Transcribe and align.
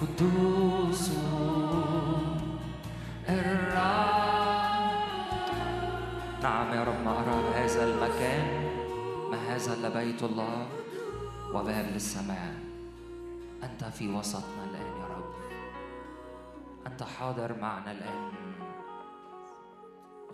قدوس 0.00 1.10
الرب. 3.28 4.00
نعم 6.42 6.74
يا 6.74 6.84
رب 6.84 7.08
أرى 7.08 7.54
هذا 7.54 7.84
المكان 7.84 8.46
ما 9.30 9.36
هذا 9.36 9.74
إلا 9.74 9.88
بيت 9.88 10.22
الله؟ 10.22 10.66
وباب 11.54 11.86
للسماء. 11.92 12.54
أنت 13.62 13.84
في 13.84 14.08
وسطنا 14.08 14.64
الآن 14.70 15.00
يا 15.00 15.06
رب. 15.06 15.34
أنت 16.86 17.02
حاضر 17.02 17.60
معنا 17.60 17.92
الآن. 17.92 18.32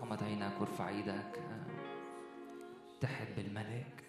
غمض 0.01 0.23
عينك 0.23 0.53
وارفع 0.61 0.89
إيدك 0.89 1.41
تحب 3.01 3.39
الملك 3.39 4.05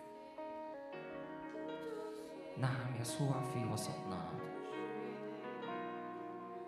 نعم 2.57 3.01
يسوع 3.01 3.41
في 3.53 3.65
وسطنا. 3.73 4.21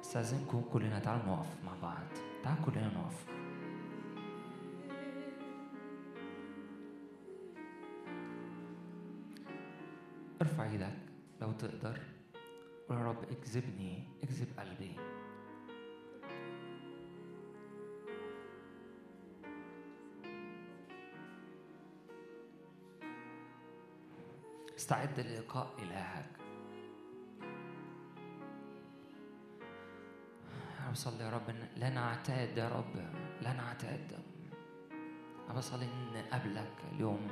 استاذنكم 0.09 0.61
كلنا 0.73 0.99
تعالوا 0.99 1.25
نقف 1.25 1.63
مع 1.65 1.71
بعض 1.81 2.07
تعالوا 2.43 2.65
كلنا 2.65 2.87
نقف 2.87 3.25
ارفع 10.41 10.71
إيدك 10.71 10.97
لو 11.41 11.51
تقدر. 11.51 11.99
قول 12.89 12.97
يا 12.97 13.03
رب 13.03 13.23
اكذبني 13.23 14.03
اكذب 14.23 14.47
قلبي 14.59 14.95
استعد 24.77 25.19
للقاء 25.19 25.73
إلهك. 25.79 26.48
أنا 30.89 30.95
بصلي 30.95 31.23
يا 31.23 31.29
رب. 31.29 31.49
إن 31.49 31.67
لا 31.77 31.89
نعتاد 31.89 32.57
يا 32.57 32.69
رب. 32.69 32.95
لا 33.41 33.53
نعتاد 33.53 34.19
أنا 35.45 35.57
بصلي 35.57 35.85
إن 35.85 36.23
قبلك 36.33 36.73
اليوم 36.91 37.27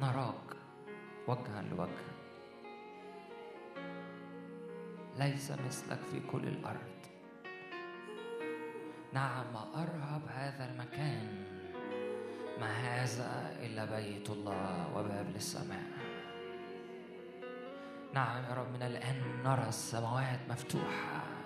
نراك 0.00 0.56
وجها 1.28 1.62
لوجه. 1.62 2.08
ليس 5.18 5.50
مثلك 5.50 5.98
في 6.12 6.20
كل 6.20 6.48
الأرض. 6.48 6.98
نعم 9.12 9.56
أرهب 9.56 10.22
هذا 10.28 10.70
المكان. 10.72 11.44
ما 12.60 12.70
هذا 12.72 13.56
إلا 13.62 13.84
بيت 13.84 14.30
الله 14.30 14.96
وباب 14.96 15.26
للسماء. 15.34 15.84
نعم 18.14 18.44
يا 18.44 18.54
رب 18.54 18.72
من 18.72 18.82
الآن 18.82 19.42
نرى 19.44 19.68
السماوات 19.68 20.40
مفتوحة. 20.48 21.37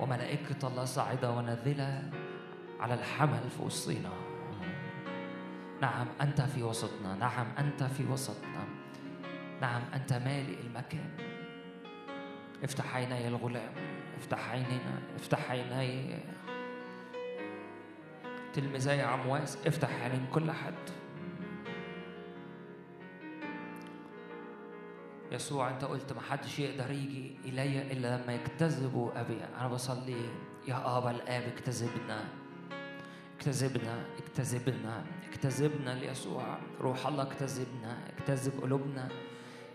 وملائكة 0.00 0.68
الله 0.68 0.84
صاعدة 0.84 1.30
ونازلة 1.30 2.10
على 2.80 2.94
الحمل 2.94 3.50
في 3.56 3.62
وسطنا 3.62 4.28
نعم 5.80 6.06
أنت 6.20 6.40
في 6.40 6.62
وسطنا. 6.62 7.14
نعم 7.14 7.46
أنت 7.58 7.82
في 7.82 8.04
وسطنا. 8.04 8.64
نعم 9.60 9.82
أنت 9.94 10.12
مالئ 10.12 10.60
المكان. 10.60 11.10
افتح 12.64 12.96
عيني 12.96 13.28
الغلام. 13.28 13.72
افتح 14.18 14.50
عينينا. 14.50 14.98
افتح 15.16 15.50
عيني 15.50 16.18
تلميذي 18.54 19.00
عمواس. 19.00 19.58
افتح 19.66 20.02
عينين 20.02 20.26
كل 20.32 20.50
حد. 20.50 20.74
يسوع 25.32 25.70
انت 25.70 25.84
قلت 25.84 26.12
ما 26.12 26.20
حدش 26.20 26.58
يقدر 26.58 26.90
يجي 26.90 27.36
إلي 27.44 27.92
إلا 27.92 28.16
لما 28.16 28.32
يكتذبوا 28.32 29.20
أبي. 29.20 29.38
أنا 29.60 29.68
بصلي 29.68 30.16
يا 30.68 30.98
ابا 30.98 31.10
الآب 31.10 31.42
اكتذبنا 31.42 32.24
اكتذبنا 33.36 34.04
اكتذبنا 34.18 35.04
اكتذبنا 35.30 35.90
ليسوع. 35.90 36.58
روح 36.80 37.06
الله 37.06 37.22
اكتذبنا 37.22 37.98
اكتذب 38.18 38.60
قلوبنا 38.62 39.08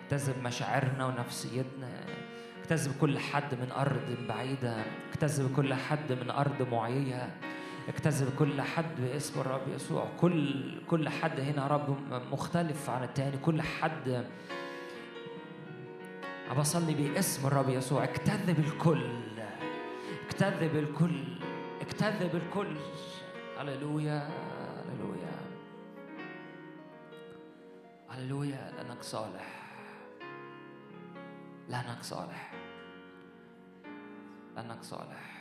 اكتذب 0.03 0.43
مشاعرنا 0.43 1.05
ونفسيتنا 1.05 2.05
اكتذب 2.61 2.93
كل 3.01 3.19
حد 3.19 3.55
من 3.55 3.71
أرض 3.71 4.17
بعيدة 4.29 4.83
اكتذب 5.09 5.55
كل 5.55 5.73
حد 5.73 6.11
من 6.11 6.29
أرض 6.29 6.67
معييه 6.71 7.35
اكتذب 7.89 8.35
كل 8.39 8.61
حد 8.61 9.01
باسم 9.01 9.39
الرب 9.39 9.67
يسوع. 9.75 10.07
كل 10.19 10.81
كل 10.87 11.09
حد 11.09 11.39
هنا 11.39 11.67
رب 11.67 11.97
مختلف 12.31 12.89
عن 12.89 13.03
التاني. 13.03 13.37
كل 13.37 13.61
حد 13.61 14.25
بصلي 16.53 16.93
باسم 16.93 17.47
الرب 17.47 17.69
يسوع. 17.69 18.03
اكتذب 18.03 18.59
الكل. 18.59 19.23
اكتذب 20.25 20.75
الكل. 20.75 21.23
اكتذب 21.81 22.35
الكل. 22.35 22.77
هللويا. 23.57 24.29
هللويا. 24.89 25.39
هللويا. 28.09 28.71
لانك 28.77 29.03
صالح. 29.03 29.63
لانك 31.69 32.03
صالح. 32.03 32.53
لانك 34.55 34.83
صالح. 34.83 35.33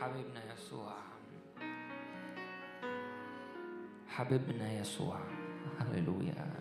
حبيبنا 0.00 0.52
يسوع. 0.52 1.13
حبيبنا 4.16 4.72
يسوع. 4.72 5.18
هللويا. 5.78 6.54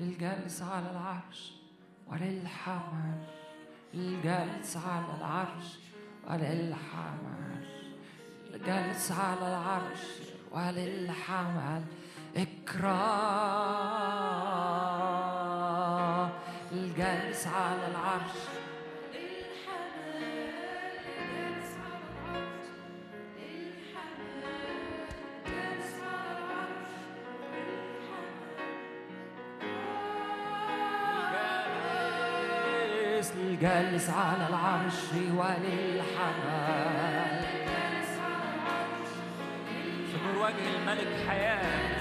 للجالس 0.00 0.62
على 0.62 0.90
العرش 0.90 1.52
وللحمل. 2.06 3.26
الجالس 3.94 4.76
على 4.76 5.16
العرش 5.18 5.78
وللحمل. 6.30 7.64
الجالس 8.54 9.12
على 9.12 9.48
العرش 9.48 10.04
وللحمل. 10.52 11.84
إكرام 12.36 13.24
الجالس 16.72 17.46
على 17.46 17.86
العرش 17.86 18.36
الجالس 33.64 34.10
على 34.10 34.48
العرش 34.48 34.94
وللحمل 35.36 36.04
في 40.10 40.16
نور 40.26 40.36
وجه 40.44 40.66
الملك 40.76 41.28
حياة. 41.28 41.94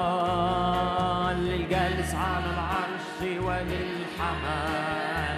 سلطان 0.00 1.36
للجالس 1.44 2.14
على 2.14 2.46
العرش 2.46 3.20
وللحمل 3.44 4.70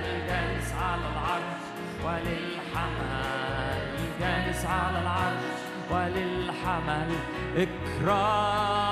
الجالس 0.04 0.72
على 0.72 1.06
العرش 1.12 1.62
وللحمل 2.04 3.82
الجالس 3.98 4.64
على 4.66 4.98
العرش 5.02 5.60
وللحمل 5.90 7.10
إكرام 7.56 8.91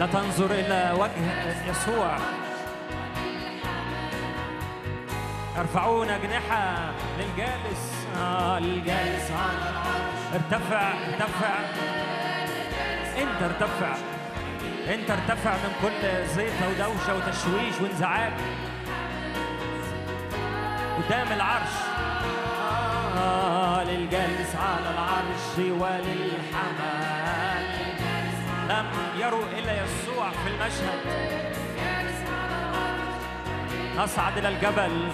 لا 0.00 0.06
تنظر 0.06 0.50
إلى 0.50 0.94
وجه 0.98 1.70
يسوع. 1.70 2.16
ارفعون 5.58 6.08
أجنحة 6.08 6.92
للجالس. 7.18 8.06
آه 8.16 8.58
للجالس 8.58 9.30
ارتفع 10.34 10.92
ارتفع. 11.08 11.54
انت 13.18 13.42
ارتفع. 13.42 13.94
انت 14.88 15.10
ارتفع 15.10 15.52
من 15.52 15.72
كل 15.82 16.26
زيطة 16.26 16.68
ودوشة 16.68 17.16
وتشويش 17.16 17.80
وانزعاج. 17.82 18.32
قدام 20.96 21.32
العرش. 21.32 21.74
آه 23.18 23.84
للجالس 23.84 24.56
على 24.56 24.90
العرش 24.94 25.58
وللحمل 25.58 27.17
لم 28.68 28.86
يروا 29.18 29.44
إلا 29.58 29.84
يسوع 29.84 30.30
في 30.30 30.48
المشهد. 30.48 31.00
نصعد 33.96 34.38
إلى 34.38 34.48
الجبل. 34.48 35.08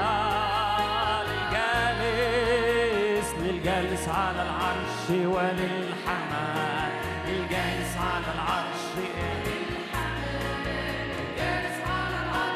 آه 0.00 1.22
للجالس 1.22 3.34
الجالس 3.40 4.08
على 4.08 4.42
العرش 4.42 5.10
وللحمال 5.10 6.92
الجالس 7.28 7.96
على 7.96 8.34
العرش. 8.34 8.80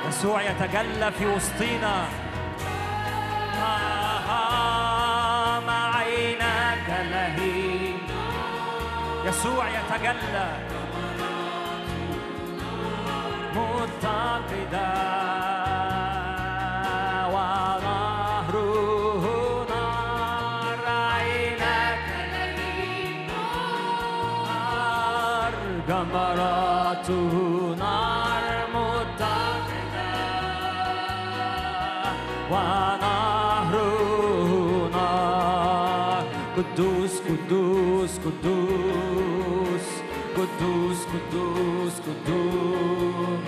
يسوع 0.08 0.42
يتجلى 0.42 1.12
في 1.12 1.26
وسطينا. 1.26 2.06
مع 3.60 4.03
يسوع 9.34 9.66
يتجلى. 9.68 10.48
متقدا. 13.56 14.90
جمراته 25.88 27.34
نار 27.78 28.44
متقدة 28.74 30.12
ونهره 32.50 33.80
نار. 34.92 36.24
قدوس 36.56 37.14
قدوس 37.28 38.12
قدوس. 38.24 38.63
قدوس 40.44 40.98
قدوس 41.12 41.92
قدوس 42.06 43.40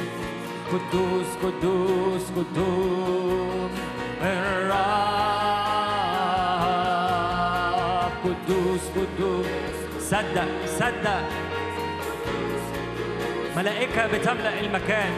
قدوس 0.73 1.27
قدوس 1.43 2.23
قدوس 2.37 3.77
الرب 4.23 4.93
قدوس 8.25 8.81
قدوس 8.97 9.47
صدق 10.01 10.49
صدق 10.67 11.23
ملائكة 13.57 14.07
بتملأ 14.07 14.61
المكان 14.61 15.13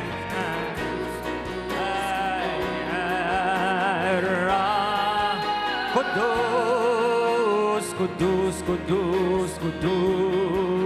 قدوس 6.58 7.86
قدوس 8.00 8.62
قدوس 8.68 9.50
قدوس 9.58 10.77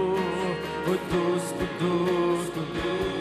Кудусь, 1.13 1.53
кудусь, 1.59 2.49
кудусь. 2.55 3.12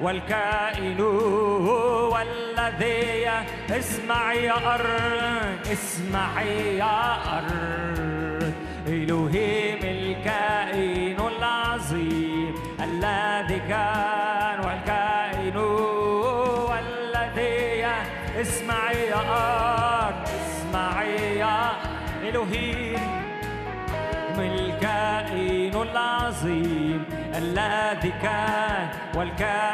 والكائن 0.00 1.00
والذي 2.12 3.28
اسمع 3.70 4.32
يا 4.32 4.74
أرض 4.74 5.66
اسمع 5.72 6.42
يا 6.42 7.14
أرض 7.38 8.52
إلهيم 8.86 9.78
الكائن 9.82 11.16
العظيم 11.38 12.54
الذي 12.80 13.60
كان 13.68 14.60
والكائن 14.60 15.56
والذي 16.68 17.86
اسمع 18.40 18.92
يا 18.92 19.20
أرض 20.06 20.28
اسمع 20.28 21.02
يا 21.02 21.70
إلهيم 22.22 22.98
الكائن 24.38 25.74
العظيم 25.82 27.04
الذي 27.36 28.12
كان 28.22 28.88
والكائن 29.14 29.67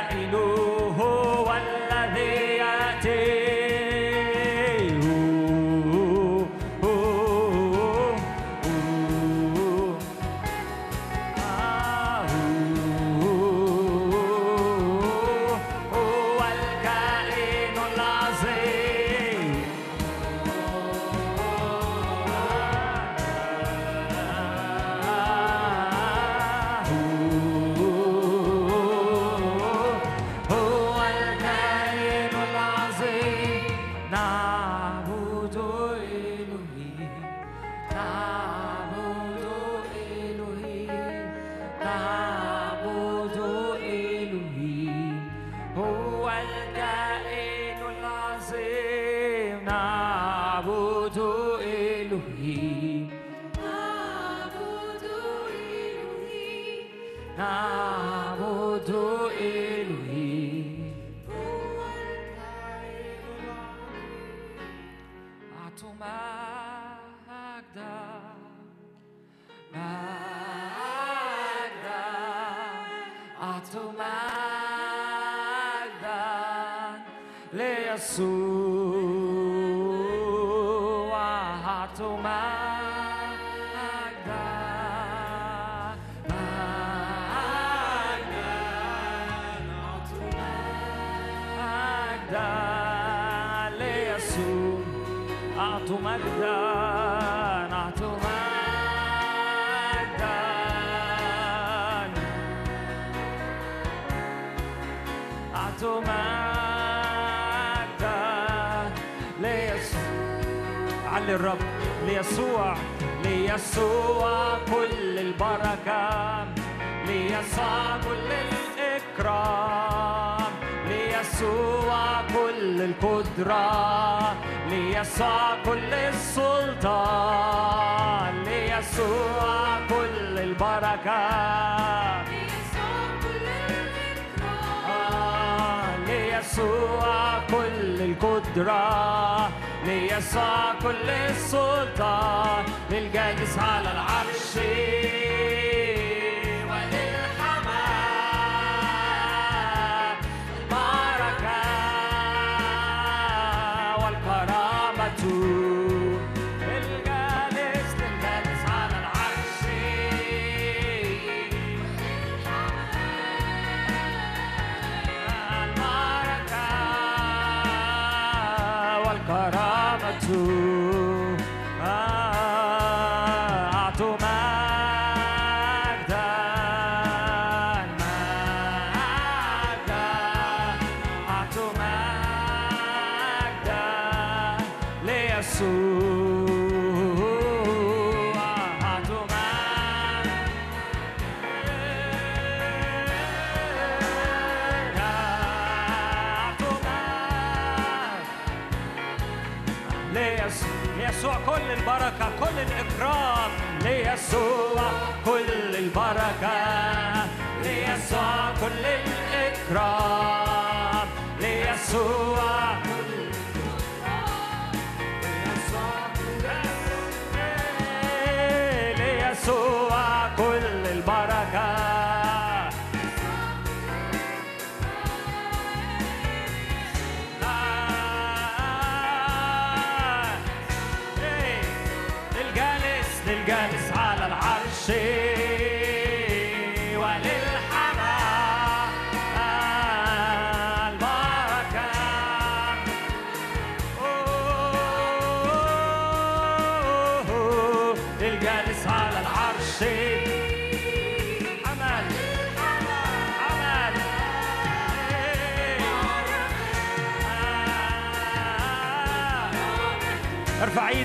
ليسوع 136.45 137.39
كل 137.51 138.03
القدرة 138.03 139.51
ليسوع 139.87 140.75
كل 140.83 141.11
السلطان 141.11 142.65
للجالس 142.91 143.59
على 143.59 143.93
العرش. 143.93 144.59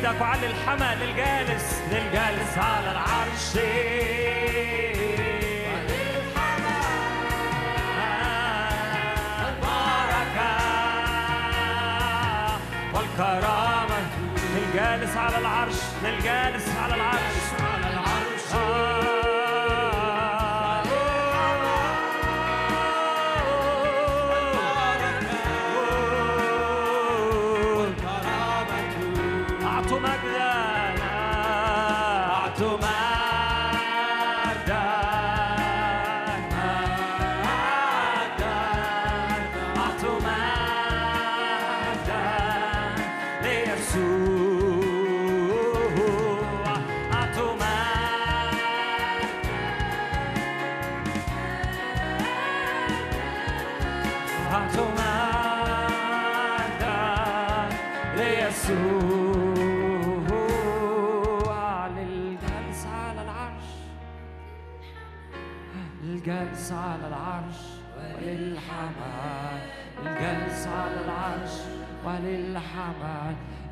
مجدك 0.09 0.21
وعلي 0.21 0.47
الحمى 0.47 1.05
للجالس 1.05 1.81
للجالس 1.91 2.57
على 2.57 2.91
العرش. 2.91 3.55
للجالس 14.55 15.17
على 15.17 15.37
العرش 15.37 15.75
للجالس 16.03 16.69
على 16.83 16.95
العرش. 16.95 17.48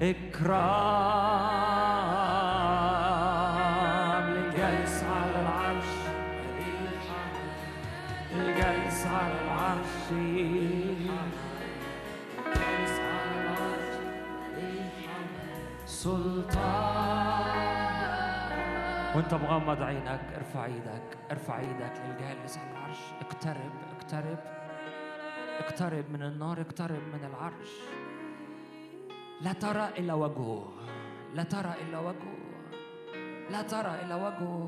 إكرام 0.01 0.57
للجالس 4.29 5.03
على 5.03 5.41
العرش. 5.41 5.85
الجالس 8.31 9.07
على 9.07 9.41
العرش. 9.41 10.11
الجالس 10.11 11.07
على 12.99 13.41
العرش 13.41 13.87
سلطان. 15.85 17.47
وانت 19.15 19.33
مغمض 19.33 19.81
عينك 19.81 20.21
ارفع 20.35 20.65
إيدك 20.65 21.17
ارفع 21.31 21.59
إيدك 21.59 21.93
للجالس 22.05 22.57
على 22.57 22.71
العرش. 22.71 22.97
اقترب 23.21 23.71
اقترب. 23.97 24.39
اقترب 25.59 26.11
من 26.11 26.21
النار 26.21 26.61
اقترب 26.61 27.01
من 27.13 27.23
العرش. 27.23 27.69
لا 29.41 29.53
ترى 29.53 29.89
إلا 29.97 30.13
وجهه 30.13 30.73
لا 31.35 31.43
ترى 31.43 31.73
إلا 31.81 31.99
وجهه 31.99 32.37
لا 33.49 33.61
ترى 33.61 34.01
إلا 34.01 34.15
وجهه 34.15 34.67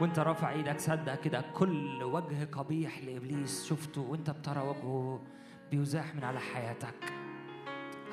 وانت 0.00 0.18
رافع 0.18 0.50
إيدك 0.50 0.80
صدق 0.80 1.14
كده. 1.14 1.44
كل 1.54 2.02
وجه 2.02 2.48
قبيح 2.52 3.04
لإبليس 3.04 3.66
شفته 3.68 4.00
وانت 4.00 4.30
بترى 4.30 4.60
وجهه 4.60 5.22
بيزاح 5.70 6.14
من 6.14 6.24
على 6.24 6.40
حياتك. 6.40 7.12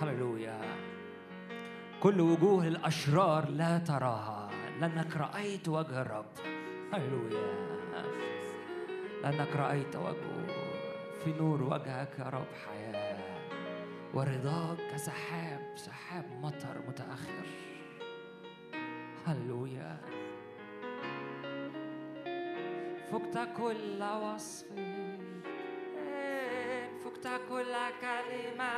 هللويا. 0.01 0.61
كل 1.99 2.21
وجوه 2.21 2.67
الأشرار 2.67 3.49
لا 3.49 3.77
تراها. 3.77 4.49
لانك 4.79 5.17
رأيت 5.17 5.69
وجه 5.69 6.01
الرب. 6.01 6.25
هللويا. 6.93 7.67
لانك 9.23 9.55
رأيت 9.55 9.95
وجهه. 9.95 10.66
في 11.27 11.33
نور 11.33 11.63
وجهك 11.63 12.19
يا 12.19 12.29
رب 12.29 12.47
حياة. 12.67 13.17
ورضاك 14.13 14.77
كسحاب 14.93 15.73
سحاب 15.75 16.25
مطر 16.41 16.81
متأخر. 16.87 17.47
هللويا. 19.25 19.97
فقت 23.11 23.49
كل 23.57 24.03
وصف. 24.03 24.65
فقت 27.03 27.41
كل 27.49 27.75
كلمة. 28.01 28.73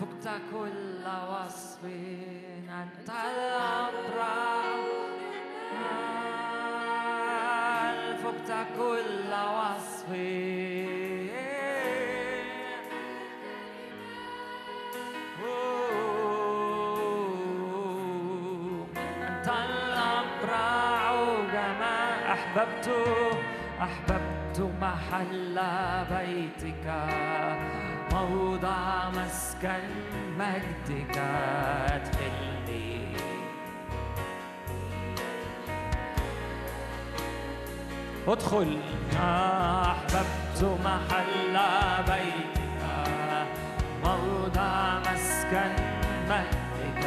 فقت 0.00 0.28
كل 0.52 1.04
وصف. 1.06 1.84
أنت 2.68 3.10
الأبرار. 3.10 4.78
فقت 8.28 8.66
كل 8.76 9.32
وصف 9.32 10.10
أنت 19.28 19.48
الأبرع 19.48 21.12
كما 21.52 21.98
أحببت 22.32 22.88
أحببت 23.80 24.58
محل 24.80 25.60
بيتك. 26.10 26.86
موضع 28.12 29.10
مسكن 29.10 29.88
مجدك. 30.38 31.18
ادخلني 31.92 32.47
ادخل. 38.32 38.78
أحببت 39.16 40.78
محل 40.84 41.56
بيتك 42.08 43.48
موضع 44.04 44.98
مسكن 44.98 45.72
مجدك 46.28 47.04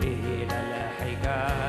ادخلني 0.00 0.42
إلى 0.42 0.56
الحجاب 0.60 1.63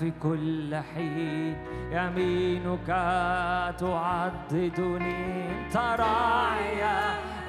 في 0.00 0.12
كل 0.22 0.74
حين. 0.94 1.56
يمينك 1.92 2.86
تعضدني. 3.78 5.50
انت 5.50 5.76
راعي 5.76 6.82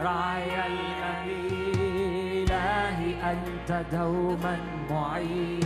راعي 0.04 0.68
اليمين 0.68 2.48
الهي 2.50 3.32
أنت 3.32 3.86
دوما 3.92 4.58
معين. 4.92 5.60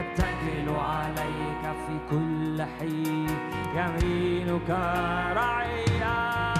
أتكل 0.00 0.68
عليك 0.70 1.76
في 1.86 1.94
كل 2.10 2.62
حين. 2.62 3.28
يمينك 3.76 4.70
رعيه 5.36 6.57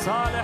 Salem. 0.00 0.39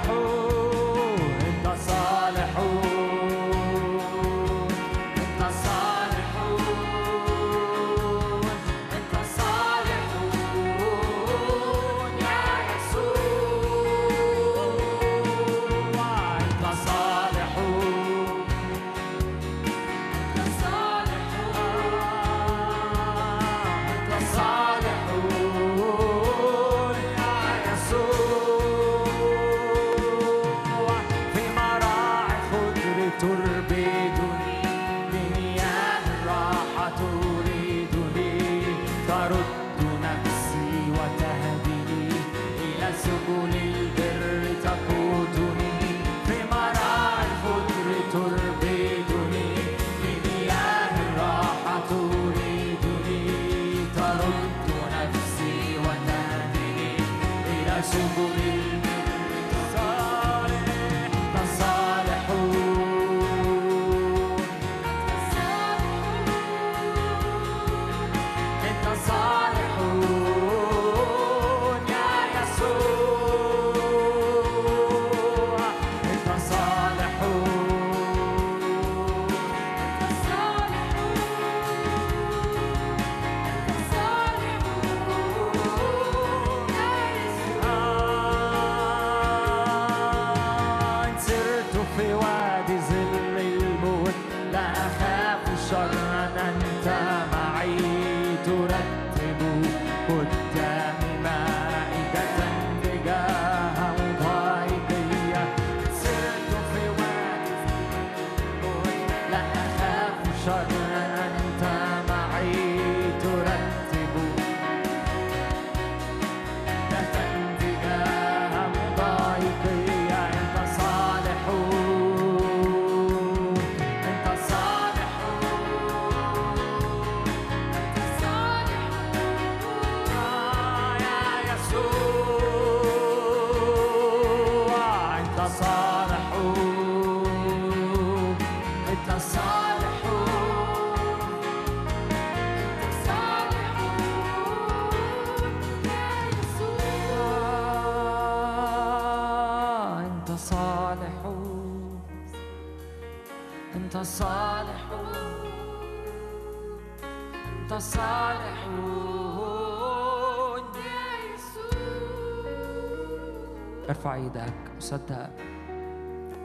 تصدق 164.87 165.31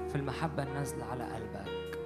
في 0.10 0.16
المحبة 0.16 0.64
النازلة 0.64 1.06
على 1.06 1.24
قلبك. 1.24 2.00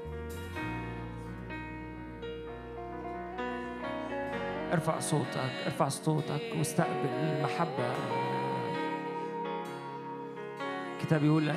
ارفع 4.73 4.99
صوتك 4.99 5.51
ارفع 5.65 5.89
صوتك 5.89 6.41
واستقبل 6.57 7.07
المحبة. 7.07 7.91
الكتاب 10.95 11.23
يقول 11.23 11.53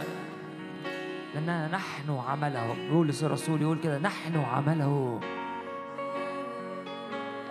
لأننا 1.35 1.69
نحن 1.69 2.11
عمله. 2.29 2.89
بولس 2.91 3.25
الرسول 3.25 3.63
يقول 3.63 3.79
كده 3.81 3.99
نحن 3.99 4.37
عمله. 4.37 5.21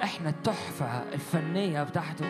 إحنا 0.04 0.30
التحفة 0.30 1.14
الفنية 1.14 1.84
بتاعته 1.84 2.26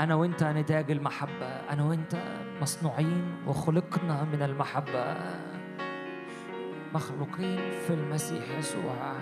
أنا 0.00 0.14
وأنت 0.14 0.44
نتاج 0.44 0.90
المحبة 0.90 1.46
أنا 1.46 1.84
وأنت 1.84 2.16
مصنوعين 2.62 3.36
وخلقنا 3.46 4.24
من 4.24 4.42
المحبة. 4.42 5.16
مخلوقين 6.94 7.60
في 7.86 7.94
المسيح 7.94 8.58
يسوع. 8.58 9.12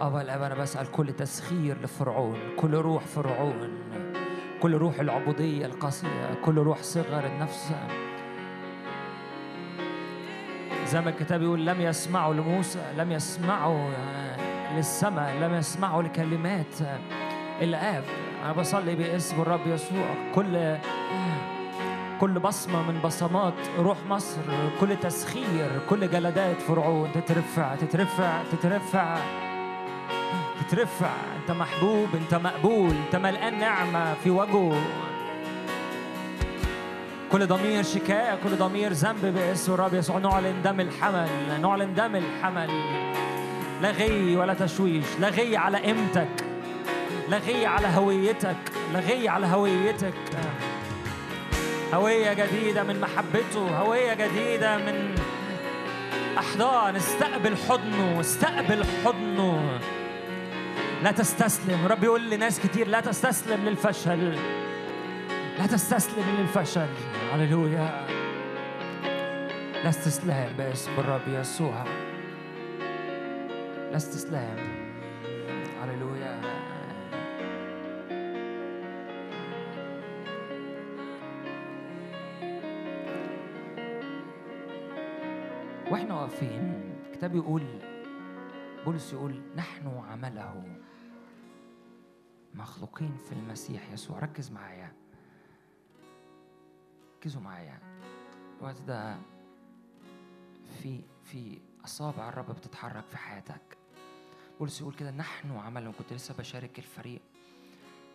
أبا 0.00 0.22
الآب 0.22 0.42
أنا 0.42 0.54
بسأل 0.54 0.90
كل 0.90 1.12
تسخير 1.12 1.82
لفرعون 1.82 2.38
كل 2.56 2.74
روح 2.74 3.04
فرعون 3.04 3.78
كل 4.60 4.74
روح 4.74 5.00
العبودية 5.00 5.66
القاسية 5.66 6.34
كل 6.44 6.58
روح 6.58 6.82
صغر 6.82 7.26
النفس. 7.26 7.72
زي 10.86 11.00
ما 11.00 11.10
الكتاب 11.10 11.42
يقول 11.42 11.66
لم 11.66 11.80
يسمعوا 11.80 12.34
لموسى 12.34 12.92
لم 12.96 13.12
يسمعوا 13.12 13.90
للسماء 14.76 15.34
لم 15.34 15.54
يسمعوا 15.54 16.02
لكلمات 16.02 16.74
الآب 17.62 18.04
أنا 18.44 18.52
بصلي 18.52 18.94
باسم 18.94 19.40
الرب 19.40 19.66
يسوع. 19.66 20.06
كل 20.34 20.76
كل 22.20 22.38
بصمة 22.38 22.82
من 22.82 23.00
بصمات 23.04 23.54
روح 23.78 23.98
مصر 24.08 24.40
كل 24.80 24.96
تسخير 24.96 25.70
كل 25.90 26.10
جلدات 26.10 26.60
فرعون. 26.60 27.12
تترفع 27.12 27.74
تترفع 27.74 28.42
تترفع 28.52 29.16
تترفع. 30.60 31.12
أنت 31.42 31.50
محبوب 31.50 32.08
أنت 32.14 32.34
مقبول 32.34 32.94
أنت 33.06 33.16
ملقان 33.16 33.58
نعمة 33.58 34.14
في 34.14 34.30
وجهه. 34.30 34.82
كل 37.32 37.46
ضمير 37.46 37.82
شكاية 37.82 38.38
كل 38.44 38.56
ضمير 38.56 38.92
ذنب 38.92 39.26
باسم 39.34 39.72
الرب 39.74 39.94
يسوع. 39.94 40.18
نعلن 40.18 40.62
دم 40.64 40.80
الحمل 40.80 41.28
نعلن 41.62 41.94
دم 41.94 42.16
الحمل. 42.16 42.70
لا 43.82 43.90
غي 43.90 44.36
ولا 44.36 44.54
تشويش 44.54 45.04
لا 45.20 45.28
غي 45.28 45.56
على 45.56 45.78
قيمتك 45.78 46.44
لا 47.28 47.38
غي 47.38 47.66
على 47.66 47.88
هويتك 47.88 48.56
لا 48.92 49.00
غي 49.00 49.28
على 49.28 49.46
هويتك. 49.46 50.14
هوية 51.94 52.32
جديدة 52.32 52.82
من 52.82 53.00
محبته 53.00 53.78
هوية 53.78 54.14
جديدة 54.14 54.76
من 54.76 55.14
أحضان. 56.38 56.96
استقبل 56.96 57.56
حضنه 57.56 58.20
استقبل 58.20 58.84
حضنه. 59.04 59.78
لا 61.02 61.10
تستسلم. 61.12 61.86
رب 61.86 62.04
يقول 62.04 62.30
لناس 62.30 62.60
كتير 62.60 62.88
لا 62.88 63.00
تستسلم 63.00 63.68
للفشل. 63.68 64.38
لا 65.58 65.66
تستسلم 65.66 66.24
للفشل. 66.38 66.88
هللويا. 67.34 68.06
لا 69.84 69.88
استسلام 69.88 70.52
باسم 70.58 70.90
الرب 70.98 71.28
يسوع. 71.28 71.84
لا 73.92 73.96
استسلام. 73.98 74.58
هللويا. 75.80 76.40
وإحنا 85.90 86.14
واقفين 86.14 86.94
الكتاب 87.06 87.34
يقول 87.34 87.62
بولس 88.84 89.12
يقول 89.12 89.42
نحن 89.56 90.02
عمله. 90.10 90.78
مخلوقين 92.54 93.16
في 93.16 93.32
المسيح 93.32 93.92
يسوع. 93.92 94.18
ركز 94.18 94.50
معايا. 94.50 94.92
ركزوا 97.16 97.42
معايا. 97.42 97.78
الوقت 98.58 98.80
ده 98.80 99.16
في 100.82 101.00
في 101.22 101.60
أصابع 101.84 102.28
الرب 102.28 102.50
بتتحرك 102.50 103.04
في 103.04 103.16
حياتك. 103.16 103.81
بولس 104.62 104.80
يقول 104.80 104.94
كده 104.94 105.10
نحن 105.10 105.50
عملنا 105.50 105.92
كنت 105.92 106.12
لسه 106.12 106.34
بشارك 106.34 106.78
الفريق 106.78 107.20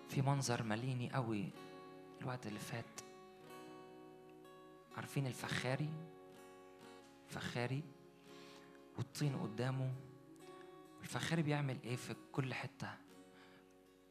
في 0.10 0.21
منظر 0.21 0.63
مليني 0.63 1.13
قوي 1.13 1.49
الوقت 2.21 2.47
اللي 2.47 2.60
فات. 2.60 3.01
عارفين 4.97 5.27
الفخاري؟ 5.27 5.89
فخاري 7.27 7.83
والطين 8.97 9.36
قدامه. 9.36 9.93
الفخاري 11.01 11.41
بيعمل 11.41 11.77
إيه 11.83 11.95
في 11.95 12.15
كل 12.31 12.53
حتة؟ 12.53 12.89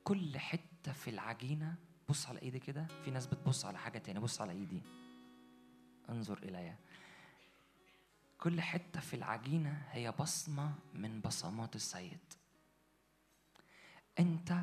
كل 0.05 0.38
حتة 0.38 0.92
في 0.92 1.11
العجينة. 1.11 1.75
بص 2.09 2.27
على 2.27 2.42
إيدي 2.42 2.59
كده 2.59 2.87
في 3.05 3.11
ناس 3.11 3.27
بتبص 3.27 3.64
على 3.64 3.79
حاجة 3.79 3.99
تاني 3.99 4.20
بص 4.20 4.40
على 4.40 4.53
إيدي. 4.53 4.83
انظر 6.09 6.38
الي 6.42 6.77
كل 8.38 8.61
حتة 8.61 9.01
في 9.01 9.14
العجينة 9.14 9.87
هي 9.90 10.12
بصمة 10.12 10.75
من 10.94 11.20
بصمات 11.20 11.77
السيد. 11.77 12.35
أنت 14.18 14.62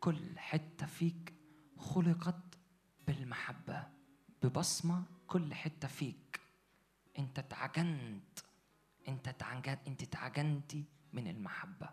كل 0.00 0.38
حتة 0.38 0.86
فيك 0.86 1.34
خلقت 1.78 2.58
بالمحبة 3.06 3.86
ببصمة 4.42 5.04
كل 5.26 5.54
حتة 5.54 5.88
فيك. 5.88 6.40
أنت 7.18 7.38
اتعجنت 7.38 8.38
أنت 9.08 9.28
اتعجنت 9.28 9.80
أنت 9.86 10.02
اتعجنتي 10.02 10.84
من 11.12 11.28
المحبة. 11.28 11.88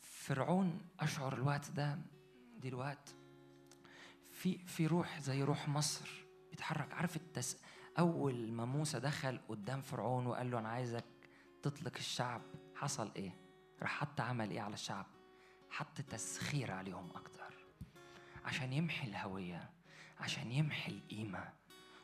فرعون 0.00 0.80
أشعر 1.00 1.34
الوقت 1.34 1.70
ده 1.70 1.98
دلوقت 2.58 3.14
في 4.30 4.58
في 4.58 4.86
روح 4.86 5.20
زي 5.20 5.42
روح 5.42 5.68
مصر 5.68 6.10
بيتحرك 6.50 6.92
عارف 6.94 7.16
التس 7.16 7.56
أول 7.98 8.52
ما 8.52 8.64
موسى 8.64 9.00
دخل 9.00 9.40
قدام 9.48 9.82
فرعون 9.82 10.26
وقال 10.26 10.50
له 10.50 10.58
أنا 10.58 10.68
عايزك 10.68 11.04
تطلق 11.62 11.92
الشعب 11.96 12.42
حصل 12.74 13.10
إيه؟ 13.16 13.32
راح 13.82 14.00
حط 14.00 14.20
عمل 14.20 14.50
إيه 14.50 14.60
على 14.60 14.74
الشعب؟ 14.74 15.06
حط 15.70 16.00
تسخير 16.00 16.70
عليهم 16.70 17.10
أكتر 17.10 17.54
عشان 18.44 18.72
يمحي 18.72 19.08
الهوية 19.08 19.70
عشان 20.20 20.52
يمحي 20.52 20.92
القيمة. 20.92 21.52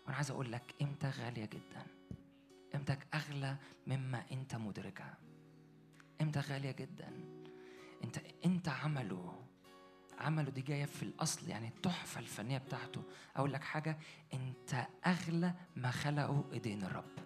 وأنا 0.04 0.16
عايز 0.16 0.30
أقول 0.30 0.52
لك 0.52 0.74
قيمتك 0.80 1.18
غالية 1.18 1.44
جدا. 1.44 1.86
قيمتك 2.72 3.06
أغلى 3.14 3.56
مما 3.86 4.24
أنت 4.32 4.54
مدركها. 4.54 5.18
قيمتك 6.20 6.44
غالية 6.50 6.70
جدا. 6.70 7.12
أنت 8.04 8.18
أنت 8.44 8.68
عمله 8.68 9.45
عمله 10.18 10.50
دي 10.50 10.60
جاية 10.62 10.84
في 10.84 11.02
الأصل 11.02 11.48
يعني 11.48 11.68
التحفة 11.68 12.20
الفنية 12.20 12.58
بتاعته. 12.58 13.02
أقول 13.36 13.52
لك 13.52 13.64
حاجة 13.64 13.98
أنت 14.34 14.86
أغلى 15.06 15.54
ما 15.76 15.90
خلقه 15.90 16.44
إيدين 16.52 16.82
الرب. 16.84 17.18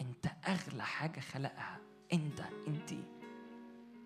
أنت 0.00 0.26
أغلى 0.48 0.82
حاجة 0.84 1.20
خلقها 1.20 1.78
أنت 2.12 2.40
انت 2.68 2.90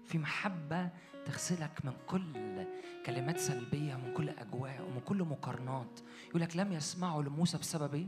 في 0.05 0.19
محبة 0.19 0.91
تغسلك 1.25 1.85
من 1.85 1.93
كل 2.07 2.67
كلمات 3.07 3.39
سلبية 3.39 3.95
من 3.95 4.15
كل 4.15 4.29
أجواء 4.29 4.83
ومن 4.83 5.01
كل 5.01 5.23
مقارنات. 5.23 6.01
يقول 6.29 6.43
لك 6.43 6.57
لم 6.57 6.73
يسمعوا 6.73 7.23
لموسى 7.23 7.59
بسبب 7.59 7.95
إيه؟ 7.95 8.07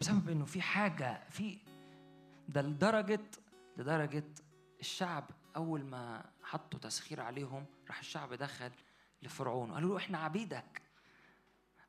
بسبب 0.00 0.28
إنه 0.28 0.44
في 0.44 0.60
حاجة 0.60 1.20
في 1.30 1.58
ده 2.48 2.62
لدرجة 2.62 3.20
لدرجة 3.76 4.24
الشعب 4.80 5.30
أول 5.56 5.84
ما 5.84 6.24
حطوا 6.42 6.78
تسخير 6.78 7.20
عليهم 7.20 7.66
راح 7.88 7.98
الشعب 7.98 8.34
دخل 8.34 8.70
لفرعون 9.22 9.72
قالوا 9.72 9.90
له 9.90 9.96
إحنا 9.96 10.18
عبيدك. 10.18 10.82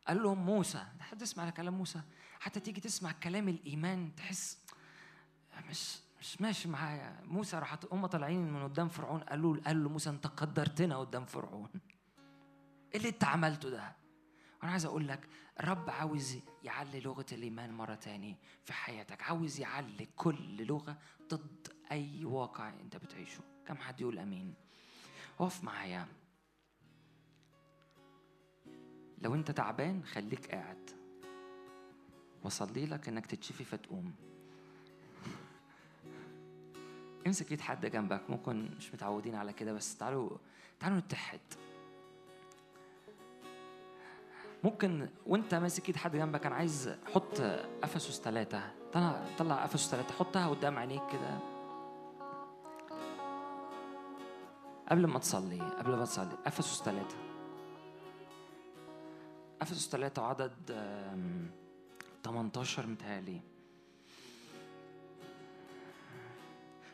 قال 0.08 0.24
لهم 0.24 0.46
موسى 0.46 0.86
حد 1.00 1.18
تسمع 1.18 1.50
كلام 1.50 1.74
موسى؟ 1.74 2.02
حتى 2.40 2.60
تيجي 2.60 2.82
تسمع 2.82 3.12
كلام 3.12 3.50
الإيمان 3.50 4.16
تحس 4.16 4.58
مش 5.70 5.98
مش 6.20 6.42
ماشي 6.42 6.70
معايا. 6.70 7.22
موسى 7.24 7.60
راح 7.60 7.78
هم 7.92 8.06
طالعين 8.06 8.54
من 8.54 8.64
قدام 8.64 8.90
فرعون 8.90 9.20
قالوا 9.20 9.58
قال 9.66 9.84
له 9.84 9.90
موسى 9.90 10.10
أنت 10.10 10.28
قدرتنا 10.28 10.98
قدام 10.98 11.26
فرعون. 11.26 11.70
إيه 12.92 12.98
اللي 12.98 13.10
أنت 13.10 13.24
عملته 13.24 13.70
ده؟ 13.70 13.96
وأنا 14.60 14.72
عايز 14.72 14.86
أقول 14.86 15.08
لك 15.08 15.30
الرب 15.60 15.90
عاوز 15.90 16.38
يعلي 16.64 17.00
لغة 17.00 17.26
الإيمان 17.32 17.74
مرة 17.74 17.96
تاني 17.96 18.38
في 18.66 18.74
حياتك. 18.74 19.24
عاوز 19.24 19.60
يعلي 19.60 20.08
كل 20.16 20.66
لغة 20.66 20.98
ضد 21.30 21.68
أي 21.92 22.26
واقع 22.26 22.70
أنت 22.70 22.98
بتعيشه. 22.98 23.53
كم 23.68 23.76
حد 23.76 24.02
يقول 24.02 24.20
آمين؟ 24.20 24.54
اقف 25.40 25.64
معايا. 25.64 26.08
لو 29.22 29.36
انت 29.36 29.52
تعبان 29.52 30.04
خليك 30.04 30.52
قاعد. 30.52 30.90
وصلي 32.44 32.86
لك 32.86 33.08
انك 33.08 33.26
تتشفي 33.26 33.64
فتقوم. 33.64 34.14
امسك 37.28 37.52
ايد 37.52 37.62
حد 37.62 37.86
جنبك. 37.86 38.30
ممكن 38.30 38.70
مش 38.78 38.94
متعودين 38.94 39.36
على 39.36 39.54
كده 39.54 39.74
بس 39.74 39.98
تعالوا 39.98 40.38
تعالوا 40.80 40.98
نتحد 40.98 41.40
ممكن 44.64 45.10
وانت 45.26 45.56
ماسك 45.56 45.88
ايد 45.88 45.98
حد 45.98 46.16
جنبك 46.16 46.46
أنا 46.46 46.56
عايز 46.56 46.96
حط 47.14 47.40
افسس 47.84 48.22
ثلاثة 48.22 48.72
طلع 48.94 49.26
طلع 49.38 49.66
افسس 49.66 49.92
ثلاثة 49.92 50.14
حطها 50.14 50.50
قدام 50.50 50.78
عينيك 50.80 51.02
كده. 51.12 51.53
قبل 54.94 55.06
ما 55.06 55.20
تصلي 55.20 55.60
قبل 55.60 55.96
ما 55.96 56.06
تصلي. 56.06 56.38
أفسس 56.46 56.84
ثلاثة 56.84 57.16
أفسس 59.62 59.90
ثلاثة 59.90 60.22
وعدد 60.22 60.54
18 62.24 62.88
متهيألي. 62.88 63.42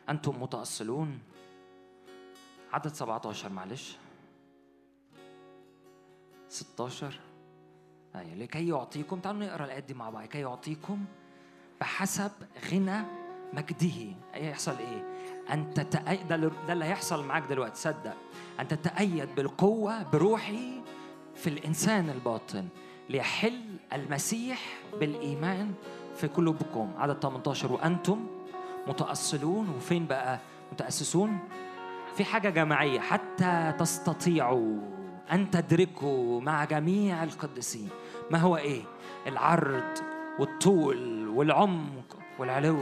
أنتم 0.08 0.42
متأصلون؟ 0.42 1.18
عدد 2.72 2.94
17 2.94 3.48
معلش. 3.48 3.96
16 6.48 7.20
أيوة 8.14 8.34
لكي 8.34 8.68
يعطيكم 8.68 9.20
تعالوا 9.20 9.40
نقرأ 9.40 9.64
الآيات 9.64 9.84
دي 9.84 9.94
مع 9.94 10.10
بعض. 10.10 10.24
لكي 10.24 10.40
يعطيكم 10.40 11.04
بحسب 11.80 12.32
غنى 12.72 13.19
مجده 13.52 14.14
هيحصل 14.34 14.74
إيه؟ 14.78 15.04
أن 15.52 15.74
تتأيد 15.74 16.28
ده 16.28 16.72
اللي 16.72 16.84
هيحصل 16.84 17.24
معاك 17.26 17.42
دلوقتي 17.42 17.80
صدق. 17.80 18.14
أن 18.60 18.68
تتأيد 18.68 19.28
بالقوة 19.36 20.02
بروحي 20.02 20.80
في 21.34 21.46
الإنسان 21.46 22.10
الباطن 22.10 22.68
ليحل 23.08 23.60
المسيح 23.92 24.60
بالإيمان 25.00 25.72
في 26.16 26.26
قلوبكم. 26.26 26.92
عدد 26.98 27.20
18 27.22 27.72
وأنتم 27.72 28.26
متأصلون. 28.86 29.68
وفين 29.76 30.06
بقى؟ 30.06 30.38
متأسسون؟ 30.72 31.38
في 32.16 32.24
حاجة 32.24 32.50
جماعية. 32.50 33.00
حتى 33.00 33.74
تستطيعوا 33.78 34.78
أن 35.32 35.50
تدركوا 35.50 36.40
مع 36.40 36.64
جميع 36.64 37.24
القديسين 37.24 37.88
ما 38.30 38.38
هو 38.38 38.56
إيه؟ 38.56 38.82
العرض 39.26 39.98
والطول 40.38 41.28
والعمق 41.28 42.16
والعلو. 42.38 42.78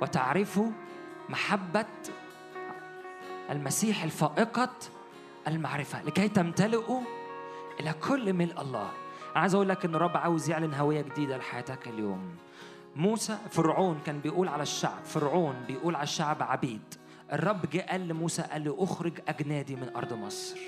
وتعرفوا 0.00 0.70
محبة 1.28 1.86
المسيح 3.50 4.02
الفائقة 4.02 4.70
المعرفة 5.48 6.02
لكي 6.02 6.28
تمتلئوا 6.28 7.00
إلى 7.80 7.92
كل 7.92 8.32
ملء 8.32 8.60
الله. 8.60 8.90
أنا 9.32 9.40
عايز 9.40 9.54
أقول 9.54 9.68
لك 9.68 9.84
إن 9.84 9.94
الرب 9.94 10.16
عاوز 10.16 10.50
يعلن 10.50 10.74
هوية 10.74 11.02
جديدة 11.02 11.36
لحياتك 11.36 11.88
اليوم. 11.88 12.36
موسى 12.96 13.38
فرعون 13.50 14.00
كان 14.06 14.20
بيقول 14.20 14.48
على 14.48 14.62
الشعب 14.62 15.04
فرعون 15.04 15.54
بيقول 15.66 15.94
على 15.94 16.02
الشعب 16.02 16.42
عبيد. 16.42 16.94
الرب 17.32 17.70
جه 17.70 17.86
قال 17.90 18.08
لموسى 18.08 18.42
قال 18.42 18.64
له 18.64 18.76
أخرج 18.78 19.12
أجنادي 19.28 19.76
من 19.76 19.90
أرض 19.96 20.12
مصر. 20.12 20.58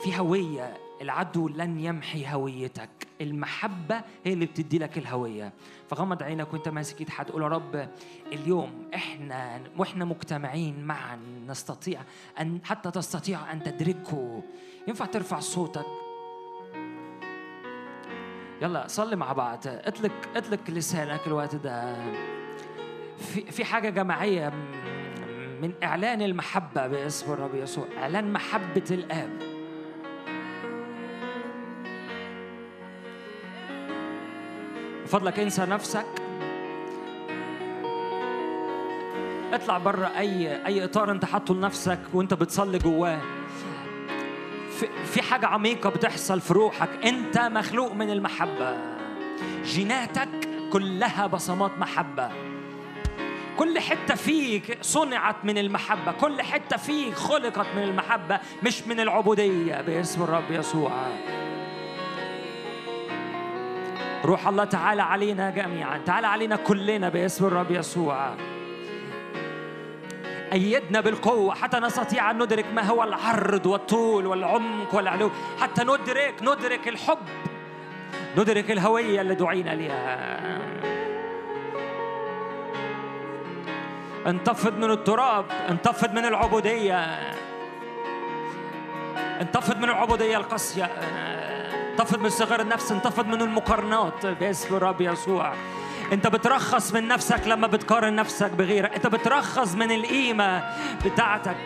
في 0.00 0.18
هوية 0.20 0.76
العدو 1.02 1.48
لن 1.48 1.80
يمحي 1.80 2.26
هويتك. 2.26 3.07
المحبة 3.20 4.00
هي 4.24 4.32
اللي 4.32 4.46
بتدي 4.46 4.78
لك 4.78 4.98
الهوية. 4.98 5.52
فغمض 5.88 6.22
عينك 6.22 6.52
وانت 6.52 6.68
ماسك 6.68 7.00
ايد 7.00 7.10
حد 7.10 7.30
قول 7.30 7.42
يا 7.42 7.48
رب 7.48 7.88
اليوم 8.32 8.88
إحنا 8.94 9.60
وإحنا 9.76 10.04
مجتمعين 10.04 10.84
معا 10.84 11.18
نستطيع 11.46 12.00
أن 12.40 12.60
حتى 12.64 12.90
تستطيع 12.90 13.52
أن 13.52 13.62
تدركه. 13.62 14.42
ينفع 14.88 15.04
ترفع 15.04 15.40
صوتك؟ 15.40 15.86
يلا 18.62 18.86
صلي 18.86 19.16
مع 19.16 19.32
بعض. 19.32 19.58
اطلق 19.66 20.12
اطلق 20.36 20.70
لسانك 20.70 21.26
الوقت 21.26 21.54
ده. 21.54 21.96
في 23.18 23.40
في 23.50 23.64
حاجة 23.64 23.90
جماعية 23.90 24.48
من 25.62 25.72
إعلان 25.82 26.22
المحبة 26.22 26.86
باسم 26.86 27.32
الرب 27.32 27.54
يسوع. 27.54 27.86
إعلان 27.98 28.32
محبة 28.32 28.84
الآب. 28.90 29.47
فضلك 35.08 35.38
انسى 35.38 35.62
نفسك. 35.62 36.06
اطلع 39.52 39.78
بره 39.78 40.12
اي 40.18 40.66
اي 40.66 40.84
اطار 40.84 41.10
انت 41.10 41.24
حاطه 41.24 41.54
لنفسك 41.54 42.00
وانت 42.14 42.34
بتصلي 42.34 42.78
جواه. 42.78 43.20
في 45.04 45.22
حاجة 45.22 45.46
عميقة 45.46 45.90
بتحصل 45.90 46.40
في 46.40 46.52
روحك. 46.52 46.88
أنت 47.04 47.38
مخلوق 47.38 47.92
من 47.92 48.10
المحبة. 48.10 48.76
جيناتك 49.64 50.28
كلها 50.72 51.26
بصمات 51.26 51.78
محبة. 51.78 52.30
كل 53.56 53.78
حتة 53.78 54.14
فيك 54.14 54.78
صنعت 54.82 55.44
من 55.44 55.58
المحبة. 55.58 56.12
كل 56.12 56.42
حتة 56.42 56.76
فيك 56.76 57.14
خلقت 57.14 57.66
من 57.76 57.82
المحبة. 57.82 58.40
مش 58.62 58.82
من 58.86 59.00
العبودية. 59.00 59.80
باسم 59.80 60.22
الرب 60.22 60.50
يسوع. 60.50 60.92
روح 64.24 64.48
الله 64.48 64.64
تعالى 64.64 65.02
علينا 65.02 65.50
جميعا. 65.50 65.98
تعالى 65.98 66.26
علينا 66.26 66.56
كلنا 66.56 67.08
باسم 67.08 67.46
الرب 67.46 67.70
يسوع. 67.70 68.30
أيدنا 70.52 71.00
بالقوة. 71.00 71.54
حتى 71.54 71.78
نستطيع 71.78 72.30
أن 72.30 72.42
ندرك 72.42 72.66
ما 72.72 72.82
هو 72.82 73.02
العرض 73.04 73.66
والطول 73.66 74.26
والعمق 74.26 74.94
والعلو. 74.94 75.30
حتى 75.60 75.84
ندرك 75.84 76.34
ندرك 76.42 76.88
الحب. 76.88 77.18
ندرك 78.38 78.70
الهوية 78.70 79.20
اللي 79.20 79.34
دعينا 79.34 79.70
لها. 79.70 80.58
انتفض 84.26 84.78
من 84.78 84.90
التراب. 84.90 85.44
انتفض 85.68 86.12
من 86.12 86.24
العبودية. 86.24 87.04
انتفض 89.40 89.78
من 89.78 89.84
العبودية 89.84 90.36
القاسية. 90.36 90.90
انتفض 91.98 92.20
من 92.20 92.30
صغر 92.30 92.60
النفس 92.60 92.92
انتفض 92.92 93.26
من 93.26 93.42
المقارنات. 93.42 94.26
باسم 94.26 94.76
الرب 94.76 95.00
يسوع. 95.00 95.52
انت 96.12 96.26
بترخص 96.26 96.92
من 96.92 97.08
نفسك 97.08 97.40
لما 97.46 97.66
بتقارن 97.66 98.14
نفسك 98.14 98.50
بغيرك. 98.50 98.94
انت 98.94 99.06
بترخص 99.06 99.74
من 99.74 99.90
القيمة 99.90 100.74
بتاعتك. 101.04 101.56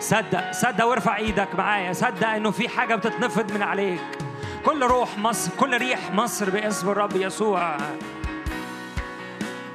صدق 0.00 0.52
صدق 0.52 0.84
وارفع 0.84 1.16
إيدك 1.16 1.54
معايا. 1.58 1.92
صدق 1.92 2.28
انه 2.28 2.50
في 2.50 2.68
حاجة 2.68 2.94
بتتنفض 2.94 3.52
من 3.52 3.62
عليك. 3.62 4.18
كل 4.64 4.82
روح 4.82 5.18
مصر 5.18 5.50
كل 5.56 5.78
ريح 5.78 6.12
مصر 6.12 6.50
باسم 6.50 6.88
الرب 6.88 7.16
يسوع. 7.16 7.76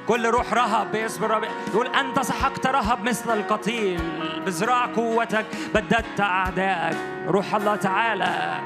كل 0.08 0.26
روح 0.26 0.52
رهب 0.52 0.92
باسم 0.92 1.24
الرب. 1.24 1.44
يقول 1.68 1.86
أنت 1.86 2.20
سحقت 2.20 2.66
رهب 2.66 3.02
مثل 3.04 3.38
القتيل. 3.38 4.02
بزراع 4.46 4.86
قوتك 4.86 5.46
بددت 5.74 6.20
أعدائك. 6.20 6.96
روح 7.26 7.54
الله 7.54 7.76
تعالى. 7.76 8.60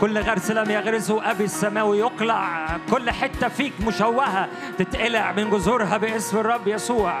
كل 0.00 0.18
غرس 0.18 0.50
لم 0.50 0.70
يغرسه 0.70 1.30
أبي 1.30 1.44
السماوي 1.44 1.98
يقلع. 1.98 2.66
كل 2.90 3.10
حتة 3.10 3.48
فيك 3.48 3.72
مشوهة 3.86 4.48
تتقلع 4.78 5.32
من 5.32 5.50
جذورها 5.50 5.96
باسم 5.96 6.38
الرب 6.38 6.68
يسوع. 6.68 7.14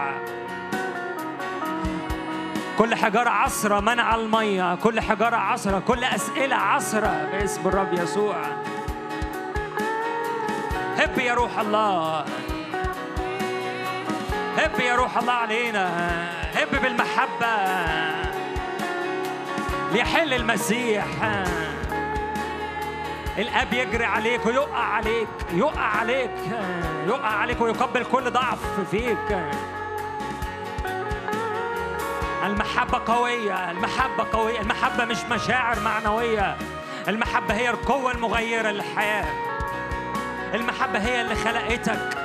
كل 2.78 2.94
حجارة 2.94 3.30
عصرة 3.30 3.80
منع 3.80 4.14
المية. 4.14 4.74
كل 4.74 5.00
حجارة 5.00 5.36
عصرة. 5.36 5.78
كل 5.78 6.04
أسئلة 6.04 6.56
عصرة 6.56 7.28
باسم 7.32 7.68
الرب 7.68 7.92
يسوع. 7.92 8.36
هب 10.98 11.18
يا 11.18 11.34
روح 11.34 11.58
الله. 11.58 12.24
هب 14.62 14.80
يا 14.80 14.94
روح 14.94 15.18
الله 15.18 15.32
علينا. 15.32 15.88
هب 16.54 16.82
بالمحبة. 16.82 17.56
ليحل 19.92 20.34
المسيح. 20.34 21.04
الأب 23.38 23.72
يجري 23.72 24.04
عليك 24.04 24.46
ويقع 24.46 24.78
عليك. 24.78 25.28
يقع 25.52 25.80
عليك. 25.80 26.30
يقع 27.06 27.28
عليك 27.28 27.60
ويقبل 27.60 28.04
كل 28.04 28.30
ضعف 28.30 28.58
فيك. 28.90 29.38
المحبة 32.44 33.14
قوية. 33.14 33.70
المحبة 33.70 34.26
قوية. 34.32 34.60
المحبة 34.60 35.04
مش 35.04 35.18
مشاعر 35.30 35.80
معنوية. 35.80 36.56
المحبة 37.08 37.54
هي 37.54 37.70
القوة 37.70 38.12
المغيرة 38.12 38.70
للحياة. 38.70 39.26
المحبة 40.54 40.98
هي 40.98 41.20
اللي 41.20 41.34
خلقتك. 41.34 42.21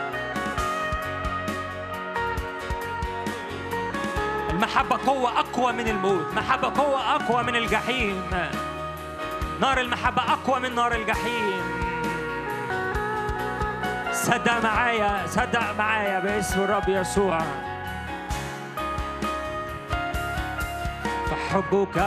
المحبة 4.57 4.97
قوة 5.05 5.39
أقوى 5.39 5.73
من 5.73 5.87
الموت. 5.87 6.33
محبة 6.35 6.67
قوة 6.67 7.15
أقوى 7.15 7.43
من 7.43 7.55
الجحيم. 7.55 8.23
نار 9.61 9.81
المحبة 9.81 10.21
أقوى 10.21 10.59
من 10.59 10.75
نار 10.75 10.95
الجحيم. 10.95 11.61
صدق 14.11 14.63
معايا 14.63 15.27
صدق 15.27 15.77
معايا 15.77 16.19
باسم 16.19 16.59
الرب 16.61 16.89
يسوع. 16.89 17.39
فحبك 21.29 21.97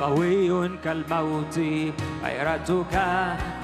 قوي 0.00 0.68
كالموت 0.84 1.58
غيرتك 2.24 2.94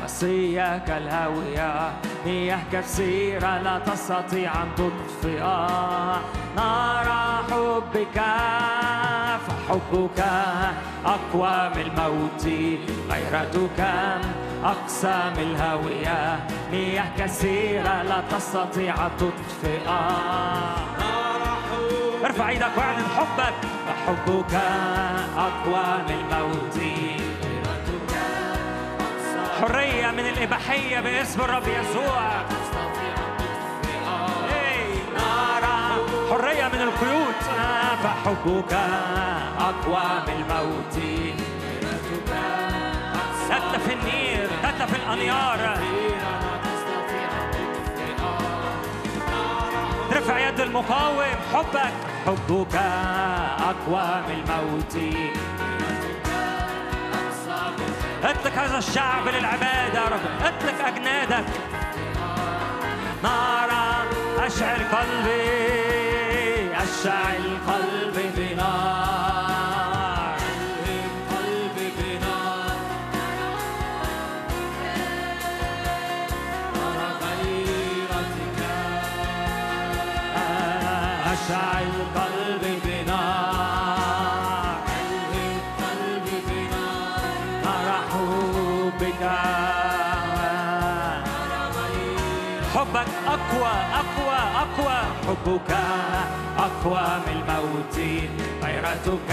وصية 0.04 0.78
كالهاوية 0.78 1.92
مياه 2.26 2.60
كثيرة 2.72 3.58
لا 3.58 3.78
تستطيع 3.78 4.62
أن 4.62 4.68
تطفئ 4.76 5.40
نار 6.56 7.08
حبك 7.50 8.22
فحبك 9.46 10.24
أقوى 11.06 11.70
من 11.74 11.82
الموت. 11.82 12.46
غيرتك 13.10 13.80
أقسى 14.64 15.20
من 15.36 15.42
الهاوية. 15.42 16.38
مياه 16.72 17.16
كثيرة 17.18 18.02
لا 18.02 18.22
تستطيع 18.30 19.06
أن 19.06 19.10
تطفئ 19.18 19.88
ارفع 22.24 22.48
إيدك 22.48 22.70
وأعلن 22.76 23.04
حبك 23.16 23.54
حبك 24.06 24.54
أقوى 25.36 26.02
من 26.08 26.24
الموت. 26.32 26.78
حرية 29.62 30.10
من 30.10 30.26
الإباحية 30.26 31.00
باسم 31.00 31.40
الرب 31.40 31.62
يسوع. 31.68 32.30
حرية 36.30 36.68
من 36.68 36.80
القيود. 36.82 37.34
فحبك 38.02 38.72
أقوى 39.58 40.04
من 40.26 40.34
الموت. 40.34 40.94
تتلف 43.48 43.90
النير 43.92 44.48
تتلف 44.62 44.94
الأنيار. 44.94 45.78
ترفع 50.10 50.48
يد 50.48 50.60
المقاوم 50.60 51.34
حبك 51.54 51.92
حبك 52.26 52.74
أقوى 53.58 54.22
من 54.28 54.44
الموت. 54.48 54.96
اطلق 58.24 58.52
هذا 58.52 58.78
الشعب 58.78 59.28
للعبادة 59.28 60.00
يا 60.00 60.08
رب. 60.08 60.20
اطلق 60.44 60.86
أجنادك. 60.86 61.44
نارا 63.22 64.04
أشعل 64.38 64.78
قلبي 64.78 65.62
أشعل 66.76 67.58
قلبي 67.68 68.28
بنار 68.36 69.11
حبك 95.32 95.70
أقوى 96.58 97.08
من 97.26 97.32
الموت 97.32 97.96
غيرتك 98.64 99.30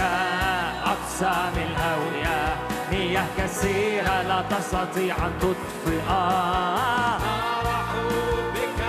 أقسى 0.85 1.35
من 1.55 1.63
الهوية 1.71 2.55
مياه 2.91 3.25
كثيرة 3.37 4.21
لا 4.21 4.41
تستطيع 4.49 5.15
أن 5.15 5.31
تطفئ 5.41 5.97
نار 6.07 7.67
حبك 7.89 8.81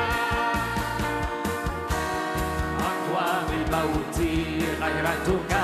أقوى 2.79 3.33
من 3.49 3.65
الموت 3.67 4.19
غيرتك 4.83 5.57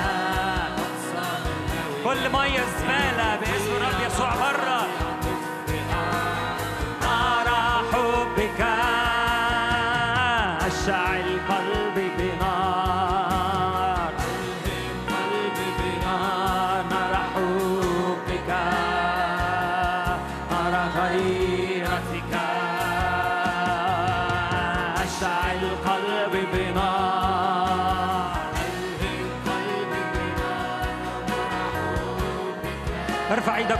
كل 2.03 2.29
مية 2.29 2.63
زبالة 2.79 3.35
باسم 3.35 3.71
الرب 3.77 4.07
يسوع 4.07 4.29
بره 4.35 4.96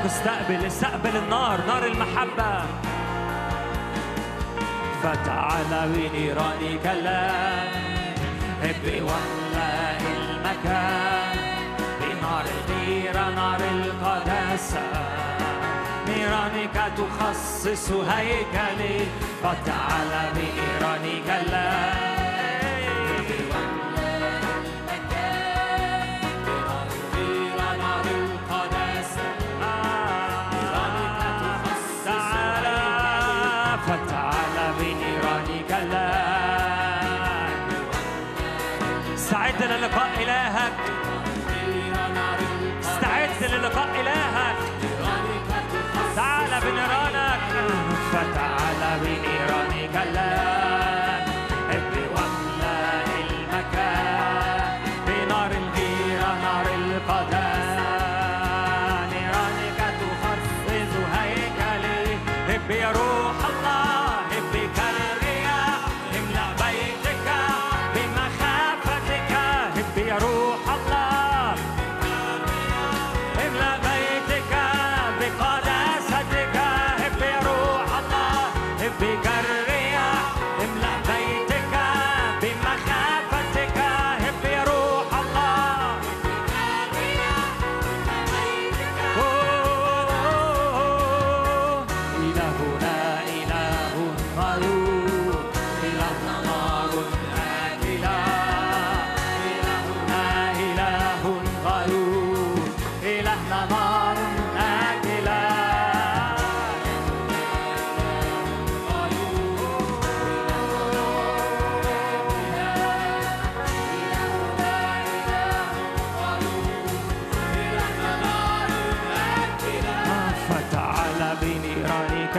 واستقبل 0.07 0.65
استقبل 0.65 1.17
النار 1.17 1.59
نار 1.67 1.85
المحبة. 1.85 2.65
فتعالى 5.03 5.87
بنيران 5.93 6.79
كلام 6.83 7.67
هب 8.63 8.85
واملأ 8.85 9.97
المكان 9.99 11.37
بنار 12.01 12.45
الغيرة 12.57 13.29
نار 13.29 13.59
القداسة. 13.59 14.87
نيرانك 16.07 16.91
تخصص 16.97 17.91
هيكلي. 17.91 18.99
فتعالى 19.43 20.31
بنيران 20.35 21.23
كلام 21.27 22.26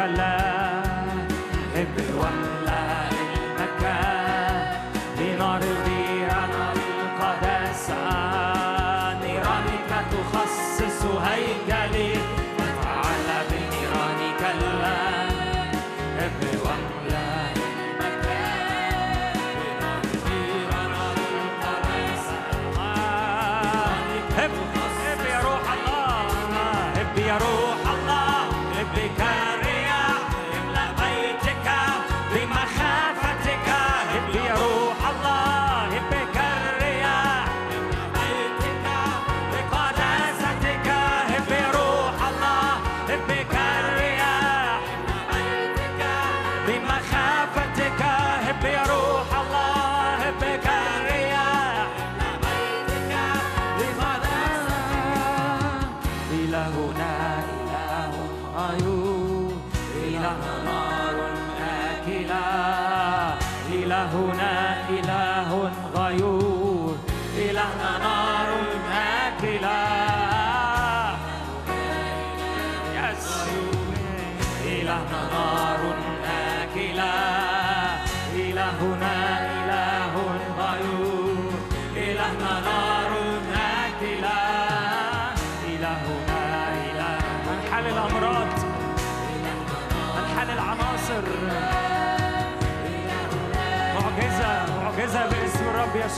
بنيرانك 0.08 0.18
لا 0.18 0.47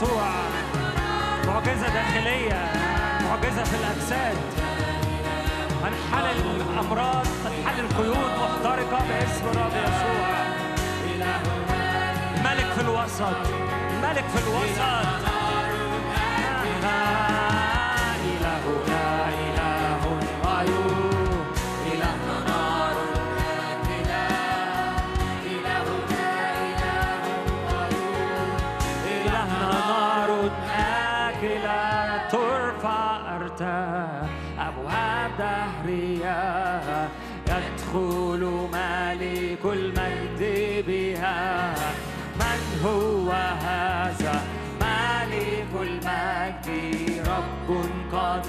يسوع 0.01 0.31
معجزة 1.47 1.89
داخلية 1.93 2.73
معجزة 3.23 3.63
في 3.63 3.75
الأجساد. 3.75 4.37
هنحل 5.83 6.25
الأمراض 6.71 7.27
هنحل 7.45 7.79
القيود 7.79 8.31
محترقة 8.41 9.05
باسم 9.07 9.45
الرب 9.45 9.71
يسوع. 9.71 10.31
ملك 12.43 12.65
في 12.75 12.81
الوسط 12.81 13.37
ملك 14.03 14.25
في 14.27 14.39
الوسط. 14.43 15.30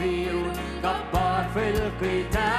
قدير 0.03 0.53
جبار 0.82 1.46
في 1.55 1.68
القتال. 1.70 2.51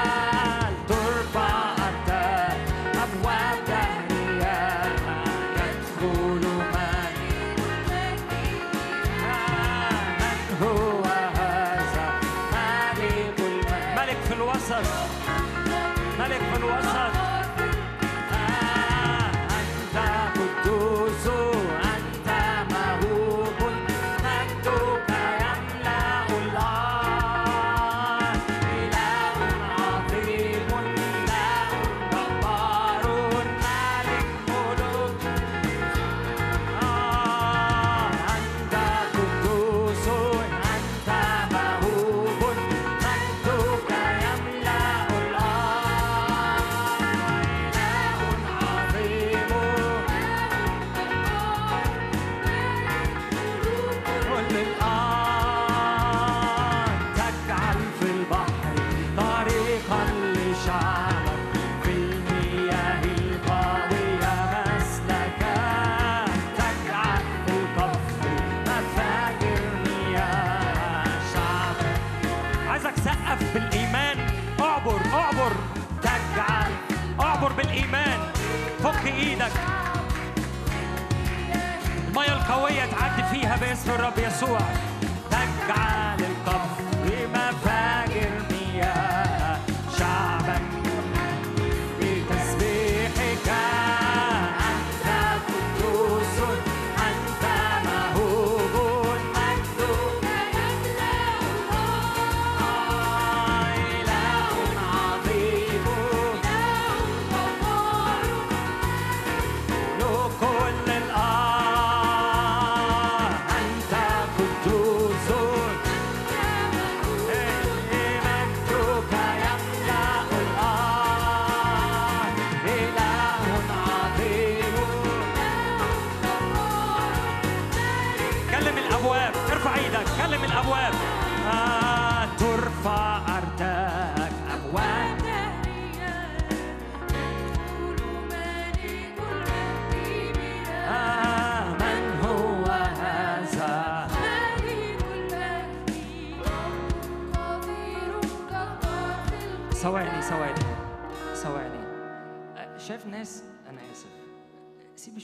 باسم 83.74 83.92
الرب 83.92 84.18
يسوع. 84.18 84.83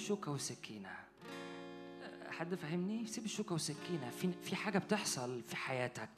والسكينه 0.10 0.90
أه، 0.90 2.32
حد 2.32 2.56
فاهمني 2.56 3.08
سيب 3.08 3.26
الشوكة 3.26 3.54
والسكينة. 3.54 4.10
في 4.10 4.32
في 4.44 4.56
حاجة 4.56 4.80
بتحصل 4.80 5.42
في 5.44 5.56
حياتك. 5.56 6.10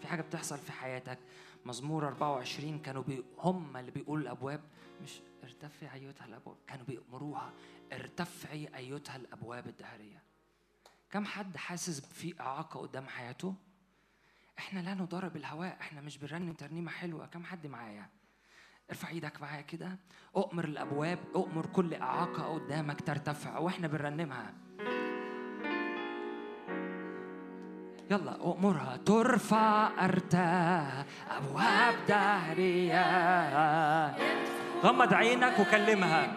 في 0.00 0.06
حاجة 0.06 0.22
بتحصل 0.22 0.58
في 0.58 0.72
حياتك. 0.72 1.18
مزمور 1.64 2.06
24 2.08 2.78
كانوا 2.78 3.02
بي 3.02 3.24
هم 3.38 3.76
اللي 3.76 3.90
بيقولوا 3.90 4.22
الأبواب. 4.22 4.60
مش 5.02 5.20
ارتفعي 5.44 6.06
أيتها 6.08 6.24
الأبواب. 6.26 6.56
كانوا 6.66 6.84
بيأمروها. 6.86 7.52
ارتفعي 7.92 8.68
أيتها 8.76 9.16
الأبواب 9.16 9.66
الدهرية. 9.66 10.22
كم 11.10 11.24
حد 11.24 11.56
حاسس 11.56 12.00
في 12.00 12.40
إعاقة 12.40 12.80
قدام 12.80 13.08
حياته؟ 13.08 13.54
إحنا 14.58 14.80
لا 14.80 14.94
نضارب 14.94 15.36
الهواء 15.36 15.76
إحنا 15.80 16.00
مش 16.00 16.18
بنرنم 16.18 16.52
ترنيمة 16.52 16.90
حلوة. 16.90 17.26
كم 17.26 17.44
حد 17.44 17.66
معايا؟ 17.66 18.08
ارفع 18.92 19.08
إيدك 19.08 19.42
معايا 19.42 19.60
كده. 19.62 19.98
أؤمر 20.36 20.64
الأبواب 20.64 21.18
أؤمر 21.34 21.66
كل 21.66 21.94
إعاقة 21.94 22.54
قدامك 22.54 23.00
ترتفع 23.00 23.58
وإحنا 23.58 23.88
بنرنمها. 23.88 24.52
يلا 28.10 28.36
أؤمرها. 28.40 28.96
ترفع 29.06 29.90
أرتاح. 30.04 31.04
أبواب 31.30 31.94
دهريه 32.08 33.06
غمض 34.84 35.14
عينك 35.14 35.58
وكلمها. 35.58 36.36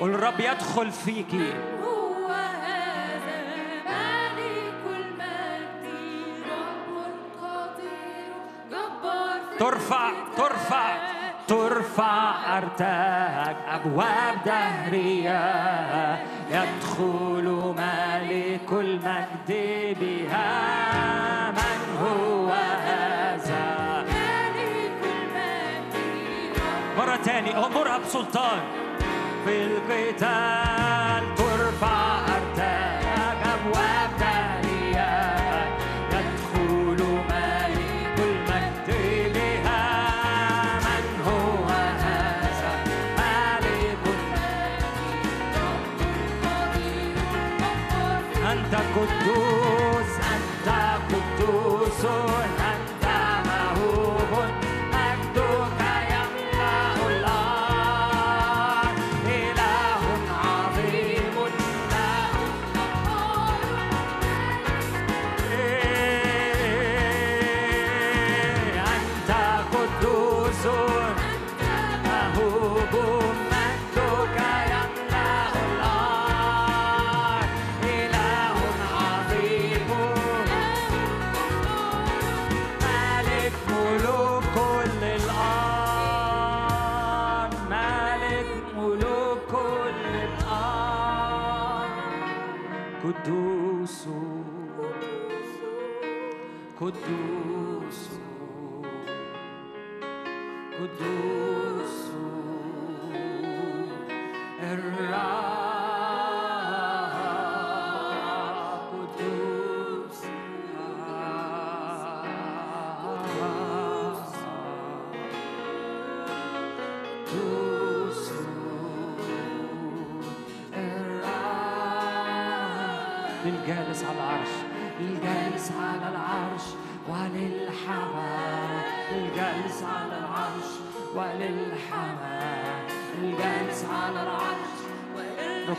قول 0.00 0.10
الرب 0.10 0.40
يدخل 0.40 0.90
فيكي. 0.90 1.73
ترفع 9.64 10.10
ترفع 10.36 10.96
ترفع 11.48 12.58
أرتاك 12.58 13.56
أبواب 13.68 14.34
دهرية. 14.46 15.44
يدخل 16.50 17.74
ملك 17.78 18.72
المجد 18.72 19.50
بها 20.00 20.50
من 21.50 21.80
هو 22.02 22.48
هذا؟ 22.88 24.04
ملك 24.08 25.02
المجد 25.04 26.58
مرة 26.98 27.16
تاني 27.16 27.56
أمرها 27.66 27.98
بسلطان 27.98 28.60
في 29.44 29.62
القتال. 29.62 30.93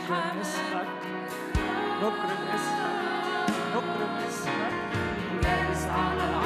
نكرم 0.06 0.40
اسمك 0.40 0.86
نكرم 2.02 2.48
اسمك 2.54 2.96
نكرم 3.74 4.16
اسمك 4.28 4.72
جالس 5.42 5.86
على 5.86 6.24
العرش 6.30 6.45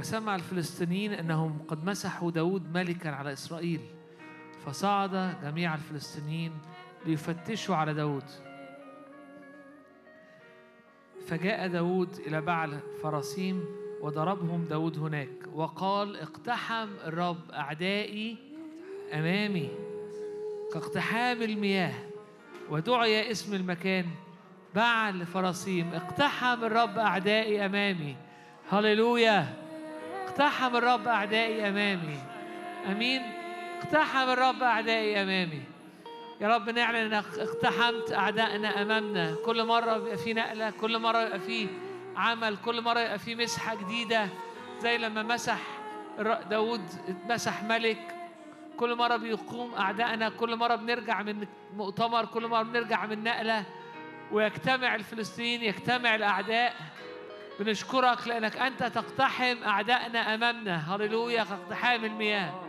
وسمع 0.00 0.34
الفلسطينيين 0.34 1.12
أنهم 1.12 1.58
قد 1.68 1.84
مسحوا 1.84 2.30
داود 2.30 2.74
ملكا 2.74 3.10
على 3.10 3.32
إسرائيل 3.32 3.80
فصعد 4.66 5.34
جميع 5.42 5.74
الفلسطينيين 5.74 6.52
ليفتشوا 7.06 7.76
على 7.76 7.94
داود. 7.94 8.24
فجاء 11.26 11.68
داود 11.68 12.14
إلى 12.26 12.40
بعل 12.40 12.78
فراسيم 13.02 13.64
وضربهم 14.00 14.64
داود 14.64 14.98
هناك 14.98 15.28
وقال 15.54 16.16
اقتحم 16.16 16.88
الرب 17.06 17.50
أعدائي 17.50 18.36
أمامي 19.12 19.70
كاقتحام 20.72 21.42
المياه 21.42 21.94
ودعي 22.70 23.30
اسم 23.30 23.54
المكان 23.54 24.06
بعل 24.74 25.26
فراسيم 25.26 25.94
اقتحم 25.94 26.64
الرب 26.64 26.98
أعدائي 26.98 27.66
أمامي. 27.66 28.16
هللويا! 28.70 29.69
اقتحم 30.30 30.76
الرب 30.76 31.08
أعدائي 31.08 31.68
أمامي. 31.68 32.18
أمين. 32.86 33.22
اقتحم 33.82 34.28
الرب 34.30 34.62
أعدائي 34.62 35.22
أمامي. 35.22 35.62
يا 36.40 36.48
رب 36.48 36.70
نعلن 36.70 37.14
أنك 37.14 37.24
اقتحمت 37.38 38.12
أعدائنا 38.12 38.82
أمامنا. 38.82 39.36
كل 39.46 39.64
مرة 39.66 39.98
بيبقى 39.98 40.16
في 40.16 40.34
نقلة 40.34 40.70
كل 40.70 40.98
مرة 40.98 41.24
بيبقى 41.24 41.40
في 41.40 41.68
عمل 42.16 42.56
كل 42.56 42.80
مرة 42.80 43.00
يبقى 43.00 43.18
في 43.18 43.34
مسحة 43.34 43.74
جديدة. 43.74 44.28
زي 44.78 44.98
لما 44.98 45.22
مسح 45.22 45.58
داود 46.50 46.82
مسح 47.28 47.62
ملك. 47.62 48.14
كل 48.76 48.94
مرة 48.94 49.16
بيقوم 49.16 49.74
أعدائنا 49.74 50.28
كل 50.28 50.56
مرة 50.56 50.74
بنرجع 50.74 51.22
من 51.22 51.46
مؤتمر 51.76 52.24
كل 52.24 52.46
مرة 52.46 52.62
بنرجع 52.62 53.06
من 53.06 53.24
نقلة. 53.24 53.64
ويجتمع 54.32 54.94
الفلسطينيين 54.94 55.62
يجتمع 55.62 56.14
الأعداء. 56.14 56.74
بنشكرك 57.60 58.28
لأنك 58.28 58.56
أنت 58.56 58.82
تقتحم 58.82 59.62
أعدائنا 59.66 60.34
أمامنا. 60.34 60.94
هللويا 60.94 61.44
كاقتحام 61.44 62.04
المياه. 62.04 62.62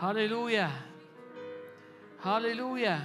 هللويا. 0.00 0.70
هللويا. 2.24 3.00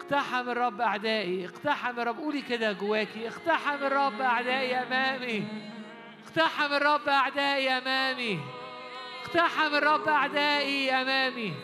اقتحم 0.00 0.48
الرب 0.48 0.80
أعدائي. 0.80 1.44
اقتحم 1.46 2.00
الرب. 2.00 2.18
قولي 2.18 2.42
كده 2.42 2.72
جواكي. 2.72 3.28
اقتحم 3.28 3.86
الرب 3.86 4.20
أعدائي 4.20 4.74
أمامي. 4.74 5.44
اقتحم 6.26 6.72
الرب 6.72 7.08
أعدائي 7.08 7.68
أمامي. 7.68 8.40
اقتحم 9.24 9.74
الرب 9.74 10.08
أعدائي 10.08 10.90
أمامي. 10.90 11.54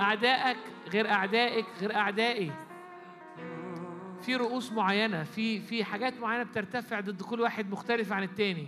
أعدائك 0.00 0.56
غير 0.92 1.10
أعدائك 1.10 1.66
غير 1.80 1.96
أعدائي. 1.96 2.52
في 4.22 4.36
رؤوس 4.36 4.72
معينة 4.72 5.24
في 5.24 5.60
في 5.60 5.84
حاجات 5.84 6.20
معينة 6.20 6.42
بترتفع 6.42 7.00
ضد 7.00 7.22
كل 7.22 7.40
واحد 7.40 7.70
مختلف 7.70 8.12
عن 8.12 8.22
التاني. 8.22 8.66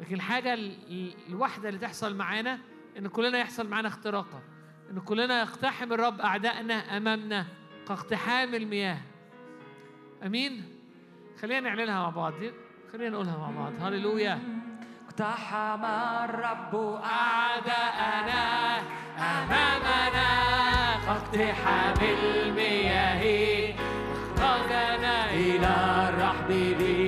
لكن 0.00 0.14
الحاجة 0.14 0.54
ال- 0.54 0.76
ال- 0.90 1.14
الواحده 1.28 1.68
اللي 1.68 1.80
تحصل 1.80 2.16
معانا 2.16 2.58
إن 2.98 3.08
كلنا 3.08 3.38
يحصل 3.38 3.68
معانا 3.68 3.88
اختراقة. 3.88 4.42
إن 4.90 5.00
كلنا 5.00 5.40
يقتحم 5.40 5.92
الرب 5.92 6.20
أعدائنا 6.20 6.96
أمامنا 6.96 7.46
كاقتحام 7.88 8.54
المياه. 8.54 8.98
أمين؟ 10.26 10.62
خلينا 11.42 11.60
نعلنها 11.60 12.02
مع 12.02 12.10
بعض. 12.10 12.34
خلينا 12.92 13.10
نقولها 13.10 13.36
مع 13.38 13.50
بعض. 13.50 13.72
هللويا. 13.80 14.38
اقتحم 15.06 15.84
الرب 15.84 17.00
أعداءنا 17.04 18.78
أمامنا 19.18 20.26
كاقتحام 21.06 21.94
المياه. 22.02 23.85
إلى 25.56 26.08
الرحب 26.08 26.48
بيده 26.48 27.05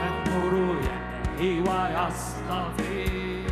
ينظر 0.00 0.54
ينهي 1.38 1.60
ويصطفي 1.60 3.44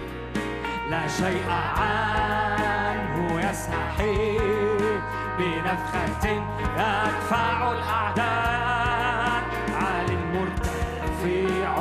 لا 0.90 1.08
شيء 1.08 1.50
عنه 1.78 3.40
يستحيل 3.50 5.00
بنفخة 5.38 6.24
يدفع 6.76 7.72
الأعداء 7.72 9.42
عال 9.74 10.10
مرتفع 10.34 11.72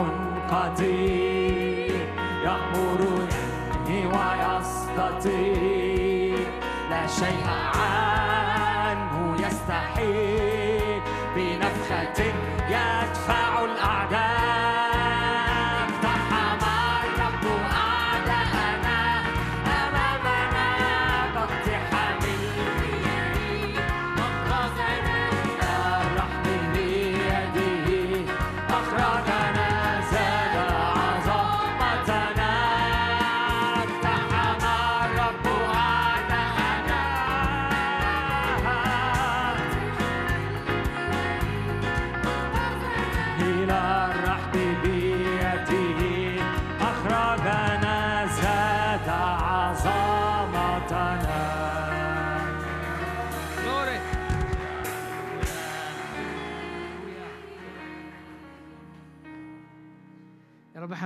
قدير 0.50 2.08
يأمر 2.44 3.02
ينهي 3.88 4.02
ويستطيع 4.06 5.62
لا 6.90 7.08
شيء 7.08 7.48
عنه 7.76 9.16
يستحيل 9.40 10.51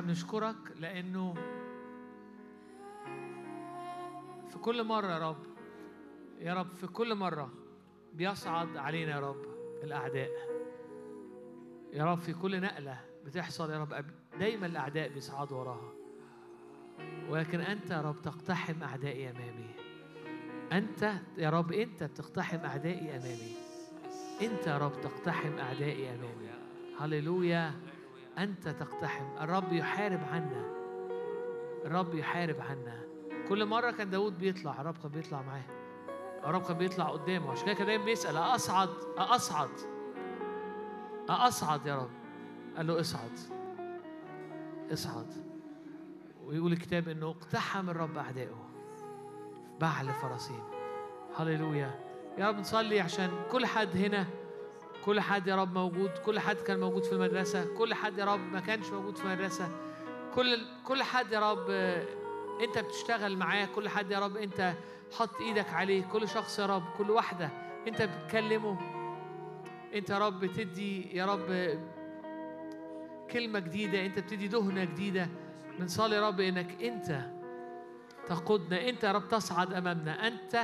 بنشكرك 0.06 0.56
لأنه 0.80 1.34
في 4.49 4.58
كل 4.62 4.84
مرة 4.84 5.08
يا 5.08 5.30
رب 5.30 5.43
يا 6.39 6.53
رب 6.53 6.74
في 6.74 6.88
كل 6.88 7.16
مرة 7.16 7.53
بيصعد 8.14 8.78
علينا 8.78 9.12
يا 9.12 9.20
رب 9.20 9.45
الأعداء. 9.84 10.30
يا 11.93 12.06
رب 12.06 12.18
في 12.18 12.34
كل 12.34 12.62
نقلة 12.62 12.99
بتحصل 13.26 13.72
يا 13.72 13.80
رب 13.80 14.06
دايما 14.39 14.66
الأعداء 14.66 15.10
بيصعدوا 15.10 15.58
وراها. 15.58 15.91
ولكن 17.30 17.60
أنت 17.60 17.91
يا 17.91 18.01
رب 18.01 18.22
تقتحم 18.22 18.84
أعدائي 18.84 19.30
أمامي. 19.30 19.76
أنت 20.72 21.14
يا 21.38 21.49
رب 21.49 21.72
أنت 21.72 22.03
بتقتحم 22.03 22.58
أعدائي 22.58 23.18
أمامي. 23.18 23.56
أنت 24.41 24.68
يا 24.68 24.78
رب 24.78 25.01
تقتحم 25.01 25.58
أعدائي 25.58 26.10
أمامي. 26.10 26.49
هللويا. 26.99 27.74
أنت 28.38 28.69
تقتحم. 28.69 29.25
الرب 29.41 29.73
يحارب 29.73 30.19
عنا. 30.31 30.65
الرب 31.86 32.15
يحارب 32.15 32.61
عنا. 32.61 33.01
كل 33.49 33.65
مرة 33.65 33.91
كان 33.91 34.09
داود 34.09 34.38
بيطلع 34.38 34.81
الرب 34.81 34.97
كان 34.97 35.11
بيطلع 35.11 35.41
معاه. 35.41 35.63
الرب 36.45 36.63
كان 36.63 36.77
بيطلع 36.77 37.05
قدامه. 37.05 37.51
عشان 37.51 37.65
كده 37.65 37.73
كان 37.73 37.88
دايما 37.88 38.05
بيسأل 38.05 38.38
أصعد 38.38 38.89
أصعد 39.17 39.69
أصعد 41.29 41.86
يا 41.86 41.95
رب. 41.95 42.09
قال 42.77 42.88
له 42.88 42.99
اصعد. 42.99 43.39
اصعد. 44.93 45.33
ويقول 46.45 46.73
الكتاب 46.73 47.09
إنه 47.09 47.29
اقتحم 47.29 47.89
الرب 47.89 48.17
أعدائه. 48.17 48.69
بعل 49.79 50.13
فرسين 50.13 50.63
هللويا. 51.38 51.99
يا 52.38 52.47
رب 52.47 52.55
نصلي 52.59 52.99
عشان 52.99 53.29
كل 53.51 53.65
حد 53.65 53.97
هنا 53.97 54.25
كل 55.06 55.20
حد 55.20 55.47
يا 55.47 55.56
رب 55.56 55.74
موجود 55.74 56.10
كل 56.10 56.39
حد 56.39 56.56
كان 56.56 56.80
موجود 56.80 57.03
في 57.03 57.12
المدرسة 57.12 57.66
كل 57.78 57.93
حد 57.93 58.18
يا 58.18 58.26
رب 58.26 58.39
ما 58.39 58.60
كانش 58.60 58.89
موجود 58.89 59.18
في 59.18 59.26
المدرسة. 59.26 59.70
كل 60.36 60.66
كل 60.86 61.03
حد 61.03 61.32
يا 61.32 61.51
رب 61.51 61.70
انت 62.62 62.78
بتشتغل 62.78 63.38
معاه 63.38 63.66
كل 63.76 63.89
حد 63.89 64.12
يا 64.12 64.20
رب 64.20 64.38
انت 64.38 64.74
حط 65.18 65.41
إيدك 65.41 65.70
عليه. 65.74 66.03
كل 66.03 66.30
شخص 66.30 66.60
يا 66.60 66.66
رب 66.66 66.84
كل 66.97 67.12
واحدة 67.12 67.49
انت 67.88 68.01
بتكلمه. 68.01 68.78
انت 69.95 70.10
يا 70.10 70.18
رب 70.18 70.39
بتدي 70.39 71.18
يا 71.18 71.26
رب 71.26 71.80
كلمة 73.32 73.60
جديدة 73.60 74.06
انت 74.06 74.20
بتدي 74.20 74.47
دهنة 74.47 74.84
جديدة. 74.84 75.30
بنصلي 75.80 76.16
يا 76.16 76.28
رب 76.28 76.39
انك 76.39 76.84
انت 76.84 77.26
تقودنا 78.28 78.89
انت 78.89 79.03
يا 79.03 79.12
رب 79.12 79.28
تصعد 79.28 79.74
أمامنا. 79.74 80.28
انت 80.28 80.64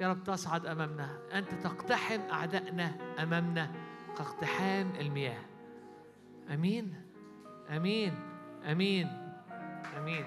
يا 0.00 0.08
رب 0.08 0.24
تصعد 0.24 0.66
أمامنا. 0.66 1.18
أنت 1.32 1.54
تقتحم 1.54 2.20
أعدائنا 2.32 2.92
أمامنا 3.18 3.70
كاقتحام 4.18 4.92
المياه. 5.00 5.42
أمين. 6.50 7.02
أمين. 7.70 8.14
أمين. 8.64 9.32
أمين. 9.98 10.26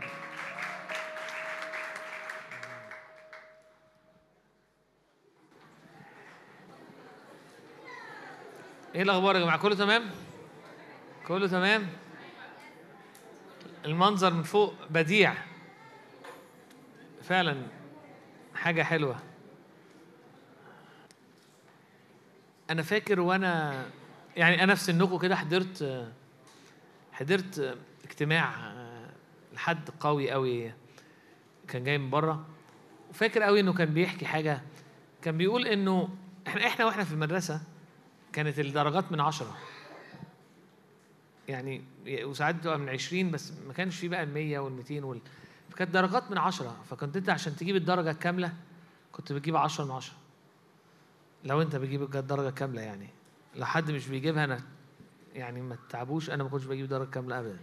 إيه 8.95 9.01
الأخبار 9.01 9.35
يا 9.35 9.41
جماعة؟ 9.41 9.57
كله 9.57 9.75
تمام؟ 9.75 10.03
كله 11.27 11.47
تمام؟ 11.47 11.87
المنظر 13.85 14.33
من 14.33 14.43
فوق 14.43 14.73
بديع. 14.89 15.33
فعلا 17.23 17.61
حاجة 18.55 18.83
حلوة. 18.83 19.32
أنا 22.69 22.81
فاكر 22.81 23.19
وأنا 23.19 23.85
يعني 24.37 24.63
أنا 24.63 24.75
في 24.75 24.81
سنكم 24.83 25.17
كده 25.17 25.35
حضرت 25.35 26.07
حضرت 27.11 27.77
اجتماع 28.05 28.73
لحد 29.53 29.89
قوي 29.99 30.31
قوي 30.31 30.73
كان 31.67 31.83
جاي 31.83 31.97
من 31.97 32.09
بره. 32.09 32.45
وفاكر 33.09 33.43
قوي 33.43 33.59
إنه 33.59 33.73
كان 33.73 33.93
بيحكي 33.93 34.25
حاجة 34.25 34.61
كان 35.21 35.37
بيقول 35.37 35.67
إنه 35.67 36.09
إحنا 36.47 36.67
إحنا 36.67 36.85
وإحنا 36.85 37.03
في 37.03 37.11
المدرسة 37.13 37.61
كانت 38.33 38.59
الدرجات 38.59 39.11
من 39.11 39.19
عشرة. 39.19 39.57
يعني 41.47 41.83
وساعات 42.09 42.55
بتبقى 42.55 42.79
من 42.79 42.89
20 42.89 43.31
بس 43.31 43.53
ما 43.67 43.73
كانش 43.73 43.95
في 43.95 44.07
بقى 44.07 44.23
ال 44.23 44.33
100 44.33 44.59
وال 44.59 44.73
200 44.73 45.01
وال 45.05 45.19
فكانت 45.69 45.91
درجات 45.93 46.31
من 46.31 46.37
عشرة. 46.37 46.77
فكنت 46.89 47.17
أنت 47.17 47.29
عشان 47.29 47.55
تجيب 47.55 47.75
الدرجة 47.75 48.11
الكاملة 48.11 48.53
كنت 49.11 49.33
بتجيب 49.33 49.55
10 49.55 49.85
من 49.85 49.91
10 49.91 50.13
لو 51.43 51.61
انت 51.61 51.75
بتجيب 51.75 52.15
الدرجه 52.15 52.49
كاملة 52.53 52.81
يعني 52.81 53.09
لو 53.55 53.65
حد 53.65 53.91
مش 53.91 54.07
بيجيبها 54.07 54.43
أنا 54.43 54.61
يعني 55.33 55.61
ما 55.61 55.75
تتعبوش 55.89 56.29
أنا 56.29 56.43
ما 56.43 56.49
كنتش 56.49 56.65
بجيب 56.65 56.87
درجة 56.87 57.09
كاملة 57.09 57.39
ابدا. 57.39 57.59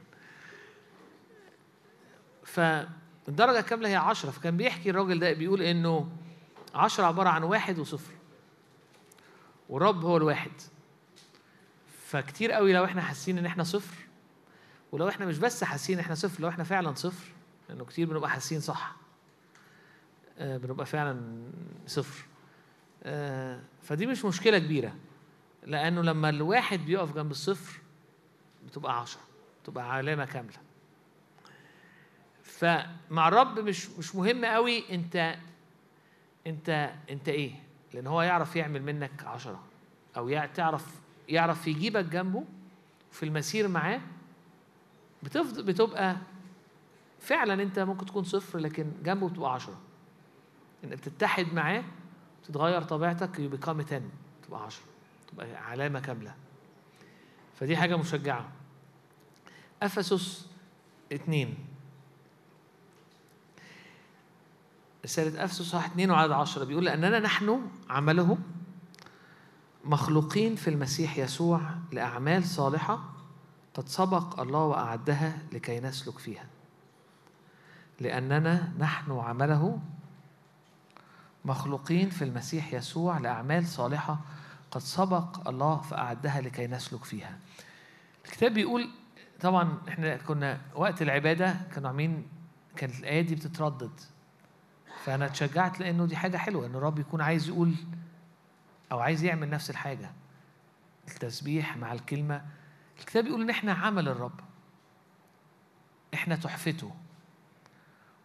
فالدرجة 2.44 3.58
الكاملة 3.58 3.88
هي 3.88 3.96
10 3.96 4.30
فكان 4.30 4.56
بيحكي 4.56 4.90
الراجل 4.90 5.18
ده 5.18 5.32
بيقول 5.32 5.62
إنه 5.62 6.08
10 6.74 7.04
عبارة 7.04 7.28
عن 7.28 7.42
واحد 7.42 7.78
وصفر 7.78 8.12
والرب 9.68 10.04
هو 10.04 10.16
الواحد. 10.16 10.50
فكتير 12.06 12.52
قوي 12.52 12.72
لو 12.72 12.84
إحنا 12.84 13.00
حاسين 13.02 13.38
إن 13.38 13.46
إحنا 13.46 13.64
صفر 13.64 13.96
ولو 14.92 15.08
إحنا 15.08 15.26
مش 15.26 15.38
بس 15.38 15.64
حاسين 15.64 15.94
إن 15.98 16.00
إحنا 16.00 16.14
صفر 16.14 16.42
لو 16.42 16.48
إحنا 16.48 16.64
فعلا 16.64 16.94
صفر 16.94 17.26
لأنه 17.68 17.84
كتير 17.84 18.08
بنبقى 18.10 18.30
حاسين 18.30 18.60
صح. 18.60 18.96
آه، 20.38 20.56
بنبقى 20.56 20.86
فعلا 20.86 21.42
صفر. 21.86 22.24
فدي 23.82 24.06
مش 24.06 24.24
مشكلة 24.24 24.58
كبيرة 24.58 24.94
لأنه 25.66 26.02
لما 26.02 26.28
الواحد 26.28 26.78
بيقف 26.78 27.14
جنب 27.14 27.30
الصفر 27.30 27.80
بتبقى 28.66 29.00
عشرة 29.00 29.20
بتبقى 29.62 29.92
علامة 29.92 30.24
كاملة. 30.24 30.58
فمع 32.42 33.28
الرب 33.28 33.58
مش 33.58 33.90
مش 33.90 34.14
مهم 34.14 34.44
قوي 34.44 34.94
انت 34.94 35.36
انت 36.46 36.92
انت 37.10 37.28
إيه 37.28 37.52
لأن 37.94 38.06
هو 38.06 38.22
يعرف 38.22 38.56
يعمل 38.56 38.82
منك 38.82 39.24
عشرة 39.24 39.62
أو 40.16 40.46
تعرف 40.54 41.00
يعرف 41.28 41.66
يجيبك 41.66 42.04
جنبه 42.04 42.44
في 43.10 43.22
المسير 43.22 43.68
معاه 43.68 44.00
بتفضل 45.22 45.62
بتبقى 45.62 46.16
فعلا 47.20 47.62
أنت 47.62 47.78
ممكن 47.78 48.06
تكون 48.06 48.24
صفر 48.24 48.58
لكن 48.58 48.92
جنبه 49.02 49.28
بتبقى 49.28 49.54
عشرة. 49.54 49.80
إن 50.84 50.90
بتتحد 50.90 51.54
معاه 51.54 51.84
تتغير 52.50 52.82
طبيعتك 52.82 53.38
يو 53.38 53.48
بيكام 53.48 53.80
10 53.80 54.02
تبقى 54.46 54.64
10 54.64 54.82
تبقى 55.32 55.54
علامة 55.56 56.00
كاملة. 56.00 56.34
فدي 57.56 57.76
حاجة 57.76 57.96
مشجعة. 57.96 58.48
أفسس 59.82 60.46
اتنين. 61.12 61.54
رسالة 65.04 65.44
أفسس 65.44 65.62
صح 65.62 65.84
2 65.86 66.10
وعدد 66.10 66.32
10 66.32 66.64
بيقول 66.64 66.84
لأننا 66.84 67.18
نحن 67.18 67.68
عمله 67.90 68.38
مخلوقين 69.84 70.56
في 70.56 70.70
المسيح 70.70 71.18
يسوع 71.18 71.60
لأعمال 71.92 72.44
صالحة 72.44 73.00
قد 73.74 73.88
سبق 73.88 74.40
الله 74.40 74.64
وأعدها 74.64 75.38
لكي 75.52 75.80
نسلك 75.80 76.18
فيها. 76.18 76.46
لأننا 78.00 78.72
نحن 78.78 79.12
عمله 79.12 79.80
مخلوقين 81.44 82.10
في 82.10 82.24
المسيح 82.24 82.72
يسوع 82.72 83.18
لأعمال 83.18 83.66
صالحة 83.66 84.18
قد 84.70 84.80
سبق 84.80 85.48
الله 85.48 85.80
فأعدها 85.80 86.40
لكي 86.40 86.66
نسلك 86.66 87.04
فيها. 87.04 87.38
الكتاب 88.24 88.54
بيقول 88.54 88.90
طبعا 89.40 89.78
إحنا 89.88 90.16
كنا 90.16 90.60
وقت 90.74 91.02
العبادة 91.02 91.56
كانوا 91.74 91.88
عاملين 91.88 92.26
كانت 92.76 92.98
الآية 93.00 93.20
دي 93.20 93.34
بتتردد. 93.34 94.00
فأنا 95.04 95.26
اتشجعت 95.26 95.80
لأنه 95.80 96.06
دي 96.06 96.16
حاجة 96.16 96.36
حلوة 96.36 96.66
إن 96.66 96.74
الرب 96.74 96.98
يكون 96.98 97.20
عايز 97.20 97.48
يقول 97.48 97.74
أو 98.92 99.00
عايز 99.00 99.24
يعمل 99.24 99.50
نفس 99.50 99.70
الحاجة. 99.70 100.12
التسبيح 101.08 101.76
مع 101.76 101.92
الكلمة. 101.92 102.44
الكتاب 102.98 103.24
بيقول 103.24 103.42
إن 103.42 103.50
إحنا 103.50 103.72
عمل 103.72 104.08
الرب. 104.08 104.40
إحنا 106.14 106.36
تحفته. 106.36 106.94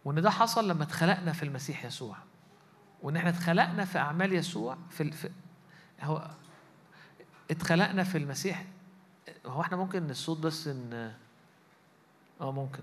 وإن 0.04 0.22
ده 0.22 0.30
حصل 0.30 0.68
لما 0.68 0.82
اتخلقنا 0.82 1.32
في 1.32 1.42
المسيح 1.42 1.84
يسوع. 1.84 2.16
وإن 3.02 3.16
إحنا 3.16 3.30
اتخلقنا 3.30 3.84
في 3.84 3.98
أعمال 3.98 4.32
يسوع 4.32 4.76
في, 4.90 5.02
ال- 5.02 5.12
في 5.12 5.30
هو 6.00 6.30
اتخلقنا 7.50 8.04
في 8.04 8.18
المسيح. 8.18 8.64
هو 9.46 9.60
إحنا 9.60 9.76
ممكن 9.76 10.10
الصوت 10.10 10.38
بس 10.38 10.66
إن 10.68 11.14
آه 12.40 12.52
ممكن؟ 12.52 12.82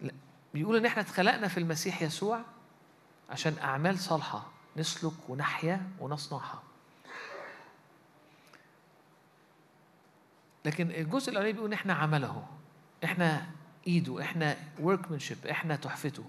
لا. 0.00 0.12
بيقول 0.54 0.76
إن 0.76 0.86
إحنا 0.86 1.02
اتخلقنا 1.02 1.48
في 1.48 1.58
المسيح 1.58 2.02
يسوع 2.02 2.40
عشان 3.30 3.58
أعمال 3.62 3.98
صالحة 3.98 4.46
نسلك 4.76 5.12
ونحيا 5.28 5.90
ونصنعها. 6.00 6.62
لكن 10.64 10.90
الجزء 10.90 11.30
الأولاني 11.30 11.52
بيقول 11.52 11.66
إن 11.68 11.72
إحنا 11.72 11.92
عمله 11.94 12.46
إحنا 13.04 13.46
إيده 13.86 14.22
إحنا 14.22 14.56
workmanship 14.78 15.50
إحنا 15.50 15.76
تحفته. 15.76 16.24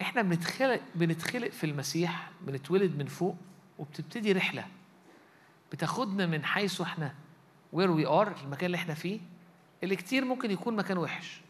إحنا 0.00 0.22
بنتخلق 0.22 0.80
بنتخلق 0.94 1.48
في 1.48 1.64
المسيح 1.64 2.30
بنتولد 2.40 2.98
من 2.98 3.06
فوق 3.06 3.36
وبتبتدي 3.78 4.32
رحلة. 4.32 4.66
بتاخدنا 5.72 6.26
من 6.26 6.44
حيث 6.44 6.80
إحنا 6.80 7.14
where 7.76 7.88
we 7.98 8.06
are 8.06 8.42
المكان 8.42 8.66
اللي 8.66 8.76
إحنا 8.76 8.94
فيه 8.94 9.20
اللي 9.82 9.96
كتير 9.96 10.24
ممكن 10.24 10.50
يكون 10.50 10.76
مكان 10.76 10.98
وحش. 10.98 11.40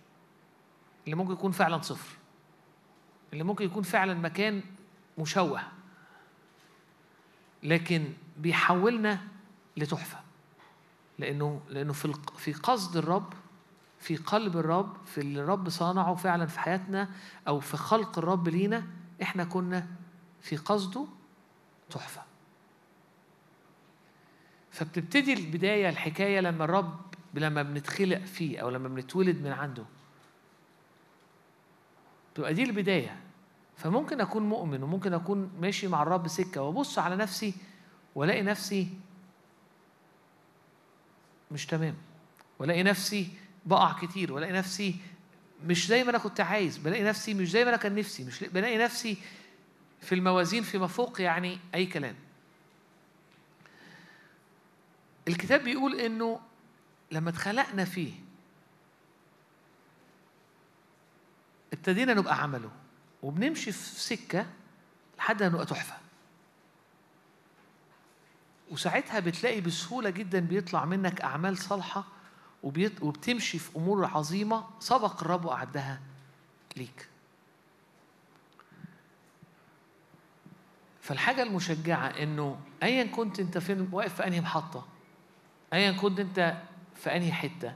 اللي 1.05 1.17
ممكن 1.17 1.33
يكون 1.33 1.53
فعلا 1.53 1.83
صفر. 1.83 2.17
اللي 3.33 3.45
ممكن 3.45 3.65
يكون 3.65 3.83
فعلا 3.83 4.15
مكان 4.15 4.63
مشوه. 5.19 5.63
لكن 7.63 8.05
بيحولنا 8.37 9.21
لتحفة. 9.77 10.21
لأنه 11.19 11.61
لأنه 11.69 11.93
في 11.93 12.15
في 12.39 12.53
قصد 12.53 12.97
الرب 12.97 13.33
في 14.05 14.17
قلب 14.17 14.57
الرب 14.57 14.97
في 15.07 15.21
اللي 15.21 15.41
الرب 15.41 15.69
صانعه 15.69 16.15
فعلا 16.15 16.47
في 16.47 16.61
حياتنا 16.61 17.09
أو 17.49 17.61
في 17.61 17.77
خلق 17.77 18.19
الرب 18.19 18.49
لينا 18.49 18.87
إحنا 19.23 19.45
كنا 19.45 19.87
في 20.41 20.57
قصده 20.57 21.07
تحفة. 21.91 22.23
فبتبتدي 24.71 25.33
البداية 25.33 25.89
الحكاية 25.89 26.41
لما 26.41 26.65
الرب 26.65 27.01
لما 27.35 27.63
بنتخلق 27.63 28.19
فيه 28.19 28.59
أو 28.59 28.71
لما 28.71 28.89
بنتولد 28.89 29.43
من 29.43 29.53
عنده. 29.53 29.85
تبقى 32.35 32.55
دي 32.55 32.63
البداية. 32.63 33.21
فممكن 33.77 34.21
أكون 34.21 34.43
مؤمن 34.49 34.83
وممكن 34.83 35.15
أكون 35.15 35.51
ماشي 35.61 35.89
مع 35.89 36.03
الرب 36.03 36.29
سكة 36.29 36.63
وأبص 36.63 36.99
على 36.99 37.17
نفسي 37.17 37.55
وألاقي 38.15 38.43
نفسي 38.43 38.89
مش 41.51 41.67
تمام. 41.67 41.95
وألاقي 42.59 42.83
نفسي 42.83 43.44
بقع 43.67 43.93
كتير 44.01 44.33
والاقي 44.33 44.53
نفسي 44.53 44.97
مش 45.67 45.87
زي 45.87 46.05
ما 46.05 46.11
أنا 46.11 46.19
كنت 46.19 46.41
عايز 46.41 46.77
بلاقي 46.79 47.03
نفسي 47.03 47.35
مش 47.35 47.51
زي 47.51 47.65
ما 47.65 47.69
أنا 47.71 47.77
كان 47.77 47.95
نفسي 47.95 48.25
مش 48.25 48.45
بلاقي 48.45 48.79
نفسي 48.79 49.17
في 50.01 50.15
الموازين 50.15 50.63
فيما 50.63 50.87
فوق 50.87 51.21
يعني 51.21 51.59
أي 51.75 51.87
كلام. 51.87 52.15
الكتاب 55.29 55.65
بيقول 55.65 56.01
إنه 56.01 56.41
لما 57.13 57.31
اتخلقنا 57.31 57.85
فيه 57.85 58.13
ابتدينا 61.73 62.15
نبقى 62.15 62.43
عمله 62.43 62.71
وبنمشي 63.23 63.73
في 63.73 64.01
سكة 64.01 64.47
لحد 65.19 65.43
ما 65.43 65.49
نبقى 65.49 65.67
تحفة. 65.67 65.95
وساعتها 68.71 69.21
بتلاقي 69.21 69.61
بسهولة 69.61 70.11
جدا 70.11 70.41
بيطلع 70.41 70.85
منك 70.85 71.21
أعمال 71.21 71.59
صالحة 71.59 72.05
وبتمشي 72.65 73.59
في 73.59 73.77
أمور 73.77 74.05
عظيمة 74.05 74.65
سبق 74.81 75.23
الرب 75.23 75.45
واعدها 75.45 76.01
ليك. 76.77 77.09
فالحاجة 81.03 81.43
المشجعة 81.43 82.07
إنه 82.07 82.61
ايا 82.83 83.05
كنت 83.05 83.41
أنت 83.41 83.59
فين 83.59 83.89
واقف 83.93 84.15
في 84.15 84.27
أنهي 84.27 84.41
محطة 84.41 84.87
ايا 85.73 85.93
كنت 85.93 86.21
أنت 86.21 86.63
في 86.95 87.17
أنهي 87.17 87.33
حتة 87.33 87.75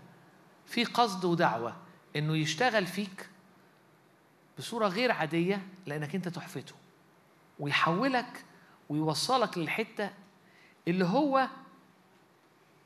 في 0.66 0.84
قصد 0.84 1.24
ودعوة 1.24 1.76
إنه 2.16 2.36
يشتغل 2.36 2.86
فيك 2.86 3.28
بصورة 4.58 4.88
غير 4.88 5.12
عادية 5.12 5.66
لأنك 5.86 6.14
أنت 6.14 6.28
تحفته 6.28 6.74
ويحولك 7.58 8.44
ويوصلك 8.88 9.58
للحتة 9.58 10.10
اللي 10.88 11.04
هو 11.04 11.48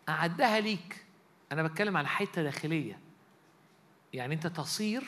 أعدها 0.08 0.60
ليك 0.60 1.04
أنا 1.52 1.62
بتكلم 1.62 1.96
على 1.96 2.08
حتة 2.08 2.42
داخلية. 2.42 2.98
يعني 4.12 4.34
أنت 4.34 4.46
تصير 4.46 5.04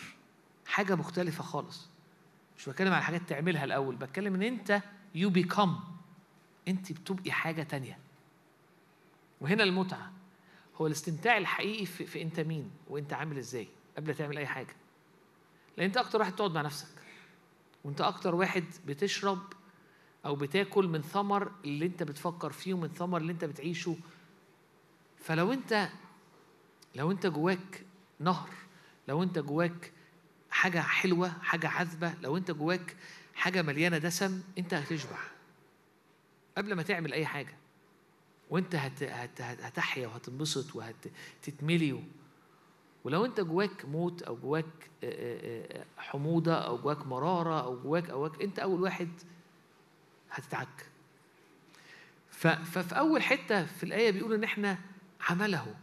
حاجة 0.66 0.94
مختلفة 0.94 1.44
خالص. 1.44 1.88
مش 2.58 2.68
بتكلم 2.68 2.92
على 2.92 3.02
حاجات 3.02 3.22
تعملها 3.28 3.64
الأول 3.64 3.96
بتكلم 3.96 4.34
إن 4.34 4.42
أنت 4.42 4.82
يو 5.14 5.30
بيكم 5.30 5.80
أنت 6.68 6.92
بتبقي 6.92 7.32
حاجة 7.32 7.62
تانية. 7.62 7.98
وهنا 9.40 9.62
المتعة. 9.62 10.12
هو 10.76 10.86
الاستمتاع 10.86 11.38
الحقيقي 11.38 11.86
في, 11.86 12.06
في 12.06 12.22
أنت 12.22 12.40
مين 12.40 12.70
وأنت 12.88 13.12
عامل 13.12 13.38
إزاي 13.38 13.68
قبل 13.96 14.14
تعمل 14.14 14.38
أي 14.38 14.46
حاجة. 14.46 14.76
لأن 15.76 15.86
أنت 15.86 15.96
أكتر 15.96 16.18
واحد 16.18 16.34
تقعد 16.36 16.50
مع 16.54 16.62
نفسك. 16.62 16.88
وأنت 17.84 18.00
أكتر 18.00 18.34
واحد 18.34 18.64
بتشرب 18.86 19.38
أو 20.26 20.36
بتاكل 20.36 20.88
من 20.88 21.02
ثمر 21.02 21.52
اللي 21.64 21.86
أنت 21.86 22.02
بتفكر 22.02 22.52
فيه 22.52 22.74
ومن 22.74 22.88
ثمر 22.88 23.18
اللي 23.18 23.32
أنت 23.32 23.44
بتعيشه. 23.44 23.96
فلو 25.18 25.52
أنت 25.52 25.88
لو 26.94 27.10
انت 27.10 27.26
جواك 27.26 27.84
نهر 28.20 28.50
لو 29.08 29.22
انت 29.22 29.38
جواك 29.38 29.92
حاجة 30.50 30.80
حلوة 30.80 31.28
حاجة 31.42 31.68
عذبة 31.68 32.14
لو 32.22 32.36
انت 32.36 32.50
جواك 32.50 32.96
حاجة 33.34 33.62
مليانة 33.62 33.98
دسم 33.98 34.42
انت 34.58 34.74
هتشبع. 34.74 35.18
قبل 36.56 36.74
ما 36.74 36.82
تعمل 36.82 37.12
أي 37.12 37.26
حاجة. 37.26 37.54
وانت 38.50 38.74
هت 38.74 39.02
هت 39.02 39.40
هت 39.40 39.60
هتحيا 39.60 40.06
وهتنبسط 40.06 40.76
وهتتملي 40.76 41.92
و... 41.92 42.00
ولو 43.04 43.24
انت 43.24 43.40
جواك 43.40 43.84
موت 43.84 44.22
أو 44.22 44.36
جواك 44.36 44.90
حموضة 45.98 46.54
أو 46.54 46.78
جواك 46.78 47.06
مرارة 47.06 47.64
أو 47.64 47.80
جواك 47.82 48.10
أو 48.10 48.18
جواك 48.28 48.42
انت 48.42 48.58
أول 48.58 48.80
واحد 48.82 49.08
هتتعك. 50.30 50.86
ففي 52.30 52.98
أول 52.98 53.22
حتة 53.22 53.66
في 53.66 53.82
الآية 53.84 54.10
بيقول 54.10 54.34
إن 54.34 54.44
إحنا 54.44 54.78
عمله. 55.20 55.74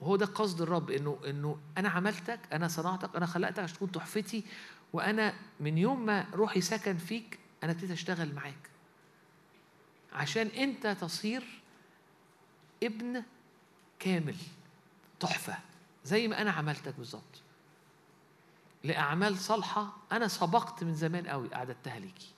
وهو 0.00 0.16
ده 0.16 0.26
قصد 0.26 0.62
الرب 0.62 0.90
إنه 0.90 1.18
إنه 1.26 1.58
أنا 1.78 1.88
عملتك 1.88 2.40
أنا 2.52 2.68
صنعتك 2.68 3.16
أنا 3.16 3.26
خلقتك 3.26 3.58
عشان 3.58 3.76
تكون 3.76 3.92
تحفتي 3.92 4.44
وأنا 4.92 5.34
من 5.60 5.78
يوم 5.78 6.06
ما 6.06 6.26
روحي 6.34 6.60
سكن 6.60 6.96
فيك 6.96 7.38
أنا 7.64 7.72
ابتديت 7.72 7.90
أشتغل 7.90 8.34
معاك. 8.34 8.70
عشان 10.12 10.46
أنت 10.46 10.86
تصير 10.86 11.60
ابن 12.82 13.22
كامل 13.98 14.36
تحفة 15.20 15.58
زي 16.04 16.28
ما 16.28 16.42
أنا 16.42 16.50
عملتك 16.50 16.94
بالظبط. 16.98 17.42
لأعمال 18.84 19.38
صالحة 19.38 19.96
أنا 20.12 20.28
سبقت 20.28 20.84
من 20.84 20.94
زمان 20.94 21.26
قوي 21.26 21.54
اعددتها 21.54 21.98
ليكي. 21.98 22.28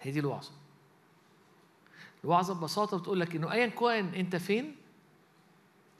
هي 0.00 0.10
دي 0.10 0.20
الوعظة. 0.20 0.50
الوعظة 2.24 2.54
ببساطة 2.54 2.98
بتقول 2.98 3.20
لك 3.20 3.36
إنه 3.36 3.52
أيا 3.52 3.66
كان 3.66 4.14
أنت 4.14 4.36
فين 4.36 4.76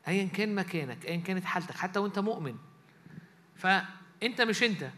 أيا 0.09 0.27
كان 0.27 0.55
مكانك 0.55 1.07
أيا 1.07 1.17
كانت 1.21 1.45
حالتك 1.45 1.75
حتى 1.77 1.99
وأنت 1.99 2.19
مؤمن. 2.19 2.57
فأنت 3.57 4.41
مش 4.41 4.63
أنت 4.63 4.91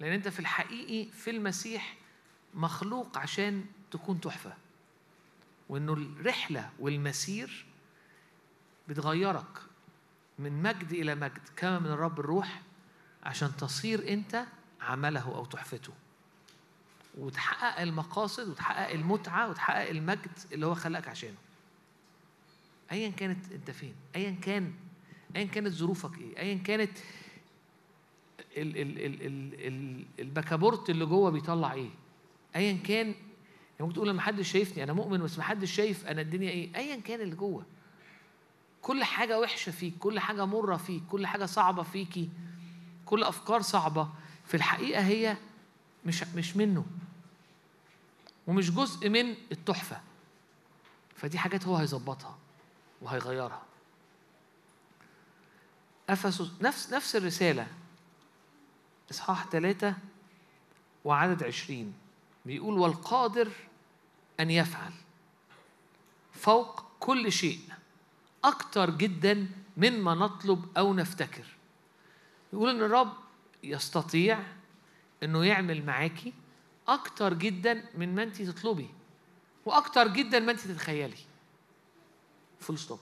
لأن 0.00 0.12
أنت 0.12 0.28
في 0.28 0.40
الحقيقي 0.40 1.12
في 1.12 1.30
المسيح 1.30 1.96
مخلوق 2.54 3.18
عشان 3.18 3.64
تكون 3.90 4.20
تحفة. 4.20 4.52
وإنه 5.68 5.92
الرحلة 5.92 6.70
والمسير 6.78 7.66
بتغيرك 8.88 9.58
من 10.38 10.62
مجد 10.62 10.92
إلى 10.92 11.14
مجد 11.14 11.48
كما 11.56 11.78
من 11.78 11.86
الرب 11.86 12.20
الروح 12.20 12.62
عشان 13.24 13.56
تصير 13.56 14.12
أنت 14.12 14.44
عمله 14.80 15.34
أو 15.34 15.44
تحفته. 15.44 15.92
وتحقق 17.18 17.80
المقاصد 17.80 18.48
وتحقق 18.48 18.90
المتعة 18.90 19.50
وتحقق 19.50 19.88
المجد 19.88 20.30
اللي 20.52 20.66
هو 20.66 20.74
خلقك 20.74 21.08
عشانه. 21.08 21.36
ايا 22.92 23.10
كانت 23.10 23.52
أنت 23.52 23.70
فين 23.70 23.94
ايا 24.16 24.36
كان 24.42 24.72
ايا 25.36 25.44
كانت 25.44 25.72
ظروفك 25.72 26.18
إيه 26.18 26.38
ايا 26.38 26.58
كانت 26.58 26.98
ال 28.56 28.76
ال 28.76 28.98
ال 28.98 29.26
ال 29.26 29.66
ال 29.66 30.04
البكابورت 30.18 30.90
اللي 30.90 31.06
جوه 31.06 31.30
بيطلع 31.30 31.72
إيه. 31.72 31.90
ايا 32.56 32.72
كان 32.72 33.06
يعني 33.06 33.14
ممكن 33.80 33.94
تقول 33.94 34.10
ما 34.10 34.22
حدش 34.22 34.52
شايفني 34.52 34.82
أنا 34.82 34.92
مؤمن 34.92 35.22
بس 35.22 35.38
ما 35.38 35.44
حدش 35.44 35.72
شايف 35.72 36.06
أنا 36.06 36.20
الدنيا 36.20 36.50
إيه. 36.50 36.76
ايا 36.76 37.00
كان 37.00 37.20
اللي 37.20 37.34
جوه. 37.34 37.66
كل 38.82 39.04
حاجة 39.04 39.40
وحشة 39.40 39.72
فيك 39.72 39.94
كل 39.98 40.18
حاجة 40.18 40.44
مرة 40.44 40.76
فيك 40.76 41.02
كل 41.10 41.26
حاجة 41.26 41.44
صعبة 41.46 41.82
فيكي 41.82 42.28
كل 43.06 43.22
أفكار 43.22 43.62
صعبة. 43.62 44.08
في 44.44 44.54
الحقيقة 44.54 45.06
هي 45.06 45.36
مش 46.06 46.22
مش 46.22 46.56
منه. 46.56 46.86
ومش 48.46 48.70
جزء 48.70 49.08
من 49.08 49.34
التحفة. 49.52 50.00
فدي 51.16 51.38
حاجات 51.38 51.66
هو 51.66 51.76
هيظبطها. 51.76 52.38
وهيغيرها. 53.02 53.62
افسس 56.10 56.50
نفس 56.60 56.92
نفس 56.92 57.16
الرسالة. 57.16 57.66
إصحاح 59.10 59.48
ثلاثة 59.48 59.94
وعدد 61.04 61.44
عشرين. 61.44 61.94
بيقول 62.46 62.78
والقادر 62.78 63.52
أن 64.40 64.50
يفعل 64.50 64.92
فوق 66.32 66.84
كل 67.00 67.32
شيء 67.32 67.60
أكتر 68.44 68.90
جدا 68.90 69.48
مما 69.76 70.14
نطلب 70.14 70.78
أو 70.78 70.94
نفتكر. 70.94 71.44
يقول 72.52 72.70
إن 72.70 72.82
الرب 72.82 73.12
يستطيع 73.62 74.42
إنه 75.22 75.44
يعمل 75.44 75.86
معاكي 75.86 76.32
أكتر 76.88 77.34
جدا 77.34 77.84
من 77.94 78.14
ما 78.14 78.22
أنت 78.22 78.42
تطلبي 78.42 78.88
وأكتر 79.64 80.08
جدا 80.08 80.38
ما 80.38 80.52
أنت 80.52 80.60
تتخيلي. 80.60 81.16
full 82.60 82.78
stop 82.78 83.00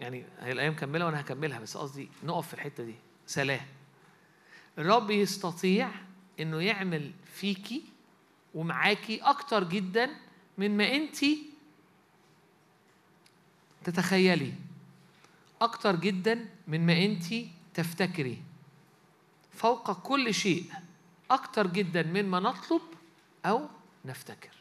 يعني 0.00 0.24
هي 0.40 0.52
الأيام 0.52 0.72
مكملة 0.72 1.06
وأنا 1.06 1.20
هكملها 1.20 1.60
بس 1.60 1.76
قصدي 1.76 2.08
نقف 2.24 2.48
في 2.48 2.54
الحتة 2.54 2.84
دي. 2.84 2.94
سلام. 3.26 3.66
الرب 4.78 5.10
يستطيع 5.10 5.90
إنه 6.40 6.60
يعمل 6.60 7.12
فيكي 7.34 7.84
ومعاكي 8.54 9.18
أكتر 9.18 9.64
جدا 9.64 10.10
من 10.58 10.76
ما 10.76 10.92
انت 10.94 11.16
تتخيلي. 13.84 14.52
أكتر 15.60 15.96
جدا 15.96 16.48
من 16.68 16.86
ما 16.86 17.04
انت 17.04 17.34
تفتكري. 17.74 18.42
فوق 19.52 19.92
كل 20.02 20.34
شيء 20.34 20.72
أكتر 21.30 21.66
جدا 21.66 22.02
مما 22.02 22.40
نطلب 22.40 22.82
أو 23.46 23.68
نفتكر. 24.04 24.57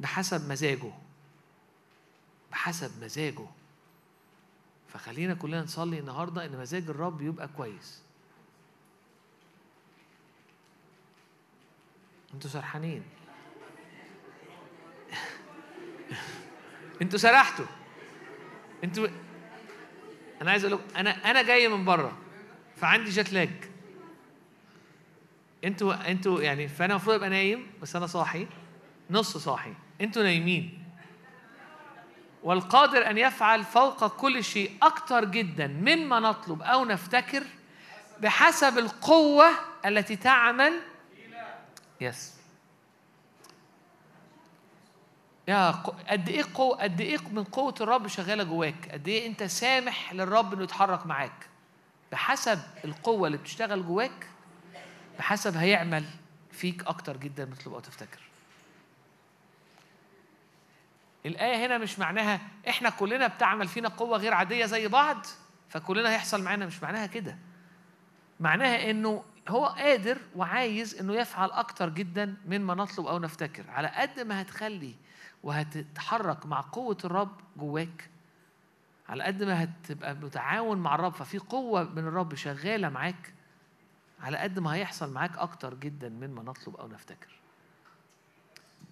بحسب 0.00 0.50
مزاجه. 0.50 0.92
بحسب 2.50 3.04
مزاجه. 3.04 3.46
فخلينا 4.88 5.34
كلنا 5.34 5.62
نصلي 5.62 5.98
النهارده 5.98 6.44
إن 6.44 6.58
مزاج 6.58 6.84
الرب 6.88 7.20
يبقى 7.22 7.48
كويس. 7.48 8.02
أنتوا 12.34 12.50
سرحانين. 12.50 13.02
أنتوا 17.02 17.18
سرحتوا. 17.18 17.66
أنتوا 18.84 19.08
أنا 20.42 20.50
عايز 20.50 20.64
أقول 20.64 20.80
أنا 20.96 21.30
أنا 21.30 21.42
جاي 21.42 21.68
من 21.68 21.84
بره 21.84 22.18
فعندي 22.76 23.10
جات 23.10 23.32
لاج 23.32 23.50
أنتوا 25.64 26.10
أنتوا 26.10 26.42
يعني 26.42 26.68
فأنا 26.68 26.92
المفروض 26.94 27.14
أبقى 27.16 27.28
نايم 27.28 27.66
بس 27.82 27.96
أنا 27.96 28.06
صاحي. 28.06 28.46
نص 29.10 29.36
صاحي. 29.36 29.74
أنتوا 30.00 30.22
نايمين. 30.22 30.84
والقادر 32.42 33.10
أن 33.10 33.18
يفعل 33.18 33.64
فوق 33.64 34.06
كل 34.06 34.44
شيء 34.44 34.76
أكتر 34.82 35.24
جدا 35.24 35.66
مما 35.66 36.20
نطلب 36.20 36.62
أو 36.62 36.84
نفتكر 36.84 37.42
بحسب 38.20 38.78
القوة 38.78 39.46
التي 39.86 40.16
تعمل. 40.16 40.72
يس 42.00 42.38
يا 45.48 45.70
قد 45.70 46.28
إيه 46.28 46.44
قوة 46.54 46.76
قد 46.82 47.00
إيه 47.00 47.18
من 47.32 47.44
قوة 47.44 47.74
الرب 47.80 48.06
شغالة 48.06 48.44
جواك؟ 48.44 48.88
قد 48.92 49.08
إيه 49.08 49.26
أنت 49.26 49.42
سامح 49.42 50.12
للرب 50.12 50.52
إنه 50.54 50.62
يتحرك 50.62 51.06
معاك؟ 51.06 51.48
بحسب 52.12 52.58
القوة 52.84 53.26
اللي 53.26 53.38
بتشتغل 53.38 53.86
جواك 53.86 54.26
بحسب 55.18 55.56
هيعمل 55.56 56.04
فيك 56.52 56.86
أكتر 56.86 57.16
جدا 57.16 57.44
تطلب 57.44 57.74
أو 57.74 57.80
تفتكر. 57.80 58.27
الآية 61.26 61.66
هنا 61.66 61.78
مش 61.78 61.98
معناها 61.98 62.40
إحنا 62.68 62.90
كلنا 62.90 63.26
بتعمل 63.26 63.68
فينا 63.68 63.88
قوة 63.88 64.18
غير 64.18 64.34
عادية 64.34 64.66
زي 64.66 64.88
بعض 64.88 65.26
فكلنا 65.68 66.10
هيحصل 66.10 66.42
معانا 66.42 66.66
مش 66.66 66.82
معناها 66.82 67.06
كده. 67.06 67.38
معناها 68.40 68.90
إنه 68.90 69.24
هو 69.48 69.66
قادر 69.66 70.18
وعايز 70.36 70.94
إنه 71.00 71.14
يفعل 71.14 71.50
أكتر 71.50 71.88
جدا 71.88 72.36
مما 72.46 72.74
نطلب 72.74 73.06
أو 73.06 73.18
نفتكر 73.18 73.70
على 73.70 73.88
قد 73.88 74.20
ما 74.20 74.40
هتخلي 74.40 74.94
وهتتحرك 75.42 76.46
مع 76.46 76.60
قوة 76.60 76.96
الرب 77.04 77.40
جواك 77.56 78.10
على 79.08 79.24
قد 79.24 79.42
ما 79.42 79.64
هتبقى 79.64 80.14
متعاون 80.14 80.78
مع 80.78 80.94
الرب 80.94 81.12
ففي 81.12 81.38
قوة 81.38 81.82
من 81.84 81.98
الرب 81.98 82.34
شغالة 82.34 82.88
معاك 82.88 83.34
على 84.20 84.36
قد 84.38 84.58
ما 84.58 84.74
هيحصل 84.74 85.12
معاك 85.12 85.38
أكتر 85.38 85.74
جدا 85.74 86.08
مما 86.08 86.42
نطلب 86.42 86.76
أو 86.76 86.88
نفتكر. 86.88 87.28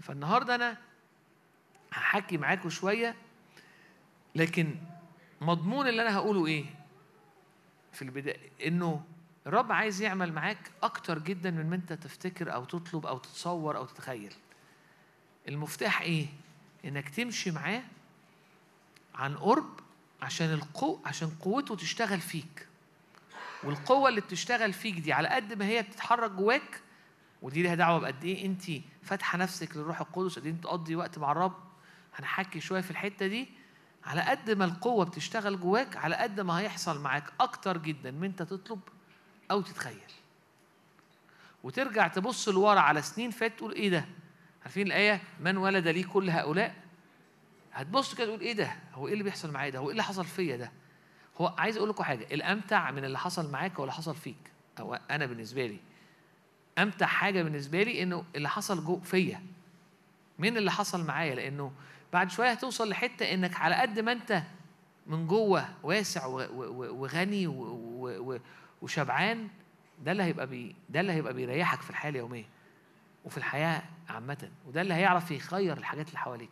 فالنهاردة 0.01 0.55
أنا 0.55 0.77
هحكي 1.93 2.37
معاكم 2.37 2.71
شوية 2.71 3.15
لكن 4.35 4.77
مضمون 5.41 5.89
اللي 5.89 6.03
أنا 6.03 6.17
هقوله 6.17 6.47
إيه؟ 6.47 6.65
في 7.93 8.03
البداية 8.03 8.51
إنه 8.67 9.05
الرب 9.47 9.73
عايز 9.73 10.03
يعمل 10.03 10.33
معاك 10.33 10.71
أكتر 10.83 11.19
جدا 11.19 11.51
من 11.51 11.71
ما 11.71 11.77
أنت 11.77 11.93
تفتكر 11.93 12.55
أو 12.55 12.65
تطلب 12.65 13.07
أو 13.07 13.19
تتصور 13.19 13.77
أو 13.77 13.85
تتخيل. 13.85 14.35
المفتاح 15.49 16.01
إيه؟ 16.01 16.27
إنك 16.85 17.09
تمشي 17.09 17.51
معاه 17.51 17.83
عن 19.15 19.37
قرب 19.37 19.81
عشان 20.23 20.53
القو 20.53 20.99
عشان 21.05 21.31
قوته 21.31 21.77
تشتغل 21.77 22.21
فيك. 22.21 22.67
والقوة 23.65 24.09
اللي 24.09 24.21
بتشتغل 24.21 24.73
فيك 24.73 24.95
دي 24.95 25.13
على 25.13 25.29
قد 25.29 25.53
ما 25.53 25.67
هي 25.67 25.83
بتتحرك 25.83 26.31
جواك 26.31 26.81
ودي 27.43 27.63
ليها 27.63 27.75
دعوة 27.75 27.99
بقد 27.99 28.25
إيه 28.25 28.47
انت 28.47 28.63
فاتحة 29.03 29.39
نفسك 29.39 29.77
للروح 29.77 30.01
القدس 30.01 30.39
قد 30.39 30.47
أنت 30.47 30.65
تقضي 30.65 30.97
وقت 30.97 31.19
مع 31.19 31.33
الرب 31.33 31.66
هنحكي 32.17 32.61
شوية 32.61 32.81
في 32.81 32.91
الحتة 32.91 33.27
دي. 33.27 33.49
على 34.05 34.21
قد 34.21 34.51
ما 34.51 34.65
القوة 34.65 35.05
بتشتغل 35.05 35.61
جواك 35.61 35.97
على 35.97 36.17
قد 36.17 36.41
ما 36.41 36.59
هيحصل 36.59 37.01
معاك 37.01 37.25
أكتر 37.41 37.79
جدا 37.79 38.11
من 38.11 38.25
أنت 38.25 38.43
تطلب 38.43 38.81
أو 39.51 39.61
تتخيل. 39.61 40.13
وترجع 41.65 42.09
تبص 42.09 42.49
لورا 42.49 42.81
على 42.81 43.03
سنين 43.03 43.31
فاتت 43.31 43.59
تقول 43.59 43.73
إيه 43.73 43.89
ده؟ 43.91 44.05
عارفين 44.63 44.87
الآية؟ 44.87 45.23
من 45.41 45.57
ولد 45.57 45.89
لي 45.89 46.03
كل 46.03 46.31
هؤلاء 46.31 46.75
هتبص 47.73 48.15
كده 48.15 48.27
تقول 48.27 48.41
إيه 48.41 48.53
ده؟ 48.53 48.77
هو 48.95 49.07
إيه 49.07 49.13
اللي 49.13 49.25
بيحصل 49.25 49.51
معايا 49.51 49.71
ده؟ 49.71 49.79
هو 49.79 49.85
إيه 49.85 49.91
اللي 49.93 50.03
حصل 50.03 50.25
فيا 50.25 50.57
ده؟ 50.57 50.73
هو 51.41 51.55
عايز 51.59 51.77
أقول 51.77 51.89
لكم 51.89 52.05
حاجة 52.05 52.25
الأمتع 52.35 52.91
من 52.91 53.05
اللي 53.05 53.19
حصل 53.19 53.51
معاك 53.51 53.81
اللي 53.81 53.93
حصل 53.93 54.15
فيك 54.15 54.51
أو 54.79 54.95
أنا 54.95 55.27
بالنسبة 55.27 55.67
لي. 55.67 55.79
أمتع 56.79 57.07
حاجة 57.07 57.43
بالنسبة 57.43 57.83
لي 57.83 58.03
إنه 58.03 58.25
اللي 58.37 58.49
حصل 58.49 58.85
جو 58.85 59.01
فيا. 59.01 59.43
من 60.39 60.57
اللي 60.57 60.71
حصل 60.71 61.07
معايا؟ 61.07 61.35
لأنه 61.35 61.73
بعد 62.13 62.31
شوية 62.31 62.51
هتوصل 62.51 62.89
لحتة 62.89 63.35
إنك 63.35 63.61
على 63.61 63.75
قد 63.75 64.01
ما 64.01 64.13
أنت 64.13 64.43
من 65.07 65.27
جوه 65.27 65.69
واسع 65.83 66.27
وغني 66.27 67.47
وشبعان 68.83 69.49
ده 70.05 70.13
اللي 70.13 70.23
هيبقى 70.23 70.47
بي 70.47 70.77
ده 70.89 71.01
اللي 71.01 71.13
هيبقى 71.13 71.35
بيريحك 71.35 71.81
في 71.81 71.91
الحياة 71.91 72.11
اليومية 72.11 72.45
وفي 73.25 73.39
الحياة 73.39 73.83
عامة 74.09 74.51
وده 74.67 74.81
اللي 74.83 74.95
هيعرف 74.95 75.31
يغير 75.31 75.77
الحاجات 75.79 76.09
اللي 76.09 76.19
حواليك. 76.19 76.51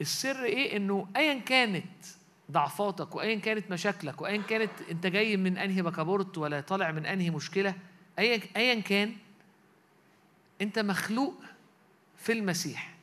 السر 0.00 0.44
إيه؟ 0.44 0.76
إنه 0.76 1.08
ايا 1.16 1.38
كانت 1.40 2.06
ضعفاتك 2.50 3.14
وايا 3.14 3.38
كانت 3.38 3.70
مشاكلك 3.70 4.20
وايا 4.22 4.42
كانت 4.42 4.70
أنت 4.90 5.06
جاي 5.06 5.36
من 5.36 5.58
أنهي 5.58 5.82
بكابورت 5.82 6.38
ولا 6.38 6.60
طالع 6.60 6.90
من 6.90 7.06
أنهي 7.06 7.30
مشكلة 7.30 7.74
ايا 8.18 8.40
ايا 8.56 8.80
كان 8.80 9.16
أنت 10.60 10.78
مخلوق 10.78 11.34
في 12.20 12.32
المسيح. 12.32 12.94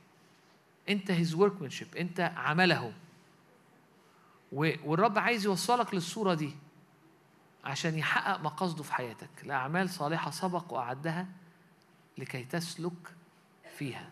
انت 0.90 1.12
his 1.12 1.34
workmanship 1.34 1.96
انت 1.96 2.20
عمله 2.20 2.94
والرب 4.52 5.20
عايز 5.20 5.46
يوصلك 5.46 5.94
للصورة 5.94 6.34
دي 6.34 6.56
عشان 7.64 7.98
يحقق 7.98 8.40
مقاصده 8.40 8.84
في 8.84 8.94
حياتك. 8.94 9.30
لأعمال 9.44 9.90
صالحة 9.90 10.32
سبق 10.32 10.74
وأعدها 10.74 11.28
لكي 12.18 12.44
تسلك 12.44 13.16
فيها. 13.78 14.12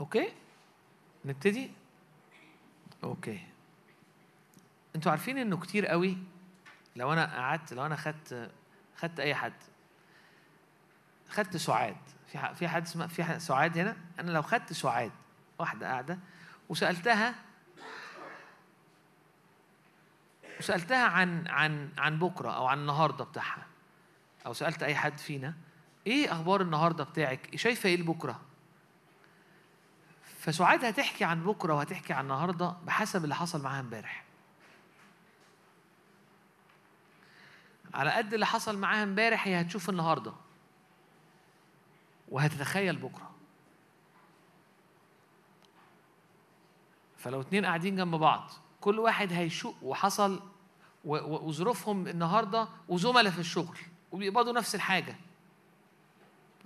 okay؟ 0.00 0.32
نبتدي؟ 1.24 1.70
okay. 3.04 3.46
أنتوا 4.96 5.10
عارفين 5.10 5.38
إنه 5.38 5.56
كتير 5.56 5.86
قوي 5.86 6.18
لو 6.96 7.12
أنا 7.12 7.36
قعدت 7.36 7.72
لو 7.72 7.86
أنا 7.86 7.96
خدت 7.96 8.50
خدت 8.96 9.20
أي 9.20 9.34
حد 9.34 9.52
خدت 11.28 11.56
سعاد. 11.56 11.96
في 12.32 12.54
في 12.54 12.68
حد 12.68 12.82
اسمه 12.82 13.06
في 13.06 13.24
ح- 13.24 13.38
سعاد 13.38 13.78
هنا. 13.78 13.96
أنا 14.20 14.30
لو 14.30 14.42
خدت 14.42 14.72
سعاد 14.72 15.12
واحدة 15.58 15.86
قاعدة 15.86 16.18
وسألتها 16.68 17.34
وسألتها 20.58 21.04
عن 21.06 21.48
عن 21.48 21.90
عن 21.98 22.18
بكرة 22.18 22.50
أو 22.50 22.66
عن 22.66 22.78
النهارده 22.78 23.24
بتاعها 23.24 23.66
أو 24.46 24.52
سألت 24.52 24.82
أي 24.82 24.94
حد 24.96 25.18
فينا 25.18 25.54
إيه 26.06 26.32
أخبار 26.32 26.60
النهارده 26.60 27.04
بتاعك؟ 27.04 27.56
شايفة 27.56 27.88
إيه 27.88 27.96
لبكره 27.96 28.40
فسعاد 30.38 30.84
هتحكي 30.84 31.24
عن 31.24 31.42
بكرة 31.44 31.74
وهتحكي 31.74 32.12
عن 32.12 32.24
النهارده 32.24 32.74
بحسب 32.86 33.24
اللي 33.24 33.34
حصل 33.34 33.62
معاها 33.62 33.80
امبارح. 33.80 34.24
على 37.94 38.10
قد 38.10 38.34
اللي 38.34 38.46
حصل 38.46 38.78
معاها 38.78 39.02
امبارح 39.02 39.46
هي 39.46 39.60
هتشوف 39.60 39.90
النهارده. 39.90 40.32
وهتتخيل 42.30 42.96
بكرة. 42.96 43.30
فلو 47.16 47.40
اتنين 47.40 47.66
قاعدين 47.66 47.96
جنب 47.96 48.14
بعض 48.14 48.50
كل 48.80 48.98
واحد 48.98 49.32
هيشوف 49.32 49.82
وحصل 49.82 50.42
وظروفهم 51.04 52.08
النهارده 52.08 52.68
وزملاء 52.88 53.32
في 53.32 53.38
الشغل 53.38 53.78
وبيقبضوا 54.12 54.52
نفس 54.52 54.74
الحاجة. 54.74 55.16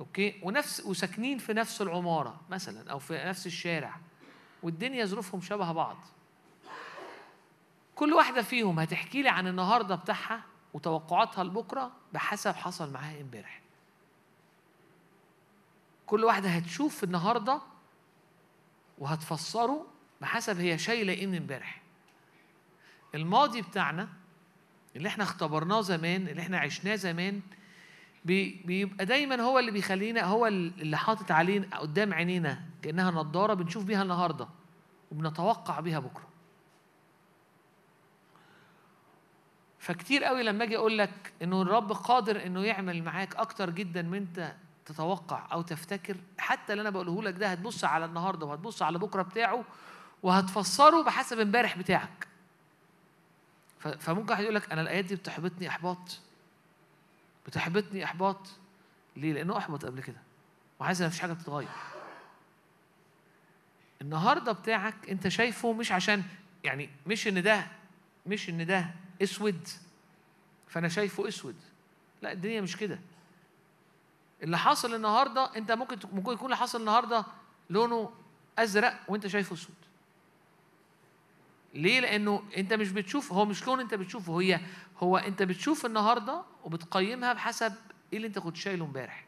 أوكي؟ 0.01 0.41
ونفس 0.43 0.81
وساكنين 0.81 1.39
في 1.39 1.53
نفس 1.53 1.83
العمارة 1.83 2.41
مثلا 2.51 2.91
أو 2.91 2.99
في 2.99 3.25
نفس 3.25 3.47
الشارع 3.47 3.97
والدنيا 4.63 5.05
ظروفهم 5.05 5.41
شبه 5.41 5.73
بعض. 5.73 5.97
كل 7.95 8.13
واحدة 8.13 8.43
فيهم 8.43 8.79
هتحكي 8.81 9.23
لي 9.23 9.29
عن 9.29 9.47
النهارده 9.47 9.95
بتاعها 9.95 10.43
وتوقعاتها 10.75 11.45
لبكرة 11.45 11.93
بحسب 12.13 12.55
حصل 12.55 12.93
معاها 12.93 13.21
امبارح. 13.21 13.62
كل 16.07 16.25
واحدة 16.25 16.49
هتشوف 16.49 17.05
النهارده 17.05 17.61
وهتفسره 18.99 19.87
بحسب 20.21 20.61
هي 20.61 20.79
شايلة 20.79 21.13
إيه 21.13 21.27
من 21.27 21.37
امبارح. 21.37 21.83
الماضي 23.15 23.63
بتاعنا 23.63 24.09
اللي 24.97 25.09
إحنا 25.09 25.25
اختبرناه 25.25 25.81
زمان 25.81 26.29
اللي 26.29 26.43
إحنا 26.43 26.59
عشناه 26.59 26.95
زمان 26.97 27.41
بي- 28.25 28.63
بيبقى 28.65 29.07
دايما 29.07 29.41
هو 29.43 29.59
اللي 29.59 29.71
بيخلينا 29.71 30.21
هو 30.23 30.47
اللي 30.47 30.97
حاطط 30.97 31.31
علينا 31.33 31.79
قدام 31.79 32.15
عينينا 32.15 32.63
كأنها 32.83 33.11
نضارة 33.11 33.55
بنشوف 33.55 33.85
بيها 33.85 34.03
النهارده 34.03 34.49
وبنتوقع 35.13 35.81
بيها 35.81 35.99
بكرة. 35.99 36.29
فكتير 39.79 40.25
قوي 40.25 40.43
لما 40.43 40.65
أجي 40.65 40.77
أقول 40.77 40.99
لك 40.99 41.33
إنه 41.43 41.63
الرب 41.63 41.93
قادر 41.93 42.47
إنه 42.47 42.65
يعمل 42.65 43.03
معاك 43.03 43.37
أكتر 43.37 43.71
جدا 43.71 44.03
من 44.03 44.15
إنت 44.19 44.55
تتوقع 44.87 45.49
أو 45.53 45.63
تفتكر 45.63 46.17
حتى 46.39 46.73
اللي 46.73 46.83
أنا 46.83 46.91
بقوله 46.91 47.23
لك 47.23 47.35
ده 47.35 47.47
هتبص 47.49 47.85
على 47.85 48.05
النهارده 48.05 48.47
وهتبص 48.47 48.83
على 48.83 48.99
بكرة 48.99 49.23
بتاعه 49.23 49.65
وهتفسره 50.23 51.03
بحسب 51.03 51.41
امبارح 51.41 51.79
بتاعك. 51.79 52.27
فممكن 53.99 54.31
واحد 54.31 54.43
يقول 54.43 54.55
لك 54.55 54.73
أنا 54.73 54.81
الآيات 54.81 55.05
دي 55.05 55.17
بتحبطني 55.17 55.69
إحباط. 55.69 56.21
بتحبطني 57.47 58.05
إحباط. 58.05 58.49
ليه؟ 59.17 59.33
لأنه 59.33 59.59
أحبط 59.59 59.85
قبل 59.85 60.03
كده. 60.03 60.21
وحاسس 60.81 61.01
إن 61.01 61.07
مفيش 61.07 61.21
حاجة 61.21 61.33
بتتغير. 61.33 61.69
النهارده 64.03 64.53
بتاعك 64.53 65.11
أنت 65.11 65.29
شايفه 65.29 65.73
مش 65.73 65.93
عشان 65.93 66.23
يعني 66.65 66.91
مش 67.07 67.29
إن 67.29 67.43
ده 67.43 67.67
مش 68.27 68.49
إن 68.49 68.67
ده 68.67 68.91
أسود 69.23 69.69
فأنا 70.69 70.89
شايفه 70.89 71.29
أسود. 71.29 71.57
لا 72.23 72.33
الدنيا 72.33 72.61
مش 72.61 72.77
كده. 72.77 72.99
اللي 74.43 74.59
حاصل 74.59 74.95
النهارده 74.95 75.57
انت 75.57 75.73
ممكن 75.73 75.99
ممكن 76.13 76.33
يكون 76.33 76.45
اللي 76.45 76.57
حاصل 76.57 76.81
النهارده 76.81 77.25
لونه 77.71 78.11
أزرق 78.59 79.01
وانت 79.09 79.27
شايفه 79.27 79.55
أسود. 79.55 79.75
ليه؟ 81.75 82.01
لأنه 82.01 82.43
انت 82.57 82.73
مش 82.73 82.91
بتشوف 82.91 83.33
هو 83.33 83.45
مش 83.45 83.67
لون 83.67 83.81
انت 83.81 83.95
بتشوفه 83.95 84.41
هي 84.41 84.61
هو 84.99 85.17
انت 85.17 85.43
بتشوف 85.43 85.87
النهارده 85.87 86.43
وبتقيمها 86.65 87.33
بحسب 87.33 87.75
إيه 88.13 88.17
اللي 88.17 88.29
انت 88.29 88.39
كنت 88.39 88.57
شايله 88.57 88.85
امبارح. 88.85 89.25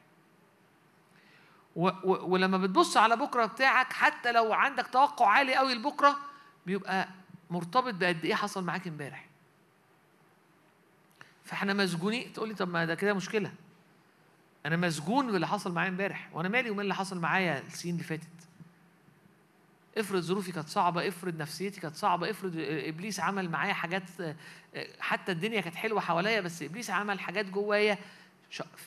ولما 2.04 2.58
بتبص 2.58 2.96
على 2.96 3.16
بكرة 3.16 3.46
بتاعك 3.46 3.92
حتى 3.92 4.32
لو 4.32 4.52
عندك 4.52 4.86
توقع 4.86 5.28
عالي 5.28 5.54
قوي 5.54 5.74
لبكرة 5.74 6.16
بيبقى 6.66 7.08
مرتبط 7.50 7.94
بقد 7.94 8.24
إيه 8.24 8.34
حصل 8.34 8.64
معاك 8.64 8.86
امبارح. 8.88 9.26
فاحنا 11.44 11.74
مسجونين. 11.74 12.32
تقول 12.32 12.48
لي 12.48 12.54
طب 12.54 12.68
ما 12.68 12.84
ده 12.84 12.94
كده 12.94 13.14
مشكلة. 13.14 13.52
أنا 14.66 14.76
مسجون 14.76 15.32
باللي 15.32 15.46
حصل 15.46 15.72
معايا 15.72 15.88
امبارح 15.88 16.28
وأنا 16.32 16.48
مالي 16.48 16.70
ومال 16.70 16.80
اللي 16.82 16.94
حصل 16.94 17.20
معايا 17.20 17.58
السنين 17.60 17.94
اللي 17.94 18.04
فاتت. 18.06 18.28
افرض 19.98 20.20
ظروفي 20.20 20.52
كانت 20.52 20.68
صعبة 20.68 21.08
افرض 21.08 21.36
نفسيتي 21.36 21.80
كانت 21.80 21.96
صعبة 21.96 22.30
افرض 22.30 22.52
إبليس 22.58 23.20
عمل 23.20 23.50
معايا 23.50 23.72
حاجات 23.72 24.02
حتى 25.00 25.32
الدنيا 25.32 25.60
كانت 25.60 25.76
حلوة 25.76 26.00
حواليا 26.00 26.40
بس 26.40 26.62
إبليس 26.62 26.90
عمل 26.90 27.20
حاجات 27.20 27.46
جوايا 27.46 27.98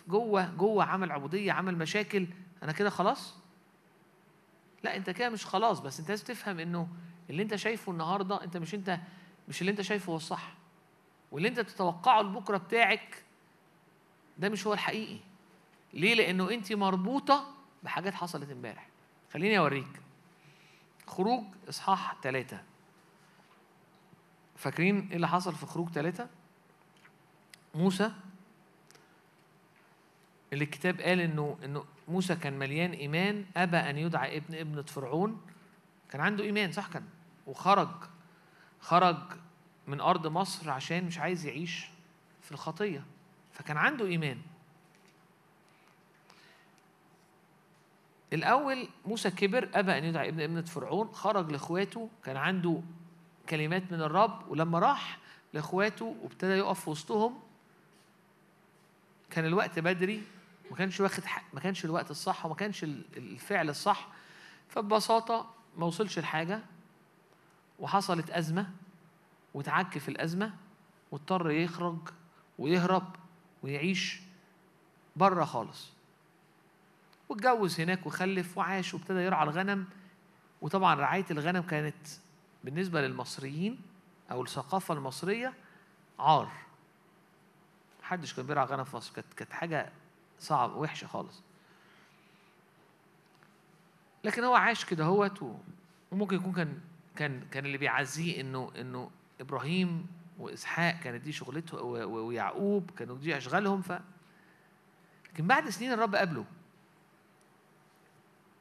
جوه 0.07 0.51
جوه 0.55 0.83
عمل 0.83 1.11
عبودية 1.11 1.51
عمل 1.51 1.75
مشاكل 1.77 2.27
أنا 2.63 2.71
كده 2.71 2.89
خلاص؟ 2.89 3.35
لا 4.83 4.95
أنت 4.95 5.09
كده 5.09 5.29
مش 5.29 5.45
خلاص 5.45 5.79
بس 5.79 5.99
أنت 5.99 6.09
لازم 6.09 6.25
تفهم 6.25 6.59
إنه 6.59 6.87
اللي 7.29 7.43
أنت 7.43 7.55
شايفه 7.55 7.91
النهارده 7.91 8.43
أنت 8.43 8.57
مش 8.57 8.73
أنت 8.75 8.99
مش 9.47 9.61
اللي 9.61 9.71
أنت 9.71 9.81
شايفه 9.81 10.11
هو 10.11 10.15
الصح. 10.15 10.53
واللي 11.31 11.47
أنت 11.47 11.59
بتتوقعه 11.59 12.21
لبكرة 12.21 12.57
بتاعك 12.57 13.23
ده 14.37 14.49
مش 14.49 14.67
هو 14.67 14.73
الحقيقي. 14.73 15.19
ليه؟ 15.97 16.13
لأنه 16.15 16.51
انت 16.51 16.73
مربوطة 16.73 17.53
بحاجات 17.83 18.13
حصلت 18.13 18.49
امبارح. 18.51 18.87
خليني 19.33 19.57
أوريك. 19.57 20.01
خروج 21.07 21.43
إصحاح 21.69 22.15
ثلاثة 22.23 22.63
فاكرين 24.55 25.07
إيه 25.09 25.15
اللي 25.15 25.27
حصل 25.27 25.55
في 25.55 25.65
خروج 25.65 25.89
ثلاثة 25.89 26.29
موسى 27.75 28.11
اللي 30.53 30.63
الكتاب 30.63 31.01
قال 31.01 31.19
إنه 31.19 31.57
إنه 31.63 31.85
موسى 32.07 32.35
كان 32.35 32.59
مليان 32.59 32.91
إيمان 32.91 33.45
أبى 33.57 33.77
أن 33.77 33.97
يدعى 33.97 34.37
ابن 34.37 34.55
ابنة 34.55 34.81
فرعون. 34.81 35.41
كان 36.09 36.21
عنده 36.21 36.43
إيمان 36.43 36.71
صح؟ 36.71 36.87
كان. 36.87 37.03
وخرج. 37.47 37.89
خرج 38.79 39.17
من 39.87 40.01
أرض 40.01 40.27
مصر 40.27 40.69
عشان 40.69 41.03
مش 41.03 41.19
عايز 41.19 41.45
يعيش 41.45 41.89
في 42.41 42.51
الخطية. 42.51 43.05
فكان 43.53 43.77
عنده 43.77 44.05
إيمان. 44.05 44.41
الأول 48.33 48.87
موسى 49.05 49.31
كبر 49.31 49.69
أبى 49.73 49.97
أن 49.97 50.03
يدعى 50.03 50.29
ابن 50.29 50.41
ابنة 50.41 50.61
فرعون 50.61 51.07
خرج 51.13 51.51
لإخواته 51.51 52.09
كان 52.23 52.37
عنده 52.37 52.81
كلمات 53.49 53.91
من 53.91 54.01
الرب 54.01 54.47
ولما 54.51 54.79
راح 54.79 55.17
لإخواته 55.53 56.15
وابتدى 56.23 56.51
يقف 56.51 56.87
وسطهم 56.87 57.39
كان 59.29 59.45
الوقت 59.45 59.79
بدري 59.79 60.23
ما 60.71 60.77
كانش 60.77 60.99
واخد 60.99 61.25
حق 61.25 61.43
ما 61.53 61.59
كانش 61.59 61.85
الوقت 61.85 62.11
الصح 62.11 62.45
وما 62.45 62.55
كانش 62.55 62.83
ال- 62.83 63.05
الفعل 63.17 63.69
الصح 63.69 64.07
فببساطة 64.69 65.49
ما 65.77 65.85
وصلش 65.85 66.19
لحاجة 66.19 66.61
وحصلت 67.79 68.29
أزمة 68.29 68.69
وتعك 69.53 69.97
في 69.97 70.09
الأزمة 70.09 70.53
واضطر 71.11 71.51
يخرج 71.51 71.97
ويهرب 72.59 73.15
ويعيش 73.63 74.19
بره 75.15 75.45
خالص. 75.45 75.89
واتجوز 77.29 77.79
هناك 77.79 78.05
وخلف 78.05 78.57
وعاش 78.57 78.93
وابتدى 78.93 79.19
يرعى 79.19 79.43
الغنم. 79.43 79.85
وطبعا 80.61 80.95
رعاية 80.95 81.25
الغنم 81.31 81.61
كانت 81.61 82.07
بالنسبة 82.63 83.01
للمصريين 83.01 83.81
أو 84.31 84.43
الثقافة 84.43 84.93
المصرية 84.93 85.53
عار. 86.19 86.51
محدش 88.03 88.33
كان 88.33 88.45
بيرعى 88.45 88.65
غنم 88.65 88.83
في 88.83 88.95
مصر. 88.95 89.13
كانت 89.13 89.33
كانت 89.33 89.53
حاجة 89.53 89.91
صعبة 90.39 90.75
وحشة 90.75 91.07
خالص. 91.07 91.41
لكن 94.23 94.43
هو 94.43 94.55
عاش 94.55 94.85
كده 94.85 95.05
هوت 95.05 95.43
وممكن 96.11 96.35
يكون 96.35 96.53
كان 96.53 96.79
كان 97.15 97.41
كان 97.51 97.65
اللي 97.65 97.77
بيعزيه 97.77 98.41
انه 98.41 98.71
إنه 98.77 99.11
إبراهيم 99.41 100.07
وإسحاق 100.39 100.99
كانت 100.99 101.23
دي 101.23 101.31
شغلته 101.31 101.81
ويعقوب 101.83 102.91
كانوا 102.97 103.17
دي 103.17 103.37
أشغالهم. 103.37 103.81
ف 103.81 103.91
لكن 105.33 105.47
بعد 105.47 105.69
سنين 105.69 105.91
الرب 105.91 106.15
قابله. 106.15 106.45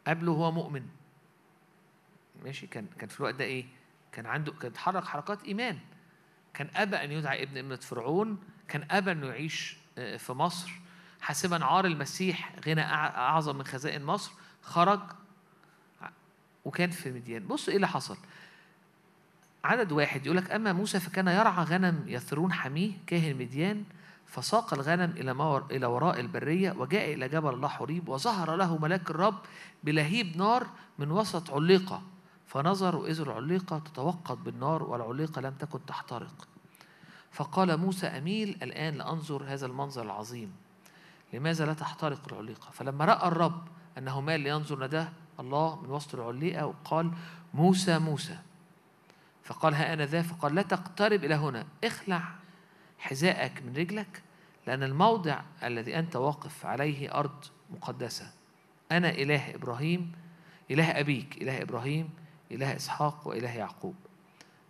قابله 0.06 0.32
وهو 0.32 0.52
مؤمن. 0.52 0.86
ماشي؟ 2.44 2.66
كان 2.66 2.86
كان 2.98 3.08
في 3.08 3.20
الوقت 3.20 3.34
ده 3.34 3.44
إيه؟ 3.44 3.64
كان 4.12 4.26
عنده 4.26 4.52
كان 4.52 4.70
اتحرك 4.70 5.04
حركات 5.04 5.44
إيمان. 5.44 5.78
كان 6.54 6.68
أبى 6.76 6.96
أن 6.96 7.12
يدعى 7.12 7.42
ابن 7.42 7.58
ابنة 7.58 7.76
فرعون 7.76 8.38
كان 8.68 8.86
أبى 8.90 9.12
انه 9.12 9.26
يعيش 9.26 9.76
آه، 9.98 10.16
في 10.16 10.32
مصر. 10.32 10.70
حاسبا 11.20 11.64
عار 11.64 11.84
المسيح 11.84 12.52
غنى 12.66 12.80
أعظم 12.80 13.56
من 13.56 13.64
خزائن 13.64 14.04
مصر 14.04 14.32
خرج 14.62 15.00
وكان 16.64 16.90
في 16.90 17.12
مديان. 17.12 17.46
بصوا 17.46 17.70
إيه 17.70 17.76
اللي 17.76 17.88
حصل. 17.88 18.16
عدد 19.64 19.92
واحد 19.92 20.26
يقول 20.26 20.36
لك 20.36 20.50
أما 20.50 20.72
موسى 20.72 21.00
فكان 21.00 21.28
يرعى 21.28 21.64
غنم 21.64 22.04
يثرون 22.06 22.52
حميه 22.52 22.92
كاهن 23.06 23.36
مديان 23.36 23.84
فساق 24.26 24.74
الغنم 24.74 25.10
إلى 25.10 25.34
مور 25.34 25.64
إلى 25.70 25.86
وراء 25.86 26.20
البرية 26.20 26.72
وجاء 26.72 27.14
إلى 27.14 27.28
جبل 27.28 27.54
الله 27.54 27.68
حريب 27.68 28.08
وظهر 28.08 28.56
له 28.56 28.78
ملاك 28.78 29.10
الرب 29.10 29.34
بلهيب 29.84 30.36
نار 30.36 30.66
من 30.98 31.10
وسط 31.10 31.50
عليقة 31.50 32.02
فنظر 32.46 32.96
وإذ 32.96 33.20
العليقة 33.20 33.78
تتوقد 33.78 34.44
بالنار 34.44 34.82
والعليقة 34.82 35.40
لم 35.40 35.54
تكن 35.54 35.86
تحترق. 35.86 36.48
فقال 37.30 37.76
موسى 37.76 38.06
أميل 38.06 38.58
الآن 38.62 38.94
لأنظر 38.94 39.44
هذا 39.46 39.66
المنظر 39.66 40.02
العظيم. 40.02 40.52
لماذا 41.32 41.66
لا 41.66 41.72
تحترق 41.72 42.20
العليقة 42.32 42.70
فلما 42.72 43.04
رأى 43.04 43.28
الرب 43.28 43.62
أنه 43.98 44.20
مال 44.20 44.40
لينظر 44.40 44.84
نداه 44.84 45.08
الله 45.40 45.82
من 45.82 45.90
وسط 45.90 46.14
العليقة 46.14 46.66
وقال 46.66 47.10
موسى 47.54 47.98
موسى. 47.98 48.38
فقال 49.44 49.74
ها 49.74 49.92
أنا 49.92 50.06
ذا؟ 50.06 50.22
فقال 50.22 50.54
لا 50.54 50.62
تقترب 50.62 51.24
إلى 51.24 51.34
هنا 51.34 51.66
اخلع 51.84 52.22
حذاءك 52.98 53.62
من 53.62 53.76
رجلك 53.76 54.22
لأن 54.66 54.82
الموضع 54.82 55.40
الذي 55.62 55.98
أنت 55.98 56.16
واقف 56.16 56.66
عليه 56.66 57.14
أرض 57.14 57.44
مقدسة. 57.70 58.32
أنا 58.92 59.10
إله 59.10 59.54
إبراهيم 59.54 60.12
إله 60.70 61.00
أبيك 61.00 61.42
إله 61.42 61.62
إبراهيم 61.62 62.10
إله 62.52 62.76
إسحاق 62.76 63.28
وإله 63.28 63.50
يعقوب. 63.56 63.94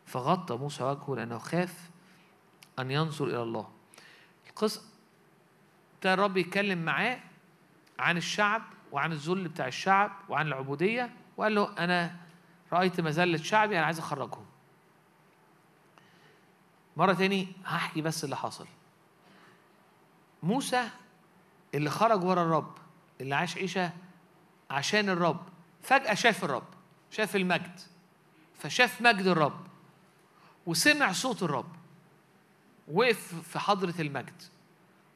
فغطى 0.06 0.56
موسى 0.56 0.84
وجهه 0.84 1.14
لأنه 1.16 1.38
خاف 1.38 1.90
أن 2.78 2.90
ينظر 2.90 3.26
إلى 3.26 3.42
الله. 3.42 3.68
القصة 4.48 4.82
ابتدى 5.94 6.14
الرب 6.14 6.36
يتكلم 6.36 6.84
معاه 6.84 7.18
عن 7.98 8.16
الشعب 8.16 8.62
وعن 8.92 9.12
الذل 9.12 9.48
بتاع 9.48 9.66
الشعب 9.66 10.12
وعن 10.28 10.46
العبودية 10.46 11.10
وقال 11.36 11.54
له 11.54 11.78
أنا 11.78 12.16
رأيت 12.72 13.00
مذلة 13.00 13.36
شعبي 13.36 13.78
أنا 13.78 13.86
عايز 13.86 13.98
أخرجهم. 13.98 14.46
مرة 16.96 17.12
تاني 17.12 17.48
هحكي 17.64 18.00
بس 18.02 18.24
اللي 18.24 18.36
حصل. 18.36 18.66
موسى 20.42 20.88
اللي 21.74 21.90
خرج 21.90 22.24
ورا 22.24 22.42
الرب 22.42 22.74
اللي 23.20 23.34
عاش 23.34 23.56
عيشة 23.56 23.90
عشان 24.70 25.08
الرب 25.08 25.40
فجأة 25.82 26.14
شاف 26.14 26.44
الرب 26.44 26.66
شاف 27.10 27.36
المجد 27.36 27.80
فشاف 28.58 29.00
مجد 29.00 29.26
الرب 29.26 29.66
وسمع 30.66 31.12
صوت 31.12 31.42
الرب 31.42 31.72
وقف 32.92 33.34
في 33.34 33.58
حضرة 33.58 33.94
المجد. 34.00 34.42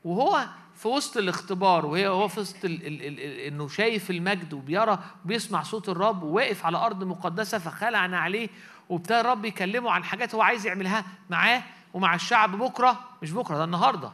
وهو 0.04 0.46
في 0.74 0.88
وسط 0.88 1.16
الاختبار 1.16 1.86
وهي 1.86 2.08
هو 2.08 2.28
في 2.28 2.40
وسط 2.40 2.64
ال 2.64 2.86
ال 2.86 3.02
ال 3.02 3.20
ال 3.20 3.38
إنه 3.40 3.68
شايف 3.68 4.10
المجد 4.10 4.52
وبيرى 4.52 4.98
وبيسمع 5.24 5.62
صوت 5.62 5.88
الرب 5.88 6.22
وواقف 6.22 6.66
على 6.66 6.78
أرض 6.78 7.04
مقدسة 7.04 7.58
فخلعنا 7.58 8.18
عليه 8.18 8.48
وابتدى 8.90 9.20
الرب 9.20 9.44
يكلمه 9.44 9.90
عن 9.90 10.04
حاجات 10.04 10.34
هو 10.34 10.42
عايز 10.42 10.66
يعملها 10.66 11.04
معاه 11.30 11.62
ومع 11.94 12.14
الشعب 12.14 12.56
بكرة 12.56 13.00
مش 13.22 13.32
بكرة 13.32 13.56
ده 13.56 13.64
النهارده. 13.64 14.12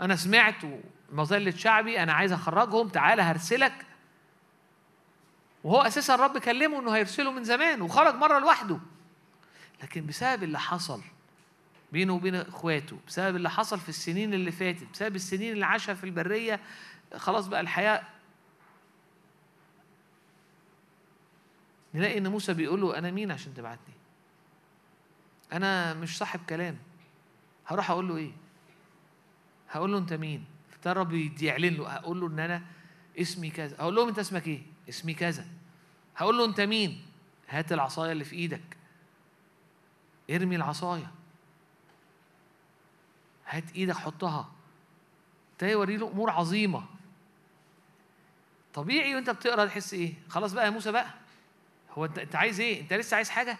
أنا 0.00 0.16
سمعت 0.16 0.54
مظلة 1.12 1.50
شعبي 1.50 2.02
أنا 2.02 2.12
عايز 2.12 2.32
أخرجهم 2.32 2.88
تعالى 2.88 3.22
هرسلك. 3.22 3.72
وهو 5.64 5.80
أساسا 5.82 6.14
الرب 6.14 6.38
كلمه 6.38 6.80
إنه 6.80 6.96
هيرسله 6.96 7.32
من 7.32 7.44
زمان 7.44 7.82
وخرج 7.82 8.14
مرة 8.14 8.38
لوحده. 8.38 8.78
لكن 9.82 10.06
بسبب 10.06 10.42
اللي 10.42 10.58
حصل 10.58 11.00
بينه 11.92 12.12
وبين 12.12 12.34
إخواته 12.34 12.98
بسبب 13.06 13.36
اللي 13.36 13.50
حصل 13.50 13.80
في 13.80 13.88
السنين 13.88 14.34
اللي 14.34 14.52
فاتت 14.52 14.86
بسبب 14.92 15.16
السنين 15.16 15.52
اللي 15.52 15.66
عاشها 15.66 15.94
في 15.94 16.04
البرية 16.04 16.60
خلاص 17.16 17.46
بقى 17.46 17.60
الحياة 17.60 18.02
نلاقي 21.94 22.18
إن 22.18 22.28
موسى 22.28 22.54
بيقول 22.54 22.80
له 22.80 22.98
أنا 22.98 23.10
مين 23.10 23.30
عشان 23.30 23.54
تبعتني؟ 23.54 23.94
أنا 25.52 25.94
مش 25.94 26.18
صاحب 26.18 26.40
كلام. 26.48 26.78
هروح 27.66 27.90
أقول 27.90 28.08
له 28.08 28.16
إيه؟ 28.16 28.32
هقول 29.70 29.92
له 29.92 29.98
أنت 29.98 30.12
مين؟ 30.12 30.44
فترى 30.70 31.04
بيعلن 31.04 31.74
له. 31.74 31.88
هقول 31.88 32.20
له 32.20 32.26
إن 32.26 32.38
أنا 32.38 32.62
اسمي 33.18 33.50
كذا. 33.50 33.76
هقول 33.80 33.94
لهم 33.94 34.08
أنت 34.08 34.18
اسمك 34.18 34.46
إيه؟ 34.48 34.62
اسمي 34.88 35.14
كذا. 35.14 35.46
هقول 36.16 36.38
له 36.38 36.44
أنت 36.44 36.60
مين؟ 36.60 37.06
هات 37.48 37.72
العصاية 37.72 38.12
اللي 38.12 38.24
في 38.24 38.36
إيدك. 38.36 38.76
ارمي 40.30 40.56
العصاية. 40.56 41.10
هات 43.46 43.72
إيدك 43.76 43.96
حطها. 43.96 44.52
ابتدى 45.52 45.70
يوري 45.70 45.96
له 45.96 46.08
أمور 46.10 46.30
عظيمة. 46.30 46.84
طبيعي 48.74 49.14
وأنت 49.14 49.30
بتقرأ 49.30 49.66
تحس 49.66 49.94
إيه؟ 49.94 50.14
خلاص 50.28 50.52
بقى 50.52 50.64
يا 50.64 50.70
موسى 50.70 50.92
بقى. 50.92 51.14
هو 51.92 52.04
انت 52.04 52.18
انت 52.18 52.36
عايز 52.36 52.60
إيه؟ 52.60 52.80
انت 52.80 52.92
لسه 52.92 53.14
عايز 53.14 53.30
حاجة؟ 53.30 53.58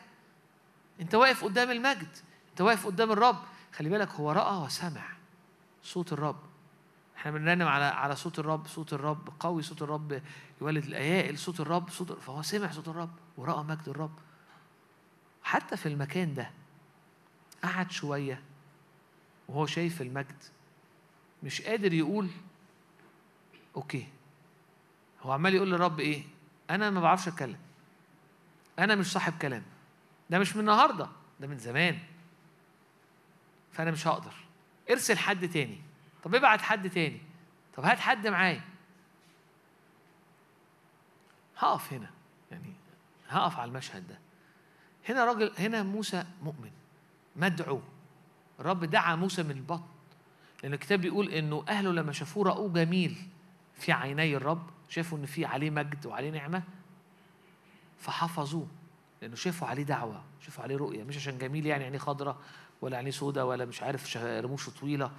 انت 1.00 1.14
واقف 1.14 1.44
قدام 1.44 1.70
المجد 1.70 2.16
انت 2.50 2.60
واقف 2.60 2.86
قدام 2.86 3.12
الرب. 3.12 3.38
خلي 3.72 3.88
بالك 3.88 4.08
هو 4.10 4.32
رأى 4.32 4.56
وسمع 4.56 5.06
صوت 5.82 6.12
الرب. 6.12 6.40
إحنا 7.16 7.30
بنرنم 7.30 7.68
على 7.68 7.84
على 7.84 8.16
صوت 8.16 8.38
الرب 8.38 8.66
صوت 8.66 8.92
الرب 8.92 9.28
قوي 9.40 9.62
صوت 9.62 9.82
الرب 9.82 10.22
يولد 10.60 10.84
الايائل 10.84 11.38
صوت 11.38 11.60
الرب 11.60 11.90
صوت 11.90 12.12
فهو 12.12 12.42
سمع 12.42 12.70
صوت 12.70 12.88
الرب 12.88 13.10
ورأى 13.36 13.64
مجد 13.64 13.88
الرب. 13.88 14.18
حتى 15.42 15.76
في 15.76 15.86
المكان 15.86 16.34
ده 16.34 16.50
قعد 17.64 17.90
شوية 17.90 18.42
وهو 19.48 19.66
شايف 19.66 20.02
المجد 20.02 20.42
مش 21.42 21.62
قادر 21.62 21.92
يقول 21.92 22.28
أوكي. 23.76 24.08
هو 25.22 25.32
عمال 25.32 25.54
يقول 25.54 25.70
للرب 25.70 26.00
إيه؟ 26.00 26.22
أنا 26.70 26.90
ما 26.90 27.00
بعرفش 27.00 27.28
أتكلم. 27.28 27.58
أنا 28.78 28.94
مش 28.94 29.12
صاحب 29.12 29.38
كلام. 29.38 29.62
ده 30.30 30.38
مش 30.38 30.56
من 30.56 30.60
النهارده 30.60 31.08
ده 31.40 31.46
من 31.46 31.58
زمان. 31.58 31.98
فأنا 33.72 33.90
مش 33.90 34.06
هقدر. 34.06 34.34
ارسل 34.90 35.18
حد 35.18 35.48
تاني. 35.48 35.80
طب 36.22 36.34
ابعت 36.34 36.62
حد 36.62 36.90
تاني. 36.90 37.20
طب 37.76 37.84
هات 37.84 37.98
حد 37.98 38.26
معايا. 38.26 38.60
هقف 41.58 41.92
هنا. 41.92 42.10
يعني 42.50 42.72
هقف 43.28 43.58
على 43.58 43.68
المشهد 43.68 44.08
ده. 44.08 44.18
هنا 45.08 45.24
راجل 45.24 45.52
هنا 45.58 45.82
موسى 45.82 46.24
مؤمن. 46.42 46.70
مدعو. 47.36 47.80
الرب 48.60 48.84
دعا 48.84 49.16
موسى 49.16 49.42
من 49.42 49.50
البطن. 49.50 49.88
لأن 50.62 50.72
الكتاب 50.74 51.00
بيقول 51.00 51.28
إنه 51.28 51.64
أهله 51.68 51.92
لما 51.92 52.12
شافوه 52.12 52.44
رأوه 52.44 52.72
جميل 52.72 53.28
في 53.74 53.92
عيني 53.92 54.36
الرب. 54.36 54.70
شافوا 54.88 55.18
إن 55.18 55.26
في 55.26 55.44
عليه 55.44 55.70
مجد 55.70 56.06
وعليه 56.06 56.30
نعمة. 56.30 56.62
فحفظوه 57.98 58.66
لأنه 59.22 59.34
شافوا 59.36 59.68
عليه 59.68 59.82
دعوة 59.82 60.22
شافوا 60.40 60.62
عليه 60.62 60.76
رؤية 60.76 61.04
مش 61.04 61.16
عشان 61.16 61.38
جميل 61.38 61.66
يعني 61.66 61.84
عينيه 61.84 61.98
خضراء 61.98 62.36
ولا 62.82 62.96
عينيه 62.96 63.10
سوداء 63.10 63.44
ولا 63.46 63.64
مش 63.64 63.82
عارف 63.82 64.10
شه- 64.10 64.40
رموشه 64.40 64.70
طويلة 64.80 65.10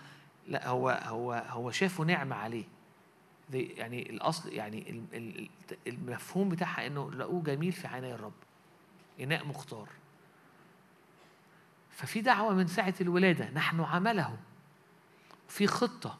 لا 0.47 0.67
هو 0.67 0.89
هو 0.89 1.33
هو 1.49 1.71
شافوا 1.71 2.05
نعمة 2.05 2.35
عليه. 2.35 2.63
يعني 3.53 4.09
الأصل 4.09 4.53
يعني 4.53 4.89
ال- 4.89 5.05
ال- 5.13 5.49
المفهوم 5.87 6.49
بتاعها 6.49 6.87
إنه 6.87 7.11
لقوه 7.11 7.43
جميل 7.43 7.71
في 7.71 7.87
عيني 7.87 8.13
الرب 8.13 8.33
إناء 9.19 9.45
مختار. 9.47 9.87
ففي 11.91 12.21
دعوة 12.21 12.53
من 12.53 12.67
ساعة 12.67 12.93
الولادة 13.01 13.49
نحن 13.49 13.81
عمله 13.81 14.37
في 15.47 15.67
خطة. 15.67 16.17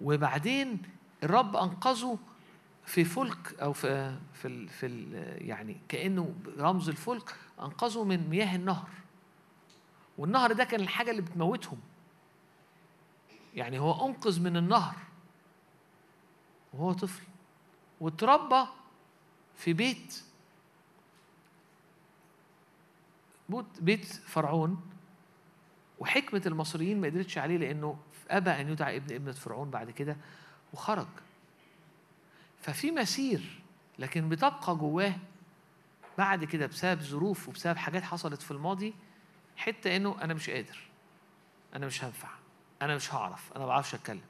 وبعدين 0.00 0.82
الرب 1.22 1.56
أنقذه 1.56 2.18
في 2.84 3.04
فلك 3.04 3.60
أو 3.60 3.72
في 3.72 4.18
في 4.34 4.48
ال 4.48 4.68
في 4.68 4.86
ال 4.86 5.12
يعني 5.48 5.80
كأنه 5.88 6.34
رمز 6.58 6.88
الفلك 6.88 7.34
أنقذه 7.60 8.04
من 8.04 8.28
مياه 8.30 8.56
النهر. 8.56 8.88
والنهر 10.18 10.52
ده 10.52 10.64
كان 10.64 10.80
الحاجة 10.80 11.10
اللي 11.10 11.22
بتموتهم. 11.22 11.80
يعني 13.54 13.78
هو 13.78 14.06
أنقذ 14.06 14.40
من 14.40 14.56
النهر 14.56 14.96
وهو 16.72 16.92
طفل. 16.92 17.22
واتربى 18.00 18.68
في 19.56 19.72
بيت 19.72 20.22
بيت 23.80 24.04
فرعون. 24.04 24.80
وحكمة 25.98 26.42
المصريين 26.46 27.00
ما 27.00 27.06
قدرتش 27.06 27.38
عليه 27.38 27.56
لأنه 27.56 27.98
أبى 28.30 28.50
أن 28.50 28.68
يدعى 28.68 28.96
ابن 28.96 29.14
ابنة 29.14 29.32
فرعون 29.32 29.70
بعد 29.70 29.90
كده. 29.90 30.16
وخرج. 30.72 31.06
ففي 32.60 32.90
مسير 32.90 33.60
لكن 33.98 34.28
بتبقى 34.28 34.76
جواه 34.76 35.14
بعد 36.18 36.44
كده 36.44 36.66
بسبب 36.66 37.00
ظروف 37.00 37.48
وبسبب 37.48 37.76
حاجات 37.76 38.02
حصلت 38.02 38.42
في 38.42 38.50
الماضي 38.50 38.94
حتة 39.56 39.96
إنه 39.96 40.16
أنا 40.22 40.34
مش 40.34 40.50
قادر 40.50 40.78
أنا 41.74 41.86
مش 41.86 42.04
هنفع 42.04 42.28
أنا 42.82 42.96
مش 42.96 43.14
هعرف 43.14 43.50
أنا 43.52 43.58
ما 43.58 43.66
بعرفش 43.66 43.94
أتكلم. 43.94 44.20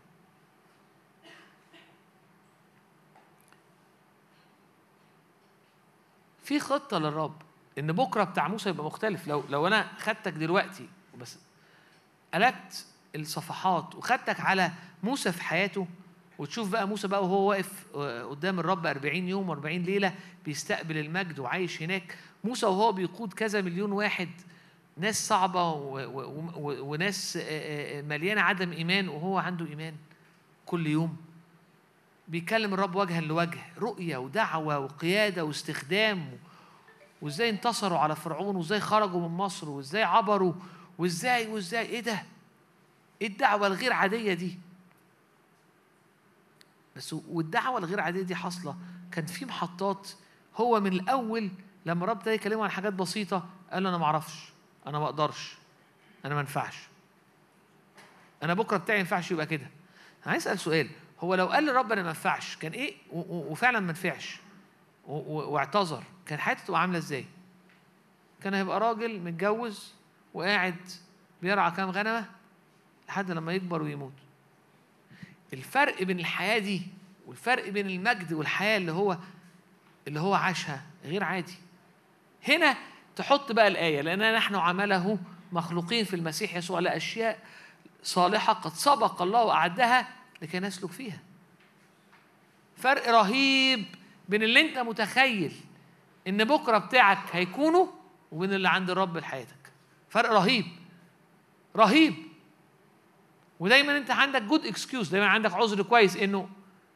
في 6.43 6.61
خطة 6.61 6.98
للرب 6.98 7.43
إن 7.78 7.93
بكرة 7.93 8.24
بتاع 8.24 8.48
موسى 8.48 8.69
يبقى 8.70 8.85
مختلف. 8.86 9.28
لو 9.28 9.44
لو 9.48 9.66
أنا 9.66 9.86
خدتك 9.98 10.32
دلوقتي 10.32 10.89
بس 11.20 11.39
قلبت 12.35 12.86
الصفحات 13.15 13.94
وخدتك 13.94 14.40
على 14.40 14.73
موسى 15.02 15.32
في 15.32 15.43
حياته 15.43 15.86
وتشوف 16.40 16.68
بقى 16.70 16.88
موسى 16.88 17.08
بقى 17.08 17.22
وهو 17.24 17.48
واقف 17.50 17.86
آه، 17.94 18.22
قدام 18.24 18.60
الرب 18.60 18.86
40 18.86 19.14
يوم 19.28 19.54
و40 19.62 19.66
ليلة 19.66 20.14
بيستقبل 20.44 20.98
المجد 20.98 21.38
وعايش 21.38 21.82
هناك 21.82 22.18
موسى 22.44 22.66
وهو 22.66 22.92
بيقود 22.92 23.32
كذا 23.32 23.60
مليون 23.60 23.92
واحد 23.92 24.28
ناس 24.96 25.32
و- 26.56 26.90
وناس 26.92 27.36
آه، 27.36 27.42
آه، 27.42 28.02
مليانة 28.02 28.40
عدم 28.40 28.72
إيمان 28.72 29.08
وهو 29.08 29.38
عنده 29.38 29.66
إيمان 29.66 29.94
كل 30.66 30.86
يوم 30.86 31.16
بيكلم 32.28 32.74
الرب 32.74 32.94
وجها 32.96 33.20
لوجه 33.20 33.58
رؤية 33.78 34.16
ودعوة 34.16 34.78
وقيادة 34.78 35.44
واستخدام 35.44 36.30
وإزاي 37.22 37.50
انتصروا 37.50 37.98
على 37.98 38.16
فرعون 38.16 38.56
وإزاي 38.56 38.80
خرجوا 38.80 39.28
من 39.28 39.36
مصر 39.36 39.68
وإزاي 39.68 40.02
عبروا 40.02 40.52
وإزاي 40.98 41.46
وإزاي 41.46 41.86
إيه 41.86 42.00
ده؟ 42.00 42.22
إيه 43.22 43.28
الدعوة 43.28 43.66
الغير 43.66 43.92
عادية 43.92 44.34
دي؟ 44.34 44.58
بس 47.01 47.12
والدعوة 47.12 47.78
الغير 47.78 48.01
عادية 48.01 48.22
دي 48.22 48.35
حاصلة. 48.35 48.77
كان 49.12 49.27
في 49.27 49.44
محطات 49.44 50.09
هو 50.56 50.81
من 50.81 50.93
الأول 50.93 51.51
لما 51.86 52.05
الرب 52.05 52.16
ابتدى 52.16 52.35
يكلمه 52.35 52.64
عن 52.64 52.70
حاجات 52.70 52.93
بسيطة 52.93 53.47
قال 53.72 53.82
له 53.82 53.89
أنا 53.89 53.98
ما 53.98 54.05
أعرفش 54.05 54.52
أنا 54.86 54.98
ما 54.98 55.05
أقدرش 55.05 55.55
أنا 56.24 56.35
ما 56.35 56.40
ينفعش. 56.40 56.77
أنا 58.43 58.55
بكرة 58.55 58.77
بتاعي 58.77 58.97
ما 58.98 59.01
ينفعش 59.01 59.31
يبقى 59.31 59.47
كده. 59.47 59.66
أنا 60.24 60.32
عايز 60.32 60.43
أسأل 60.48 60.59
سؤال. 60.59 60.89
هو 61.20 61.35
لو 61.35 61.47
قال 61.47 61.64
للرب 61.64 61.93
أنا 61.93 62.02
ما 62.02 62.09
ينفعش 62.09 62.56
كان 62.56 62.86
و- 63.12 63.52
وفعلا 63.52 63.81
ما 63.81 63.93
نفعش. 63.93 64.40
واعتذر. 65.06 66.02
كان 66.27 66.39
حياته 66.39 66.64
تبقى 66.64 66.81
عاملة 66.81 66.98
إزاي؟ 66.98 67.27
كان 68.43 68.55
هيبقى 68.55 68.81
راجل 68.81 69.20
متجوز 69.20 69.93
وقاعد 70.35 70.77
بيرعى 71.43 71.70
كام 71.70 71.90
غنمة 71.90 72.24
لحد 73.09 73.31
لما 73.31 73.52
يكبر 73.52 73.82
ويموت. 73.82 74.12
الفرق 75.52 76.02
بين 76.02 76.20
الحياة 76.20 76.59
دي 76.59 76.82
والفرق 77.27 77.68
بين 77.68 77.86
المجد 77.90 78.32
والحياة 78.32 78.77
اللي 78.77 78.93
هو 78.93 79.18
اللي 80.09 80.20
هو 80.20 80.35
عاشها 80.35 80.82
غير 81.05 81.24
عادي. 81.24 81.55
هنا 82.48 82.77
تحط 83.16 83.52
بقى 83.52 83.68
الآية 83.68 84.01
لأننا 84.01 84.36
نحن 84.36 84.55
عمله 84.55 85.18
مخلوقين 85.52 86.05
في 86.05 86.16
المسيح 86.16 86.56
يسوع 86.56 86.81
لأشياء 86.81 87.39
صالحة 88.02 88.52
قد 88.52 88.72
سبق 88.72 89.22
الله 89.22 89.51
أعدها 89.51 90.09
لكي 90.43 90.60
نسلك 90.60 90.90
فيها. 90.90 91.18
فرق 92.77 93.09
رهيب 93.09 93.85
بين 94.28 94.43
اللي 94.43 94.60
أنت 94.60 94.78
متخيل 94.78 95.52
إن 96.28 96.44
بكرة 96.44 96.78
بتاعك 96.78 97.18
هيكونوا 97.32 97.86
وبين 98.32 98.52
اللي 98.52 98.68
عند 98.68 98.90
الرب 98.90 99.16
لحياتك 99.16 99.72
فرق 100.09 100.31
رهيب 100.31 100.64
رهيب. 101.77 102.14
ودايما 103.60 103.96
انت 103.96 104.10
عندك 104.10 104.42
good 104.42 104.66
excuse 104.66 105.09
دايما 105.08 105.26
عندك 105.26 105.52
عذر 105.52 105.82
كويس 105.82 106.16
إنه 106.16 106.48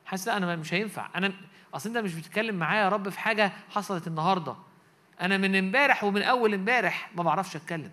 حاسس 0.05 0.29
أنا 0.29 0.57
مش 0.57 0.75
هينفع. 0.75 1.11
أنا 1.15 1.33
أصل 1.75 1.89
أنت 1.89 1.99
مش 1.99 2.15
بتتكلم 2.15 2.55
معايا 2.55 2.85
يا 2.85 2.89
رب 2.89 3.09
في 3.09 3.21
حاجة 3.21 3.53
حصلت 3.71 4.07
النهارده. 4.07 4.57
أنا 5.21 5.37
من 5.37 5.57
إمبارح 5.57 6.05
ومن 6.05 6.23
أول 6.23 6.55
إمبارح 6.55 7.11
ما 7.17 7.23
بعرفش 7.23 7.57
أتكلم. 7.57 7.91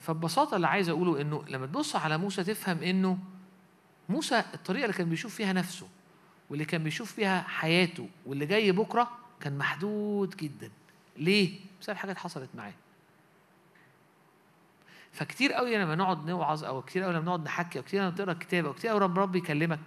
فببساطة 0.00 0.56
اللي 0.56 0.66
عايز 0.66 0.88
أقوله 0.88 1.20
إنه 1.20 1.44
لما 1.48 1.66
تبص 1.66 1.96
على 1.96 2.18
موسى 2.18 2.44
تفهم 2.44 2.82
إنه 2.82 3.18
موسى 4.08 4.44
الطريقة 4.54 4.84
اللي 4.84 4.96
كان 4.96 5.08
بيشوف 5.08 5.34
فيها 5.34 5.52
نفسه 5.52 5.88
واللي 6.50 6.64
كان 6.64 6.84
بيشوف 6.84 7.12
فيها 7.12 7.42
حياته 7.42 8.08
واللي 8.26 8.46
جاي 8.46 8.72
بكرة 8.72 9.10
كان 9.40 9.58
محدود 9.58 10.36
جدا. 10.36 10.70
ليه؟ 11.16 11.60
بسبب 11.80 11.96
حاجات 11.96 12.18
حصلت 12.18 12.48
معاه. 12.54 12.72
فكتير 15.14 15.52
قوي 15.52 15.76
لما 15.76 15.94
نقعد 15.94 16.26
نوعظ 16.26 16.64
أو 16.64 16.82
كتير 16.82 17.02
قوي 17.02 17.12
لما 17.12 17.24
نقعد 17.24 17.44
نحكي 17.44 17.78
أو 17.78 17.82
كتير 17.84 18.00
لما 18.02 18.10
تقرأ 18.10 18.32
كتاب 18.32 18.66
أو 18.66 18.72
كتير 18.72 18.90
قوي 18.90 19.00
لما 19.00 19.20
رب 19.22 19.36
يكلمك 19.36 19.80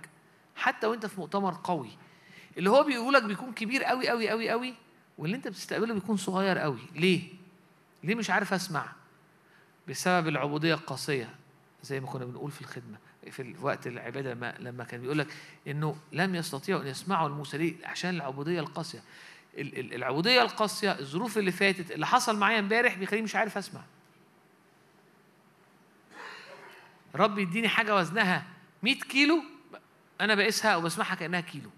حتى 0.56 0.88
وأنت 0.88 1.06
في 1.06 1.20
مؤتمر 1.20 1.58
قوي. 1.64 1.90
اللي 2.58 2.70
هو 2.70 2.84
بيقولك 2.84 3.24
بيكون 3.24 3.54
كبير 3.54 3.84
قوي 3.84 4.08
قوي 4.10 4.30
قوي 4.30 4.50
قوي 4.50 4.74
واللي 5.18 5.36
أنت 5.36 5.48
بتستقبله 5.48 5.94
بيكون 5.94 6.18
صغير 6.18 6.58
قوي. 6.58 6.80
ليه؟ 6.96 7.22
ليه 8.04 8.16
مش 8.16 8.30
عارف 8.30 8.54
أسمع؟ 8.54 8.86
بسبب 9.88 10.28
العبودية 10.28 10.74
القاسية 10.74 11.30
زي 11.84 12.00
ما 12.00 12.08
كنا 12.08 12.26
بنقول 12.26 12.52
في 12.52 12.62
الخدمة 12.62 12.98
في 13.32 13.56
وقت 13.62 13.88
العبادة 13.88 14.34
لما 14.34 14.56
لما 14.60 14.84
كان 14.84 15.02
بيقول 15.02 15.20
لك 15.20 15.28
إنه 15.68 15.96
لم 16.12 16.36
يستطيعوا 16.36 16.82
أن 16.82 16.88
يسمعوا 16.88 17.30
لموسى 17.30 17.58
ليه؟ 17.58 17.76
عشان 17.86 18.10
العبودية 18.16 18.60
القاسية. 18.60 19.00
ال- 19.58 19.80
ال- 19.80 19.94
العبودية 19.94 20.42
القاسية 20.42 20.92
الظروف 21.00 21.38
اللي 21.38 21.52
فاتت 21.52 21.92
اللي 21.92 22.08
حصل 22.08 22.40
معايا 22.40 22.60
امبارح 22.60 22.96
بيخليني 22.98 23.24
مش 23.24 23.36
عارف 23.36 23.58
أسمع. 23.58 23.82
رب 27.16 27.40
يديني 27.40 27.68
حاجة 27.68 27.96
وزنها 27.96 28.48
100 28.84 28.96
كيلو 29.00 29.44
أنا 30.22 30.36
بقيسها 30.36 30.76
وبسمعها 30.76 31.16
كأنها 31.16 31.42
كيلو. 31.42 31.70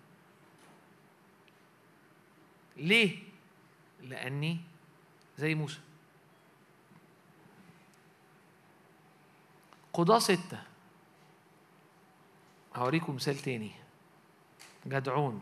ليه؟ 2.77 3.17
لأني 4.01 4.57
زي 5.37 5.55
موسى. 5.55 5.79
قضاة 9.93 10.19
ستة. 10.19 10.63
هوريكم 12.75 13.15
مثال 13.15 13.37
تاني. 13.37 13.71
جدعون. 14.85 15.41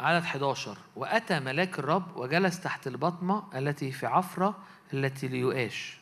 عدد 0.00 0.22
11 0.22 0.78
وأتى 0.96 1.40
ملاك 1.40 1.78
الرب 1.78 2.16
وجلس 2.16 2.60
تحت 2.60 2.86
البطمة 2.86 3.42
التي 3.54 3.92
في 3.92 4.06
عفرة 4.06 4.56
التي 4.94 5.28
ليؤاش. 5.28 5.98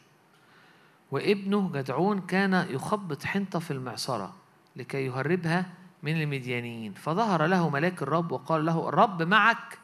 وابنه 1.11 1.73
جدعون 1.75 2.21
كان 2.21 2.66
يخبط 2.71 3.25
حنطة 3.25 3.59
في 3.59 3.71
المعصرة 3.71 4.35
لكي 4.77 5.07
يهربها 5.07 5.66
من 6.03 6.23
المديانيين. 6.23 6.93
فظهر 6.93 7.47
له 7.47 7.71
ملاك 7.71 8.03
الرب 8.03 8.33
وقال 8.33 8.66
له 8.66 8.89
الرب 8.89 9.23
معك! 9.23 9.79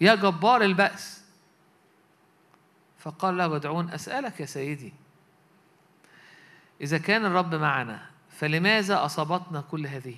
يا 0.00 0.14
جبار 0.14 0.62
البأس! 0.62 1.24
فقال 2.98 3.36
له 3.36 3.58
جدعون 3.58 3.90
أسألك 3.90 4.40
يا 4.40 4.46
سيدي 4.46 4.92
إذا 6.80 6.98
كان 6.98 7.24
الرب 7.26 7.54
معنا 7.54 8.06
فلماذا 8.30 9.04
أصابتنا 9.04 9.60
كل 9.60 9.86
هذه؟ 9.86 10.16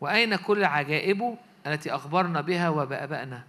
وأين 0.00 0.36
كل 0.36 0.64
عجائبه 0.64 1.36
التي 1.66 1.94
أخبرنا 1.94 2.40
بها 2.40 2.68
وبآبائنا 2.68 3.44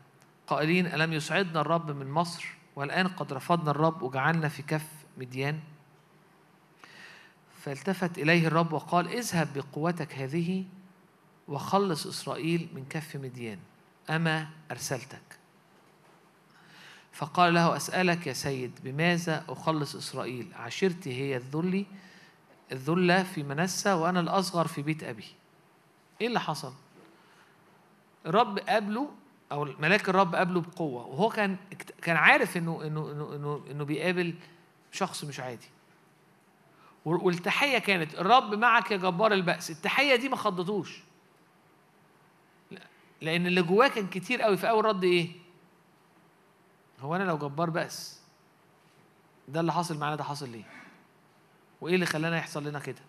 قائلين 0.47 0.85
ألم 0.87 1.13
يسعدنا 1.13 1.61
الرب 1.61 1.91
من 1.91 2.11
مصر؟ 2.11 2.45
والآن 2.75 3.07
قد 3.07 3.33
رفضنا 3.33 3.71
الرب 3.71 4.01
وجعلنا 4.01 4.49
في 4.49 4.61
كف 4.61 4.87
مديان. 5.17 5.59
فالتفت 7.61 8.17
إليه 8.17 8.47
الرب 8.47 8.73
وقال 8.73 9.07
اذهب 9.07 9.47
بقوتك 9.55 10.15
هذه 10.15 10.65
وخلص 11.47 12.07
إسرائيل 12.07 12.69
من 12.73 12.85
كف 12.89 13.15
مديان. 13.15 13.59
أما 14.09 14.47
أرسلتك؟ 14.71 15.39
فقال 17.11 17.53
له 17.53 17.75
أسألك 17.75 18.27
يا 18.27 18.33
سيد 18.33 18.79
بماذا 18.83 19.45
أخلص 19.49 19.95
إسرائيل؟ 19.95 20.51
عشيرتي 20.55 21.13
هي 21.13 21.37
الذل 21.37 21.85
الذلة 22.71 23.23
في 23.23 23.43
منسى 23.43 23.93
وأنا 23.93 24.19
الأصغر 24.19 24.67
في 24.67 24.81
بيت 24.81 25.03
أبي. 25.03 25.25
إيه 26.21 26.27
اللي 26.27 26.39
حصل 26.39 26.73
الرب 28.25 28.59
قابله 28.59 29.11
أو 29.51 29.65
ملاك 29.79 30.09
الرب 30.09 30.35
قابله 30.35 30.61
بقوة 30.61 31.07
وهو 31.07 31.29
كان 31.29 31.57
كان 32.01 32.17
عارف 32.17 32.57
إنه 32.57 32.81
إنه 32.83 33.11
إنه 33.11 33.35
إنه, 33.35 33.63
إنه 33.71 33.83
بيقابل 33.83 34.35
شخص 34.91 35.23
مش 35.23 35.39
عادي 35.39 35.67
والتحية 37.05 37.77
كانت 37.77 38.15
الرب 38.15 38.55
معك 38.55 38.91
يا 38.91 38.97
جبار 38.97 39.33
البأس 39.33 39.71
التحية 39.71 40.15
دي 40.15 40.29
ما 40.29 40.35
خضتوش 40.35 40.99
لأن 43.21 43.47
اللي 43.47 43.61
جواه 43.61 43.87
كان 43.87 44.07
كتير 44.07 44.41
قوي 44.41 44.57
في 44.57 44.69
أول 44.69 44.85
رد 44.85 45.03
إيه؟ 45.03 45.29
هو 46.99 47.15
أنا 47.15 47.23
لو 47.23 47.37
جبار 47.37 47.69
بأس 47.69 48.19
ده 49.47 49.59
اللي 49.59 49.73
حاصل 49.73 49.97
معانا 49.97 50.15
ده 50.15 50.23
حاصل 50.23 50.49
ليه؟ 50.49 50.63
وإيه 51.81 51.95
اللي 51.95 52.05
خلانا 52.05 52.37
يحصل 52.37 52.63
لنا 52.67 52.79
كده؟ 52.79 53.01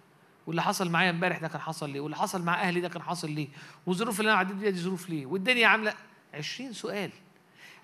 واللي 0.51 0.63
حصل 0.63 0.91
معايا 0.91 1.11
امبارح 1.11 1.39
ده 1.39 1.49
كان 1.49 1.61
حصل 1.61 1.91
ليه؟ 1.91 2.01
واللي 2.01 2.17
حصل 2.17 2.43
مع 2.43 2.63
أهلي 2.63 2.81
ده 2.81 2.89
كان 2.89 3.03
حصل 3.03 3.31
ليه؟ 3.31 3.49
والظروف 3.87 4.21
اللي 4.21 4.31
أنا 4.31 4.39
عديت 4.39 4.57
بيها 4.57 4.71
دي 4.71 4.81
ظروف 4.81 5.11
ليه؟ 5.11 5.27
والدنيا 5.27 5.67
عاملة 5.67 5.95
20 6.35 6.73
سؤال. 6.73 7.11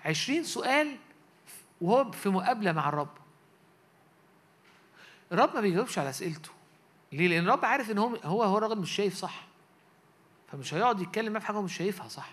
20 0.05 0.43
سؤال 0.43 0.95
وهو 1.81 2.11
في 2.11 2.29
مقابلة 2.29 2.71
مع 2.71 2.89
الرب. 2.89 3.09
الرب 5.31 5.55
ما 5.55 5.61
بيجاوبش 5.61 5.99
على 5.99 6.09
أسئلته. 6.09 6.49
ليه؟ 7.11 7.27
لأن 7.27 7.43
الرب 7.43 7.65
عارف 7.65 7.91
إن 7.91 7.97
هو 7.97 8.15
هو 8.15 8.43
هو 8.43 8.57
الراجل 8.57 8.77
مش 8.79 8.91
شايف 8.91 9.15
صح. 9.15 9.47
فمش 10.51 10.73
هيقعد 10.73 11.01
يتكلم 11.01 11.33
معاه 11.33 11.39
في 11.39 11.47
حاجة 11.47 11.57
هو 11.57 11.61
مش 11.61 11.77
شايفها 11.77 12.07
صح. 12.07 12.29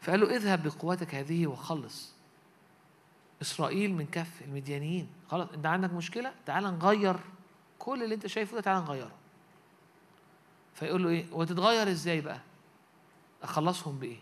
فقال 0.00 0.20
له 0.20 0.36
اذهب 0.36 0.62
بقوتك 0.62 1.14
هذه 1.14 1.46
وخلص. 1.46 2.14
إسرائيل 3.42 3.94
من 3.94 4.06
كف 4.06 4.42
المديانيين. 4.42 5.08
خلاص 5.30 5.48
أنت 5.48 5.66
عندك 5.66 5.92
مشكلة؟ 5.92 6.32
تعال 6.46 6.64
نغير 6.64 7.16
كل 7.78 8.02
اللي 8.02 8.14
أنت 8.14 8.26
شايفه 8.26 8.54
ده 8.54 8.60
تعال 8.60 8.84
نغيره. 8.84 9.23
فيقول 10.74 11.02
له 11.02 11.08
إيه؟ 11.08 11.24
وتتغير 11.32 11.88
إزاي 11.88 12.20
بقى؟ 12.20 12.40
أخلصهم 13.42 13.98
بإيه؟ 13.98 14.16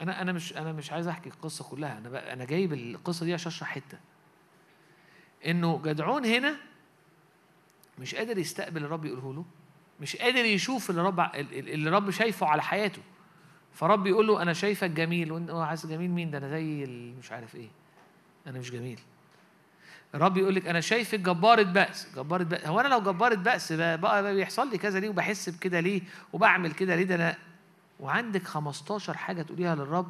أنا 0.00 0.22
أنا 0.22 0.32
مش 0.32 0.56
أنا 0.56 0.72
مش 0.72 0.92
عايز 0.92 1.08
أحكي 1.08 1.28
القصة 1.28 1.64
كلها. 1.64 1.98
أنا 1.98 2.08
بقى 2.08 2.32
أنا 2.32 2.44
جايب 2.44 2.72
القصة 2.72 3.26
دي 3.26 3.34
عشان 3.34 3.52
أشرح 3.52 3.68
حتة. 3.68 3.98
إنه 5.46 5.80
جدعون 5.84 6.24
هنا 6.24 6.56
مش 7.98 8.14
قادر 8.14 8.38
يستقبل 8.38 8.84
الرب 8.84 9.04
يقوله 9.04 9.34
له. 9.34 9.44
مش 10.00 10.16
قادر 10.16 10.44
يشوف 10.44 10.90
اللي 10.90 11.02
رب 11.02 11.20
اللي 11.34 11.88
الرب 11.88 12.10
شايفه 12.10 12.46
على 12.46 12.62
حياته. 12.62 13.02
فرب 13.72 14.06
يقول 14.06 14.26
له 14.26 14.42
أنا 14.42 14.52
شايفك 14.52 14.90
جميل. 14.90 15.32
وانت 15.32 15.50
عايز 15.50 15.86
جميل 15.86 16.10
مين؟ 16.10 16.30
ده 16.30 16.38
أنا 16.38 16.48
زي 16.48 16.86
مش 17.18 17.32
عارف 17.32 17.54
إيه. 17.56 17.68
أنا 18.46 18.58
مش 18.58 18.70
جميل. 18.70 19.00
الرب 20.14 20.36
يقول 20.36 20.54
لك 20.54 20.66
أنا 20.66 20.80
شايفك 20.80 21.20
جبارة 21.20 21.62
بأس 21.62 22.08
جبارة 22.16 22.42
بأس. 22.42 22.66
هو 22.66 22.80
أنا 22.80 22.88
لو 22.88 23.00
جبارة 23.00 23.34
بأس 23.34 23.72
بقى, 23.72 23.98
بقى 23.98 24.34
بيحصل 24.34 24.70
لي 24.70 24.78
كذا 24.78 25.00
ليه 25.00 25.08
وبحس 25.08 25.48
بكده 25.48 25.80
ليه 25.80 26.00
وبعمل 26.32 26.72
كده 26.72 26.96
ليه؟ 26.96 27.04
ده 27.04 27.14
أنا 27.14 27.36
وعندك 28.00 28.42
15 28.42 29.16
حاجة 29.16 29.42
تقوليها 29.42 29.74
للرب 29.74 30.08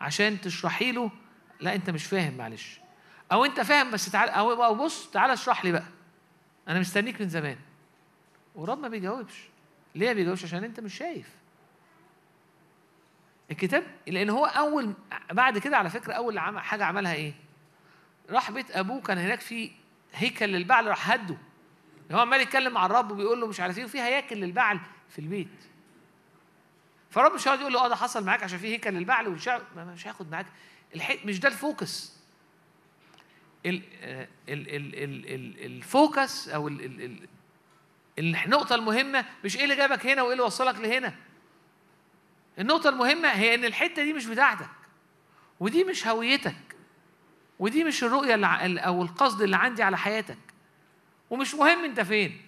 عشان 0.00 0.40
تشرحي 0.40 0.92
له؟ 0.92 1.10
لا 1.60 1.74
أنت 1.74 1.90
مش 1.90 2.04
فاهم 2.06 2.36
معلش. 2.36 2.80
أو 3.32 3.44
أنت 3.44 3.60
فاهم 3.60 3.90
بس 3.90 4.10
تعال 4.10 4.28
أو 4.28 4.74
بص 4.74 5.10
تعال 5.10 5.30
اشرح 5.30 5.64
لي 5.64 5.72
بقى. 5.72 5.84
أنا 6.68 6.80
مستنيك 6.80 7.20
من 7.20 7.28
زمان. 7.28 7.56
ورب 8.54 8.78
ما 8.78 8.88
بيجاوبش. 8.88 9.48
ليه 9.94 10.06
ما 10.06 10.12
بيجاوبش؟ 10.12 10.44
عشان 10.44 10.64
أنت 10.64 10.80
مش 10.80 10.94
شايف. 10.94 11.28
الكتاب 13.50 13.82
لأن 14.06 14.30
هو 14.30 14.44
أول 14.44 14.92
بعد 15.32 15.58
كده 15.58 15.76
على 15.76 15.90
فكرة 15.90 16.12
أول 16.12 16.38
حاجة 16.40 16.84
عملها 16.84 17.14
إيه؟ 17.14 17.32
راح 18.30 18.50
بيت 18.50 18.70
أبوه 18.70 19.00
كان 19.00 19.18
هناك 19.18 19.40
في 19.40 19.70
هيكل 20.14 20.46
للبعل 20.46 20.86
راح 20.86 21.10
هده. 21.10 21.36
هو 22.12 22.18
عمال 22.20 22.40
يتكلم 22.40 22.72
مع 22.72 22.86
الرب 22.86 23.10
وبيقول 23.10 23.40
له 23.40 23.46
مش 23.46 23.60
عارف 23.60 23.78
إيه 23.78 23.84
وفي 23.84 24.00
هياكل 24.00 24.36
للبعل 24.36 24.80
في 25.08 25.18
البيت. 25.18 25.48
فرب 27.10 27.32
مش 27.34 27.48
هيقعد 27.48 27.60
يقول 27.60 27.72
له 27.72 27.84
آه 27.84 27.88
ده 27.88 27.96
حصل 27.96 28.24
معاك 28.24 28.42
عشان 28.42 28.58
في 28.58 28.66
هيكل 28.66 28.90
للبعل 28.90 29.28
ما- 29.76 29.84
مش 29.84 30.06
هياخد 30.06 30.30
معاك. 30.30 30.46
مش 31.24 31.40
ده 31.40 31.48
ال 31.48 31.57
focus. 31.57 32.12
ال 33.66 33.82
ال 34.48 34.68
ال 34.74 34.94
ال 35.04 35.34
ال 35.34 35.64
ال 35.66 35.80
focus 35.80 36.48
أو 36.48 36.68
ال 36.68 36.84
ال 36.84 37.02
ال 38.18 38.36
النقطة 38.36 38.74
المهمة 38.74 39.24
مش 39.44 39.56
إيه 39.56 39.64
اللي 39.64 39.76
جابك 39.76 40.06
هنا 40.06 40.22
وإيه 40.22 40.32
اللي 40.32 40.42
وصلك 40.44 40.74
لهنا. 40.80 41.14
النقطة 42.58 42.88
المهمة 42.88 43.28
هي 43.28 43.54
إن 43.54 43.64
الحتة 43.64 44.04
دي 44.04 44.12
مش 44.12 44.26
بتاعتك. 44.26 44.68
ودي 45.60 45.84
مش 45.84 46.06
هويتك. 46.06 46.71
ودي 47.62 47.84
مش 47.84 48.04
الرؤية 48.04 48.34
اللي 48.34 48.80
أو 48.80 49.02
القصد 49.02 49.42
اللي 49.42 49.56
عندي 49.56 49.82
على 49.82 49.98
حياتك. 49.98 50.38
ومش 51.30 51.54
مهم 51.54 51.84
أنت 51.84 52.00
فين. 52.00 52.42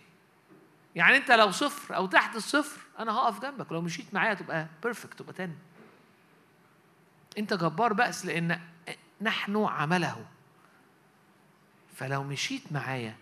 يعني 0.95 1.16
أنت 1.16 1.31
لو 1.31 1.51
صفر 1.51 1.97
أو 1.97 2.07
تحت 2.07 2.36
الصفر 2.36 2.81
أنا 2.99 3.12
هقف 3.12 3.41
جنبك. 3.41 3.73
لو 3.73 3.81
مشيت 3.81 4.15
معايا 4.15 4.35
تبقى 4.35 4.66
perfect 4.83 5.19
تبقى 5.19 5.32
تاني. 5.32 5.55
أنت 7.39 7.55
جبار 7.55 7.93
بأس 7.93 8.27
لأن 8.27 8.61
نحن 9.20 9.57
عمله. 9.65 10.27
فلو 11.97 12.23
مشيت 12.23 12.73
معايا 12.73 13.16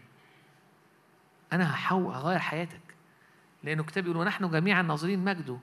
أنا 1.52 1.74
هحو 1.74 2.10
هغير 2.10 2.38
حياتك. 2.38 2.80
لأنه 3.62 3.82
كتاب 3.82 4.04
يقول 4.04 4.16
ونحن 4.16 4.50
جميعا 4.50 4.82
ناظرين 4.82 5.24
مجده. 5.24 5.58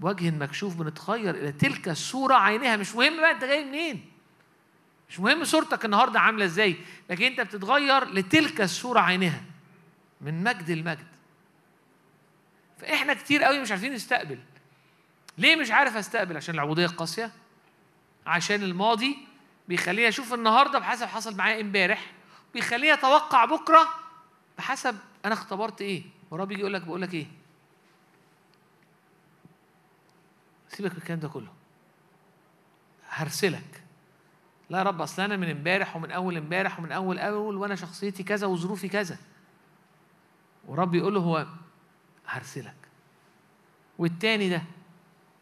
بوجه 0.00 0.30
مكشوف 0.30 0.76
بنتغير 0.76 1.34
إلى 1.34 1.52
تلك 1.52 1.88
الصورة 1.88 2.34
عينها 2.34 2.76
مش 2.76 2.94
مهم 2.94 3.16
بقى 3.16 3.30
أنت 3.30 3.44
جاي 3.44 3.64
منين. 3.64 4.17
مش 5.10 5.20
مهم 5.20 5.44
صورتك 5.44 5.84
النهارده 5.84 6.20
عاملة 6.20 6.44
إزاي 6.44 6.76
لكن 7.10 7.24
انت 7.24 7.40
بتتغير 7.40 8.04
لتلك 8.04 8.60
الصورة 8.60 9.00
عينها 9.00 9.42
من 10.20 10.42
مجد 10.42 10.70
المجد 10.70 11.06
فإحنا 12.78 13.14
كتير 13.14 13.42
قوي 13.42 13.60
مش 13.60 13.70
عارفين 13.70 13.92
نستقبل. 13.92 14.38
ليه 15.38 15.56
مش 15.56 15.70
عارف 15.70 15.96
أستقبل؟ 15.96 16.36
عشان 16.36 16.54
العبودية 16.54 16.86
القاسيه 16.86 17.32
عشان 18.26 18.62
الماضي 18.62 19.18
بيخليني 19.68 20.08
أشوف 20.08 20.34
النهارده 20.34 20.78
بحسب 20.78 21.06
حصل 21.06 21.36
معايا 21.36 21.60
امبارح 21.60 22.12
بيخليني 22.54 22.92
أتوقع 22.94 23.44
بكرة 23.44 23.88
بحسب 24.58 24.98
أنا 25.24 25.34
اختبرت 25.34 25.80
إيه. 25.80 26.02
ورب 26.30 26.52
يجي 26.52 26.60
يقول 26.60 26.74
لك 26.74 26.82
بقول 26.82 27.02
لك 27.02 27.14
إيه. 27.14 27.26
سيبك 30.68 30.90
من 30.92 30.96
الكلام 30.96 31.20
ده 31.20 31.28
كله. 31.28 31.52
هرسلك. 33.08 33.82
لا 34.70 34.78
يا 34.78 34.82
رب 34.82 35.00
أصل 35.02 35.22
أنا 35.22 35.36
من 35.36 35.50
امبارح 35.50 35.96
ومن 35.96 36.10
أول 36.10 36.36
امبارح 36.36 36.78
ومن 36.78 36.92
أول 36.92 37.18
أول 37.18 37.56
وأنا 37.56 37.74
شخصيتي 37.74 38.22
كذا 38.22 38.46
وظروفي 38.46 38.88
كذا. 38.88 39.18
ورب 40.66 40.94
يقول 40.94 41.14
له 41.14 41.20
هو 41.20 41.46
هرسلك. 42.26 42.74
والتاني 43.98 44.48
ده 44.48 44.62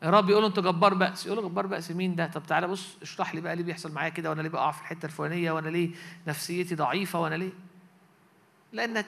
الرب 0.02 0.30
يقول 0.30 0.42
له 0.42 0.48
أنت 0.48 0.58
جبار 0.60 0.94
بأس. 0.94 1.26
يقول 1.26 1.38
له 1.42 1.48
جبار 1.48 1.66
بأس 1.66 1.90
مين 1.90 2.16
ده؟ 2.16 2.26
طب 2.26 2.42
تعالى 2.46 2.66
بص 2.68 2.96
اشرح 3.02 3.34
لي 3.34 3.40
بقى 3.40 3.56
ليه 3.56 3.64
بيحصل 3.64 3.92
معايا 3.92 4.08
كده 4.08 4.30
وأنا 4.30 4.42
ليه 4.42 4.48
بقع 4.48 4.70
في 4.70 4.80
الحتة 4.80 5.06
الفلانية 5.06 5.52
وأنا 5.52 5.68
ليه 5.68 5.90
نفسيتي 6.26 6.74
ضعيفة 6.74 7.20
وأنا 7.20 7.34
ليه؟ 7.34 7.52
لأنك 8.72 9.06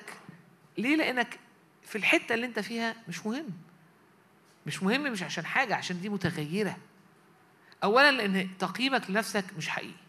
ليه؟ 0.79 0.97
لأنك 0.97 1.39
في 1.83 1.99
الحتة 1.99 2.35
اللي 2.35 2.47
أنت 2.47 2.59
فيها 2.59 2.95
مش 3.09 3.27
مهم. 3.27 3.47
مش 4.67 4.83
مهم 4.83 5.13
مش 5.13 5.23
عشان 5.23 5.47
حاجة 5.47 5.75
عشان 5.77 6.01
دي 6.01 6.09
متغيرة. 6.09 6.77
اولا 7.85 8.13
لأن 8.13 8.49
تقييمك 8.59 9.11
لنفسك 9.11 9.45
مش 9.57 9.69
حقيقي. 9.69 10.08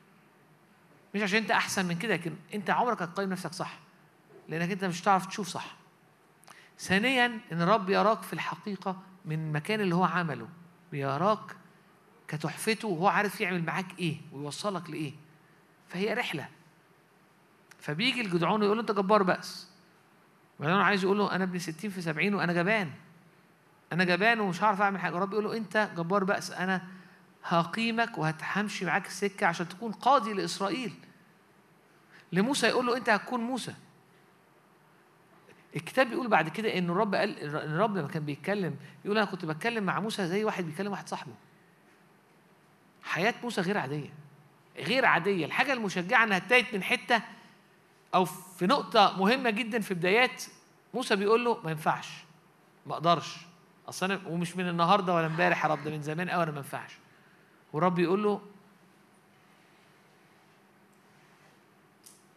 مش 1.16 1.22
عشان 1.22 1.38
انت 1.38 1.52
احسن 1.52 1.86
من 1.86 1.98
كده 1.98 2.14
لكن 2.14 2.36
انت 2.54 2.70
عمرك 2.70 3.02
هتقيم 3.02 3.30
نفسك 3.30 3.54
صح 3.54 3.80
لانك 4.50 4.72
انت 4.72 4.86
مش 4.86 5.02
هتعرف 5.04 5.26
تشوف 5.26 5.48
صح. 5.48 5.76
ثانيا 6.80 7.40
إن 7.52 7.62
الرب 7.62 7.90
يراك 7.90 8.22
في 8.22 8.34
الحقيقة 8.34 9.02
من 9.26 9.48
المكان 9.48 9.82
اللي 9.82 9.96
هو 9.96 10.04
عمله 10.04 10.48
بيراك 10.92 11.56
كتحفته 12.28 12.88
وهو 12.88 13.08
عارف 13.08 13.42
يعمل 13.42 13.66
معاك 13.66 14.00
إيه 14.00 14.18
ويوصلك 14.32 14.90
لإيه. 14.90 15.14
فهي 15.88 16.14
رحلة. 16.14 16.48
فبيجي 17.80 18.22
الجدعون 18.22 18.64
يقول 18.64 18.78
له 18.78 18.82
أنت 18.82 18.92
جبار 18.92 19.24
بأس. 19.24 19.70
وبعدين 20.60 20.78
عايز 20.78 21.04
يقول 21.04 21.18
له 21.18 21.36
أنا 21.36 21.44
ابن 21.44 21.60
60 21.60 21.90
في 21.90 22.02
70 22.02 22.34
وأنا 22.34 22.54
جبان. 22.54 22.92
أنا 23.94 24.04
جبان 24.04 24.40
ومش 24.40 24.64
هعرف 24.64 24.82
أعمل 24.82 25.00
حاجة. 25.00 25.18
الرب 25.18 25.34
يقول 25.34 25.44
له 25.44 25.58
أنت 25.58 25.90
جبار 25.98 26.24
بأس. 26.24 26.52
أنا 26.52 26.88
هقيمك 27.44 28.18
وهتحمشي 28.18 28.86
معاك 28.86 29.08
السكه 29.08 29.48
عشان 29.48 29.70
تكون 29.70 29.92
قاضي 29.92 30.34
لإسرائيل. 30.34 30.94
لموسى 32.34 32.68
يقول 32.68 32.86
له 32.86 32.98
أنت 32.98 33.10
هتكون 33.10 33.40
موسى. 33.40 33.74
الكتاب 35.76 36.08
بيقول 36.08 36.28
بعد 36.28 36.50
كده 36.50 36.78
إن 36.78 36.90
الرب 36.90 37.16
قال 37.16 37.40
إن 37.40 37.50
الرب 37.50 37.98
لما 37.98 38.08
كان 38.08 38.26
بيتكلم 38.26 38.76
يقول 39.06 39.18
أنا 39.18 39.26
كنت 39.26 39.46
بتكلم 39.46 39.84
مع 39.84 40.00
موسى 40.00 40.28
زي 40.28 40.44
واحد 40.44 40.64
بيكلم 40.66 40.92
واحد 40.92 41.10
صاحبه. 41.10 41.34
حياة 43.04 43.34
موسى 43.44 43.62
غير 43.62 43.78
عادية. 43.78 44.14
غير 44.78 45.06
عادية. 45.06 45.46
الحاجة 45.46 45.74
المشجعة 45.74 46.24
إنها 46.24 46.38
ابتدت 46.38 46.74
من 46.74 46.84
حتة 46.84 47.22
أو 48.16 48.26
في 48.26 48.68
نقطة 48.68 49.16
مهمة 49.20 49.50
جدا 49.50 49.80
في 49.80 49.94
بدايات 49.94 50.44
موسى 50.94 51.16
بيقول 51.16 51.46
له 51.46 51.62
ما 51.64 51.72
ينفعش. 51.72 52.10
ما 52.86 52.94
أقدرش. 52.94 53.38
أصل 53.90 54.12
أنا 54.12 54.28
ومش 54.28 54.56
من 54.56 54.70
النهارده 54.70 55.14
ولا 55.14 55.26
امبارح 55.26 55.66
يا 55.66 55.70
رب 55.70 55.84
ده 55.84 55.92
من 55.92 56.02
زمان 56.02 56.30
قوي 56.30 56.44
أنا 56.44 56.52
ما 56.52 56.58
ينفعش. 56.58 56.92
والرب 57.74 58.00
يقول 58.00 58.24
له 58.24 58.42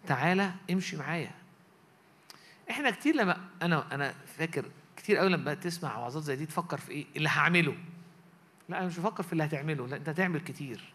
تعالى 0.07 0.53
امشي 0.71 0.97
معايا. 0.97 1.31
إحنا 2.71 2.91
كتير 2.91 3.15
لما 3.15 3.49
أنا 3.63 3.95
أنا 3.95 4.13
فاكر 4.13 4.65
كتير 4.97 5.17
قوي 5.17 5.29
لما 5.29 5.55
تسمع 5.55 5.99
وعظات 5.99 6.23
زي 6.23 6.37
دي 6.37 6.47
تفكر 6.47 6.79
في 6.79 6.91
إيه؟ 6.93 7.07
اللي 7.17 7.29
هعمله. 7.29 7.77
لا 8.69 8.79
أنا 8.79 8.87
مش 8.87 8.99
بفكر 8.99 9.23
في 9.23 9.33
اللي 9.33 9.45
هتعمله 9.45 9.87
لا 9.89 9.97
أنت 9.97 10.09
هتعمل 10.09 10.41
كتير. 10.41 10.93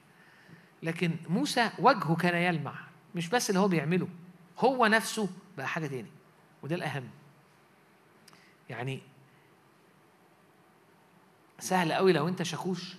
لكن 0.84 1.16
موسى 1.30 1.72
وجهه 1.80 2.16
كان 2.16 2.36
يلمع 2.36 2.76
مش 3.16 3.30
بس 3.30 3.50
اللي 3.50 3.60
هو 3.60 3.68
بيعمله 3.68 4.08
هو 4.60 4.86
نفسه 4.86 5.30
بقى 5.58 5.68
حاجة 5.68 5.88
تاني 5.88 6.10
وده 6.64 6.76
الأهم. 6.76 7.10
يعني 8.70 9.02
سهل 11.60 11.94
قوي 11.94 12.14
لو 12.14 12.28
أنت 12.28 12.44
شاكوش 12.44 12.96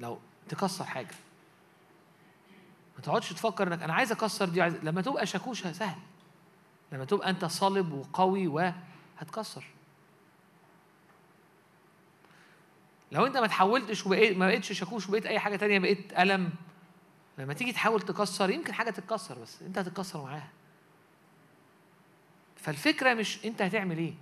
لو 0.00 0.18
تكسر 0.48 0.84
حاجة. 0.84 1.14
ما 2.96 3.02
تقعدش 3.02 3.32
تفكر 3.32 3.68
إنك 3.68 3.82
أنا 3.82 3.94
عايز 3.94 4.12
أكسر 4.12 4.48
دي 4.48 4.62
عايز 4.62 4.74
لما 4.82 5.02
تبقى 5.02 5.26
شاكوش 5.26 5.66
سهل. 5.66 5.98
لما 6.92 7.04
تبقى 7.04 7.30
أنت 7.30 7.44
صلب 7.44 7.92
وقوي 7.92 8.46
وهتكسر. 8.46 9.64
لو 13.12 13.26
أنت 13.26 13.36
ما 13.36 13.46
تحولتش 13.46 14.06
وبقيت 14.06 14.36
ما 14.36 14.48
بقتش 14.48 14.72
شاكوش 14.72 15.08
وبقيت 15.08 15.26
أي 15.26 15.38
حاجة 15.38 15.56
تانية 15.56 15.78
بقيت 15.78 16.12
ألم 16.18 16.50
لما 17.38 17.54
تيجي 17.54 17.72
تحاول 17.72 18.00
تكسر 18.02 18.50
يمكن 18.50 18.72
حاجة 18.72 18.90
تتكسر 18.90 19.38
بس 19.38 19.62
أنت 19.62 19.78
هتتكسر 19.78 20.22
معاها. 20.22 20.48
فالفكرة 22.56 23.14
مش 23.14 23.44
أنت 23.44 23.62
هتعمل 23.62 23.98
إيه. 23.98 24.14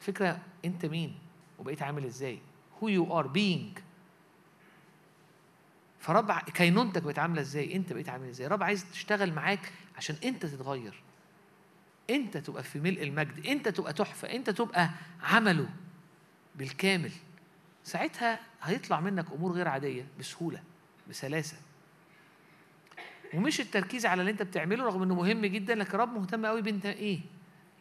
الفكرة 0.00 0.38
أنت 0.64 0.86
مين 0.86 1.18
وبقيت 1.58 1.82
عامل 1.82 2.04
إزاي. 2.04 2.38
Who 2.80 2.84
you 2.84 3.12
are 3.12 3.26
being. 3.26 3.87
فرب 6.00 6.32
كينونتك 6.32 7.02
بقت 7.02 7.18
عاملة 7.18 7.40
إزاي؟ 7.40 7.76
انت 7.76 7.92
بقيت 7.92 8.08
عامل 8.08 8.28
إزاي؟ 8.28 8.46
رب 8.46 8.62
عايز 8.62 8.84
تشتغل 8.92 9.32
معاك 9.32 9.72
عشان 9.96 10.16
انت 10.24 10.46
تتغير. 10.46 11.02
انت 12.10 12.36
تبقى 12.36 12.62
في 12.62 12.80
ملء 12.80 13.02
المجد. 13.02 13.46
انت 13.46 13.68
تبقى 13.68 13.92
تحفة. 13.92 14.32
انت 14.32 14.50
تبقى 14.50 14.90
عمله 15.22 15.68
بالكامل. 16.54 17.12
ساعتها 17.84 18.40
هيطلع 18.62 19.00
منك 19.00 19.32
أمور 19.32 19.52
غير 19.52 19.68
عادية 19.68 20.06
بسهولة 20.18 20.62
بسلاسة. 21.10 21.56
ومش 23.34 23.60
التركيز 23.60 24.06
على 24.06 24.20
اللي 24.20 24.30
انت 24.32 24.42
بتعمله 24.42 24.84
رغم 24.84 25.02
إنه 25.02 25.14
مهم 25.14 25.46
جدا 25.46 25.74
لكن 25.74 25.98
رب 25.98 26.12
مهتم 26.18 26.46
قوي 26.46 26.62
بانت 26.62 26.86
إيه. 26.86 27.20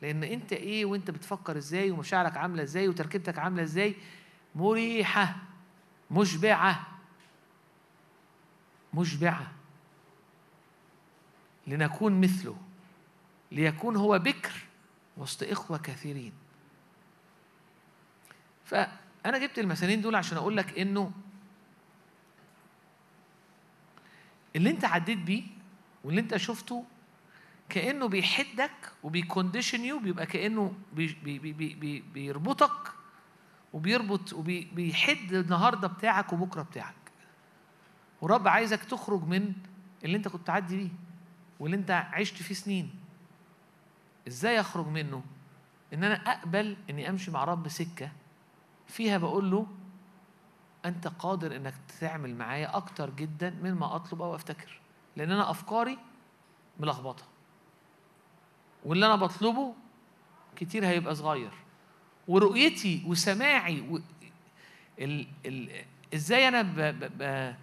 لأن 0.02 0.24
انت 0.24 0.54
إيه 0.54 0.86
وانت 0.86 1.12
بتفكر 1.12 1.58
إزاي 1.58 1.92
ومشاعرك 1.92 2.38
عاملة 2.38 2.64
إزاي 2.64 2.88
وتركيبتك 2.88 3.40
عاملة 3.40 3.64
إزاي؟ 3.64 3.96
مريحة 4.56 5.36
مشبعة. 6.12 6.97
مشبعة. 8.98 9.52
لنكون 11.68 12.22
مثله. 12.22 12.58
ليكون 13.52 13.96
هو 13.96 14.20
بكر 14.20 14.52
وسط 15.18 15.44
إخوة 15.44 15.78
كثيرين. 15.78 16.34
فأنا 18.66 19.38
جبت 19.38 19.60
المثالين 19.60 20.02
دول 20.02 20.16
عشان 20.16 20.38
أقول 20.38 20.58
لك 20.58 20.80
إنه 20.80 21.12
اللي 24.56 24.70
أنت 24.70 24.86
عديت 24.86 25.18
بيه 25.18 25.44
واللي 26.04 26.22
أنت 26.22 26.38
شفته 26.38 26.86
كأنه 27.70 28.08
بيحدك 28.08 28.92
وبي 29.04 29.24
condition 29.24 29.86
you 29.86 30.00
بيبقى 30.00 30.26
كأنه 30.26 30.74
بي 30.94 31.18
بي 31.24 31.40
بي 31.40 31.54
بي 31.54 31.74
بي 31.74 32.00
بيربطك 32.00 32.92
وبيربط 33.74 34.34
وبيحد 34.34 35.34
النهارده 35.34 35.88
بتاعك 35.88 36.34
وبكرة 36.34 36.62
بتاعك. 36.62 36.94
ورب 38.22 38.48
عايزك 38.48 38.84
تخرج 38.84 39.24
من 39.24 39.54
اللي 40.04 40.18
انت 40.18 40.28
كنت 40.28 40.48
تعدي 40.48 40.78
بيه 40.78 40.90
واللي 41.60 41.78
انت 41.78 41.92
عشت 41.92 42.36
فيه 42.36 42.56
سنين. 42.56 42.92
إزاي 44.28 44.60
اخرج 44.60 44.88
منه؟ 44.88 45.24
ان 45.94 46.04
أنا 46.04 46.16
اقبل 46.16 46.78
اني 46.90 47.10
امشي 47.10 47.32
مع 47.32 47.44
رب 47.44 47.68
سكة 47.68 48.12
فيها 48.88 49.18
بقول 49.18 49.52
له 49.52 49.68
انت 50.86 51.08
قادر 51.08 51.56
انك 51.56 51.74
تعمل 52.00 52.36
معايا 52.36 52.78
أكتر 52.78 53.10
جدا 53.10 53.50
مما 53.64 53.96
اطلب 53.96 54.22
أو 54.22 54.36
افتكر. 54.36 54.80
لأن 55.16 55.32
أنا 55.32 55.52
افكاري 55.52 55.98
ملخبطة. 56.80 57.24
واللي 58.86 59.06
أنا 59.06 59.16
بطلبه 59.16 59.74
كتير 60.56 60.86
هيبقى 60.86 61.16
صغير. 61.16 61.52
ورؤيتي 62.28 63.04
وسماعي 63.08 63.82
و... 63.82 64.00
ال... 65.00 65.28
ال... 65.46 65.86
إزاي 66.14 66.48
أنا 66.48 66.62
ب... 66.62 66.76
ب... 66.80 67.12
ب... 67.18 67.56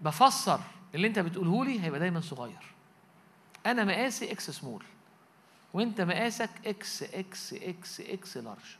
بفسر 0.00 0.60
اللي 0.94 1.06
انت 1.06 1.18
بتقوله 1.18 1.64
لي 1.64 1.80
هيبقى 1.84 2.00
دايما 2.00 2.20
صغير. 2.20 2.64
أنا 3.66 3.84
مقاسي 3.84 4.32
إكس 4.32 4.50
سمول 4.50 4.84
وانت 5.74 6.00
مقاسك 6.00 6.50
إكس 6.66 7.02
إكس 7.02 7.52
إكس 7.52 8.00
إكس 8.00 8.36
لارج 8.36 8.76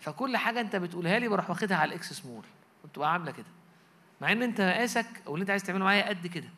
فكل 0.00 0.36
حاجة 0.36 0.60
انت 0.60 0.76
بتقولها 0.76 1.18
لي 1.18 1.28
بروح 1.28 1.50
واخدها 1.50 1.76
على 1.76 1.88
الاكس 1.88 2.12
سمول 2.12 2.44
وتبقى 2.84 3.12
عاملة 3.12 3.32
كده. 3.32 3.46
مع 4.20 4.32
إن 4.32 4.42
انت 4.42 4.60
مقاسك 4.60 5.06
أو 5.26 5.34
اللي 5.34 5.42
انت 5.42 5.50
عايز 5.50 5.62
تعمله 5.62 5.84
معايا 5.84 6.08
قد 6.08 6.26
كده. 6.26 6.48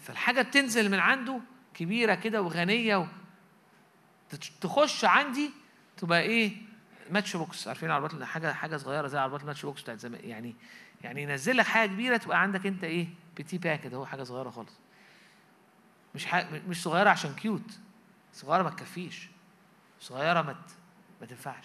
فالحاجة 0.00 0.42
بتنزل 0.42 0.90
من 0.90 0.98
عنده 0.98 1.40
كبيرة 1.74 2.14
كده 2.14 2.42
وغنية 2.42 2.96
و... 2.96 3.06
تخش 4.60 5.04
عندي 5.04 5.50
تبقى 5.96 6.20
إيه؟ 6.20 6.56
Matchbox 7.10 7.68
عارفين 7.68 7.90
عربات 7.90 8.22
حاجة 8.22 8.52
حاجة 8.52 8.76
صغيرة 8.76 9.06
زي 9.06 9.18
عربات 9.18 9.40
ال 9.40 9.62
Matchbox 9.66 9.82
بتاعت 9.82 9.98
زمان. 9.98 10.20
يعني 10.24 10.56
يعني 11.02 11.22
ينزل 11.22 11.56
لك 11.56 11.66
حاجة 11.66 11.88
كبيرة 11.88 12.16
تبقى 12.16 12.42
عندك 12.42 12.66
أنت 12.66 12.84
إيه 12.84 13.08
bitty 13.36 13.58
باك 13.58 13.80
كده 13.80 13.96
هو 13.96 14.06
حاجة 14.06 14.22
صغيرة 14.22 14.50
خالص. 14.50 14.78
مش 16.14 16.26
حاجة 16.26 16.62
مش 16.68 16.82
صغيرة 16.82 17.10
عشان 17.10 17.34
cute 17.34 17.78
صغيرة 18.32 18.62
ما 18.62 18.70
تكفيش. 18.70 19.28
صغيرة 20.00 20.42
ما 20.42 20.56
ما 21.20 21.26
تنفعش. 21.26 21.64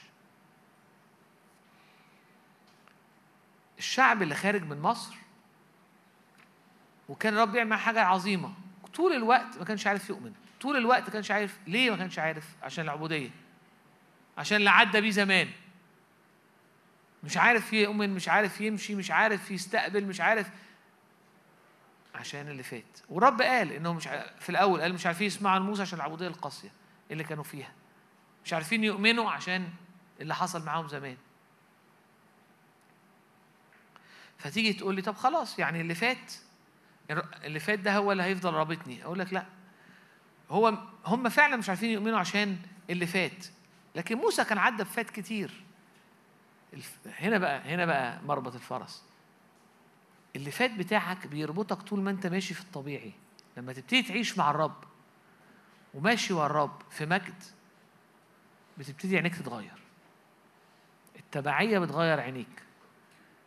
الشعب 3.78 4.22
اللي 4.22 4.36
خارج 4.36 4.64
من 4.64 4.82
مصر 4.82 5.16
وكان 7.10 7.34
الرب 7.34 7.58
معاه 7.58 7.80
حاجة 7.80 8.02
عظيمة. 8.02 8.54
طول 8.94 9.14
الوقت 9.14 9.58
ما 9.58 9.66
كانش 9.66 9.88
عارف 9.88 10.10
يؤمن. 10.10 10.34
طول 10.62 10.78
الوقت 10.78 11.04
ما 11.04 11.10
كانش 11.10 11.32
عارف 11.32 11.60
ليه 11.68 11.92
ما 11.92 11.98
كانش 11.98 12.20
عارف؟ 12.20 12.56
عشان 12.64 12.84
العبودية. 12.84 13.30
عشان 14.38 14.58
اللي 14.58 14.70
عدى 14.70 15.02
بيه 15.02 15.10
زمان. 15.10 15.50
مش 17.24 17.38
عارف 17.38 17.74
يؤمن 17.74 18.10
مش 18.10 18.30
عارف 18.30 18.62
يمشي 18.62 18.96
مش 18.96 19.12
عارف 19.12 19.52
يستقبل 19.52 20.06
مش 20.06 20.22
عارف. 20.22 20.50
عشان 22.16 22.48
اللي 22.48 22.64
فات. 22.64 23.00
والرب 23.10 23.42
قال 23.42 23.72
انهم 23.72 23.96
مش 23.96 24.08
في 24.40 24.50
الأول 24.50 24.82
قال 24.82 24.94
مش 24.94 25.06
عارفين 25.06 25.28
يسمعوا 25.28 25.56
عن 25.56 25.62
موسى 25.62 25.82
عشان 25.82 25.98
العبودية 26.00 26.28
القاسية 26.28 26.72
اللي 27.12 27.24
كانوا 27.24 27.44
فيها. 27.44 27.72
مش 28.46 28.54
عارفين 28.54 28.84
يؤمنوا 28.84 29.32
عشان 29.32 29.70
اللي 30.22 30.36
حصل 30.36 30.66
معاهم 30.66 30.88
زمان. 30.88 31.18
فتيجي 34.38 34.74
تقول 34.74 34.96
لي 34.96 35.02
طب 35.02 35.16
خلاص 35.16 35.60
يعني 35.60 35.82
اللي 35.82 35.96
فات 35.96 36.34
اللي 37.44 37.60
فات 37.60 37.80
ده 37.80 37.98
هو 37.98 38.12
اللي 38.12 38.24
هيفضل 38.24 38.54
رابطني. 38.54 39.04
أقول 39.04 39.20
لك 39.20 39.34
لا. 39.34 39.46
هو 40.52 40.78
هم 41.06 41.30
فعلا 41.30 41.56
مش 41.56 41.70
عارفين 41.70 41.90
يؤمنوا 41.90 42.20
عشان 42.20 42.58
اللي 42.90 43.08
فات. 43.08 43.46
لكن 43.96 44.16
موسى 44.18 44.44
كان 44.44 44.58
عدى 44.58 44.84
بفات 44.84 45.10
كتير. 45.10 45.63
هنا 47.06 47.38
بقى 47.38 47.74
هنا 47.74 47.86
بقى 47.86 48.20
مربط 48.24 48.56
الفرس. 48.56 49.04
اللي 50.36 50.52
فات 50.52 50.72
بتاعك 50.72 51.28
بيربطك 51.28 51.82
طول 51.82 52.00
ما 52.00 52.12
انت 52.12 52.28
ماشي 52.28 52.54
في 52.54 52.62
الطبيعي. 52.62 53.14
لما 53.58 53.74
تبتدي 53.74 54.04
تعيش 54.04 54.38
مع 54.38 54.52
الرب 54.52 54.84
وماشي 55.94 56.34
ورا 56.34 56.46
الرب 56.46 56.82
في 56.92 57.06
مجد 57.06 57.44
بتبتدي 58.78 59.16
عينيك 59.16 59.36
تتغير. 59.36 59.82
التبعية 61.16 61.80
بتغير 61.80 62.20
عينيك. 62.20 62.64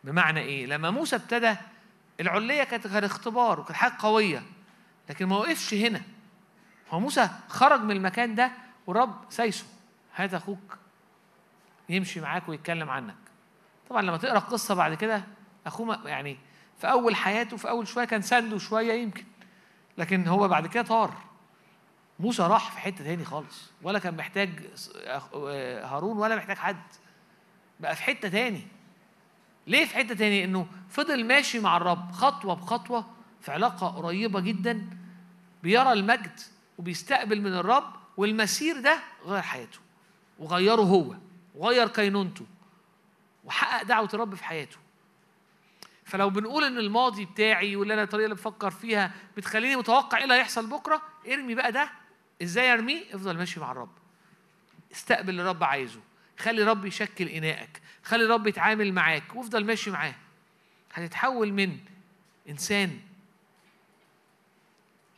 بمعنى 0.03 0.39
إيه؟ 0.39 0.65
لما 0.65 0.89
موسى 0.89 1.15
ابتدى 1.15 1.55
العلية 2.19 2.63
كانت 2.63 2.87
كان 2.87 3.03
اختبار 3.03 3.59
وكانت 3.59 3.77
حاجة 3.77 3.93
قوية 3.99 4.43
لكن 5.09 5.25
ما 5.25 5.37
وقفش 5.37 5.73
هنا. 5.73 6.01
هو 6.91 6.99
موسى 6.99 7.29
خرج 7.47 7.81
من 7.81 7.91
المكان 7.91 8.35
ده 8.35 8.51
والرب 8.87 9.25
سايسه. 9.29 9.65
هات 10.15 10.33
أخوك 10.33 10.77
يمشي 11.89 12.21
معاك 12.21 12.49
ويتكلم 12.49 12.89
عنك. 12.89 13.15
طبعا 13.89 14.01
لما 14.01 14.17
تقرأ 14.17 14.37
القصة 14.37 14.75
بعد 14.75 14.93
كده 14.93 15.23
أخوه 15.65 16.07
يعني 16.07 16.37
في 16.77 16.87
أول 16.91 17.15
حياته 17.15 17.57
في 17.57 17.69
أول 17.69 17.87
شوية 17.87 18.05
كان 18.05 18.21
سنده 18.21 18.57
شوية 18.57 18.93
يمكن 18.93 19.23
لكن 19.97 20.27
هو 20.27 20.47
بعد 20.47 20.67
كده 20.67 20.83
طار. 20.83 21.13
موسى 22.19 22.43
راح 22.43 22.71
في 22.71 22.79
حتة 22.79 23.03
تاني 23.03 23.25
خالص 23.25 23.71
ولا 23.81 23.99
كان 23.99 24.17
محتاج 24.17 24.49
آه، 25.33 25.85
هارون 25.85 26.17
ولا 26.17 26.35
محتاج 26.35 26.57
حد. 26.57 26.81
بقى 27.79 27.95
في 27.95 28.03
حتة 28.03 28.29
تاني. 28.29 28.61
ليه 29.67 29.85
في 29.85 29.95
حتة 29.95 30.15
تاني؟ 30.15 30.43
إنه 30.43 30.67
فضل 30.89 31.25
ماشي 31.25 31.59
مع 31.59 31.77
الرب 31.77 32.11
خطوة 32.11 32.53
بخطوة 32.55 33.05
في 33.41 33.51
علاقة 33.51 33.87
قريبة 33.87 34.39
جدا 34.39 34.89
بيرى 35.63 35.93
المجد 35.93 36.39
وبيستقبل 36.77 37.41
من 37.41 37.53
الرب 37.53 37.93
والمسير 38.17 38.81
ده 38.81 38.99
غير 39.25 39.41
حياته 39.41 39.79
وغيره 40.39 40.81
هو. 40.81 41.15
وغير 41.57 41.87
كينونته 41.87 42.45
وحقق 43.43 43.83
دعوة 43.83 44.09
الرب 44.13 44.35
في 44.35 44.43
حياته. 44.43 44.77
فلو 46.05 46.29
بنقول 46.29 46.63
إن 46.63 46.77
الماضي 46.77 47.25
بتاعي 47.25 47.75
واللي 47.75 47.93
أنا 47.93 48.03
الطريقة 48.03 48.25
اللي 48.25 48.35
بفكر 48.35 48.71
فيها 48.71 49.11
بتخليني 49.37 49.75
متوقع 49.75 50.17
إيه 50.17 50.23
اللي 50.23 50.35
هيحصل 50.35 50.67
بكرة 50.67 51.01
ارمي 51.27 51.55
بقى 51.55 51.71
ده. 51.71 51.89
إزاي 52.41 52.73
أرميه؟ 52.73 53.15
افضل 53.15 53.37
ماشي 53.37 53.59
مع 53.59 53.71
الرب. 53.71 53.91
استقبل 54.91 55.29
اللي 55.29 55.41
الرب 55.41 55.63
عايزه. 55.63 55.99
خلي 56.39 56.63
الرب 56.63 56.85
يشكل 56.85 57.27
انائك 57.27 57.81
خلي 58.03 58.25
الرب 58.25 58.47
يتعامل 58.47 58.93
معاك 58.93 59.35
وافضل 59.35 59.65
ماشي 59.65 59.91
معاه. 59.91 60.15
هتتحول 60.93 61.51
من 61.53 61.77
إنسان 62.49 62.99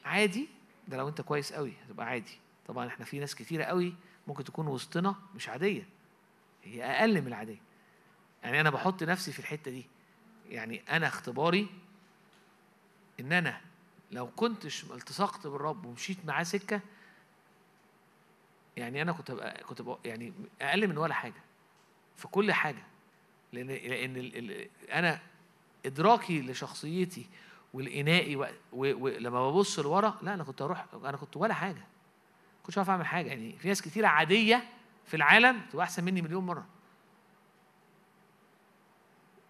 عادي. 0.05 0.47
ده 0.87 0.97
لو 0.97 1.07
أنت 1.07 1.21
كويس 1.21 1.53
قوي 1.53 1.73
هتبقى 1.85 2.05
عادي. 2.05 2.37
طبعا 2.67 2.87
إحنا 2.87 3.05
في 3.05 3.19
ناس 3.19 3.35
كتيرة 3.35 3.63
قوي 3.63 3.93
ممكن 4.27 4.43
تكون 4.43 4.67
وسطنا 4.67 5.15
مش 5.35 5.49
عادية. 5.49 5.98
هي 6.63 6.83
أقل 6.83 7.21
من 7.21 7.27
العادية. 7.27 7.61
يعني 8.43 8.61
أنا 8.61 8.69
بحط 8.69 9.03
نفسي 9.03 9.31
في 9.31 9.39
الحتة 9.39 9.71
دي. 9.71 9.85
يعني 10.49 10.81
أنا 10.89 11.07
اختباري 11.07 11.67
إن 13.19 13.33
أنا 13.33 13.61
لو 14.11 14.27
كنتش 14.27 14.83
التصقت 14.83 15.47
بالرب 15.47 15.85
ومشيت 15.85 16.17
معاه 16.25 16.43
سكة 16.43 16.81
يعني 18.77 19.01
أنا 19.01 19.11
كنت 19.11 19.31
بقى 19.31 19.63
كنت 19.63 19.81
بقى 19.81 19.97
يعني 20.05 20.33
أقل 20.61 20.87
من 20.87 20.97
ولا 20.97 21.13
حاجة 21.13 21.41
في 22.17 22.27
كل 22.27 22.53
لأن 23.53 23.69
ال 24.17 24.51
ال 24.51 24.69
أنا 24.91 25.19
إدراكي 25.85 26.41
لشخصيتي 26.41 27.25
والإنائي 27.73 28.35
و- 28.35 28.43
و- 28.73 29.03
ولما 29.03 29.49
ببص 29.51 29.79
لورا 29.79 30.19
لا 30.21 30.33
أنا 30.33 30.43
كنت 30.43 30.61
أروح 30.61 30.85
أنا 30.93 31.17
كنت 31.17 31.37
ولا 31.37 31.53
حاجة. 31.53 31.85
كنتش 32.63 32.77
عارف 32.77 32.89
أعمل 32.89 33.05
حاجة. 33.05 33.27
يعني 33.27 33.57
في 33.57 33.67
ناس 33.67 33.81
كتيره 33.81 34.07
عادية 34.07 34.63
في 35.09 35.15
العالم 35.15 35.61
تبقى 35.71 35.83
أحسن 35.83 36.03
مني 36.03 36.21
مليون 36.21 36.45
مرة. 36.45 36.65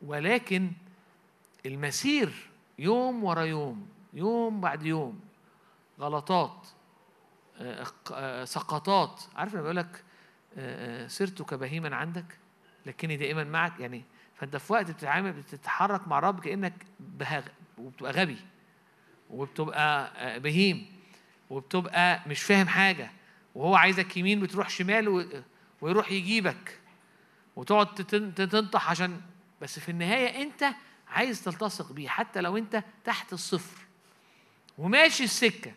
ولكن 0.02 0.72
المسير 1.66 2.50
يوم 2.80 3.24
ورا 3.24 3.42
يوم 3.42 3.88
يوم 4.14 4.62
بعد 4.62 4.84
يوم 4.86 5.20
غلطات 6.00 6.68
آه، 7.58 7.88
آه، 8.12 8.46
سقطات. 8.46 9.24
عارف 9.36 9.54
لما 9.54 9.62
بيقول 9.62 9.76
لك 9.76 10.04
آه، 10.58 11.08
سرت 11.08 11.42
كبهيما 11.42 11.96
عندك 11.96 12.38
لكني 12.86 13.18
دائما 13.18 13.44
معك؟ 13.44 13.80
يعني 13.80 14.04
فأنت 14.36 14.56
في 14.56 14.74
وقت 14.74 14.92
بتتعامل 14.92 15.32
بتتحرك 15.32 16.08
مع 16.08 16.20
الرب 16.20 16.40
كأنك 16.40 16.86
وبتبقى 17.78 18.12
غبي 18.12 18.38
وبتبقى 19.30 20.40
بهيم 20.40 20.86
وبتبقى 21.50 22.22
مش 22.28 22.44
فاهم 22.44 22.68
حاجة 22.68 23.12
وهو 23.56 23.76
عايزك 23.76 24.18
يمين 24.18 24.40
بتروح 24.40 24.70
شمال 24.70 25.44
ويروح 25.82 26.12
يجيبك 26.12 26.80
وتقعد 27.56 27.96
تنطح 28.36 28.90
عشان 28.90 29.22
بس 29.62 29.80
في 29.80 29.90
النهاية 29.90 30.42
انت 30.44 30.66
عايز 31.08 31.44
تلتصق 31.44 31.92
بيه 31.92 32.10
حتى 32.10 32.42
لو 32.42 32.58
انت 32.58 32.84
تحت 33.06 33.34
الصفر. 33.34 33.82
وماشي 34.78 35.24
السكة. 35.24 35.74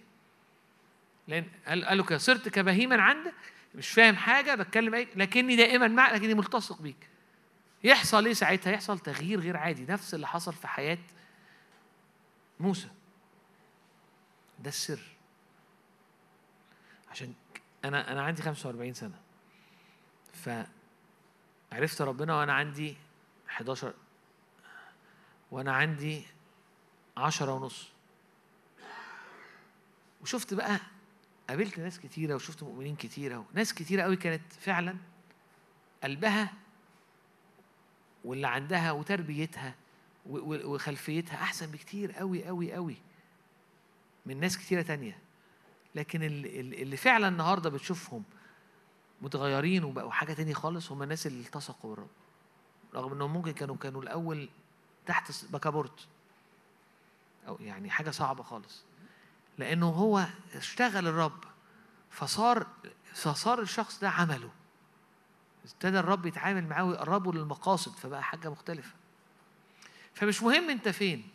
لأن 1.29 1.47
قال 1.66 1.99
له 1.99 2.19
صرت 2.19 2.49
كبهيما 2.49 3.03
عندك 3.03 3.35
مش 3.74 3.89
فاهم 3.89 4.16
حاجة 4.16 4.55
بتكلم 4.55 4.95
إيه 4.95 5.09
لكني 5.16 5.57
دائما 5.57 5.89
معك 5.89 6.12
لكني 6.12 6.35
ملتصق 6.35 6.83
بيك. 6.83 7.09
يحصل 7.85 8.27
إيه 8.27 8.33
ساعتها؟ 8.33 8.73
يحصل 8.73 8.99
تغيير 8.99 9.41
غير 9.41 9.57
عادي. 9.57 9.87
نفس 9.89 10.15
اللي 10.15 10.27
حصل 10.27 10.53
في 10.53 10.69
حياة 10.69 10.99
موسى. 12.61 12.89
ده 14.59 14.69
السر. 14.69 15.01
عشان 17.11 17.35
أنا 17.85 18.12
أنا 18.12 18.23
عندي 18.23 18.43
45 18.43 18.95
سنة. 18.95 19.32
فعرفت 20.33 22.03
ربنا 22.03 22.37
وأنا 22.37 22.53
عندي 22.53 22.97
11 23.49 23.95
وأنا 25.51 25.73
عندي 25.73 26.23
عشرة 27.17 27.53
ونص. 27.53 27.89
وشفت 30.23 30.55
بقى 30.55 30.81
قابلت 31.49 31.79
ناس 31.79 32.01
كتيرة 32.01 32.35
وشفت 32.35 32.63
مؤمنين 32.63 32.97
كتيرة 32.97 33.47
وناس 33.53 33.75
كتيرة 33.75 34.03
قوي 34.03 34.17
كانت 34.17 34.53
فعلا 34.53 34.97
قلبها 36.03 36.53
واللي 38.25 38.49
عندها 38.49 38.93
وتربيتها 38.93 39.75
وخلفيتها 40.27 41.35
أحسن 41.35 41.71
بكتير 41.71 42.13
قوي 42.13 42.45
قوي 42.45 42.73
قوي 42.73 42.97
من 44.27 44.41
ناس 44.41 44.59
كتيرة 44.59 44.83
تانية. 44.83 45.19
لكن 45.95 46.23
اللي 46.23 46.97
فعلا 46.97 47.29
النهاردة 47.29 47.71
بتشوفهم 47.71 48.25
متغيرين 49.23 49.85
وبقوا 49.85 50.11
حاجة 50.12 50.32
تانية 50.32 50.55
خالص 50.55 50.93
هم 50.93 51.03
الناس 51.03 51.27
اللي 51.27 51.40
التصقوا 51.40 51.90
بالرب. 51.90 52.09
رغم 52.94 53.12
إنهم 53.12 53.32
ممكن 53.32 53.53
كانوا 53.53 53.77
كانوا 53.77 54.03
الأول 54.03 54.49
تحت 55.07 55.44
بكابورت. 55.51 56.07
أو 57.49 57.59
يعني 57.61 57.90
حاجة 57.90 58.11
صعبة 58.11 58.43
خالص. 58.43 58.82
لأنه 59.59 59.89
هو 59.89 60.27
اشتغل 60.55 61.07
الرب 61.07 61.44
فصار 62.11 62.66
فصار 63.15 63.61
الشخص 63.61 64.01
ده 64.01 64.11
عمله. 64.11 64.51
ابتدى 65.65 65.99
الرب 65.99 66.27
يتعامل 66.27 66.69
معاه 66.69 66.85
ويقربه 66.85 67.32
للمقاصد 67.32 67.93
فبقى 67.93 68.23
حاجة 68.23 68.49
مختلفة. 68.51 68.94
فمش 70.15 70.43
مهم 70.43 70.70
أنت 70.70 70.89
فين 70.89 71.28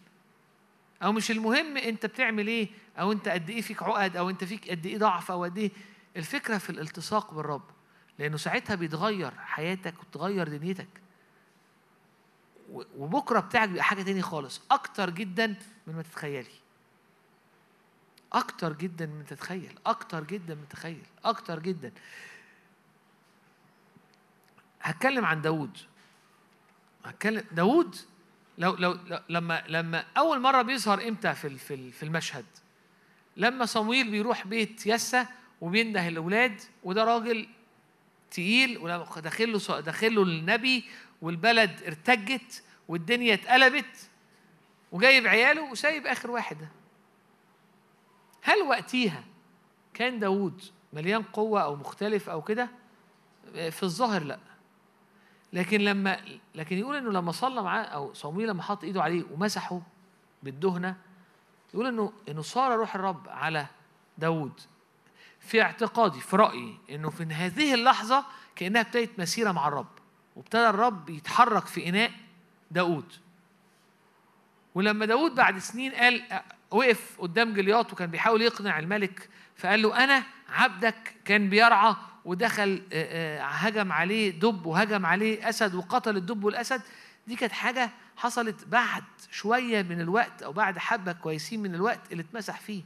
أو 1.03 1.11
مش 1.11 1.31
المهم 1.31 1.77
أنت 1.77 2.05
بتعمل 2.05 2.47
إيه 2.47 2.69
أو 2.99 3.11
أنت 3.11 3.27
قد 3.27 3.49
إيه 3.49 3.61
فيك 3.61 3.84
عقد 3.84 4.15
أو 4.18 4.30
أنت 4.30 4.43
فيك 4.43 4.69
قد 4.69 4.85
إيه 4.85 4.97
ضعف 4.97 5.31
أو 5.31 5.43
قد 5.43 5.57
إيه. 5.57 5.72
الفكرة 6.15 6.57
في 6.57 6.69
الالتصاق 6.69 7.34
بالرب. 7.34 7.76
لأنه 8.19 8.38
ساعتها 8.38 8.76
بيتغير 8.76 9.31
حياتك 9.31 9.94
وتغير 9.99 10.48
دنيتك. 10.48 10.88
و- 12.72 12.84
وبكرة 12.98 13.39
بتاعك 13.39 13.69
بيبقى 13.69 13.84
حاجة 13.84 14.02
تاني 14.03 14.22
خالص. 14.22 14.61
أكتر 14.72 15.10
جدا 15.10 15.56
من 15.88 15.95
ما 15.95 16.02
تتخيلي. 16.02 16.49
أكتر 18.34 18.73
جدا 18.73 19.06
من 19.06 19.26
تتخيل. 19.26 19.80
أكتر 19.85 20.23
جدا 20.23 20.56
من 20.56 20.68
تتخيل. 20.69 21.03
أكتر 21.26 21.60
جدا. 21.60 21.91
هتكلم 24.81 25.26
عن 25.26 25.41
داوود. 25.41 25.77
هتكلم 27.06 27.44
داوود 27.52 27.95
لو 28.57 28.76
لو 28.76 28.98
لما 29.30 29.64
لما 29.68 30.06
أول 30.18 30.39
مرة 30.41 30.61
بيظهر 30.61 31.07
إمتى 31.07 31.34
في 31.34 31.57
في 31.57 31.91
في 31.91 32.03
المشهد؟ 32.03 32.45
لما 33.38 33.65
صمويل 33.65 34.11
بيروح 34.11 34.48
بيت 34.48 34.88
يسى 34.88 35.26
وبينده 35.61 36.07
الأولاد 36.07 36.61
وده 36.84 37.03
راجل 37.03 37.48
تقيل 38.31 38.77
ولما 38.77 39.05
داخل 39.17 39.51
له 39.51 39.79
داخل 39.79 40.15
له 40.15 40.23
النبي 40.23 40.83
والبلد 41.21 41.83
ارتجت 41.83 42.63
والدنيا 42.87 43.33
اتقلبت 43.33 44.09
وجايب 44.91 45.27
عياله 45.27 45.71
وسايب 45.71 46.07
آخر 46.07 46.31
واحد 46.31 46.57
هل 48.41 48.61
وقتيها 48.61 49.23
كان 49.93 50.19
داوود 50.19 50.61
مليان 50.93 51.23
قوة 51.23 51.61
أو 51.61 51.75
مختلف 51.75 52.29
أو 52.29 52.41
كده؟ 52.41 52.69
في 53.53 53.83
الظاهر 53.83 54.23
لأ. 54.23 54.39
لكن 55.53 55.81
لما 55.81 56.39
لكن 56.55 56.77
يقول 56.77 56.95
إنه 56.95 57.11
لما 57.11 57.31
صلى 57.31 57.61
معاه 57.61 57.83
أو 57.83 58.13
صمويل 58.13 58.47
لما 58.47 58.63
حط 58.63 58.83
إيده 58.83 59.03
عليه 59.03 59.23
ومسحه 59.33 59.81
بالدهنة 60.43 60.95
يقول 61.73 61.87
إنه 61.87 62.13
إنه 62.29 62.41
صار 62.41 62.71
روح 62.71 62.95
الرب 62.95 63.29
على 63.29 63.67
داوود. 64.17 64.61
في 65.48 65.61
اعتقادي 65.61 66.19
في 66.19 66.36
رأيي 66.36 66.78
إنه 66.90 67.10
في 67.10 67.24
هذه 67.24 67.74
اللحظة 67.74 68.26
كأنها 68.56 68.82
ابتدت 68.82 69.19
مسيرة 69.19 69.52
مع 69.52 69.68
الرب 69.68 69.88
وابتدى 70.36 70.69
الرب 70.69 71.10
يتحرك 71.10 71.65
في 71.65 71.90
إناء 71.90 72.11
داوود. 72.72 73.14
ولما 74.76 75.06
داود 75.06 75.36
بعد 75.36 75.57
سنين 75.57 75.91
قال 75.91 76.41
وقف 76.72 77.15
قدام 77.19 77.53
جلياط 77.53 77.94
وكان 77.94 78.11
بيحاول 78.11 78.41
يقنع 78.41 78.80
الملك 78.80 79.30
فقال 79.56 79.82
له 79.82 80.03
أنا 80.03 80.24
عبدك 80.49 81.15
كان 81.26 81.49
بيرعى 81.49 81.95
ودخل 82.26 82.82
هجم 83.41 83.91
عليه 83.91 84.32
دب 84.32 84.65
وهجم 84.65 85.06
عليه 85.06 85.49
أسد 85.49 85.76
وقتل 85.76 86.18
الدب 86.18 86.44
والأسد. 86.44 86.82
دي 87.28 87.36
كانت 87.36 87.52
حاجة 87.52 87.90
حصلت 88.18 88.65
بعد 88.68 89.03
شوية 89.32 89.84
من 89.84 90.02
الوقت 90.02 90.41
أو 90.41 90.52
بعد 90.52 90.78
حبة 90.78 91.11
كويسين 91.11 91.61
من 91.61 91.76
الوقت 91.76 92.11
اللي 92.11 92.24
اتمسح 92.24 92.60
فيه. 92.60 92.84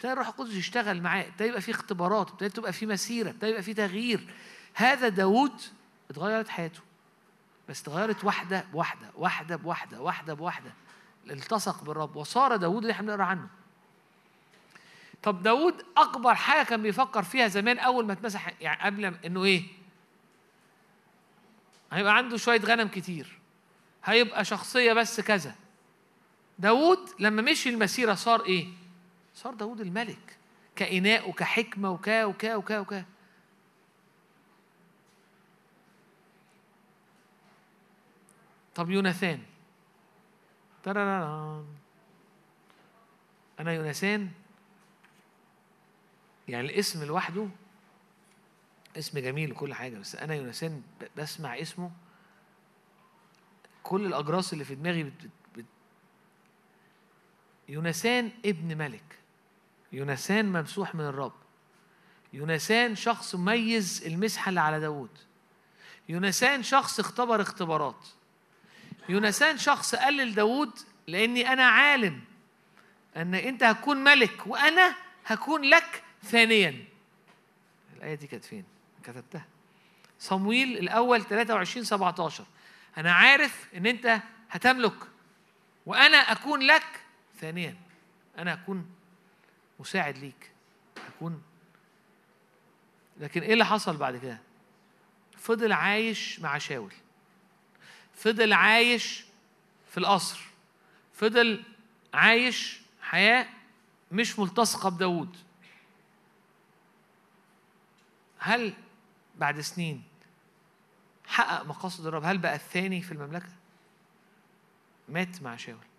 ابتدى 0.00 0.12
الروح 0.12 0.28
القدس 0.28 0.52
يشتغل 0.54 1.02
معاه 1.02 1.22
ابتدى 1.22 1.48
يبقى 1.48 1.60
فيه 1.60 1.72
اختبارات 1.72 2.30
ابتدى 2.30 2.48
تبقى 2.48 2.72
فيه 2.72 2.86
مسيرة 2.86 3.30
ابتدى 3.30 3.50
يبقى 3.50 3.62
فيه 3.62 3.72
تغيير. 3.72 4.34
هذا 4.74 5.08
داود 5.08 5.60
اتغيرت 6.10 6.48
حياته 6.48 6.80
بس 7.68 7.82
اتغيرت 7.82 8.24
واحدة 8.24 8.64
بواحدة 8.72 9.10
واحدة 9.14 9.56
بواحدة 9.56 10.00
واحدة 10.00 10.34
بواحدة 10.34 10.72
التصق 11.30 11.84
بالرب. 11.84 12.16
وصار 12.16 12.56
داود 12.56 12.82
اللي 12.82 12.92
إحنا 12.92 13.06
بنقرأ 13.06 13.24
عنه. 13.28 13.48
طب 15.22 15.42
داود 15.42 15.84
أكبر 15.96 16.34
حاجة 16.34 16.66
كان 16.66 16.82
بيفكر 16.82 17.22
فيها 17.22 17.48
زمان 17.48 17.78
أول 17.78 18.06
ما 18.06 18.12
اتمسح 18.12 18.52
يعني 18.60 18.82
قبل 18.82 19.04
إنه 19.04 19.44
إيه؟ 19.44 19.64
هيبقى 21.92 22.16
عنده 22.16 22.36
شوية 22.36 22.60
غنم 22.60 22.88
كتير. 22.88 23.38
هيبقى 24.04 24.44
شخصية 24.44 24.92
بس 24.92 25.20
كذا. 25.20 25.54
داود 26.58 26.98
لما 27.18 27.42
مشي 27.42 27.68
المسيرة 27.68 28.14
صار 28.14 28.44
إيه؟ 28.44 28.79
صار 29.40 29.54
داود 29.54 29.80
الملك 29.80 30.36
كإناء 30.76 31.30
وكحكمة 31.30 31.90
وكا 31.90 32.24
وكا 32.24 32.56
وكا 32.56 32.78
وكا 32.78 33.04
طب 38.74 38.90
يوناثان. 38.90 39.42
أنا 40.86 41.64
يوناثان. 43.72 44.30
يعني 46.48 46.66
الاسم 46.66 47.04
لوحده 47.04 47.48
اسم 48.98 49.18
جميل 49.18 49.52
وكل 49.52 49.74
حاجة 49.74 49.98
بس 49.98 50.16
أنا 50.16 50.34
يوناثان 50.34 50.82
بسمع 51.16 51.60
اسمه. 51.60 51.90
كل 53.82 54.06
الأجراس 54.06 54.52
اللي 54.52 54.64
في 54.64 54.74
دماغي 54.74 55.02
بت 55.02 55.12
بت 55.24 55.30
بت 55.56 55.64
يوناثان 57.68 58.30
ابن 58.44 58.78
ملك. 58.78 59.19
يوناثان 59.92 60.52
ممسوح 60.52 60.94
من 60.94 61.04
الرب. 61.04 61.32
يوناثان 62.32 62.94
شخص 62.94 63.34
ميز 63.34 64.02
المسحة 64.06 64.48
اللي 64.48 64.60
على 64.60 64.80
داود 64.80 65.10
يوناثان 66.08 66.62
شخص 66.62 67.00
اختبر 67.00 67.42
اختبارات. 67.42 68.06
يوناثان 69.08 69.58
شخص 69.58 69.94
قال 69.94 70.16
لداود 70.16 70.70
لأني 71.06 71.52
أنا 71.52 71.64
عالم 71.64 72.20
أن 73.16 73.34
أنت 73.34 73.62
هتكون 73.62 73.96
ملك 73.96 74.46
وأنا 74.46 74.94
هكون 75.26 75.62
لك 75.62 76.02
ثانيا. 76.22 76.84
الآية 77.96 78.14
دي 78.14 78.26
كانت 78.26 78.44
فين؟ 78.44 78.64
كتبتها. 79.04 79.46
صمويل 80.18 80.78
الأول 80.78 81.24
23 81.24 81.84
17 81.84 82.44
أنا 82.98 83.12
عارف 83.12 83.68
أن 83.74 83.86
أنت 83.86 84.20
هتملك 84.50 84.96
وأنا 85.86 86.16
أكون 86.16 86.60
لك 86.60 87.02
ثانيا. 87.40 87.76
أنا 88.38 88.54
هكون 88.54 88.90
مساعد 89.80 90.18
ليك 90.18 90.50
هكون 91.08 91.42
لكن 93.20 93.42
إيه 93.42 93.52
اللي 93.52 93.64
حصل 93.64 93.96
بعد 93.96 94.16
كده؟ 94.16 94.38
فضل 95.36 95.72
عايش 95.72 96.40
مع 96.40 96.58
شاول. 96.58 96.92
فضل 98.14 98.52
عايش 98.52 99.24
في 99.90 99.98
القصر. 99.98 100.40
فضل 101.14 101.62
عايش 102.14 102.80
حياة 103.02 103.46
مش 104.12 104.38
ملتصقة 104.38 104.88
بداود. 104.88 105.36
هل 108.38 108.74
بعد 109.38 109.60
سنين 109.60 110.02
حقق 111.26 111.66
مقاصد 111.66 112.06
الرب؟ 112.06 112.24
هل 112.24 112.38
بقى 112.38 112.54
الثاني 112.54 113.02
في 113.02 113.12
المملكة؟ 113.12 113.48
مات 115.08 115.42
مع 115.42 115.56
شاول 115.56 115.78
إيه 115.78 115.90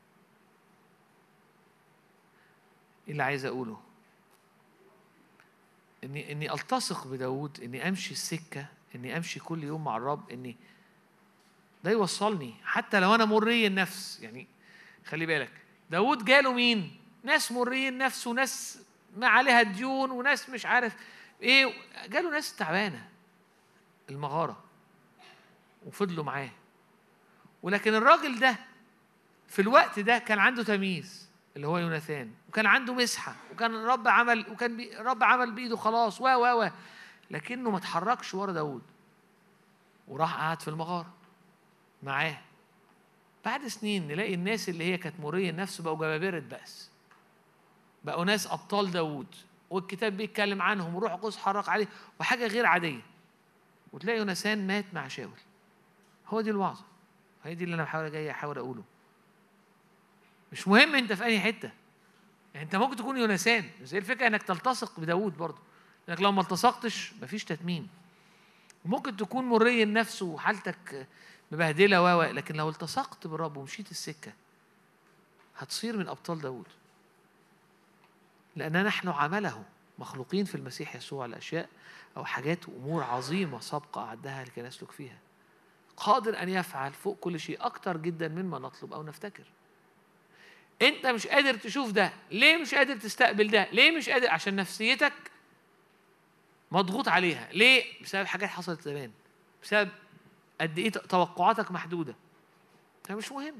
اللي 3.11 3.23
عايز 3.23 3.45
أقوله. 3.45 3.81
إني 6.03 6.31
إني 6.31 6.53
ألتصق 6.53 7.07
بداود 7.07 7.59
إني 7.63 7.87
أمشي 7.87 8.11
السكة 8.11 8.65
إني 8.95 9.17
أمشي 9.17 9.39
كل 9.39 9.63
يوم 9.63 9.83
مع 9.83 9.97
الرب 9.97 10.29
إني 10.29 10.57
ده 11.83 11.91
يوصلني. 11.91 12.53
حتى 12.63 12.99
لو 12.99 13.15
أنا 13.15 13.25
مري 13.25 13.67
النفس 13.67 14.19
يعني 14.19 14.47
خلي 15.05 15.25
بالك. 15.25 15.51
داود 15.89 16.25
جاله 16.25 16.53
مين؟ 16.53 16.97
ناس 17.23 17.51
مري 17.51 17.87
النفس 17.87 18.27
وناس 18.27 18.79
ما 19.17 19.27
عليها 19.27 19.61
ديون 19.61 20.11
وناس 20.11 20.49
مش 20.49 20.65
عارف 20.65 20.95
إيه. 21.41 21.73
جاله 22.07 22.31
ناس 22.31 22.55
تعبانة. 22.55 23.09
المغارة. 24.09 24.63
وفضلوا 25.85 26.23
معاه. 26.23 26.49
ولكن 27.63 27.93
الراجل 27.93 28.39
ده 28.39 28.55
في 29.47 29.61
الوقت 29.61 29.99
ده 29.99 30.17
كان 30.17 30.39
عنده 30.39 30.63
تمييز. 30.63 31.30
اللي 31.55 31.67
هو 31.67 31.77
يوناثان. 31.77 32.31
وكان 32.49 32.65
عنده 32.65 32.93
مسحة 32.93 33.35
وكان 33.51 33.75
الرب 33.75 34.07
عمل 34.07 34.45
وكان 34.51 34.77
بي 34.77 34.99
الرب 34.99 35.23
عمل 35.23 35.51
بإيده 35.51 35.75
خلاص 35.77 36.21
و 36.21 36.25
و 36.25 36.63
و. 36.63 36.69
لكنه 37.31 37.69
ما 37.69 37.77
اتحركش 37.77 38.33
ورا 38.33 38.51
داود 38.51 38.81
وراح 40.07 40.35
قعد 40.35 40.61
في 40.61 40.67
المغارة 40.67 41.13
معاه. 42.03 42.37
بعد 43.45 43.67
سنين 43.67 44.07
نلاقي 44.07 44.33
الناس 44.33 44.69
اللي 44.69 44.83
هي 44.83 44.97
كانت 44.97 45.19
مريه 45.19 45.49
النفس 45.49 45.81
بقوا 45.81 45.95
جبابرة 45.95 46.39
بأس. 46.39 46.91
بقوا 48.03 48.25
ناس 48.25 48.47
أبطال 48.47 48.91
داود 48.91 49.27
والكتاب 49.69 50.17
بيتكلم 50.17 50.61
عنهم 50.61 50.95
وروح 50.95 51.13
القدس 51.13 51.37
حرك 51.37 51.69
عليه 51.69 51.87
وحاجة 52.19 52.47
غير 52.47 52.65
عادية. 52.65 53.01
وتلاقي 53.93 54.19
يوناثان 54.19 54.67
مات 54.67 54.85
مع 54.93 55.07
شاول. 55.07 55.39
هو 56.27 56.41
دي 56.41 56.49
الوعظة. 56.49 56.83
هي 57.43 57.55
دي 57.55 57.63
اللي 57.63 57.75
أنا 57.75 57.83
بحاول 57.83 58.11
جاي 58.11 58.31
أحاول 58.31 58.57
أقوله. 58.57 58.83
مش 60.51 60.67
مهم 60.67 60.95
انت 60.95 61.13
في 61.13 61.23
أي 61.23 61.39
حتة. 61.39 61.71
يعني 62.53 62.65
انت 62.65 62.75
ممكن 62.75 62.95
تكون 62.95 63.17
يونسان 63.17 63.69
بس 63.83 63.93
هي 63.93 63.97
الفكرة 63.97 64.27
انك 64.27 64.43
تلتصق 64.43 64.99
بداود 64.99 65.37
برضه. 65.37 65.59
انك 66.09 66.21
لو 66.21 66.31
ما 66.31 66.41
التصقتش 66.41 67.13
مفيش 67.21 67.45
تتميم. 67.45 67.87
ممكن 68.85 69.17
تكون 69.17 69.45
مري 69.45 69.83
النفس 69.83 70.21
وحالتك 70.21 71.07
مبهدلة 71.51 72.17
و 72.17 72.21
لكن 72.21 72.55
لو 72.55 72.69
التصقت 72.69 73.27
بالرب 73.27 73.57
ومشيت 73.57 73.91
السكة 73.91 74.33
هتصير 75.57 75.97
من 75.97 76.07
أبطال 76.07 76.41
داود 76.41 76.67
لأن 78.55 78.83
نحن 78.83 79.09
عمله 79.09 79.63
مخلوقين 79.99 80.45
في 80.45 80.55
المسيح 80.55 80.95
يسوع 80.95 81.25
الاشياء 81.25 81.69
أو 82.17 82.25
حاجات 82.25 82.69
وأمور 82.69 83.03
عظيمة 83.03 83.59
سابقة 83.59 84.01
أعدها 84.01 84.43
لكي 84.43 84.61
نسلك 84.61 84.91
فيها. 84.91 85.17
قادر 85.97 86.41
أن 86.41 86.49
يفعل 86.49 86.93
فوق 86.93 87.17
كل 87.19 87.39
شيء 87.39 87.65
أكتر 87.65 87.97
جدا 87.97 88.27
مما 88.27 88.59
نطلب 88.59 88.93
أو 88.93 89.03
نفتكر. 89.03 89.43
انت 90.81 91.05
مش 91.07 91.27
قادر 91.27 91.53
تشوف 91.57 91.91
ده. 91.91 92.13
ليه 92.31 92.57
مش 92.57 92.75
قادر 92.75 92.95
تستقبل 92.97 93.47
ده؟ 93.47 93.67
ليه 93.71 93.91
مش 93.91 94.09
قادر؟ 94.09 94.29
عشان 94.29 94.55
نفسيتك 94.55 95.13
مضغوط 96.71 97.07
عليها. 97.07 97.49
ليه؟ 97.53 98.03
بسبب 98.03 98.25
حاجات 98.25 98.49
حصلت 98.49 98.81
زمان. 98.81 99.11
بسبب 99.63 99.89
قد 100.61 100.79
إيه 100.79 100.89
توقعاتك 100.89 101.71
محدودة. 101.71 102.15
ده 103.09 103.15
مش 103.15 103.31
مهم. 103.31 103.55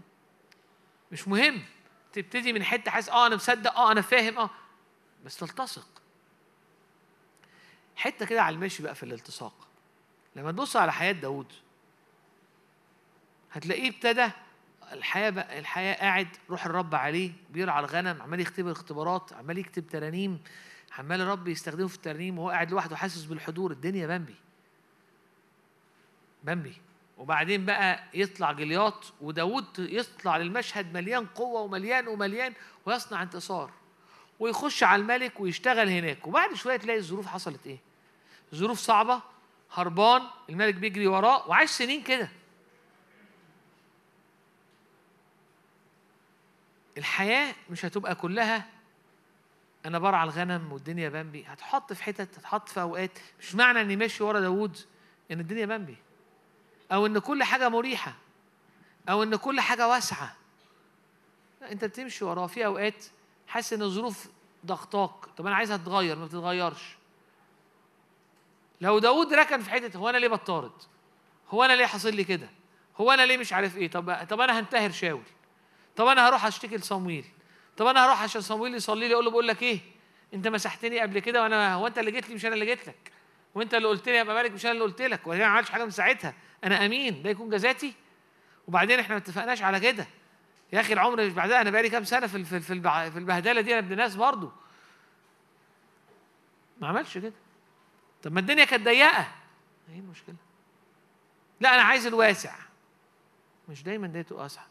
مش 1.12 1.28
مهم. 1.28 1.64
تبتدي 2.14 2.54
من 2.54 2.64
حتة 2.64 2.92
حاسس 2.92 3.10
آه 3.10 3.28
أنا 3.28 3.36
مصدق 3.36 3.78
آه 3.78 3.92
أنا 3.92 4.02
فاهم 4.02 4.38
آه. 4.38 4.50
بس 5.26 5.38
تلتصق. 5.38 5.88
حتة 7.96 8.26
كده 8.26 8.42
على 8.42 8.56
المشي 8.56 8.84
بقى 8.84 8.96
في 8.96 9.04
الالتصاق. 9.04 9.68
لما 10.36 10.52
تبص 10.52 10.76
على 10.76 10.94
حياة 10.94 11.12
داود 11.12 11.54
هتلاقيه 13.52 13.90
ابتدى 13.90 14.30
الحياة 14.92 15.30
بقى 15.30 15.60
الحياة 15.60 15.96
قاعد 15.96 16.28
روح 16.50 16.66
الرب 16.66 16.96
عليه 16.96 17.32
بيرعى 17.50 17.80
الغنم 17.80 18.22
عمال 18.22 18.40
يختبر 18.40 18.72
اختبارات 18.72 19.34
عمال 19.34 19.58
يكتب 19.58 19.88
ترانيم 19.88 20.40
عمال 21.00 21.22
الرب 21.22 21.48
يستخدمه 21.48 21.88
في 21.88 21.96
الترانيم 21.96 22.40
وهو 22.40 22.50
قاعد 22.50 22.72
لوحده 22.72 22.96
حاسس 22.96 23.24
بالحضور 23.24 23.72
الدنيا 23.72 24.08
بامبي. 24.08 24.36
بامبي. 26.44 26.74
وبعدين 27.18 27.66
بقى 27.66 28.04
يطلع 28.14 28.52
جلياط 28.52 29.14
وداود 29.22 29.66
يطلع 29.80 30.38
للمشهد 30.38 30.94
مليان 30.94 31.26
قوة 31.26 31.62
ومليان 31.62 32.08
ومليان 32.08 32.54
ويصنع 32.86 33.24
انتصار. 33.24 33.72
ويخش 34.40 34.84
على 34.84 35.02
الملك 35.02 35.40
ويشتغل 35.40 35.90
هناك. 35.90 36.28
وبعد 36.28 36.54
شوية 36.54 36.78
تلاقي 36.78 37.00
الظروف 37.00 37.28
حصلت 37.28 37.68
إيه؟ 37.68 37.78
ظروف 38.56 38.80
صعبة 38.80 39.22
هربان 39.74 40.22
الملك 40.50 40.76
بيجري 40.76 41.08
وراه 41.08 41.48
وعاش 41.50 41.70
سنين 41.70 42.04
كده. 42.04 42.30
الحياة 46.98 47.56
مش 47.70 47.86
هتبقى 47.86 48.16
كلها 48.16 48.66
أنا 49.86 50.00
برعى 50.00 50.24
الغنم 50.24 50.72
والدنيا 50.74 51.10
بامبي. 51.10 51.46
هتحط 51.48 51.94
في 51.94 52.04
حتت 52.04 52.38
هتحط 52.38 52.70
في 52.70 52.82
أوقات. 52.82 53.20
مش 53.40 53.56
معنى 53.56 53.82
إني 53.82 53.96
ماشي 53.96 54.24
ورا 54.24 54.40
داوود 54.40 54.78
إن 55.32 55.40
الدنيا 55.40 55.66
بامبي. 55.66 55.98
أو 56.92 57.06
إن 57.06 57.20
كل 57.20 57.44
حاجة 57.44 57.70
مريحة. 57.70 58.14
أو 59.10 59.24
إن 59.24 59.36
كل 59.36 59.62
حاجة 59.62 59.88
واسعة. 59.88 60.36
لا 61.62 61.72
أنت 61.72 61.86
بتمشي 61.86 62.26
وراه. 62.26 62.48
في 62.48 62.66
أوقات 62.66 63.06
حاسس 63.48 63.74
إن 63.74 63.82
الظروف 63.82 64.28
ضغطاك. 64.66 65.26
طب 65.38 65.48
أنا 65.48 65.56
عايزها 65.56 65.78
تتغير 65.78 66.16
ما 66.16 66.26
بتتغيرش. 66.26 66.96
لو 68.82 69.00
داوود 69.00 69.34
ركن 69.34 69.62
في 69.62 69.70
حتة 69.70 69.98
هو 69.98 70.10
أنا 70.10 70.18
ليه 70.18 70.28
بطارد؟ 70.28 70.72
هو 71.50 71.64
أنا 71.64 71.74
ليه 71.74 71.86
حاصل 71.86 72.16
لي 72.16 72.24
كده؟ 72.24 72.50
هو 72.98 73.12
أنا 73.12 73.26
ليه 73.26 73.38
مش 73.38 73.54
عارف 73.54 73.78
إيه؟ 73.78 73.90
طب 73.92 74.26
طب 74.30 74.42
أنا 74.42 74.60
هنتهر 74.60 74.92
شاول. 74.92 75.24
طب 75.96 76.08
أنا 76.08 76.28
هروح 76.28 76.46
أشتكي 76.46 76.78
لصمويل. 76.78 77.26
طب 77.78 77.86
أنا 77.86 78.06
هروح 78.06 78.22
عشان 78.24 78.42
صمويل 78.42 78.76
يصلي 78.76 79.08
لي 79.08 79.14
أقول 79.14 79.26
له 79.26 79.32
بقول 79.32 79.48
لك 79.48 79.64
إيه؟ 79.64 79.80
أنت 80.34 80.48
مسحتني 80.48 81.00
قبل 81.00 81.20
كده 81.20 81.44
وأنا 81.44 81.74
هو 81.74 81.88
أنت 81.88 81.98
اللي 81.98 82.12
جيت 82.12 82.30
لي 82.30 82.36
مش 82.36 82.46
أنا 82.46 82.54
اللي 82.54 82.66
جيت 82.66 82.88
لك؟ 82.88 83.12
وأنت 83.56 83.74
اللي 83.74 83.88
قلت 83.88 84.10
لي 84.10 84.16
يا 84.16 84.24
مالك 84.24 84.52
مش 84.52 84.66
أنا 84.66 84.72
اللي 84.74 84.84
قلت 84.84 85.02
لك؟ 85.02 85.28
وأنا 85.28 85.40
ما 85.40 85.46
عملتش 85.46 85.70
حاجة 85.70 85.84
من 85.86 85.92
ساعتها. 85.92 86.34
أنا 86.64 86.86
أمين 86.86 87.24
ده 87.24 87.30
يكون 87.30 87.50
جزاتي. 87.50 87.94
وبعدين 88.68 89.00
إحنا 89.00 89.16
ما 89.16 89.22
اتفقناش 89.22 89.62
على 89.62 89.80
كده. 89.80 90.08
يا 90.74 90.80
أخي 90.80 90.94
العمر 90.94 91.26
مش 91.26 91.34
بعدها 91.34 91.62
أنا 91.62 91.70
بقالي 91.70 91.90
كام 91.90 92.04
سنة 92.04 92.28
في 92.28 92.44
في 92.44 92.60
في, 92.60 92.74
البهدلة 93.18 93.62
دي 93.62 93.72
أنا 93.72 93.80
ابن 93.80 93.98
ناس 93.98 94.16
برضه. 94.16 94.52
ما 96.82 96.88
عملش 96.88 97.18
كده. 97.18 97.34
طب 98.24 98.34
ما 98.34 98.40
الدنيا 98.40 98.66
كانت 98.66 98.86
ضيقة. 98.86 99.28
إيه 99.90 100.00
المشكلة؟ 100.00 100.36
لا 101.60 101.76
أنا 101.76 101.82
عايز 101.84 102.08
الواسع. 102.08 102.56
مش 103.70 103.84
دايما 103.84 104.22
تبقى 104.22 104.44
واسعه 104.44 104.71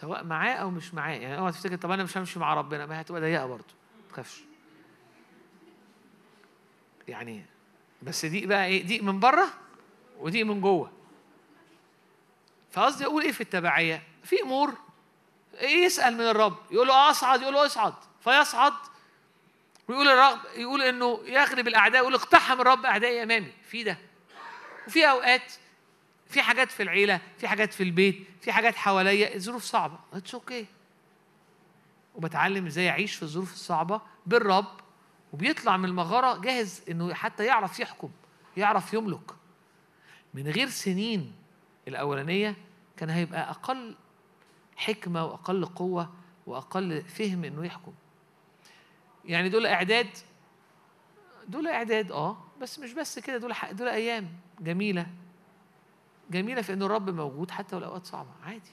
سواء 0.00 0.24
معاه 0.24 0.54
أو 0.54 0.70
مش 0.70 0.94
معاه. 0.94 1.14
يعني 1.14 1.38
اوعى 1.38 1.52
تفتكر 1.52 1.76
طب 1.76 1.90
أنا 1.90 2.04
مش 2.04 2.16
همشي 2.16 2.38
مع 2.38 2.54
ربنا 2.54 2.86
ما 2.86 3.00
هتبقى 3.00 3.20
ضيقة 3.20 3.46
برضه. 3.46 3.74
ما 4.06 4.12
تخافش. 4.12 4.40
يعني 7.08 7.44
بس 8.02 8.24
دي 8.24 8.46
بقى 8.46 8.66
إيه؟ 8.66 8.82
دي 8.86 9.00
من 9.00 9.20
بره 9.20 9.46
ودي 10.18 10.44
من 10.44 10.60
جوه. 10.60 10.92
فقصدي 12.70 13.04
أقول 13.04 13.22
إيه 13.22 13.32
في 13.32 13.40
التبعية؟ 13.40 14.02
في 14.24 14.42
أمور. 14.42 14.74
إيه 15.54 15.84
يسأل 15.84 16.14
من 16.14 16.20
الرب؟ 16.20 16.56
يقول 16.70 16.88
له 16.88 17.10
أصعد 17.10 17.42
يقول 17.42 17.54
له 17.54 17.66
أصعد. 17.66 17.94
فيصعد. 18.20 18.72
ويقول 19.88 20.08
الرب 20.08 20.38
يقول 20.56 20.82
إنه 20.82 21.20
يغلب 21.24 21.68
الأعداء 21.68 22.02
يقول 22.02 22.14
اقتحم 22.14 22.60
الرب 22.60 22.84
أعدائي 22.86 23.22
أمامي. 23.22 23.52
في 23.70 23.82
ده. 23.82 23.98
وفي 24.86 25.10
أوقات 25.10 25.52
في 26.28 26.42
حاجات 26.42 26.70
في 26.70 26.82
العيلة 26.82 27.20
في 27.38 27.48
حاجات 27.48 27.72
في 27.74 27.82
البيت 27.82 28.26
في 28.40 28.52
حاجات 28.52 28.76
حواليا 28.76 29.34
الظروف 29.34 29.62
صعبة. 29.64 29.98
it's 30.12 30.34
okay 30.34 30.66
وبتعلم 32.14 32.66
إزاي 32.66 32.88
أعيش 32.90 33.14
في 33.14 33.22
الظروف 33.22 33.52
الصعبة 33.52 34.00
بالرب 34.26 34.80
وبيطلع 35.32 35.76
من 35.76 35.84
المغارة 35.84 36.40
جاهز 36.40 36.82
إنه 36.90 37.14
حتى 37.14 37.44
يعرف 37.44 37.80
يحكم 37.80 38.10
يعرف 38.56 38.94
يملك. 38.94 39.30
من 40.34 40.48
غير 40.48 40.68
سنين 40.68 41.32
الأولانية 41.88 42.56
كان 42.96 43.10
هيبقى 43.10 43.50
أقل 43.50 43.96
حكمة 44.76 45.24
وأقل 45.24 45.64
قوة 45.64 46.12
وأقل 46.46 47.02
فهم 47.02 47.44
إنه 47.44 47.66
يحكم. 47.66 47.92
يعني 49.24 49.48
دول 49.48 49.66
إعداد 49.66 50.08
دول 51.48 51.66
إعداد 51.68 52.12
آه 52.12 52.36
بس 52.60 52.78
مش 52.78 52.92
بس 52.92 53.18
كده 53.18 53.36
دول 53.38 53.54
دول 53.72 53.88
أيام 53.88 54.28
جميلة. 54.60 55.06
جميلة 56.30 56.62
في 56.62 56.72
ان 56.72 56.82
الرب 56.82 57.10
موجود 57.10 57.50
حتى 57.50 57.76
والأوقات 57.76 58.06
صعبة. 58.06 58.30
عادي. 58.44 58.70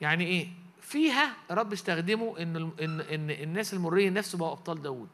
يعني 0.00 0.24
إيه؟ 0.26 0.48
فيها 0.80 1.32
الرب 1.50 1.72
استخدمه 1.72 2.38
إن 2.38 2.56
ان 2.56 3.00
إن 3.00 3.30
الناس 3.30 3.74
المريه 3.74 4.10
نفسه 4.10 4.38
بقوا 4.38 4.52
أبطال 4.52 4.82
داوود. 4.82 5.08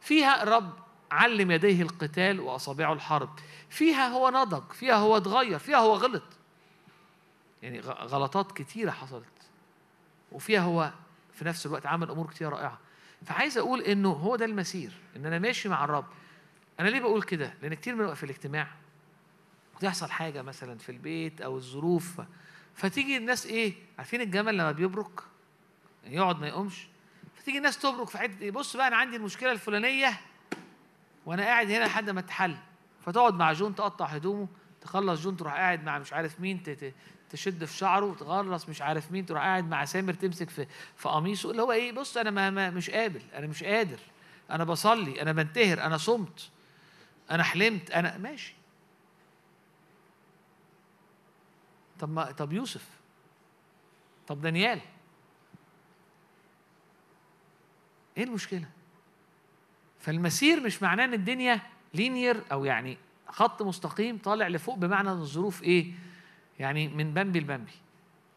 فيها 0.00 0.42
الرب 0.42 0.72
علم 1.10 1.50
يديه 1.50 1.82
القتال 1.82 2.40
وأصابعه 2.40 2.92
الحرب. 2.92 3.30
فيها 3.70 4.08
هو 4.08 4.30
نضج 4.30 4.72
فيها 4.72 4.94
هو 4.94 5.16
اتغير 5.16 5.58
فيها 5.58 5.76
هو 5.76 5.94
غلط. 5.94 6.22
يعني 7.62 7.80
غلطات 7.80 8.52
كتيرة 8.52 8.90
حصلت. 8.90 9.24
وفيها 10.32 10.60
هو 10.60 10.92
في 11.32 11.44
نفس 11.44 11.66
الوقت 11.66 11.86
عمل 11.86 12.10
أمور 12.10 12.26
كتيرة 12.26 12.48
رائعة. 12.48 12.78
فعايز 13.26 13.58
أقول 13.58 13.80
إنه 13.80 14.10
هو 14.10 14.36
ده 14.36 14.44
المسير 14.44 14.92
إن 15.16 15.26
أنا 15.26 15.38
ماشي 15.38 15.68
مع 15.68 15.84
الرب. 15.84 16.06
أنا 16.80 16.88
ليه 16.88 17.00
بقول 17.00 17.22
كده؟ 17.22 17.54
لأن 17.62 17.74
كتير 17.74 17.94
من 17.94 18.14
في 18.14 18.24
الاجتماع 18.24 18.68
وتحصل 19.76 20.10
حاجة 20.10 20.42
مثلا 20.42 20.78
في 20.78 20.92
البيت 20.92 21.40
أو 21.40 21.56
الظروف 21.56 22.20
فتيجي 22.74 23.16
الناس 23.16 23.46
إيه 23.46 23.74
عارفين 23.98 24.20
الجمل 24.20 24.54
لما 24.58 24.72
بيبرك؟ 24.72 25.20
يقعد 26.04 26.40
ما 26.40 26.48
يقومش. 26.48 26.86
فتيجي 27.36 27.58
الناس 27.58 27.78
تبرك 27.78 28.08
في 28.08 28.18
حتة 28.18 28.42
إيه 28.42 28.50
بص 28.50 28.76
بقى 28.76 28.88
أنا 28.88 28.96
عندي 28.96 29.16
المشكلة 29.16 29.52
الفلانية 29.52 30.20
وأنا 31.26 31.42
قاعد 31.42 31.70
هنا 31.70 31.84
لحد 31.84 32.10
ما 32.10 32.20
تحل. 32.20 32.56
فتقعد 33.06 33.34
مع 33.34 33.52
جون 33.52 33.74
تقطع 33.74 34.06
هدومه 34.06 34.48
تخلص 34.80 35.20
جون 35.22 35.36
تروح 35.36 35.52
قاعد 35.54 35.84
مع 35.84 35.98
مش 35.98 36.12
عارف 36.12 36.40
مين 36.40 36.62
تشد 37.30 37.64
في 37.64 37.76
شعره 37.76 38.04
وتغرس 38.06 38.68
مش 38.68 38.82
عارف 38.82 39.12
مين 39.12 39.26
تروح 39.26 39.42
قاعد 39.42 39.68
مع 39.68 39.84
سامر 39.84 40.12
تمسك 40.14 40.50
في 40.50 40.66
في 40.96 41.08
قميصه 41.08 41.50
اللي 41.50 41.62
هو 41.62 41.72
إيه 41.72 41.92
بص 41.92 42.16
أنا 42.16 42.30
ما 42.30 42.50
ما 42.50 42.70
مش 42.70 42.90
قابل 42.90 43.22
أنا 43.34 43.46
مش 43.46 43.64
قادر. 43.64 43.98
أنا 44.50 44.64
بصلي 44.64 45.22
أنا 45.22 45.32
بنتهر 45.32 45.80
أنا 45.82 45.96
صمت 45.96 46.50
أنا 47.30 47.42
حلمت 47.42 47.90
أنا 47.90 48.18
ماشي. 48.18 48.54
طب 52.00 52.10
ما 52.10 52.30
طب 52.32 52.52
يوسف. 52.52 52.86
طب 54.26 54.40
دانيال. 54.40 54.80
إيه 58.16 58.24
المشكلة؟ 58.24 58.64
فالمسير 60.00 60.60
مش 60.60 60.82
معناه 60.82 61.04
إن 61.04 61.14
الدنيا 61.14 61.60
linear 61.94 62.42
أو 62.52 62.64
يعني 62.64 62.98
خط 63.28 63.62
مستقيم 63.62 64.18
طالع 64.18 64.48
لفوق 64.48 64.78
بمعنى 64.78 65.08
إن 65.12 65.18
الظروف 65.18 65.62
إيه؟ 65.62 65.92
يعني 66.58 66.88
من 66.88 67.14
بامبي 67.14 67.40
لبامبي. 67.40 67.72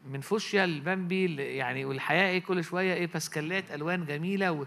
من 0.05 0.21
فوشيا 0.21 0.65
لبامبي 0.65 1.35
يعني 1.35 1.85
والحياة 1.85 2.29
إيه؟ 2.29 2.43
كل 2.43 2.63
شوية 2.63 2.93
إيه؟ 2.93 3.07
باسكالات 3.07 3.71
ألوان 3.71 4.05
جميلة 4.05 4.51
و... 4.51 4.65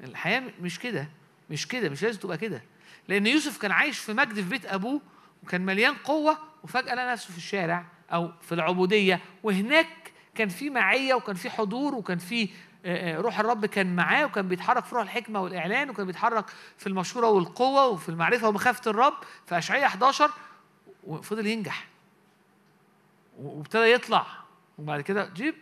الحياة 0.00 0.42
مش 0.60 0.78
كده. 0.78 1.08
مش 1.50 1.68
كده 1.68 1.88
مش 1.88 2.02
لازم 2.02 2.20
تبقى 2.20 2.38
كده. 2.38 2.62
لأن 3.08 3.26
يوسف 3.26 3.58
كان 3.58 3.70
عايش 3.70 3.98
في 3.98 4.12
مجد 4.12 4.34
في 4.34 4.42
بيت 4.48 4.66
أبوه 4.66 5.00
وكان 5.42 5.60
مليان 5.60 5.94
قوة 5.94 6.38
وفجأة 6.62 6.94
لقى 6.94 7.12
نفسه 7.12 7.30
في 7.32 7.36
الشارع. 7.38 7.86
أو 8.14 8.30
في 8.40 8.52
العبودية. 8.52 9.20
وهناك 9.42 10.12
كان 10.34 10.48
في 10.48 10.70
معية 10.70 11.14
وكان 11.14 11.36
في 11.36 11.50
حضور 11.50 11.94
وكان 11.94 12.18
في 12.18 12.48
آه، 12.86 13.16
آه، 13.16 13.20
روح 13.20 13.40
الرب 13.40 13.66
كان 13.66 13.96
معاه 13.96 14.24
وكان 14.24 14.48
بيتحرك 14.48 14.84
في 14.84 14.94
روح 14.94 15.02
الحكمة 15.02 15.40
والإعلان 15.40 15.90
وكان 15.90 16.06
بيتحرك 16.06 16.44
في 16.78 16.86
المشورة 16.86 17.28
والقوة 17.28 17.86
وفي 17.86 18.08
المعرفة 18.08 18.48
ومخافة 18.48 18.90
الرب. 18.90 19.14
في 19.46 19.58
أشعياء 19.58 19.86
11 19.86 20.30
وفضل 21.04 21.46
ينجح. 21.46 21.86
وابتدى 23.38 23.92
يطلع. 23.92 24.26
وبعد 24.78 25.00
كده 25.00 25.30
جيب 25.34 25.54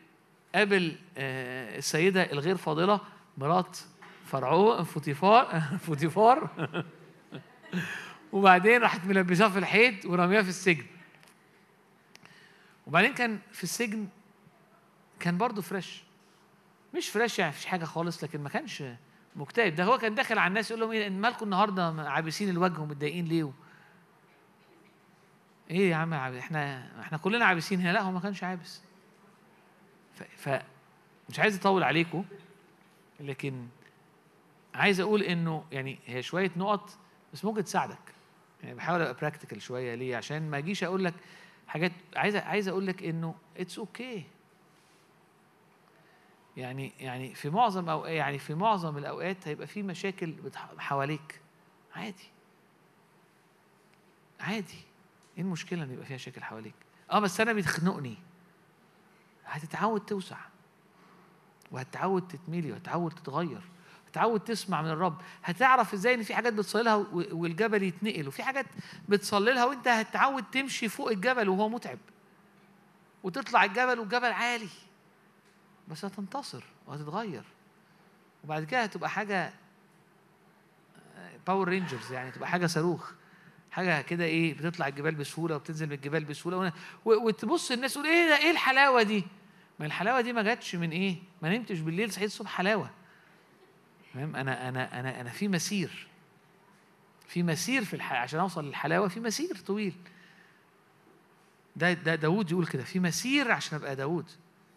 قابل 0.54 0.96
آه، 1.18 1.78
السيدة 1.78 2.32
الغير 2.32 2.56
فاضلة 2.56 3.00
مرات 3.38 3.78
فرعون 4.26 4.84
فوتيفار 4.84 5.60
فوتيفار. 5.86 6.48
وبعدين 8.32 8.82
راحت 8.82 9.06
ملبساه 9.06 9.48
في 9.48 9.58
الحيط 9.58 10.06
ورمياه 10.06 10.42
في 10.42 10.48
السجن. 10.48 10.84
وبعدين 12.86 13.14
كان 13.14 13.38
في 13.52 13.64
السجن 13.64 14.08
كان 15.20 15.38
برضه 15.38 15.62
fresh 15.62 16.02
مش 16.94 17.08
fresh 17.08 17.38
يعني 17.38 17.50
مفيش 17.50 17.66
حاجة 17.66 17.84
خالص 17.84 18.24
لكن 18.24 18.40
ما 18.40 18.48
كانش 18.48 18.82
مكتئب. 19.36 19.74
ده 19.74 19.84
هو 19.84 19.98
كان 19.98 20.14
داخل 20.14 20.38
على 20.38 20.48
الناس 20.48 20.70
يقول 20.70 20.80
لهم 20.80 20.90
إيه 20.90 21.10
مالكم 21.10 21.44
النهارده 21.44 22.10
عابسين 22.10 22.48
الوجه 22.48 22.80
ومتضايقين 22.80 23.24
ليه. 23.24 23.52
إيه 25.70 25.90
يا 25.90 25.96
عم 25.96 26.14
إحنا 26.14 26.88
إحنا 27.00 27.18
كلنا 27.18 27.44
عابسين 27.44 27.80
هنا. 27.80 27.92
لا 27.92 28.00
هو 28.00 28.10
ما 28.10 28.20
كانش 28.20 28.44
عابس. 28.44 28.80
ف... 30.14 30.22
ف... 30.22 30.62
مش 31.28 31.40
عايز 31.40 31.56
أطول 31.56 31.82
عليكم 31.82 32.24
لكن 33.20 33.66
عايز 34.74 35.00
أقول 35.00 35.22
إنه 35.22 35.64
يعني 35.72 35.98
هي 36.06 36.22
شوية 36.22 36.50
نقط 36.56 36.98
بس 37.32 37.44
ممكن 37.44 37.64
تساعدك. 37.64 37.98
يعني 38.62 38.74
بحاول 38.74 39.00
أبقى 39.00 39.14
practical 39.14 39.62
شوية 39.62 39.94
ليه؟ 39.94 40.16
عشان 40.16 40.50
ما 40.50 40.58
أجيش 40.58 40.84
أقول 40.84 41.04
لك 41.04 41.14
حاجات 41.72 41.92
عايز 42.16 42.36
عايز 42.36 42.68
أقول 42.68 42.86
لك 42.86 43.02
إنه 43.02 43.34
it's 43.56 43.78
okay 43.78 44.20
okay. 44.20 44.24
يعني 46.56 46.92
يعني 47.00 47.34
في 47.34 47.50
معظم 47.50 47.88
أو 47.88 48.04
يعني 48.04 48.38
في 48.38 48.54
معظم 48.54 48.98
الأوقات 48.98 49.48
هيبقى 49.48 49.66
في 49.66 49.82
مشاكل 49.82 50.34
حواليك. 50.78 51.40
عادي. 51.94 52.30
عادي. 54.40 54.78
إيه 55.38 55.42
المشكلة 55.42 55.82
إن 55.84 55.92
يبقى 55.92 56.06
فيها 56.06 56.14
مشاكل 56.14 56.42
حواليك؟ 56.42 56.74
آه 57.10 57.18
بس 57.18 57.40
أنا 57.40 57.52
بتخنقني 57.52 58.16
هتتعود 59.44 60.00
توسع. 60.00 60.38
وهتتعود 61.70 62.28
تتملي 62.28 62.72
وهتتعود 62.72 63.12
تتغير. 63.12 63.62
هتتعود 64.12 64.40
تسمع 64.40 64.82
من 64.82 64.88
الرب. 64.90 65.20
هتعرف 65.44 65.94
إزاي 65.94 66.14
إن 66.14 66.22
في 66.22 66.34
حاجات 66.34 66.52
بتصللها 66.52 66.94
و- 66.94 67.24
والجبل 67.32 67.82
يتنقل 67.82 68.28
وفي 68.28 68.42
حاجات 68.42 68.66
بتصللها 69.08 69.64
وإنت 69.64 69.88
هتتعود 69.88 70.44
تمشي 70.52 70.88
فوق 70.88 71.10
الجبل 71.10 71.48
وهو 71.48 71.68
متعب. 71.68 71.98
وتطلع 73.22 73.64
الجبل 73.64 73.98
والجبل 73.98 74.32
عالي. 74.32 74.68
بس 75.88 76.04
هتنتصر 76.04 76.64
وهتتغير. 76.86 77.42
وبعد 78.44 78.64
كده 78.64 78.82
هتبقى 78.82 79.10
حاجة 79.10 79.52
Power 81.46 81.68
Rangers 81.68 82.12
يعني 82.12 82.30
تبقى 82.30 82.48
حاجة 82.48 82.66
صاروخ. 82.66 83.10
حاجة 83.70 84.00
كده 84.02 84.24
إيه 84.24 84.54
بتطلع 84.54 84.88
الجبال 84.88 85.14
بسهولة 85.14 85.56
وبتنزل 85.56 85.86
من 85.86 85.92
الجبال 85.92 86.24
بسهولة. 86.24 86.72
وتبص 87.04 87.70
الناس 87.70 87.94
تقول 87.94 88.06
إيه 88.06 88.28
ده 88.28 88.36
إيه 88.38 88.50
الحلاوة 88.50 89.02
دي؟ 89.02 89.24
ما 89.80 89.86
الحلاوة 89.86 90.20
دي 90.20 90.32
ما 90.32 90.42
جاتش 90.42 90.74
من 90.74 90.90
إيه؟ 90.90 91.16
ما 91.42 91.56
نمتش 91.56 91.78
بالليل 91.78 92.12
صحيت 92.12 92.26
الصبح 92.30 92.50
حلاوة. 92.50 92.90
فاهم 94.14 94.36
أنا 94.36 94.68
أنا 94.68 95.00
أنا 95.00 95.20
أنا 95.20 95.30
في 95.30 95.48
مسير. 95.48 96.06
في 97.28 97.42
مسير 97.42 97.84
في 97.84 97.94
الحياة 97.96 98.18
عشان 98.20 98.40
أوصل 98.40 98.64
للحلاوة 98.64 99.08
في 99.08 99.20
مسير 99.20 99.56
طويل. 99.56 99.94
ده 101.76 101.92
ده 101.92 102.14
داوود 102.14 102.50
يقول 102.50 102.66
كده 102.66 102.84
في 102.84 103.00
مسير 103.00 103.52
عشان 103.52 103.78
أبقى 103.78 103.96
داوود. 103.96 104.30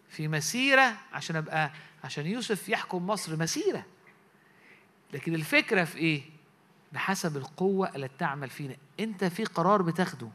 في 0.08 0.28
مسيرة 0.28 0.96
عشان 1.12 1.36
أبقى 1.36 1.70
عشان 2.04 2.26
يوسف 2.26 2.68
يحكم 2.68 3.06
مصر 3.06 3.36
مسيرة. 3.36 3.84
لكن 5.12 5.34
الفكرة 5.34 5.84
في 5.84 5.98
إيه؟ 5.98 6.22
بحسب 6.92 7.36
القوة 7.36 7.96
التي 7.96 8.16
تعمل 8.18 8.50
فينا. 8.50 8.76
أنت 9.00 9.24
في 9.24 9.44
قرار 9.44 9.82
بتاخده. 9.82 10.28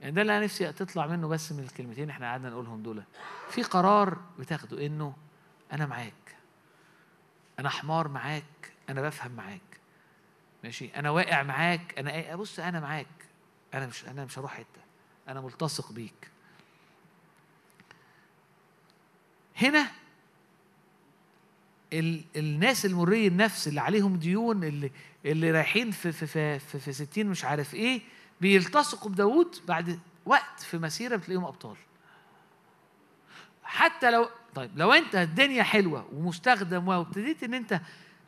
يعني 0.00 0.12
ده 0.12 0.22
اللي 0.22 0.36
أنا 0.36 0.44
نفسي 0.44 0.72
تطلع 0.72 1.06
منه 1.06 1.28
بس 1.28 1.52
من 1.52 1.64
الكلمتين 1.64 2.10
إحنا 2.10 2.30
قعدنا 2.30 2.50
نقولهم 2.50 2.82
دول. 2.82 3.02
في 3.50 3.62
قرار 3.62 4.18
بتاخده 4.38 4.86
إنه 4.86 5.14
أنا 5.72 5.86
معاك. 5.86 6.23
أنا 7.58 7.68
حمار 7.68 8.08
معاك 8.08 8.72
أنا 8.88 9.02
بفهم 9.02 9.32
معاك. 9.32 9.60
ماشي؟ 10.64 10.90
أنا 10.96 11.10
واقع 11.10 11.42
معاك 11.42 11.98
أنا 11.98 12.36
بص 12.36 12.60
أنا 12.60 12.80
معاك. 12.80 13.06
أنا 13.74 13.86
مش 13.86 14.04
أنا 14.04 14.24
مش 14.24 14.38
هروح 14.38 14.54
حتة. 14.54 14.82
أنا 15.28 15.40
ملتصق 15.40 15.92
بيك. 15.92 16.30
هنا 19.56 19.90
ال 21.92 22.24
الناس 22.36 22.86
المري 22.86 23.26
النفس 23.26 23.68
اللي 23.68 23.80
عليهم 23.80 24.16
ديون 24.16 24.64
اللي 24.64 24.90
اللي 25.24 25.50
رايحين 25.50 25.90
في 25.90 26.12
في 26.12 26.26
في 26.26 26.58
في, 26.58 26.78
في 26.78 26.92
60 26.92 27.26
مش 27.26 27.44
عارف 27.44 27.74
إيه 27.74 28.02
بيلتصقوا 28.40 29.10
بداوود 29.10 29.56
بعد 29.68 30.00
وقت 30.26 30.60
في 30.60 30.78
مسيرة 30.78 31.16
بتلاقيهم 31.16 31.44
أبطال. 31.44 31.76
حتى 33.62 34.10
لو 34.10 34.28
طيب 34.54 34.78
لو 34.78 34.92
انت 34.92 35.14
الدنيا 35.14 35.62
حلوة 35.62 36.08
ومستخدم 36.12 36.88
وابتديت 36.88 37.42
ان 37.42 37.54
انت 37.54 37.80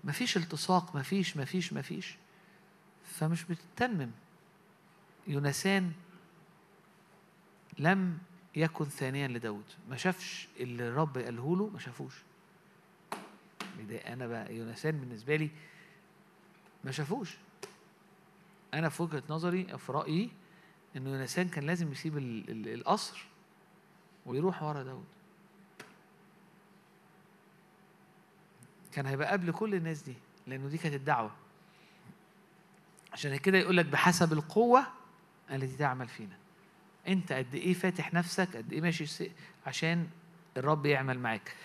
مفيش 0.05 0.36
التصاق 0.36 0.97
مفيش 0.97 1.36
مفيش 1.36 1.73
مفيش 1.73 2.16
فمش 3.05 3.44
بتتمم. 3.44 4.11
يونسان 5.27 5.93
لم 7.78 8.19
يكن 8.57 8.85
ثانيا 8.85 9.28
لداود. 9.28 9.65
ما 9.90 9.97
شافش 9.97 10.48
اللي 10.61 10.89
الرب 10.89 11.19
قاله 11.19 11.57
له 11.57 11.69
ما 11.69 11.78
شافوش. 11.78 12.15
أنا 14.07 14.27
بقى 14.27 14.55
يونسان 14.57 14.98
بالنسبة 15.01 15.36
لي 15.36 15.51
ما 16.85 16.90
شافوش. 16.90 17.36
أنا 18.74 18.89
في 18.89 19.03
وجهة 19.03 19.23
نظري 19.31 19.78
في 19.78 19.93
رأيي 19.93 20.31
انه 20.97 21.11
يونسان 21.11 21.48
كان 21.48 21.65
لازم 21.65 21.93
يسيب 21.93 22.19
ال- 22.19 22.51
ال- 22.51 22.74
القصر 22.74 23.24
ويروح 24.27 24.62
ورا 24.62 24.82
داود. 24.82 25.05
كان 28.97 29.06
هيبقى 29.06 29.32
قبل 29.32 29.52
كل 29.52 29.74
الناس 29.74 30.02
دي 30.02 30.14
لأنه 30.47 30.68
دي 30.68 30.78
كانت 30.78 30.94
الدعوة. 30.94 31.31
عشان 33.12 33.36
كده 33.36 33.59
يقول 33.59 33.77
لك 33.77 33.86
بحسب 33.86 34.32
القوة 34.32 34.86
التي 35.51 35.77
تعمل 35.77 36.09
فينا. 36.09 36.36
أنت 37.09 37.32
قد 37.32 37.55
إيه 37.55 37.74
فاتح 37.74 38.14
نفسك 38.14 38.56
قد 38.56 38.73
إيه 38.73 38.81
ماشي 38.81 39.31
عشان 39.66 40.09
الرب 40.56 40.86
يعمل 40.86 41.18
معاك. 41.18 41.56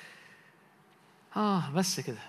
آه 1.35 1.71
بس 1.71 1.99
كده. 1.99 2.21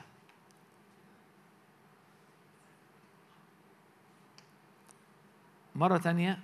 مرة 5.74 5.98
تانية 5.98 6.38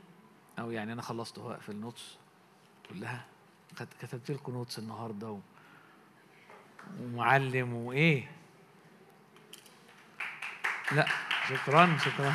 أو 0.59 0.70
يعني 0.70 0.93
أنا 0.93 1.02
خلصت 1.02 1.39
أهو 1.39 1.56
في 1.56 1.68
النوتس 1.68 2.16
كلها. 2.90 3.24
كت- 3.76 3.94
كتبت 4.01 4.30
لكم 4.30 4.52
نوتس 4.52 4.78
النهاردة. 4.78 5.40
ومعلم 7.01 7.72
وإيه؟ 7.74 8.38
لا 10.93 11.06
شكرا 11.48 11.97
شكرا. 12.05 12.35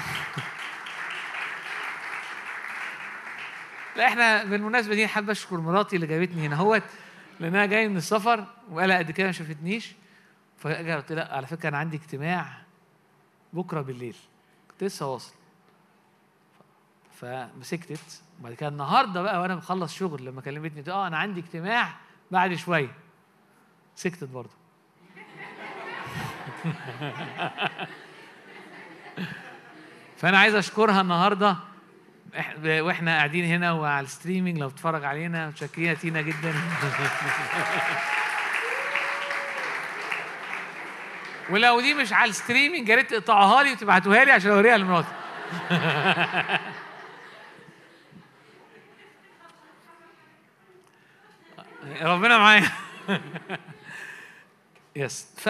لا 3.95 4.07
إحنا 4.07 4.43
بالمناسبة 4.43 4.95
دي 4.95 5.07
حابب 5.07 5.29
أشكر 5.29 5.57
مراتي 5.57 5.95
اللي 5.95 6.07
جابتني 6.07 6.47
هنا 6.47 6.55
أهوت 6.55 6.83
لأنها 7.39 7.65
جاية 7.65 7.87
من 7.87 7.97
السفر 7.97 8.45
وقالها 8.71 8.97
قد 8.97 9.11
كده 9.11 9.25
ما 9.27 9.31
شافتنيش. 9.31 9.93
فجأة 10.57 10.95
قلت 10.95 11.11
على 11.11 11.47
فكرة 11.47 11.69
أنا 11.69 11.77
عندي 11.77 11.97
اجتماع 11.97 12.53
بكرة 13.53 13.81
بالليل. 13.81 14.15
كنت 14.71 14.83
لسه 14.83 15.05
واصل. 15.13 15.33
فمسكتت. 17.21 18.21
وبعد 18.39 18.53
كده 18.53 18.69
النهارده 18.69 19.21
بقى 19.21 19.41
وأنا 19.41 19.55
مخلص 19.55 19.93
شغل 19.95 20.25
لما 20.25 20.41
كلمتني 20.41 20.93
آه 20.93 21.07
أنا 21.07 21.17
عندي 21.17 21.39
اجتماع 21.39 21.93
بعد 22.31 22.53
شوية. 22.55 22.95
سكتت 23.95 24.23
برضه. 24.29 24.53
فانا 30.19 30.39
عايز 30.39 30.55
أشكرها 30.55 31.01
النهارده. 31.01 31.55
وإحنا 32.65 33.15
قاعدين 33.17 33.45
هنا 33.45 33.71
وعلى 33.71 34.05
ال 34.05 34.10
streaming 34.10 34.57
لو 34.59 34.67
بتتفرج 34.67 35.03
علينا. 35.03 35.47
متشكرين 35.47 35.97
تينا 35.97 36.21
جدا. 36.21 36.53
ولو 41.49 41.81
دي 41.81 41.93
مش 41.93 42.13
على 42.13 42.29
ال 42.29 42.35
streaming 42.35 42.89
يا 42.89 42.95
ريت 42.95 43.13
تقطعوها 43.13 43.63
لي 43.63 43.71
وتبعتوها 43.71 44.25
لي 44.25 44.31
عشان 44.31 44.51
أوريها 44.51 44.77
لمراتي. 44.77 45.07
ربنا 52.01 52.37
معايا. 52.37 52.69
Yes 54.95 55.27
ف 55.37 55.49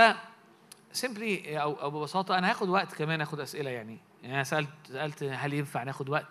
simply 0.94 1.62
أو 1.62 1.74
أو 1.82 1.92
ببساطة 1.92 2.38
أنا 2.38 2.50
هاخد 2.50 2.70
وقت 2.70 2.94
كمان 2.96 3.22
أخد 3.22 3.40
أسئلة 3.40 3.70
يعني. 3.70 3.98
يعني 4.24 4.36
أنا 4.36 4.44
سالت 4.44 4.70
سألت 4.88 5.24
هل 5.24 5.54
ينفع 5.54 5.84
ناخد 5.84 6.10
وقت؟ 6.10 6.28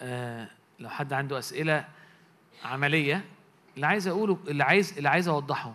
آه 0.00 0.48
لو 0.78 0.88
حد 0.88 1.12
عنده 1.12 1.38
أسئلة 1.38 1.88
عملية 2.64 3.24
اللي 3.76 3.86
عايز 3.86 4.08
اقوله 4.08 4.38
اللي 4.48 4.64
عايز 4.64 4.96
اللي 4.96 5.08
عايز 5.08 5.28
أوضحه 5.28 5.74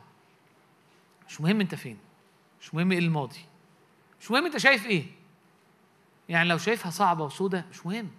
مش 1.28 1.42
مهم 1.42 1.62
أنت 1.62 1.76
فين 1.76 1.98
مش 2.62 2.74
مهم 2.76 2.92
إيه 2.92 3.00
الماضي 3.00 3.40
مش 4.22 4.32
مهم 4.32 4.46
أنت 4.46 4.58
شايف 4.58 4.86
إيه. 4.86 5.06
يعني 6.30 6.50
لو 6.50 6.58
شايفها 6.58 6.92
صعبة 6.92 7.24
وسودة 7.26 7.66
مش 7.72 7.86
مهم. 7.86 8.12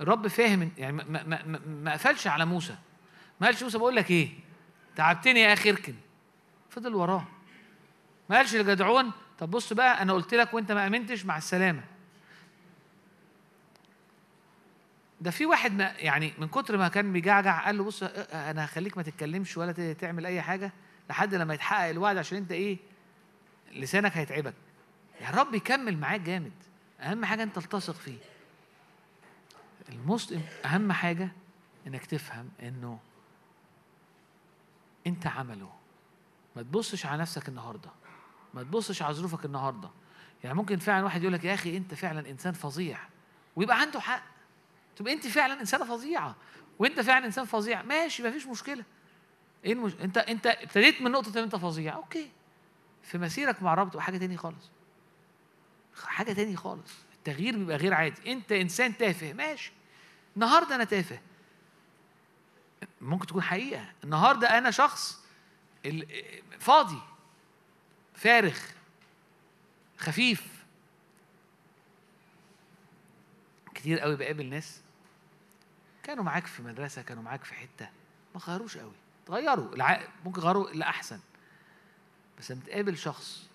الرب 0.00 0.26
فاهم 0.26 0.70
يعني 0.78 0.92
ما, 0.92 1.04
ما, 1.04 1.22
ما, 1.24 1.42
ما- 1.46 1.60
ما 1.66 1.92
قفلش 1.92 2.26
على 2.26 2.44
موسى. 2.44 2.76
ما 3.40 3.46
قالش 3.46 3.62
موسى 3.62 3.78
بقول 3.78 3.96
لك 3.96 4.10
إيه؟ 4.10 4.28
تعبتني 4.96 5.40
يا 5.40 5.52
أخي 5.52 5.70
اركن. 5.70 5.94
فضل 6.70 6.94
وراه. 6.94 7.24
ما 8.30 8.36
قالش 8.36 8.54
لجدعون 8.54 9.12
طب 9.38 9.50
بص 9.50 9.72
بقى 9.72 10.02
أنا 10.02 10.12
قلت 10.12 10.34
لك 10.34 10.54
وأنت 10.54 10.72
ما 10.72 10.86
آمنتش 10.86 11.24
مع 11.24 11.36
السلامة. 11.38 11.84
ده 15.20 15.30
في 15.30 15.46
واحد 15.46 15.72
ما 15.72 15.84
يعني 15.84 16.32
من 16.38 16.48
كتر 16.48 16.76
ما 16.76 16.88
كان 16.88 17.12
بيجعجع 17.12 17.64
قال 17.64 17.78
له 17.78 17.84
بص 17.84 18.02
أنا 18.32 18.64
هخليك 18.64 18.96
ما 18.96 19.02
تتكلمش 19.02 19.56
ولا 19.56 19.92
تعمل 19.92 20.26
أي 20.26 20.42
حاجة 20.42 20.72
لحد 21.10 21.34
لما 21.34 21.54
يتحقق 21.54 21.88
الوعد 21.88 22.16
عشان 22.16 22.38
أنت 22.38 22.52
إيه 22.52 22.78
لسانك 23.72 24.16
هيتعبك. 24.16 24.54
يا 25.20 25.30
رب 25.30 25.54
يكمل 25.54 25.96
معاك 25.98 26.20
جامد. 26.20 26.52
أهم 27.00 27.24
حاجة 27.24 27.42
أنت 27.42 27.58
تلتصق 27.58 27.94
فيه. 27.94 28.18
المسلم 29.88 30.42
أهم 30.64 30.92
حاجة 30.92 31.28
إنك 31.86 32.06
تفهم 32.06 32.48
إنه 32.62 32.98
أنت 35.06 35.26
عمله. 35.26 35.70
ما 36.56 36.62
تبصش 36.62 37.06
على 37.06 37.22
نفسك 37.22 37.48
النهارده. 37.48 37.90
ما 38.54 38.62
تبصش 38.62 39.02
على 39.02 39.14
ظروفك 39.14 39.44
النهارده. 39.44 39.90
يعني 40.44 40.56
ممكن 40.56 40.78
فعلا 40.78 41.04
واحد 41.04 41.22
يقول 41.22 41.32
لك 41.34 41.44
يا 41.44 41.54
أخي 41.54 41.76
أنت 41.76 41.94
فعلا 41.94 42.30
إنسان 42.30 42.52
فظيع 42.52 42.98
ويبقى 43.56 43.80
عنده 43.80 44.00
حق. 44.00 44.22
تبقى 44.96 45.12
أنت 45.12 45.26
فعلا 45.26 45.60
إنسانة 45.60 45.84
فظيعة 45.84 46.36
وأنت 46.78 47.00
فعلا 47.00 47.26
إنسان 47.26 47.44
فظيع. 47.44 47.82
ماشي 47.82 48.22
مفيش 48.22 48.46
مشكلة. 48.46 48.84
إيه 49.64 49.72
المش... 49.72 49.92
أنت 50.00 50.18
أنت 50.18 50.46
ابتديت 50.46 51.02
من 51.02 51.10
نقطة 51.10 51.38
إن 51.38 51.42
أنت 51.42 51.56
فظيع. 51.56 51.94
أوكي. 51.94 52.30
في 53.02 53.18
مسيرك 53.18 53.62
مع 53.62 53.72
الرب 53.72 53.90
تبقى 53.90 54.02
حاجة 54.02 54.18
تاني 54.18 54.36
خالص. 54.36 54.70
حاجة 56.04 56.32
تاني 56.32 56.56
خالص. 56.56 56.92
التغيير 57.14 57.56
بيبقى 57.58 57.76
غير 57.76 57.94
عادي. 57.94 58.32
أنت 58.32 58.52
إنسان 58.52 58.96
تافه. 58.96 59.32
ماشي. 59.32 59.72
النهارده 60.36 60.74
أنا 60.74 60.84
تافه. 60.84 61.20
ممكن 63.00 63.26
تكون 63.26 63.42
حقيقة. 63.42 63.84
النهارده 64.04 64.58
أنا 64.58 64.70
شخص 64.70 65.24
فاضي. 66.58 66.98
فارغ 68.18 68.58
خفيف 69.98 70.64
كتير 73.74 73.98
قوي 74.00 74.16
بقابل 74.16 74.46
ناس 74.46 74.80
كانوا 76.02 76.24
معاك 76.24 76.46
في 76.46 76.62
مدرسة 76.62 77.02
كانوا 77.02 77.22
معاك 77.22 77.44
في 77.44 77.54
حتة 77.54 77.88
ما 78.34 78.40
غيروش 78.40 78.76
قوي 78.78 78.92
اتغيروا 79.24 79.74
الع... 79.74 80.08
ممكن 80.24 80.40
غيروا 80.40 80.70
لأحسن 80.70 81.20
بس 82.38 82.50
لما 82.52 82.60
تقابل 82.66 82.98
شخص 82.98 83.48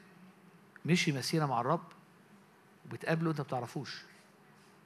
مشي 0.86 1.12
مسيرة 1.12 1.46
مع 1.46 1.62
الرب 1.62 1.88
وبتقابله 2.86 3.30
انت 3.32 3.40
ما 3.40 3.46
بتعرفوش 3.46 4.02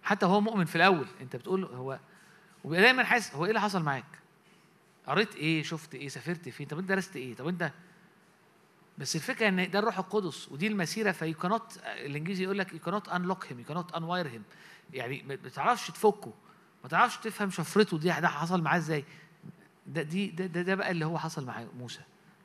حتى 0.04 0.26
هو 0.26 0.42
مؤمن 0.42 0.66
في 0.66 0.76
الأول 0.76 1.08
انت 1.22 1.36
بتقول 1.36 1.64
هو 1.66 2.00
وبيبقى 2.64 2.82
دايما 2.84 3.04
حاسس 3.04 3.36
هو 3.36 3.44
إيه 3.46 3.50
اللي 3.52 3.62
حصل 3.62 3.84
معاك؟ 3.84 4.06
قريت 5.08 5.36
إيه؟ 5.36 5.64
شفت 5.64 5.96
إيه؟ 5.96 6.10
سافرت 6.10 6.50
فين؟ 6.50 6.68
طب 6.68 6.80
أنت 6.80 6.90
درست 6.90 7.16
إيه؟ 7.16 7.36
طب 7.36 7.48
أنت 7.48 7.72
بس 8.98 9.16
الفكرة 9.16 9.48
إن 9.48 9.72
ده 9.72 9.80
الروح 9.80 9.98
القدس 9.98 10.52
ودي 10.52 10.68
المسيرة 10.68 11.12
فيو 11.12 11.34
كانوت 11.34 11.80
الإنجليزي 11.86 12.44
يقول 12.44 12.60
لك 12.60 12.74
يو 12.74 12.80
كانوت 12.80 13.10
انلوك 13.10 13.46
هيم 13.48 13.60
يو 13.60 13.66
كانوت 13.66 13.94
انواير 13.96 14.28
هيم 14.28 14.44
يعني 14.94 15.24
ما 15.28 15.36
بتعرفش 15.36 15.88
تفكه 15.88 16.34
ما 16.84 16.90
تعرفش 16.90 17.18
تفهم 17.18 17.50
شفرته 17.50 17.98
دي 17.98 18.08
ده 18.08 18.28
حصل 18.28 18.62
معاه 18.62 18.78
إزاي؟ 18.78 19.06
ده 19.88 20.02
دي 20.02 20.28
ده, 20.28 20.46
ده, 20.46 20.62
ده 20.62 20.76
بقى 20.76 20.92
اللي 20.92 21.06
هو 21.06 21.18
حصل 21.18 21.46
مع 21.46 21.64
موسى. 21.80 22.00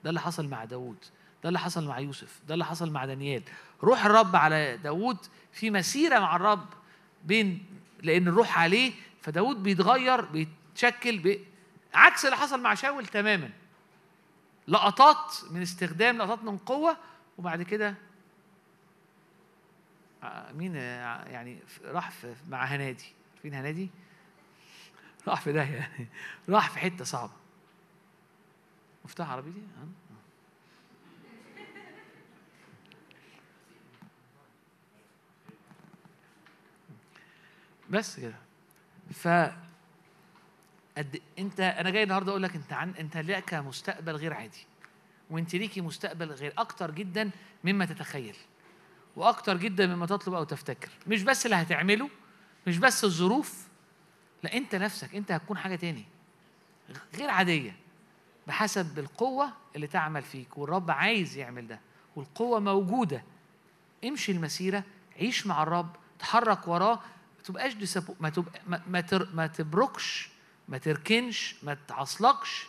ده 0.04 0.10
اللي 0.10 0.20
حصل 0.20 0.48
مع 0.48 0.64
داوود 0.64 0.96
ده 1.42 1.48
اللي 1.48 1.58
حصل 1.58 1.86
مع 1.86 1.98
يوسف 1.98 2.40
ده 2.48 2.54
اللي 2.54 2.64
حصل 2.64 2.90
مع 2.90 3.04
دانيال. 3.04 3.42
روح 3.82 4.04
الرب 4.04 4.36
على 4.36 4.76
داوود 4.76 5.16
في 5.52 5.70
مسيرة 5.70 6.18
مع 6.18 6.36
الرب 6.36 6.66
بين 7.24 7.66
لأن 8.02 8.28
الروح 8.28 8.58
عليه 8.58 8.92
فداوود 9.22 9.62
بيتغير 9.62 10.20
بيتشكل 10.20 11.18
بي... 11.18 11.44
عكس 11.94 12.24
اللي 12.24 12.36
حصل 12.36 12.60
مع 12.60 12.74
شاول 12.74 13.06
تماما. 13.06 13.50
لقطات 14.68 15.34
من 15.50 15.62
استخدام 15.62 16.18
لقطات 16.18 16.44
من 16.44 16.58
قوة 16.58 16.96
وبعد 17.38 17.62
كده 17.62 17.94
آه، 20.22 20.52
مين 20.52 20.76
آه، 20.76 21.24
يعني 21.24 21.58
راح 21.84 22.10
في 22.10 22.34
مع 22.48 22.64
هنادي. 22.64 23.12
فين 23.42 23.54
هنادي؟ 23.54 23.90
راح 25.28 25.40
في 25.40 25.52
ده 25.52 25.62
يعني. 25.62 26.08
راح 26.48 26.70
في 26.70 26.78
حتة 26.78 27.04
صعبة. 27.04 27.32
مفتاح 29.04 29.30
عربي 29.30 29.50
دي؟ 29.50 29.60
آه. 29.60 30.02
بس 37.90 38.20
كده. 38.20 38.34
ف 39.12 39.28
قد 40.98 41.20
انت 41.38 41.60
أنا 41.60 41.90
جاي 41.90 42.02
النهارده 42.02 42.30
أقول 42.30 42.42
لك 42.42 42.54
انت 42.54 42.72
عن 42.72 42.90
انت 42.90 43.16
لك 43.16 43.54
مستقبل 43.54 44.16
غير 44.16 44.32
عادي 44.34 44.66
وانت 45.30 45.54
ليكي 45.54 45.80
مستقبل 45.80 46.30
غير 46.30 46.52
أكتر 46.58 46.90
جدا 46.90 47.30
مما 47.64 47.84
تتخيل 47.84 48.36
وأكتر 49.16 49.56
جدا 49.56 49.86
مما 49.86 50.06
تطلب 50.06 50.34
أو 50.34 50.44
تفتكر. 50.44 50.90
مش 51.06 51.22
بس 51.22 51.44
اللي 51.46 51.56
هتعمله 51.56 52.08
مش 52.66 52.78
بس 52.78 53.04
الظروف 53.04 53.68
لا 54.42 54.56
انت 54.56 54.74
نفسك 54.74 55.14
انت 55.14 55.32
هتكون 55.32 55.58
حاجة 55.58 55.76
تاني 55.76 56.04
غير 57.14 57.30
عادية 57.30 57.76
بحسب 58.46 58.98
القوة 58.98 59.52
اللي 59.76 59.86
تعمل 59.86 60.22
فيك 60.22 60.58
والرب 60.58 60.90
عايز 60.90 61.36
يعمل 61.36 61.66
ده 61.66 61.80
والقوة 62.16 62.60
موجودة. 62.60 63.24
امشي 64.04 64.32
المسيرة 64.32 64.84
عيش 65.20 65.46
مع 65.46 65.62
الرب 65.62 65.96
تحرك 66.18 66.68
وراه 66.68 66.94
ما 66.94 67.42
تبقاش 67.44 68.02
ما 68.20 68.28
تبقى 68.28 68.60
ما 69.34 69.46
تبركش 69.46 70.31
ما 70.68 70.78
تركنش 70.78 71.56
ما 71.62 71.76
تعصلكش 71.88 72.66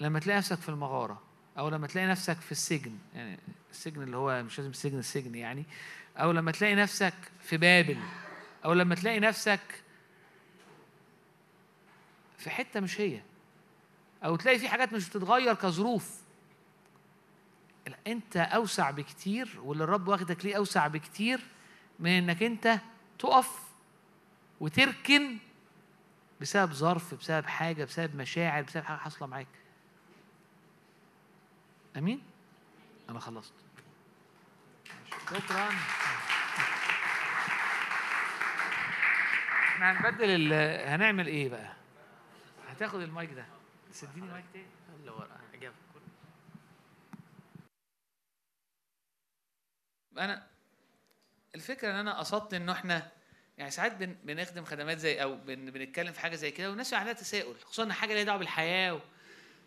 لما 0.00 0.18
تلاقي 0.18 0.38
نفسك 0.38 0.58
في 0.58 0.68
المغارة 0.68 1.22
أو 1.58 1.68
لما 1.68 1.86
تلاقي 1.86 2.06
نفسك 2.06 2.40
في 2.40 2.52
السجن 2.52 2.98
يعني 3.14 3.38
السجن 3.70 4.02
اللي 4.02 4.16
هو 4.16 4.42
مش 4.42 4.58
لازم 4.58 4.70
السجن 4.70 4.98
السجن 4.98 5.34
يعني 5.34 5.64
أو 6.16 6.32
لما 6.32 6.52
تلاقي 6.52 6.74
نفسك 6.74 7.14
في 7.42 7.56
بابل 7.56 7.98
أو 8.64 8.72
لما 8.72 8.94
تلاقي 8.94 9.20
نفسك 9.20 9.60
في 12.38 12.50
حتة 12.50 12.80
مش 12.80 13.00
هي 13.00 13.20
أو 14.24 14.36
تلاقي 14.36 14.58
في 14.58 14.68
حاجات 14.68 14.92
مش 14.92 15.08
بتتغير 15.08 15.54
كظروف. 15.54 16.10
لا، 17.86 17.96
أنت 18.06 18.36
أوسع 18.36 18.90
بكتير 18.90 19.60
واللي 19.62 19.84
الرب 19.84 20.08
واخدك 20.08 20.44
ليه 20.44 20.56
أوسع 20.56 20.86
بكتير 20.86 21.40
من 21.98 22.10
إنك 22.10 22.42
أنت 22.42 22.78
تقف 23.18 23.50
وتركن 24.60 25.36
بسبب 26.40 26.72
ظرف 26.72 27.14
بسبب 27.14 27.46
حاجة 27.46 27.84
بسبب 27.84 28.16
مشاعر 28.16 28.62
بسبب 28.62 28.84
حاجة 28.84 28.96
حاصلة 28.98 29.28
معاك. 29.28 29.46
أمين؟ 31.96 32.22
أنا 33.10 33.20
خلصت. 33.20 33.54
شكرا. 35.30 35.68
إحنا 39.68 39.92
هنبدل. 39.92 40.52
هنعمل 40.88 41.26
إيه 41.26 41.48
بقى؟ 41.48 41.72
هتاخد 42.68 43.00
المايك 43.00 43.32
ده. 43.32 43.46
بس 43.90 44.04
اديني 44.04 44.26
مايك 44.26 44.44
تاني؟ 44.52 44.66
اللي 45.00 45.10
ورا 45.10 45.36
أنا 50.18 50.46
الفكرة 51.54 51.90
إن 51.90 51.94
أنا 51.94 52.18
قصدت 52.18 52.54
إنه 52.54 52.72
إحنا 52.72 53.12
يعني 53.58 53.70
ساعات 53.70 53.96
بن... 53.96 54.16
بنخدم 54.24 54.64
خدمات 54.64 54.98
زي 54.98 55.22
أو 55.22 55.36
بن... 55.36 55.70
بنتكلم 55.70 56.12
في 56.12 56.20
حاجة 56.20 56.36
زي 56.36 56.50
كده 56.50 56.68
والناس 56.68 56.94
عندها 56.94 57.12
تساؤل 57.12 57.54
خصوصا 57.64 57.92
حاجة 57.92 58.14
ليها 58.14 58.24
دعوة 58.24 58.38
بالحياة 58.38 58.94
و... 58.94 59.00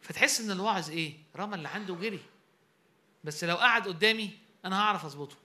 فتحس 0.01 0.41
إن 0.41 0.51
الوعظ 0.51 0.89
إيه؟ 0.89 1.13
رمى 1.35 1.55
اللي 1.55 1.67
عنده 1.67 1.93
وجري 1.93 2.19
بس 3.23 3.43
لو 3.43 3.55
قعد 3.55 3.87
قدامي 3.87 4.37
أنا 4.65 4.81
هعرف 4.81 5.05
أظبطه. 5.05 5.35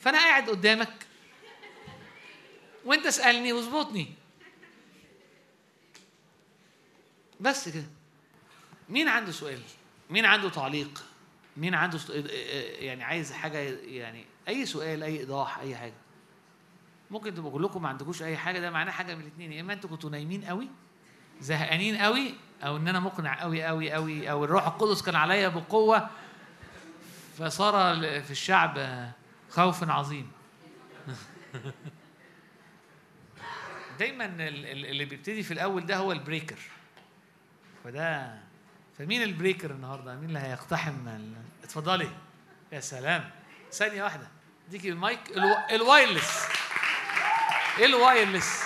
فأنا 0.00 0.18
قاعد 0.18 0.50
قدامك 0.50 1.06
وأنت 2.84 3.06
اسألني 3.06 3.52
واظبطني. 3.52 4.12
بس 7.40 7.68
كده. 7.68 7.86
مين 8.88 9.08
عنده 9.08 9.32
سؤال؟ 9.32 9.62
مين 10.10 10.24
عنده 10.24 10.48
تعليق؟ 10.48 11.04
مين 11.56 11.74
عنده 11.74 11.98
يعني 12.78 13.04
عايز 13.04 13.32
حاجة 13.32 13.58
يعني 13.58 14.24
أي 14.48 14.66
سؤال 14.66 15.02
أي 15.02 15.18
إيضاح 15.18 15.58
أي 15.58 15.76
حاجة. 15.76 16.05
ممكن 17.10 17.34
تبقوا 17.34 17.52
كلكم 17.52 17.82
ما 17.82 17.88
عندكوش 17.88 18.22
أي 18.22 18.36
حاجة 18.36 18.58
ده 18.58 18.70
معناه 18.70 18.92
حاجة 18.92 19.14
من 19.14 19.20
الاثنين 19.20 19.52
يا 19.52 19.60
إما 19.60 19.72
أنتوا 19.72 19.90
كنتوا 19.90 20.10
نايمين 20.10 20.44
قوي 20.44 20.68
زهقانين 21.40 21.96
قوي 21.96 22.34
أو 22.62 22.76
إن 22.76 22.88
أنا 22.88 23.00
مقنع 23.00 23.40
قوي 23.40 23.62
قوي 23.64 23.92
قوي 23.92 24.30
أو 24.30 24.44
الروح 24.44 24.66
القدس 24.66 25.02
كان 25.02 25.14
عليا 25.16 25.48
بقوة 25.48 26.10
فصار 27.38 27.96
في 28.22 28.30
الشعب 28.30 28.78
خوف 29.50 29.90
عظيم. 29.90 30.30
دايما 33.98 34.24
ال- 34.24 34.40
ال- 34.66 34.86
اللي 34.86 35.04
بيبتدي 35.04 35.42
في 35.42 35.50
الأول 35.54 35.86
ده 35.86 35.96
هو 35.96 36.12
ال 36.12 36.17
breaker. 36.17 36.56
فده 37.84 38.34
فمين 38.98 39.22
ال 39.22 39.28
breaker 39.28 39.70
النهارده؟ 39.70 40.14
مين 40.16 40.28
اللي 40.28 40.38
هيقتحم 40.38 41.08
ال... 41.08 41.32
اتفضلي. 41.64 42.08
يا 42.72 42.80
سلام. 42.80 43.30
ثانية 43.72 44.02
واحدة. 44.02 44.28
اديكي 44.68 44.88
المايك 44.88 45.20
ألو... 45.30 45.54
ال 45.70 45.78
wireless. 45.78 46.46
إيه 47.78 47.86
ال 47.86 47.94
wireless 47.94 48.62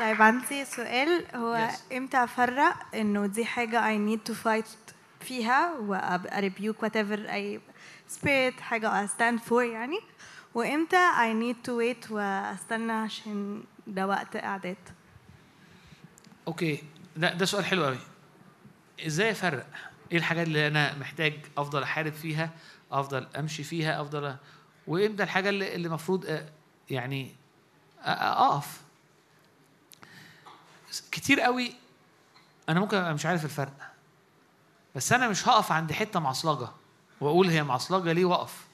طيب 0.00 0.22
عندي 0.22 0.64
سؤال. 0.64 1.26
هو 1.36 1.68
Yes. 1.70 1.92
إمتى 1.94 2.24
أفرق 2.24 2.94
إنه 2.94 3.26
دي 3.26 3.44
حاجة 3.44 3.80
I 3.96 3.98
need 4.16 4.32
to 4.32 4.34
fight 4.44 4.92
فيها 5.20 5.72
وابقى 5.78 6.50
rebuke 6.50 6.76
whatever 6.86 7.30
اي 7.32 7.60
spirit 8.20 8.60
حاجة 8.60 9.06
I 9.06 9.08
stand 9.10 9.40
for 9.48 9.52
يعني؟ 9.60 9.98
وإمتى 10.54 10.96
I 10.96 11.32
need 11.42 11.66
to 11.68 11.70
wait 11.72 12.10
وأستنى 12.10 12.92
عشان 12.92 13.64
ده 13.86 14.06
وقت 14.06 14.36
إعداد؟ 14.36 14.76
أوكي. 16.48 16.82
ده 17.16 17.34
ده 17.34 17.44
سؤال 17.44 17.64
حلو 17.64 17.84
قوي 17.84 17.98
إزاي 19.06 19.30
أفرق؟ 19.30 19.66
إيه 20.12 20.18
الحاجات 20.18 20.46
اللي 20.46 20.66
أنا 20.66 20.98
محتاج 20.98 21.34
أفضل 21.58 21.82
أحارب 21.82 22.12
فيها 22.12 22.50
أفضل 22.92 23.26
أمشي 23.38 23.62
فيها 23.64 24.00
أفضل 24.02 24.32
أ- 24.32 24.36
وإمتى 24.86 25.22
الحاجة 25.22 25.48
اللي 25.48 25.74
المفروض 25.76 26.40
يعني 26.90 27.36
أقف. 28.04 28.80
كتير 31.12 31.40
قوي 31.40 31.74
أنا 32.68 32.80
ممكن 32.80 32.96
أبقى 32.96 33.14
مش 33.14 33.26
عارف 33.26 33.44
الفرق. 33.44 33.72
بس 34.94 35.12
أنا 35.12 35.28
مش 35.28 35.48
هقف 35.48 35.72
عند 35.72 35.92
حتة 35.92 36.20
معصلجة 36.20 36.68
وأقول 37.20 37.48
هي 37.48 37.62
معصلجة 37.62 38.12
ليه 38.12 38.24
وأقف. 38.24 38.66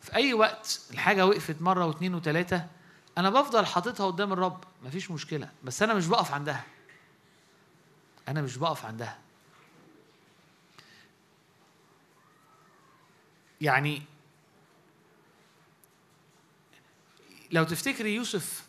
في 0.00 0.14
أي 0.14 0.34
وقت 0.34 0.80
الحاجة 0.90 1.26
وقفت 1.26 1.62
مرة 1.62 1.86
واثنين 1.86 2.14
وثلاثه 2.14 2.66
أنا 3.18 3.30
بفضل 3.30 3.66
حاططها 3.66 4.06
قدام 4.06 4.32
الرب 4.32 4.64
مفيش 4.82 5.10
مشكلة. 5.10 5.50
بس 5.64 5.82
أنا 5.82 5.94
مش 5.94 6.06
بقف 6.06 6.32
عندها. 6.34 6.64
أنا 8.28 8.42
مش 8.42 8.56
بقف 8.56 8.84
عندها. 8.84 9.18
يعني 13.60 14.02
لو 17.50 17.64
تفتكري 17.64 18.14
يوسف 18.14 18.66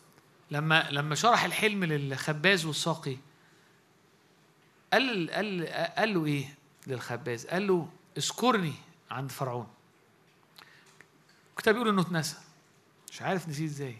لما 0.50 0.88
لما 0.90 1.14
شرح 1.14 1.44
الحلم 1.44 1.84
للخباز 1.84 2.64
والساقي 2.64 3.16
قال 4.92 5.30
قال 5.30 5.66
قال 5.96 6.14
له 6.14 6.26
إيه 6.26 6.54
للخباز؟ 6.86 7.46
قال 7.46 7.66
له 7.66 7.88
اذكرني 8.16 8.74
عند 9.10 9.30
فرعون. 9.30 9.68
الكتاب 11.50 11.74
بيقول 11.74 11.88
إنه 11.88 12.02
اتنسى. 12.02 12.36
مش 13.12 13.22
عارف 13.22 13.48
نسيه 13.48 13.64
إزاي. 13.64 13.96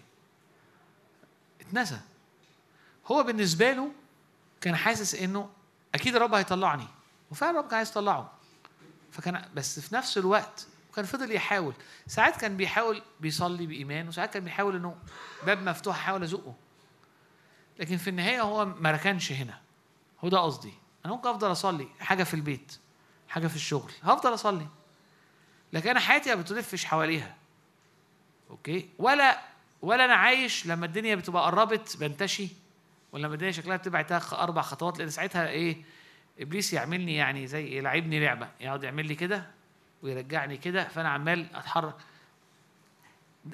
اتنسى. 1.61 2.01
هو 3.07 3.23
بالنسبة 3.23 3.73
له 3.73 3.93
كان 4.61 4.77
حاسس 4.77 5.15
إنه 5.15 5.51
أكيد 5.95 6.17
الرب 6.17 6.35
هيطلعني 6.35 6.87
وفعلا 7.31 7.51
الرب 7.51 7.69
كان 7.69 7.77
عايز 7.77 7.91
يطلعه. 7.91 8.33
فكان 9.13 9.49
بس 9.55 9.81
في 9.81 9.95
نفس 9.95 10.19
الوقت 10.19 10.67
كان 10.97 11.05
فضل 11.05 11.33
يحاول. 11.33 11.75
ساعات 12.07 12.41
كان 12.41 12.57
بيحاول 12.57 13.03
بيصلي 13.21 13.67
بإيمان 13.67 14.09
وساعات 14.09 14.33
كان 14.35 14.45
بيحاول 14.45 14.77
إنه 14.77 14.97
باب 15.47 15.63
مفتوح 15.63 15.97
احاول 15.97 16.23
أزقه. 16.23 16.55
لكن 17.79 17.97
في 17.97 18.11
النهاية 18.11 18.43
هو 18.43 18.65
ما 18.65 18.91
ركنش 18.91 19.33
هنا. 19.33 19.61
هو 20.25 20.29
ده 20.29 20.39
قصدي. 20.39 20.73
أنا 21.05 21.13
ممكن 21.13 21.29
أفضل 21.29 21.53
أصلي 21.53 21.89
حاجة 22.01 22.25
في 22.25 22.35
البيت 22.35 22.79
حاجة 23.29 23.47
في 23.47 23.57
الشغل 23.57 23.93
هفضل 24.03 24.35
أصلي. 24.35 24.67
لكن 25.73 25.91
أنا 25.91 26.01
حياتي 26.01 26.35
ما 26.35 26.41
بتلفش 26.43 26.85
حواليها. 26.85 27.37
أوكي؟ 28.51 28.89
ولا 28.99 29.41
ولا 29.83 30.05
أنا 30.05 30.15
عايش 30.15 30.67
لما 30.67 30.87
الدنيا 30.87 31.15
بتبقى 31.15 31.43
قربت 31.45 31.97
بنتشي 31.97 32.49
ولا 33.13 33.23
لما 33.27 33.35
الدنيا 33.35 33.53
شكلها 33.53 33.77
بتبقى 33.77 34.07
أربع 34.33 34.63
خطوات 34.63 34.99
لأن 34.99 35.11
ساعتها 35.11 35.49
إيه 35.49 35.85
إبليس 36.41 36.73
يعملني 36.73 37.17
يعني 37.17 37.47
زي 37.47 37.79
يلعبني 37.79 38.21
لعبة. 38.21 38.49
يقعد 38.61 38.85
يعمل 38.85 39.07
لي 39.07 39.15
كده 39.15 39.51
ويرجعني 40.03 40.57
كده 40.57 40.89
فأنا 40.89 41.09
عمال 41.09 41.47
أتحرك. 41.55 41.95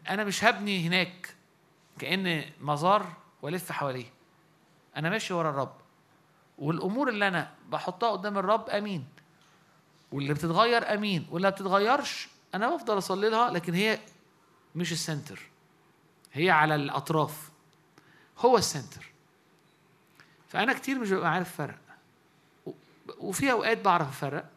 أنا 0.08 0.24
مش 0.24 0.44
هبني 0.44 0.86
هناك 0.86 1.34
كأن 1.98 2.44
مزار 2.60 3.12
والف 3.42 3.72
حواليه. 3.72 4.06
أنا 4.96 5.10
ماشي 5.10 5.34
ورا 5.34 5.50
الرب 5.50 5.74
والأمور 6.58 7.08
اللي 7.08 7.28
أنا 7.28 7.54
بحطها 7.68 8.10
قدام 8.10 8.38
الرب 8.38 8.70
أمين 8.70 9.04
واللي 10.12 10.34
بتتغير 10.34 10.94
أمين 10.94 11.26
واللي 11.30 11.48
ما 11.48 11.54
بتتغيرش 11.54 12.28
أنا 12.54 12.76
بفضل 12.76 12.98
أصلي 12.98 13.30
لها 13.30 13.50
لكن 13.50 13.74
هي 13.74 13.98
مش 14.74 14.92
ال 14.92 14.98
center. 14.98 15.40
هي 16.32 16.50
على 16.50 16.74
الأطراف. 16.74 17.50
هو 18.38 18.56
ال 18.56 18.62
center. 18.62 19.06
فأنا 20.48 20.72
كتير 20.72 20.98
مش 20.98 21.10
ببقى 21.10 21.30
عارف 21.32 21.56
فرق. 21.56 21.78
وفي 23.18 23.52
أوقات 23.52 23.78
بعرف 23.78 24.08
أفرق. 24.08 24.50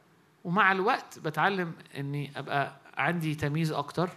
ومع 0.43 0.72
الوقت 0.72 1.19
بتعلم 1.19 1.73
إني 1.97 2.31
أبقى 2.39 2.76
عندي 2.97 3.35
تمييز 3.35 3.72
أكتر. 3.72 4.09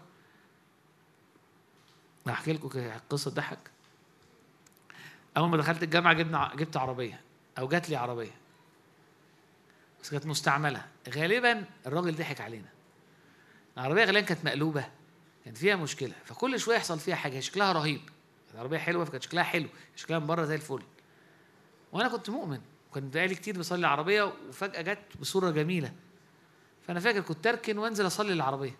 هحكي 2.27 2.53
لكم 2.53 2.91
قصة 3.11 3.31
ضحك 3.31 3.59
أول 5.37 5.49
ما 5.49 5.57
دخلت 5.57 5.83
الجامعة 5.83 6.13
جبنا 6.13 6.53
جبت 6.57 6.77
عربية 6.77 7.21
أو 7.59 7.69
جات 7.69 7.91
لي 7.91 7.97
عربية. 7.97 8.35
بس 10.03 10.11
كانت 10.11 10.27
مستعملة. 10.27 10.87
غالبا 11.09 11.65
الراجل 11.87 12.15
ضحك 12.15 12.41
علينا. 12.41 12.69
العربية 13.77 14.05
غالبا 14.05 14.21
كانت 14.21 14.45
مقلوبة. 14.45 14.89
كان 15.45 15.55
فيها 15.55 15.77
مشكلة. 15.77 16.13
فكل 16.25 16.61
شوية 16.61 16.77
يحصل 16.77 16.99
فيها 16.99 17.15
حاجة. 17.17 17.41
شكلها 17.41 17.73
رهيب. 17.73 18.01
العربيه 18.55 18.79
حلوة 18.79 19.05
فكان 19.05 19.21
شكلها 19.21 19.43
حلو. 19.45 19.69
شكلها 19.97 20.19
من 20.19 20.27
بره 20.27 20.45
زي 20.45 20.55
الفل. 20.55 20.83
وأنا 21.93 22.09
كنت 22.09 22.31
مؤمن. 22.31 22.61
كنت 22.91 23.15
بقالي 23.15 23.35
كتير 23.35 23.59
بصلي 23.59 23.79
العربية 23.79 24.33
وفجأة 24.49 24.83
جت 24.83 25.17
بصورة 25.21 25.51
جميلة. 25.51 25.93
فانا 26.91 27.01
فاكر 27.01 27.21
كنت 27.21 27.47
أركن 27.47 27.79
وأنزل 27.79 28.07
أصلي 28.07 28.33
العربية. 28.33 28.77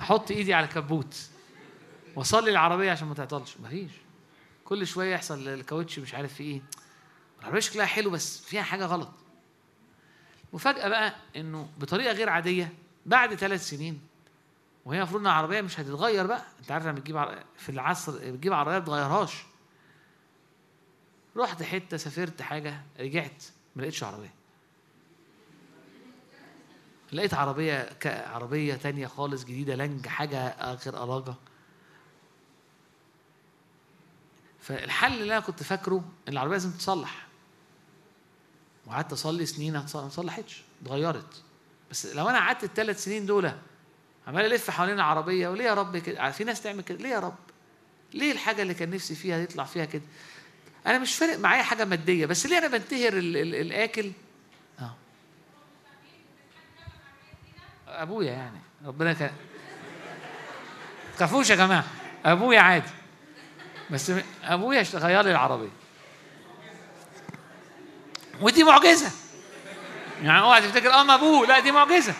أحط 0.00 0.30
إيدي 0.30 0.54
على 0.54 0.66
الكبوت 0.66 1.28
وأصلي 2.16 2.50
العربية 2.50 2.90
عشان 2.90 3.08
ما 3.08 3.14
تعطلش. 3.14 3.56
مفيش. 3.56 3.90
كل 4.64 4.86
شوية 4.86 5.14
يحصل 5.14 5.48
الكاوتش 5.48 5.98
مش 5.98 6.14
عارف 6.14 6.34
في 6.34 6.42
إيه. 6.42 6.62
العربية 7.40 7.60
شكلها 7.60 7.86
حلو 7.86 8.10
بس 8.10 8.40
فيها 8.40 8.62
حاجة 8.62 8.86
غلط. 8.86 9.08
وفجاه 10.52 10.88
بقى 10.88 11.14
إنه 11.36 11.68
بطريقة 11.78 12.12
غير 12.12 12.28
عادية 12.28 12.72
بعد 13.06 13.34
ثلاث 13.34 13.68
سنين 13.68 14.00
وهي 14.84 14.98
المفروض 14.98 15.20
ان 15.20 15.26
العربيه 15.26 15.60
مش 15.60 15.80
هتتغير 15.80 16.26
بقى. 16.26 16.42
أنت 16.60 16.70
عارف 16.70 16.84
لما 16.84 16.92
بتجيب. 16.92 17.28
في 17.56 17.68
العصر 17.68 18.32
بتجيب 18.32 18.52
عربية 18.52 18.72
ما 18.72 18.78
بتغيرهاش. 18.78 19.34
رحت 21.36 21.62
حتة 21.62 21.96
سافرت 21.96 22.42
حاجة 22.42 22.82
رجعت 23.00 23.44
ما 23.76 23.82
لقيتش 23.82 24.04
عربية. 24.04 24.35
لقيت 27.12 27.34
عربية 27.34 27.82
ك... 27.82 28.06
عربيه 28.06 28.74
تانية 28.74 29.06
خالص 29.06 29.44
جديدة 29.44 29.74
لانج 29.74 30.06
حاجة 30.06 30.38
اخر 30.38 31.02
اراجه 31.02 31.34
فالحل 34.60 35.12
اللي 35.12 35.32
أنا 35.32 35.40
كنت 35.40 35.62
فاكره 35.62 36.04
إن 36.28 36.32
العربية 36.32 36.52
لازم 36.52 36.70
تتصلح. 36.70 37.26
وقعدت 38.86 39.12
أصلي 39.12 39.46
سنين 39.46 39.72
ما 39.72 39.78
اتصلحتش 39.84 40.62
اتغيرت. 40.82 41.42
بس 41.90 42.06
لو 42.06 42.28
أنا 42.28 42.38
قعدت 42.38 42.64
الثلاث 42.64 43.04
سنين 43.04 43.26
دول 43.26 43.52
عمال 44.26 44.52
ألف 44.52 44.70
حوالين 44.70 44.94
العربية 44.94 45.48
وليه 45.48 45.64
يا 45.64 45.74
رب 45.74 45.96
كده؟ 45.96 46.30
في 46.30 46.44
ناس 46.44 46.62
تعمل 46.62 46.80
كده 46.82 46.98
ليه 46.98 47.08
يا 47.08 47.18
رب؟ 47.18 47.36
ليه 48.14 48.32
الحاجة 48.32 48.62
اللي 48.62 48.74
كان 48.74 48.90
نفسي 48.90 49.14
فيها 49.14 49.38
يطلع 49.38 49.64
فيها 49.64 49.84
كده؟ 49.84 50.02
أنا 50.86 50.98
مش 50.98 51.14
فارق 51.14 51.38
معايا 51.38 51.62
حاجة 51.62 51.84
مادية 51.84 52.26
بس 52.26 52.46
ليه 52.46 52.58
أنا 52.58 52.68
بنتهر 52.68 53.12
ال 53.12 53.72
أبويا 58.02 58.32
يعني. 58.32 58.60
ربنا 58.86 59.12
كان 59.12 59.30
تخافوش 61.16 61.50
يا 61.50 61.56
جماعة 61.56 61.84
أبويا 62.24 62.60
عادي. 62.60 62.90
بس 63.90 64.12
أبويا 64.44 64.84
غير 64.94 65.22
لي 65.22 65.30
العربية. 65.30 65.68
ودي 68.40 68.64
معجزة. 68.64 69.10
يعني 70.22 70.40
اوعى 70.40 70.60
تفتكر 70.60 70.92
آه 70.92 71.14
ابوه 71.14 71.46
لا 71.46 71.60
دي 71.60 71.72
معجزة. 71.72 72.14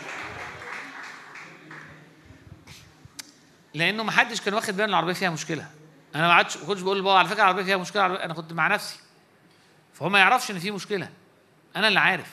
لأنه 3.75 4.03
ما 4.03 4.11
حدش 4.13 4.41
كان 4.41 4.55
واخد 4.55 4.77
باله 4.77 4.89
العربية 4.89 5.13
فيها 5.13 5.31
مشكلة. 5.31 5.71
أنا 6.15 6.27
ما 6.27 6.35
عادش 6.35 6.57
كنتش 6.57 6.81
بقول 6.81 6.99
لبابا 6.99 7.19
على 7.19 7.29
فكرة 7.29 7.43
العربية 7.43 7.63
فيها 7.63 7.77
مشكلة 7.77 8.07
أنا 8.07 8.35
كنت 8.35 8.53
مع 8.53 8.69
نفسي. 8.69 8.99
فهو 9.95 10.09
ما 10.09 10.19
يعرفش 10.19 10.51
إن 10.51 10.59
في 10.59 10.71
مشكلة. 10.71 11.09
أنا 11.77 11.89
اللي 11.89 12.01
عارف. 12.01 12.31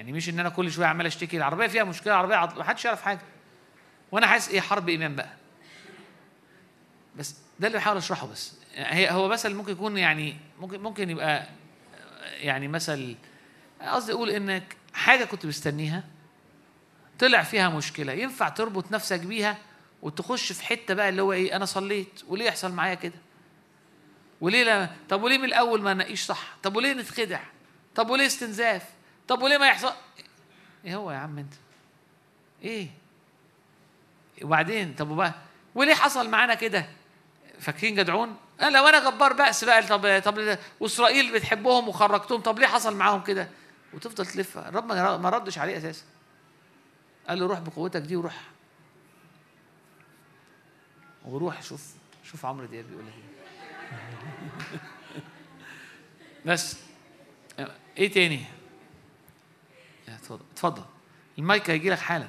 يعني 0.00 0.12
مش 0.12 0.28
إن 0.28 0.40
أنا 0.40 0.48
كل 0.48 0.72
شوية 0.72 0.86
عمال 0.86 1.06
أشتكي 1.06 1.36
العربية 1.36 1.66
فيها 1.66 1.84
مشكلة 1.84 2.12
العربية 2.12 2.34
عط... 2.34 2.58
ما 2.58 2.64
حدش 2.64 2.84
يعرف 2.84 3.02
حاجة. 3.02 3.20
وأنا 4.12 4.26
حاسس 4.26 4.48
إيه 4.48 4.60
حرب 4.60 4.88
إيمان 4.88 5.16
بقى. 5.16 5.30
بس 7.16 7.36
ده 7.60 7.66
اللي 7.66 7.78
بحاول 7.78 7.96
أشرحه 7.96 8.26
بس. 8.26 8.54
هي 8.74 9.10
هو 9.10 9.28
مثل 9.28 9.54
ممكن 9.54 9.72
يكون 9.72 9.98
يعني 9.98 10.36
ممكن 10.60 10.80
ممكن 10.80 11.10
يبقى 11.10 11.46
يعني 12.32 12.68
مثل 12.68 13.16
قصدي 13.80 14.12
أقول 14.12 14.30
إنك 14.30 14.76
حاجة 14.94 15.24
كنت 15.24 15.46
مستنيها 15.46 16.04
طلع 17.18 17.42
فيها 17.42 17.68
مشكلة 17.68 18.12
ينفع 18.12 18.48
تربط 18.48 18.92
نفسك 18.92 19.20
بيها 19.20 19.58
وتخش 20.02 20.52
في 20.52 20.64
حتة 20.64 20.94
بقى 20.94 21.08
اللي 21.08 21.22
هو 21.22 21.32
إيه 21.32 21.56
أنا 21.56 21.64
صليت 21.64 22.22
وليه 22.28 22.44
يحصل 22.44 22.72
معايا 22.72 22.94
كده؟ 22.94 23.18
وليه 24.40 24.64
لا 24.64 24.88
طب 25.08 25.22
وليه 25.22 25.38
من 25.38 25.44
الأول 25.44 25.82
ما 25.82 25.94
نقيش 25.94 26.22
صح؟ 26.24 26.56
طب 26.62 26.76
وليه 26.76 26.92
نتخدع؟ 26.92 27.40
طب 27.94 28.10
وليه 28.10 28.26
استنزاف؟ 28.26 28.99
طب 29.30 29.42
وليه 29.42 29.58
ما 29.58 29.66
يحصل؟ 29.66 29.92
إيه 30.84 30.96
هو 30.96 31.10
يا 31.10 31.16
عم 31.16 31.38
أنت؟ 31.38 31.54
إيه؟ 32.62 32.88
وبعدين 34.42 34.94
طب 34.94 35.10
وبقى؟ 35.10 35.34
وليه 35.74 35.94
حصل 35.94 36.30
معانا 36.30 36.54
كده؟ 36.54 36.86
فاكرين 37.60 37.94
جدعون؟ 37.94 38.36
أه 38.60 38.68
لو 38.68 38.86
أنا 38.86 39.10
جبار 39.10 39.32
بأس 39.32 39.64
بقى 39.64 39.82
طب 39.82 40.22
طب 40.24 40.58
وإسرائيل 40.80 41.32
بتحبهم 41.32 41.88
وخرجتهم 41.88 42.40
طب 42.40 42.58
ليه 42.58 42.66
حصل 42.66 42.96
معاهم 42.96 43.22
كده؟ 43.22 43.48
وتفضل 43.94 44.26
تلف. 44.26 44.58
الرب 44.58 44.92
ما 44.92 45.30
ردش 45.30 45.58
عليه 45.58 45.78
أساسا. 45.78 46.04
قال 47.28 47.38
له 47.40 47.46
روح 47.46 47.58
بقوتك 47.58 48.00
دي 48.00 48.16
وروح. 48.16 48.40
وروح 51.24 51.62
شوف 51.62 51.94
شوف 52.24 52.46
عمرو 52.46 52.66
دياب 52.66 52.84
بيقول 52.84 53.04
لك 53.06 53.12
إيه. 53.12 54.80
بس. 56.52 56.76
إيه 57.98 58.12
تاني؟ 58.12 58.59
اتفضل 60.14 60.44
اتفضل 60.52 60.82
المايك 61.38 61.70
هيجي 61.70 61.90
لك 61.90 61.98
حالا 61.98 62.28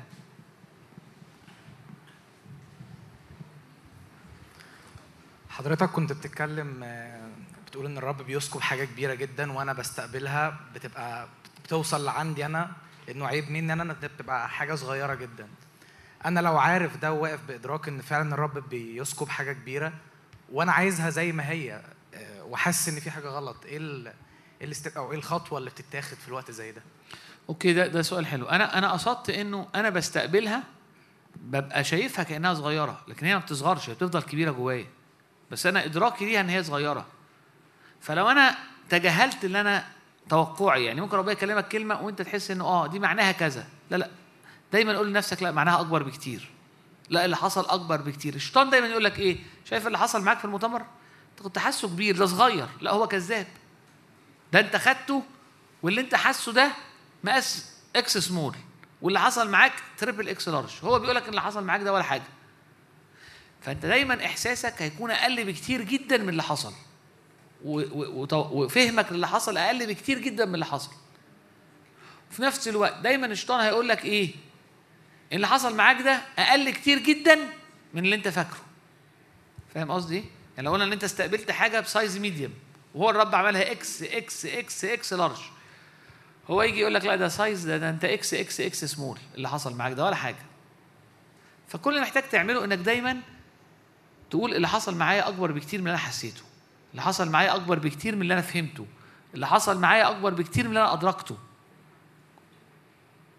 حضرتك 5.49 5.89
كنت 5.89 6.13
بتتكلم 6.13 6.83
آه، 6.83 7.29
بتقول 7.67 7.85
إن 7.85 7.97
الرب 7.97 8.21
بيسكب 8.21 8.61
حاجة 8.61 8.85
كبيرة 8.85 9.13
جدا 9.13 9.51
وأنا 9.51 9.73
بستقبلها 9.73 10.59
بتبقى 10.75 11.27
بتوصل 11.63 12.05
لعندي 12.05 12.45
أنا 12.45 12.71
انه 13.09 13.27
عيب 13.27 13.51
مني 13.51 13.73
أنا 13.73 13.93
بتبقى 13.93 14.49
حاجة 14.49 14.75
صغيرة 14.75 15.15
جدا 15.15 15.47
أنا 16.25 16.39
لو 16.39 16.57
عارف 16.57 16.97
ده 16.97 17.13
وواقف 17.13 17.39
بإدراك 17.47 17.87
إن 17.87 18.01
فعلا 18.01 18.33
الرب 18.33 18.69
بيسكب 18.69 19.29
حاجة 19.29 19.53
كبيرة 19.53 19.93
وأنا 20.51 20.71
عايزها 20.71 21.09
زي 21.09 21.31
ما 21.31 21.49
هي 21.49 21.81
آه، 22.13 22.43
وحاسس 22.43 22.89
إن 22.89 22.99
في 22.99 23.11
حاجة 23.11 23.27
غلط 23.27 23.65
إيه. 23.65 23.79
إيه. 24.61 24.75
أو 24.97 25.11
إيه 25.11 25.17
الخطوة 25.17 25.57
اللي 25.57 25.69
بتتاخد 25.69 26.17
في 26.17 26.27
الوقت 26.27 26.51
زي 26.51 26.71
ده 26.71 26.81
okay 27.49 27.73
ده 27.73 27.87
ده 27.87 28.01
سؤال 28.01 28.25
حلو. 28.27 28.45
أنا 28.45 28.77
أنا 28.77 28.91
قصدت 28.91 29.29
إنه 29.29 29.67
أنا 29.75 29.89
بستقبلها 29.89 30.63
ببقى 31.35 31.83
شايفها 31.83 32.23
كأنها 32.23 32.53
صغيرة 32.53 33.01
لكن 33.07 33.25
هي 33.25 33.33
ما 33.33 33.39
بتصغرش 33.39 33.89
هي 33.89 33.93
بتفضل 33.93 34.21
كبيرة 34.21 34.51
جوايا. 34.51 34.87
بس 35.51 35.65
أنا 35.65 35.85
إدراكي 35.85 36.25
ليها 36.25 36.41
إن 36.41 36.49
هي 36.49 36.63
صغيرة. 36.63 37.05
فلو 38.01 38.29
أنا 38.29 38.57
تجاهلت 38.89 39.45
اللي 39.45 39.61
أنا 39.61 39.85
توقعي 40.29 40.85
يعني 40.85 41.01
ممكن 41.01 41.17
ربنا 41.17 41.31
يكلمك 41.31 41.67
كلمة 41.67 42.01
وأنت 42.01 42.21
تحس 42.21 42.51
إنه 42.51 42.65
آه 42.65 42.87
دي 42.87 42.99
معناها 42.99 43.31
كذا. 43.31 43.67
لا 43.89 43.97
لا. 43.97 44.09
دايما 44.73 44.97
قول 44.97 45.09
لنفسك 45.09 45.43
لا 45.43 45.51
معناها 45.51 45.81
أكبر 45.81 46.03
بكتير. 46.03 46.49
لا 47.09 47.25
اللي 47.25 47.37
حصل 47.37 47.65
أكبر 47.69 48.01
بكتير. 48.01 48.35
الشيطان 48.35 48.69
دايما 48.69 48.87
يقول 48.87 49.03
لك 49.03 49.19
إيه؟ 49.19 49.37
شايف 49.65 49.87
اللي 49.87 49.97
حصل 49.97 50.23
معاك 50.23 50.39
في 50.39 50.45
المؤتمر؟ 50.45 50.81
أنت 51.31 51.41
كنت 51.43 51.59
حاسه 51.59 51.87
كبير 51.87 52.17
ده 52.17 52.25
صغير. 52.25 52.67
لا 52.81 52.91
هو 52.91 53.07
كذاب. 53.07 53.47
ده 54.53 54.59
أنت 54.59 54.75
خدته 54.75 55.23
واللي 55.83 56.01
أنت 56.01 56.15
حاسه 56.15 56.51
ده 56.51 56.71
مقاس 57.23 57.71
إكس 57.95 58.17
سمول 58.17 58.55
واللي 59.01 59.19
حصل 59.19 59.49
معاك 59.49 59.73
triple 59.97 60.29
X 60.29 60.49
large 60.49 60.71
هو 60.83 60.99
بيقول 60.99 61.15
لك 61.15 61.29
اللي 61.29 61.41
حصل 61.41 61.63
معاك 61.63 61.81
ده 61.81 61.93
ولا 61.93 62.03
حاجة. 62.03 62.23
فأنت 63.61 63.85
دايما 63.85 64.25
إحساسك 64.25 64.81
هيكون 64.81 65.11
أقل 65.11 65.45
بكتير 65.45 65.81
جدا 65.81 66.17
من 66.17 66.29
اللي 66.29 66.43
حصل. 66.43 66.73
وفهمك 67.65 69.11
للي 69.11 69.27
حصل 69.27 69.57
أقل 69.57 69.87
بكتير 69.87 70.19
جدا 70.19 70.45
من 70.45 70.53
اللي 70.53 70.65
حصل. 70.65 70.91
وفي 72.31 72.41
نفس 72.41 72.67
الوقت 72.67 72.97
دايما 73.01 73.25
الشيطان 73.27 73.59
هيقول 73.59 73.89
لك 73.89 74.05
إيه؟ 74.05 74.31
اللي 75.33 75.47
حصل 75.47 75.75
معاك 75.75 76.01
ده 76.01 76.21
أقل 76.39 76.69
كتير 76.69 76.99
جدا 76.99 77.35
من 77.93 78.03
اللي 78.05 78.15
أنت 78.15 78.27
فاكره. 78.27 78.61
فاهم 79.75 79.91
قصدي؟ 79.91 80.23
يعني 80.55 80.65
لو 80.67 80.73
قلنا 80.73 80.83
إن 80.85 80.91
أنت 80.91 81.03
استقبلت 81.03 81.51
حاجة 81.51 81.79
ب 81.79 81.87
size 81.87 82.17
medium 82.17 82.53
وهو 82.95 83.09
الرب 83.09 83.35
عملها 83.35 83.71
إكس 83.71 84.03
إكس 84.03 84.45
إكس 84.45 84.85
إكس 84.85 85.13
لارج 85.13 85.39
هو 86.51 86.61
يجي 86.61 86.79
يقول 86.79 86.93
لك 86.93 87.05
لا 87.05 87.15
ده 87.15 87.27
size 87.27 87.65
ده, 87.67 87.77
ده 87.77 87.89
انت 87.89 88.05
إكس 88.05 88.33
إكس 88.33 88.61
إكس 88.61 88.85
سمول 88.85 89.17
اللي 89.35 89.49
حصل 89.49 89.75
معاك 89.75 89.93
ده 89.93 90.05
ولا 90.05 90.15
حاجة. 90.15 90.45
فكل 91.67 91.89
اللي 91.89 92.01
محتاج 92.01 92.23
تعمله 92.23 92.63
إنك 92.65 92.77
دايما 92.77 93.21
تقول 94.29 94.53
اللي 94.55 94.67
حصل 94.67 94.95
معايا 94.97 95.27
أكبر 95.27 95.51
بكتير 95.51 95.79
من 95.81 95.87
اللي 95.87 95.95
أنا 95.95 96.07
حسيته. 96.07 96.41
اللي 96.91 97.01
حصل 97.01 97.29
معايا 97.29 97.55
أكبر 97.55 97.79
بكتير 97.79 98.15
من 98.15 98.21
اللي 98.21 98.33
أنا 98.33 98.41
فهمته. 98.41 98.85
اللي 99.33 99.47
حصل 99.47 99.79
معايا 99.79 100.09
أكبر 100.09 100.33
بكتير 100.33 100.63
من 100.63 100.69
اللي 100.69 100.79
أنا 100.79 100.93
أدركته. 100.93 101.37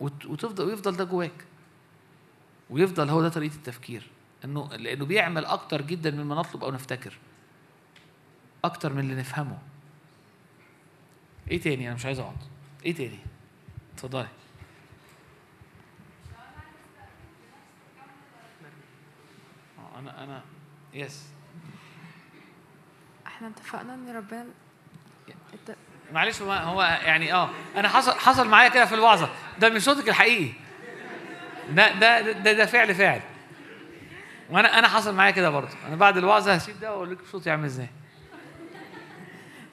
وت- 0.01 0.27
وتفضل 0.27 0.65
ويفضل 0.65 0.97
ده 0.97 1.05
جواك. 1.05 1.45
ويفضل 2.71 3.09
هو 3.11 3.23
ده 3.23 3.29
طريقة 3.29 3.55
التفكير. 3.55 4.11
إنه 4.45 4.69
لأنه 4.77 5.05
بيعمل 5.05 5.45
أكتر 5.45 5.83
جدا 5.83 6.11
مما 6.11 6.35
نطلب 6.35 6.65
أو 6.65 6.71
نفتكر. 6.71 7.19
أكتر 8.65 8.93
من 8.93 8.99
اللي 9.01 9.15
نفهمه. 9.15 9.59
إيه 11.51 11.61
تاني؟ 11.61 11.87
أنا 11.87 11.95
مش 11.95 12.07
عايز 12.07 12.19
اقعد 12.19 12.37
إيه 12.85 12.95
تاني؟ 12.95 13.19
اتفضلي. 13.95 14.29
آه، 19.79 19.99
أنا 19.99 20.25
أنا 20.25 20.43
يس 20.95 21.23
إحنا 23.27 23.49
اتفقنا 23.49 23.95
ان 23.95 24.17
ربنا 24.17 24.47
معلش 26.13 26.43
هو 26.43 26.53
هو 26.53 26.83
يعني 26.83 27.35
آه 27.35 27.51
أنا 27.77 27.89
حصل 27.89 28.13
حصل 28.13 28.49
معايا 28.49 28.69
كده 28.69 28.85
في 28.85 28.95
الوعظة. 28.95 29.29
ده 29.59 29.69
مش 29.69 29.83
صوتك 29.83 30.09
الحقيقي. 30.09 30.53
ده 31.71 31.93
ده 31.93 32.21
ده, 32.33 32.53
ده 32.53 32.67
فعل 32.67 32.95
فعل. 32.95 33.21
وأنا 34.51 34.79
أنا 34.79 34.89
حصل 34.89 35.15
معايا 35.15 35.31
كده 35.31 35.51
برضه. 35.51 35.71
أنا 35.87 35.97
بعد 35.97 36.17
الوعظة 36.17 36.55
هسيب 36.55 36.81
ده 36.81 36.93
وأقول 36.93 37.11
لك 37.11 37.19
صوتي 37.33 37.51
عامل 37.51 37.65
إزاي. 37.65 37.89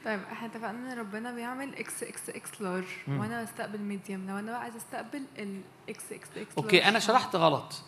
طيب 0.10 0.20
إحنا 0.32 0.48
اتفقنا 0.48 0.94
ان 0.94 1.00
ربنا 1.00 1.32
بيعمل 1.32 1.76
إكس 1.76 2.04
إكس 2.04 2.30
إكس 2.30 2.62
لارج 2.62 2.84
وأنا 3.08 3.44
بستقبل 3.44 3.80
medium 3.80 4.28
لو 4.28 4.40
أنا 4.40 4.52
بقى 4.52 4.62
عايزه 4.62 4.78
استقبل 4.78 5.24
ال 5.38 5.75
X 5.75 6.12
X 6.12 6.28
X 6.38 6.58
okay 6.58 6.88
أنا 6.88 7.00
شرحت 7.00 7.36
غلط. 7.36 7.84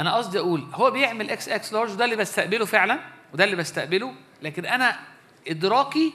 أنا 0.00 0.14
قصدي 0.14 0.38
أقول 0.38 0.60
هو 0.74 0.90
بيعمل 0.90 1.30
إكس 1.30 1.48
إكس 1.48 1.72
لارج 1.72 1.94
ده 1.94 2.04
اللي 2.04 2.16
بستقبله 2.16 2.64
فعلا 2.64 3.00
وده 3.32 3.44
اللي 3.44 3.56
بستقبله 3.56 4.14
لكن 4.42 4.66
أنا 4.66 5.00
إدراكي 5.48 6.12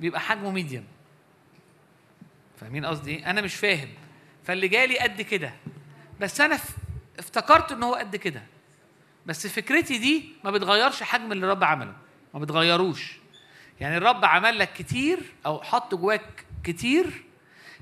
بيبقى 0.00 0.20
حجمه 0.20 0.50
ميديوم 0.50 0.84
فاهمين 2.60 2.86
قصدي 2.86 3.10
إيه؟ 3.10 3.30
أنا 3.30 3.40
مش 3.40 3.54
فاهم. 3.54 3.88
فاللي 4.44 4.68
جالي 4.68 4.98
قد 4.98 5.22
كده. 5.22 5.54
بس 6.20 6.40
أنا 6.40 6.58
افتكرت 7.18 7.72
إن 7.72 7.82
هو 7.82 7.94
قد 7.94 8.16
كده. 8.16 8.42
بس 9.26 9.46
فكرتي 9.46 9.98
دي 9.98 10.32
ما 10.44 10.50
بتغيرش 10.50 11.02
حجم 11.02 11.32
اللي 11.32 11.46
الرب 11.46 11.64
عمله. 11.64 11.94
ما 12.34 12.40
بتغيروش. 12.40 13.23
يعني 13.80 13.96
الرب 13.96 14.24
عمل 14.24 14.58
لك 14.58 14.72
كتير 14.72 15.18
أو 15.46 15.62
حط 15.62 15.94
جواك 15.94 16.44
كتير 16.64 17.24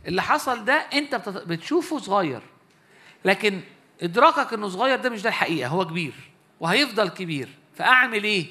اللي 0.06 0.23
حصل 0.23 0.64
ده 0.64 0.74
أنت 0.74 1.14
بتشوفه 1.28 1.98
صغير 1.98 2.43
لكن 3.24 3.60
إدراكك 4.02 4.52
إنه 4.52 4.69
صغير 4.69 4.97
ده 5.01 5.10
مش 5.10 5.23
ده 5.23 5.28
الحقيقة 5.28 5.69
هو 5.69 5.86
كبير 5.86 6.12
وهيفضل 6.60 7.09
كبير 7.09 7.48
فأعمل 7.74 8.24
إيه؟ 8.24 8.47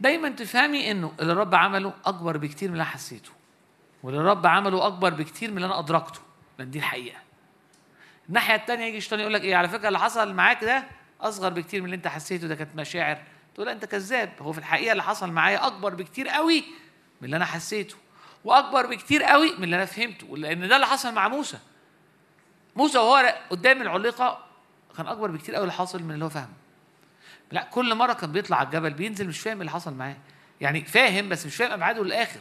دايما 0.00 0.28
تفهمي 0.28 0.90
إنه 0.90 1.12
اللي 1.20 1.32
الرب 1.32 1.54
عمله 1.54 1.92
أكبر 2.04 2.36
بكتير 2.36 2.68
من 2.68 2.74
اللي 2.74 2.82
أنا 2.82 2.90
حسيته 2.90 3.30
واللي 4.02 4.20
الرب 4.20 4.46
عمله 4.46 4.86
أكبر 4.86 5.10
بكتير 5.14 5.50
من 5.50 5.56
اللي 5.56 5.66
أنا 5.66 5.78
أدركته 5.78 6.20
لأن 6.58 6.70
دي 6.70 6.78
الحقيقة. 6.78 7.18
الناحية 8.28 8.54
الثانية 8.54 8.84
يجي 8.84 8.96
الشيطان 8.98 9.20
يقول 9.20 9.34
لك 9.34 9.42
إيه؟ 9.42 9.56
على 9.56 9.68
فكرة 9.68 9.88
اللي 9.88 9.98
حصل 9.98 10.34
معاك 10.34 10.64
ده 10.64 10.84
أصغر 11.20 11.52
بكتير 11.52 11.80
من 11.80 11.84
اللي 11.86 11.96
أنت 11.96 12.08
حسيته 12.08 12.46
ده 12.46 12.54
كانت 12.54 12.76
مشاعر 12.76 13.18
تقول 13.58 13.66
لا 13.66 13.72
انت 13.72 13.84
كذاب. 13.84 14.32
هو 14.40 14.52
في 14.52 14.58
الحقيقة 14.58 14.92
اللي 14.92 15.02
حصل 15.02 15.30
معايا 15.30 15.66
أكبر 15.66 15.94
بكتير 15.94 16.28
قوي 16.28 16.64
من 17.20 17.24
اللي 17.24 17.36
أنا 17.36 17.44
حسيته 17.44 17.96
وأكبر 18.44 18.86
بكتير 18.86 19.22
قوي 19.22 19.56
من 19.56 19.64
اللي 19.64 19.76
أنا 19.76 19.84
فهمته 19.84 20.36
لأن 20.36 20.68
ده 20.68 20.76
اللي 20.76 20.86
حصل 20.86 21.14
مع 21.14 21.28
موسى. 21.28 21.58
موسى 22.76 22.98
وهو 22.98 23.34
قدام 23.50 23.82
العليقه 23.82 24.44
كان 24.96 25.06
أكبر 25.06 25.30
بكتير 25.30 25.54
قوي 25.54 25.62
اللي 25.62 25.72
حاصل 25.72 26.02
من 26.02 26.14
اللي 26.14 26.24
هو 26.24 26.28
فاهمه 26.28 26.52
لا 27.52 27.62
كل 27.62 27.94
مرة 27.94 28.12
كان 28.12 28.32
بيطلع 28.32 28.56
على 28.56 28.66
الجبل 28.66 28.90
بينزل 28.90 29.28
مش 29.28 29.40
فاهم 29.40 29.60
اللي 29.60 29.70
حصل 29.70 29.94
معاه. 29.94 30.16
يعني 30.60 30.84
فاهم 30.84 31.28
بس 31.28 31.46
مش 31.46 31.56
فاهم 31.56 31.72
ابعاده 31.72 32.04
للآخر. 32.04 32.40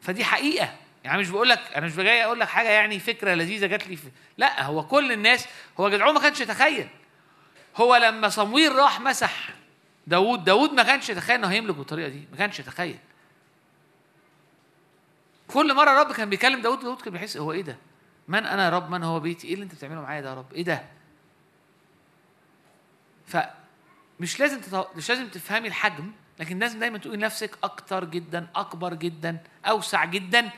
فدي 0.00 0.24
حقيقة. 0.24 0.74
يعني 1.04 1.18
مش 1.20 1.30
بقول 1.30 1.48
لك 1.48 1.60
أنا 1.76 1.86
مش 1.86 1.96
جاي 1.96 2.24
أقول 2.24 2.40
لك 2.40 2.48
حاجة 2.48 2.68
يعني 2.68 2.98
فكرة 2.98 3.34
لذيذة 3.34 3.66
جات 3.66 3.88
لي 3.88 3.96
في 3.96 4.08
لا 4.38 4.62
هو 4.62 4.86
كل 4.86 5.12
الناس 5.12 5.46
هو 5.80 5.88
جدعون 5.88 6.14
ما 6.14 6.20
كانش 6.20 6.40
يتخيل. 6.40 6.88
هو 7.80 7.96
لما 7.96 8.28
صمويل 8.28 8.76
راح 8.76 9.00
مسح 9.00 9.50
داوود 10.06 10.44
داوود 10.44 10.72
ما 10.72 10.82
كانش 10.82 11.08
يتخيل 11.08 11.36
إنه 11.36 11.46
هيملك 11.46 11.74
بالطريقة 11.74 12.08
دي 12.08 12.28
ما 12.30 12.36
كانش 12.36 12.60
يتخيل. 12.60 12.98
كل 15.48 15.74
مرة 15.74 15.90
رب 16.00 16.12
كان 16.12 16.30
بيكلم 16.30 16.60
داوود 16.60 16.80
داوود 16.80 17.00
كان 17.00 17.12
بيحس 17.12 17.36
هو 17.36 17.52
إيه 17.52 17.62
ده؟ 17.62 17.76
من 18.28 18.44
أنا 18.44 18.64
يا 18.64 18.70
رب؟ 18.70 18.90
من 18.90 19.02
هو 19.02 19.20
بيتي؟ 19.20 19.46
إيه 19.48 19.54
اللي 19.54 19.64
أنت 19.64 19.74
بتعمله 19.74 20.00
معايا 20.00 20.20
ده 20.20 20.28
يا 20.30 20.34
رب؟ 20.34 20.52
إيه 20.54 20.64
ده؟ 20.64 20.84
فمش 23.26 24.40
لازم 24.40 24.60
تط... 24.60 24.96
مش 24.96 25.08
لازم 25.08 25.28
تفهمي 25.28 25.68
الحجم 25.68 26.12
لكن 26.38 26.58
لازم 26.58 26.78
دايما 26.78 26.98
تقولي 26.98 27.16
لنفسك 27.16 27.58
أكتر 27.62 28.04
جدا 28.04 28.46
أكبر 28.56 28.94
جدا 28.94 29.38
أوسع 29.66 30.04
جدا 30.04 30.50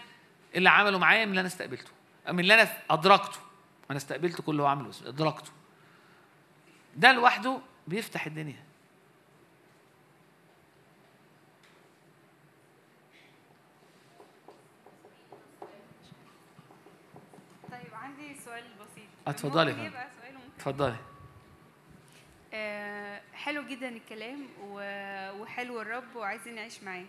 اللي 0.55 0.71
عمله 0.71 0.99
معايا 0.99 1.25
من 1.25 1.31
اللي 1.31 1.41
أنا 1.41 1.49
استقبلته 1.49 1.91
من 2.29 2.41
اللي 2.41 2.55
أنا 2.55 2.69
أدركته. 2.91 3.39
أنا 3.91 3.99
استقبلت 3.99 4.41
كل 4.41 4.53
اللي 4.53 4.63
هو 4.63 4.67
عمله 4.67 4.91
أدركته. 5.07 5.51
ده 6.97 7.13
لوحده 7.13 7.61
بيفتح 7.87 8.27
الدنيا. 8.27 8.65
طيب 17.71 17.95
عندي 17.95 18.35
سؤال 18.45 18.65
بسيط. 18.81 19.09
اتفضلي 19.27 19.91
اتفضلي. 20.57 20.97
آه 22.55 23.21
حلو 23.35 23.63
جدا 23.63 23.89
الكلام 23.89 24.47
وحلو 25.41 25.81
الرب 25.81 26.17
وعايزين 26.17 26.55
نعيش 26.55 26.83
معاه. 26.83 27.05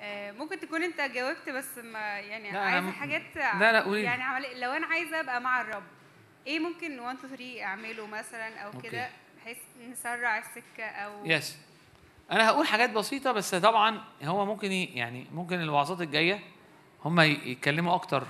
آه 0.00 0.32
ممكن 0.32 0.60
تكون 0.60 0.82
انت 0.82 1.00
جاوبت 1.00 1.48
بس 1.48 1.78
ما 1.78 1.98
يعني 2.18 2.58
عايزة 2.58 2.90
حاجات 2.90 3.36
لا، 3.36 3.72
لا، 3.72 3.80
قولي. 3.80 4.02
يعني 4.02 4.54
لو 4.54 4.72
أنا 4.72 4.86
عايزة 4.86 5.20
أبقى 5.20 5.40
مع 5.40 5.60
الرب 5.60 5.82
إيه 6.46 6.58
ممكن 6.60 6.98
1 7.00 7.16
2 7.16 7.36
3 7.36 7.62
أعمله 7.64 8.06
مثلا 8.06 8.58
أو. 8.58 8.80
كده 8.80 9.08
بحيث 9.38 9.58
نسرع 9.90 10.38
السكة 10.38 10.84
أو 10.84 11.26
يس 11.26 11.58
أنا 12.30 12.48
هقول 12.48 12.66
حاجات 12.66 12.90
بسيطة 12.90 13.32
بس 13.32 13.54
طبعا 13.54 14.04
هو 14.22 14.46
ممكن 14.46 14.72
يعني 14.72 15.26
ممكن 15.32 15.60
الوعظات 15.60 16.00
الجاية 16.00 16.40
هم 17.04 17.20
يتكلموا 17.20 17.94
أكتر 17.94 18.24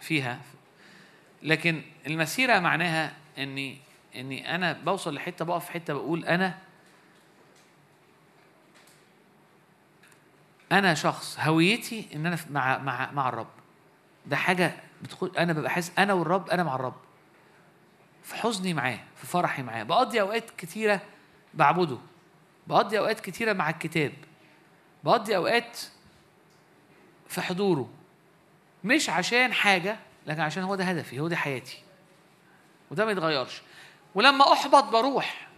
فيها. 0.00 0.40
لكن 1.42 1.82
المسيرة 2.06 2.58
معناها 2.58 3.12
إني 3.38 3.78
إني 4.16 4.54
أنا 4.54 4.72
بوصل 4.72 5.14
لحتة 5.14 5.44
بقف 5.44 5.64
في 5.66 5.72
حتة 5.72 5.94
بقول 5.94 6.24
أنا 6.24 6.58
أنا 10.72 10.94
شخص 10.94 11.38
هويتي 11.40 12.06
إن 12.14 12.26
أنا 12.26 12.38
مع 12.50 12.78
مع 12.78 13.10
مع 13.12 13.28
الرب. 13.28 13.46
ده 14.26 14.36
حاجة 14.36 14.72
بتخل 15.02 15.32
أنا 15.38 15.52
ببقى 15.52 15.70
حاسس 15.70 15.92
أنا 15.98 16.12
والرب 16.12 16.50
أنا 16.50 16.62
مع 16.62 16.74
الرب. 16.74 16.94
في 18.26 18.34
حزني 18.34 18.74
معاه 18.74 18.98
في 19.16 19.26
فرحي 19.26 19.62
معاه. 19.62 19.82
بقضي 19.82 20.20
أوقات 20.20 20.50
كتيرة 20.50 21.00
بعبده. 21.54 21.98
بقضي 22.66 22.98
أوقات 22.98 23.20
كتيرة 23.20 23.52
مع 23.52 23.70
الكتاب. 23.70 24.12
بقضي 25.04 25.36
أوقات 25.36 25.78
في 27.28 27.40
حضوره. 27.40 27.90
مش 28.84 29.10
عشان 29.10 29.52
حاجة 29.52 29.98
لكن 30.26 30.40
عشان 30.40 30.62
هو 30.62 30.74
ده 30.74 30.84
هدفي 30.84 31.20
هو 31.20 31.28
ده 31.28 31.36
حياتي. 31.36 31.82
وده 32.90 33.04
ما 33.04 33.10
يتغيرش. 33.10 33.62
ولما 34.14 34.52
أحبط 34.52 34.84
بروح. 34.84 35.48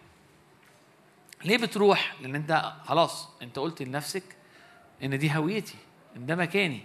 ليه 1.45 1.59
بتروح؟ 1.59 2.15
لأن 2.20 2.35
أنت 2.35 2.73
خلاص 2.85 3.28
أنت 3.43 3.59
قلت 3.59 3.82
لنفسك 3.82 4.36
إن 5.03 5.19
دي 5.19 5.36
هويتي 5.36 5.77
إن 6.16 6.27
ده 6.27 6.36
مكاني. 6.36 6.81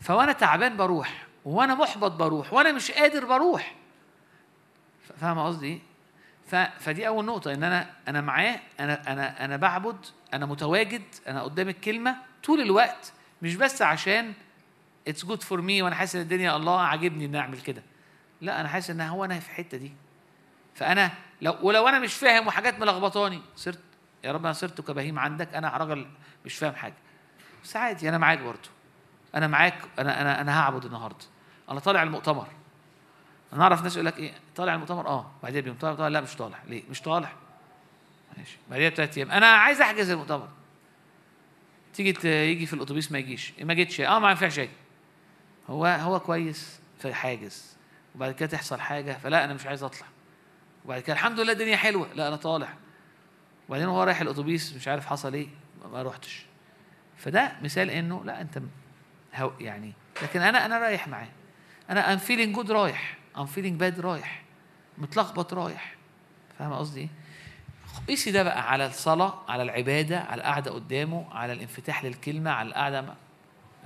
فوأنا 0.00 0.32
تعبان 0.32 0.76
بروح 0.76 1.26
وأنا 1.44 1.74
محبط 1.74 2.12
بروح 2.12 2.52
وأنا 2.52 2.72
مش 2.72 2.90
قادر 2.90 3.24
بروح. 3.24 3.77
فاهم 5.16 5.38
قصدي. 5.38 5.82
فدي 6.78 7.08
أول 7.08 7.24
نقطة 7.24 7.52
إن 7.52 7.62
أنا 7.62 7.90
أنا 8.08 8.20
معاه 8.20 8.60
أنا 8.80 9.12
أنا 9.12 9.44
أنا 9.44 9.56
بعبد 9.56 10.06
أنا 10.34 10.46
متواجد 10.46 11.02
أنا 11.28 11.42
قدام 11.42 11.68
الكلمة 11.68 12.16
طول 12.44 12.60
الوقت 12.60 13.12
مش 13.42 13.56
بس 13.56 13.82
عشان 13.82 14.32
it's 15.08 15.24
good 15.24 15.42
for 15.42 15.60
me 15.60 15.82
وأنا 15.82 15.94
حاسس 15.94 16.16
إن 16.16 16.22
الدنيا 16.22 16.56
الله 16.56 16.80
عاجبني 16.80 17.24
ان 17.24 17.34
أعمل 17.34 17.60
كده. 17.60 17.82
لا 18.40 18.60
أنا 18.60 18.68
حاسس 18.68 18.90
إن 18.90 19.00
هو 19.00 19.24
أنا 19.24 19.40
في 19.40 19.48
الحتة 19.48 19.78
دي. 19.78 19.92
فأنا 20.74 21.10
لو 21.42 21.56
ولو 21.62 21.88
أنا 21.88 21.98
مش 21.98 22.14
فاهم 22.14 22.46
وحاجات 22.46 22.80
ملخبطاني 22.80 23.42
صرت 23.56 23.80
يا 24.24 24.32
رب 24.32 24.44
أنا 24.44 24.52
صرت 24.52 24.80
كبهيم 24.80 25.18
عندك 25.18 25.54
أنا 25.54 25.76
راجل 25.76 26.06
مش 26.44 26.54
فاهم 26.54 26.74
حاجة. 26.74 26.94
بس 27.64 27.76
عادي 27.76 28.08
أنا 28.08 28.18
معاك 28.18 28.38
برضه 28.38 28.68
أنا 29.34 29.46
معاك 29.46 29.78
أنا 29.98 30.20
أنا 30.20 30.40
أنا 30.40 30.60
هعبد 30.60 30.84
النهارده. 30.84 31.24
أنا 31.70 31.80
طالع 31.80 32.02
المؤتمر. 32.02 32.46
أنا 33.52 33.62
أعرف 33.62 33.82
ناس 33.82 33.94
يقول 33.94 34.06
لك 34.06 34.18
إيه 34.18 34.32
طالع 34.56 34.74
المؤتمر 34.74 35.06
آه. 35.06 35.30
بعدين 35.42 35.60
بيوم 35.60 35.76
طالع 35.76 35.94
طالع 35.94 36.08
لا 36.08 36.20
مش 36.20 36.34
طالع. 36.36 36.58
ليه؟ 36.66 36.82
مش 36.90 37.00
طالع. 37.02 37.32
ماشي. 38.36 38.56
بعدين 38.70 38.90
بثلاث 38.90 39.18
أيام 39.18 39.30
أنا 39.30 39.46
عايز 39.46 39.80
أحجز 39.80 40.10
المؤتمر. 40.10 40.48
تيجي 41.94 42.28
يجي 42.28 42.66
في 42.66 42.72
الأتوبيس 42.74 43.12
ما 43.12 43.18
يجيش. 43.18 43.52
ما 43.60 43.74
جيتش. 43.74 44.00
آه 44.00 44.18
ما 44.18 44.30
ينفعش 44.30 44.58
أجي. 44.58 44.70
هو 45.70 45.86
هو 45.86 46.20
كويس 46.20 46.80
في 46.98 47.14
حاجز. 47.14 47.76
وبعد 48.14 48.34
كده 48.34 48.48
تحصل 48.48 48.80
حاجة 48.80 49.12
فلا 49.12 49.44
أنا 49.44 49.54
مش 49.54 49.66
عايز 49.66 49.82
أطلع. 49.82 50.06
وبعد 50.84 51.00
كده 51.02 51.12
الحمد 51.12 51.40
لله 51.40 51.52
الدنيا 51.52 51.76
حلوة. 51.76 52.08
لا 52.14 52.28
أنا 52.28 52.36
طالع. 52.36 52.68
وبعدين 53.68 53.86
هو 53.88 54.02
رايح 54.02 54.20
الأتوبيس 54.20 54.74
مش 54.74 54.88
عارف 54.88 55.06
حصل 55.06 55.34
إيه 55.34 55.48
ما- 55.92 56.02
روحتش. 56.02 56.46
فده 57.16 57.52
مثال 57.62 57.90
إنه 57.90 58.24
لا 58.24 58.40
أنت 58.40 58.58
يعني 59.60 59.92
لكن 60.22 60.40
أنا 60.40 60.66
أنا 60.66 60.78
رايح 60.78 61.08
معاه. 61.08 61.28
أنا 61.90 62.12
I'm 62.12 62.18
feeling 62.18 62.54
good 62.54 62.70
رايح. 62.70 63.16
I'm 63.38 63.46
feeling 63.46 63.80
bad 63.80 64.00
رايح. 64.00 64.42
متلخبط 64.98 65.54
رايح. 65.54 65.94
فاهم 66.58 66.72
قصدي؟ 66.72 67.08
قيسي 68.08 68.30
ده 68.30 68.42
بقى 68.42 68.70
على 68.72 68.86
الصلاة 68.86 69.42
على 69.48 69.62
العبادة 69.62 70.20
على 70.20 70.40
القعدة 70.40 70.70
قدامه 70.70 71.26
على 71.34 71.52
الانفتاح 71.52 72.04
للكلمة 72.04 72.50
على 72.50 72.68
القعدة 72.68 73.02
مع... 73.02 73.14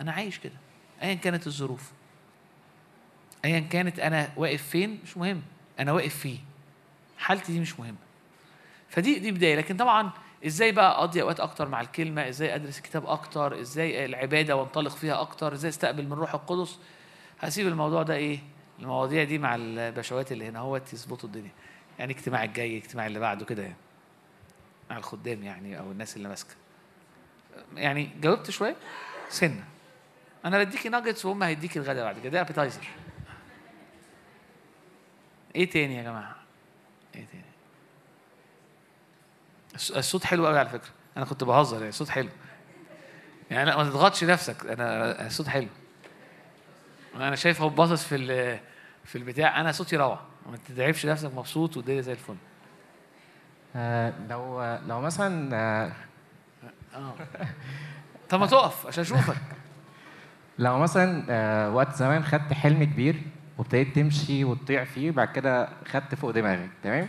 أنا 0.01 0.13
عايش 0.13 0.39
كده. 0.39 0.53
ايا 1.03 1.15
كانت 1.15 1.47
الظروف. 1.47 1.91
ايا 3.45 3.61
كانت 3.61 3.99
أنا 3.99 4.33
واقف 4.37 4.63
فين؟ 4.63 5.01
مش 5.05 5.17
مهم. 5.17 5.43
أنا 5.79 5.93
واقف 5.93 6.15
فيه. 6.19 6.39
حالتي 7.19 7.53
دي 7.53 7.61
مش 7.61 7.81
مهمة. 7.81 7.97
فدي 8.89 9.19
دي 9.19 9.33
بداية. 9.33 9.57
لكن 9.57 9.77
طبعا 9.77 10.11
إزاي 10.47 10.73
بقى 10.73 10.99
أقضي 10.99 11.23
أوقات 11.23 11.41
أكتر 11.41 11.69
مع 11.69 11.81
الكلمة؟ 11.81 12.29
إزاي 12.29 12.55
أدرس 12.55 12.79
الكتاب 12.79 13.07
أكتر؟ 13.07 13.61
إزاي 13.61 14.05
العبادة 14.05 14.57
وأنطلق 14.57 14.91
فيها 14.97 15.21
أكتر؟ 15.21 15.53
إزاي 15.53 15.69
أستقبل 15.69 16.07
من 16.07 16.13
روح 16.13 16.35
القدس؟ 16.35 16.79
هسيب 17.41 17.67
الموضوع 17.67 18.03
ده 18.03 18.15
إيه؟ 18.15 18.39
المواضيع 18.83 19.25
دي 19.25 19.39
مع 19.39 19.55
البشوات 19.55 20.33
اللي 20.33 20.49
هنا 20.49 20.59
هوت 20.59 20.93
يظبطوا 20.93 21.29
الدنيا. 21.29 21.51
يعني 21.99 22.13
اجتماع 22.13 22.45
الجاي 22.45 22.77
اجتماع 22.79 23.07
اللي 23.07 23.19
بعده 23.19 23.45
كده 23.45 23.63
يعني. 23.63 23.77
مع 24.91 24.99
الخدام 24.99 25.43
يعني 25.43 25.79
أو 25.79 25.91
الناس 25.93 26.17
اللي 26.17 26.29
ماسكة. 26.29 26.55
يعني 27.75 28.11
جاوبت 28.21 28.51
شوية؟ 28.51 28.77
سنة. 29.29 29.65
أنا 30.45 30.59
بديكي 30.65 30.89
ناجتس 30.89 31.25
وهم 31.25 31.43
هيديكي 31.43 31.79
الغدا 31.79 32.05
بعد 32.05 32.19
كده. 32.19 32.29
ده 32.29 32.41
ابيتايزر 32.41 32.89
إيه 35.57 35.71
تاني 35.71 35.97
يا 35.97 36.03
جماعة؟ 36.03 36.37
إيه 37.15 37.27
تاني؟ 37.33 37.45
الص- 39.77 39.97
الصوت 39.97 40.25
حلو 40.25 40.47
قوي 40.47 40.59
على 40.59 40.69
فكرة. 40.69 40.91
أنا 41.17 41.25
كنت 41.25 41.45
بهزر 41.45 41.77
يعني 41.77 41.89
الصوت 41.89 42.09
حلو. 42.09 42.29
يعني 43.51 43.71
لا 43.71 43.77
ما 43.77 43.85
تضغطش 43.85 44.25
نفسك. 44.25 44.67
أنا 44.67 45.27
الصوت 45.27 45.49
حلو. 45.49 45.69
أنا 47.15 47.37
شايف 47.37 47.61
هو 47.61 47.69
باصص 47.69 48.05
في 48.05 48.17
في 49.05 49.19
البتاع 49.19 49.61
أنا 49.61 49.73
صوتي 49.73 49.97
روعة. 49.97 50.21
ما 50.51 50.57
تتعبش 50.69 51.07
نفسك 51.07 51.35
مبسوط 51.35 51.77
والدنيا 51.77 52.01
زي 52.01 52.13
الفل. 52.13 52.35
آه، 53.77 54.13
لو 54.31 54.63
لو 54.89 55.01
مثلا 55.01 55.57
آه، 55.57 55.93
آه. 56.95 57.15
طب 58.29 58.41
ما 58.41 58.47
تقف 58.47 58.87
عشان 58.87 59.03
أشوفك. 59.03 59.37
لو 60.59 60.79
مثلا 60.79 61.25
آه، 61.31 61.71
وقت 61.71 61.95
زمان 61.95 62.25
خدت 62.25 62.53
حلم 62.53 62.85
كبير 62.85 63.23
وابتديت 63.59 63.95
تمشي 63.97 64.45
وتطيع 64.45 64.85
فيه 64.85 65.11
بعد 65.11 65.29
كده 65.29 65.69
خدت 65.87 66.15
فوق 66.15 66.31
دماغك 66.31 66.71
تمام؟ 66.83 67.09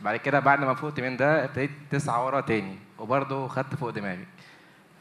بعد 0.00 0.16
كده 0.16 0.40
بعد 0.40 0.60
ما 0.60 0.74
فوقت 0.74 1.00
من 1.00 1.16
ده 1.16 1.44
ابتديت 1.44 1.70
تسعى 1.90 2.24
ورا 2.24 2.40
تاني 2.40 2.78
وبرضه 2.98 3.48
خدت 3.48 3.74
فوق 3.74 3.90
دماغك 3.90 4.26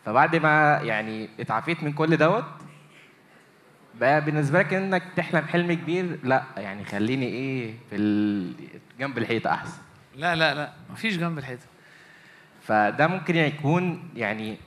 فبعد 0.06 0.36
ما 0.36 0.80
يعني 0.84 1.30
اتعافيت 1.40 1.84
من 1.84 1.94
كل 1.94 2.18
دوت 2.18 2.44
بقى 4.02 4.22
بالنسبة 4.26 4.60
لك 4.60 4.74
إنك 4.74 5.04
تحلم 5.16 5.46
حلم 5.48 5.74
كبير 5.74 6.20
لا 6.24 6.44
يعني 6.58 6.86
خليني 6.86 7.26
إيه 7.28 7.74
في 7.90 7.96
ال... 7.96 8.54
جنب 9.00 9.18
الحيطة 9.18 9.50
أحسن. 9.54 9.82
لا 10.16 10.36
لا 10.36 10.54
لا 10.54 10.72
مفيش 10.90 11.18
جنب 11.18 11.38
الحيطة. 11.38 11.66
فده 12.68 13.08
ممكن 13.08 13.36
يكون 13.36 14.10
يعني 14.16 14.58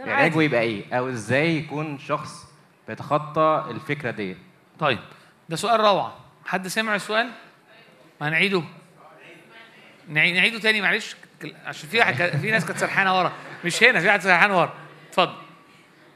علاجه. 0.00 0.42
يبقى 0.42 0.60
إيه؟ 0.60 0.94
أو 0.98 1.08
إزاي 1.08 1.56
يكون 1.56 1.98
شخص 1.98 2.46
بيتخطى 2.88 3.66
الفكرة 3.70 4.10
دي؟ 4.10 4.36
طيب 4.78 4.98
ده 5.48 5.56
سؤال 5.56 5.80
روعة. 5.80 6.16
حد 6.46 6.68
سمع 6.68 6.94
السؤال؟ 6.94 7.30
ما 8.20 8.28
هنعيده 8.28 8.62
نعي- 10.08 10.32
نعيده 10.32 10.58
تاني 10.58 10.80
معلش. 10.80 11.16
عشان 11.66 11.88
في 11.88 11.98
واحد 11.98 12.14
في 12.14 12.50
ناس 12.50 12.64
كانت 12.66 12.78
سرحانة 12.78 13.18
ورا. 13.18 13.32
مش 13.64 13.82
هنا 13.82 14.00
في 14.00 14.06
واحد 14.06 14.20
سرحان 14.20 14.50
ورا. 14.50 14.72
اتفضل. 15.08 15.34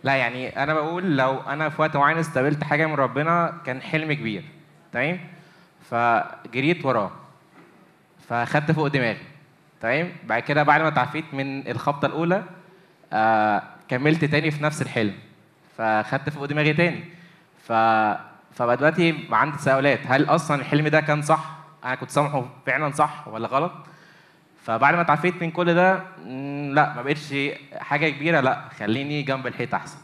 لا 0.04 0.16
يعني 0.16 0.62
أنا 0.62 0.74
بقول 0.74 1.16
لو 1.16 1.40
أنا 1.40 1.68
في 1.68 1.82
وقت 1.82 1.96
معين 1.96 2.18
استقبلت 2.18 2.64
حاجة 2.64 2.86
من 2.86 2.94
ربنا 2.94 3.54
كان 3.66 3.82
حلم 3.82 4.12
كبير 4.12 4.44
تمام؟ 4.92 5.20
فجريت 5.90 6.84
وراه 6.84 7.10
فخدت 8.28 8.72
فوق 8.72 8.86
دماغي 8.86 9.18
تمام؟ 9.80 10.12
بعد 10.24 10.42
كده 10.42 10.62
بعد 10.62 10.80
ما 10.80 10.90
تعافيت 10.90 11.24
من 11.32 11.68
الخبطة 11.70 12.06
الأولى 12.06 12.42
آه 13.12 13.62
كملت 13.88 14.24
تاني 14.24 14.50
في 14.50 14.62
نفس 14.64 14.82
الحلم 14.82 15.14
فخدت 15.78 16.30
فوق 16.30 16.44
دماغي 16.44 16.72
تاني. 16.72 17.04
ف 17.66 17.72
فبقى 18.54 18.76
دلوقتي 18.76 19.24
عندي 19.30 19.56
تساؤلات 19.56 20.00
هل 20.06 20.24
أصلا 20.24 20.60
الحلم 20.60 20.88
ده 20.88 21.00
كان 21.00 21.22
صح؟ 21.22 21.44
أنا 21.84 21.94
كنت 21.94 22.10
سامحه 22.10 22.44
فعلا 22.66 22.92
صح 22.92 23.28
ولا 23.28 23.48
غلط؟ 23.48 23.72
فبعد 24.68 24.94
ما 24.94 25.00
اتعافيت 25.00 25.42
من 25.42 25.50
كل 25.50 25.74
ده 25.74 25.94
لا 26.74 26.94
ما 26.94 27.02
بقتش 27.02 27.34
حاجة 27.76 28.08
كبيرة 28.08 28.40
لا 28.40 28.68
خليني 28.78 29.22
جنب 29.22 29.46
الحيط 29.46 29.74
أحسن 29.74 29.98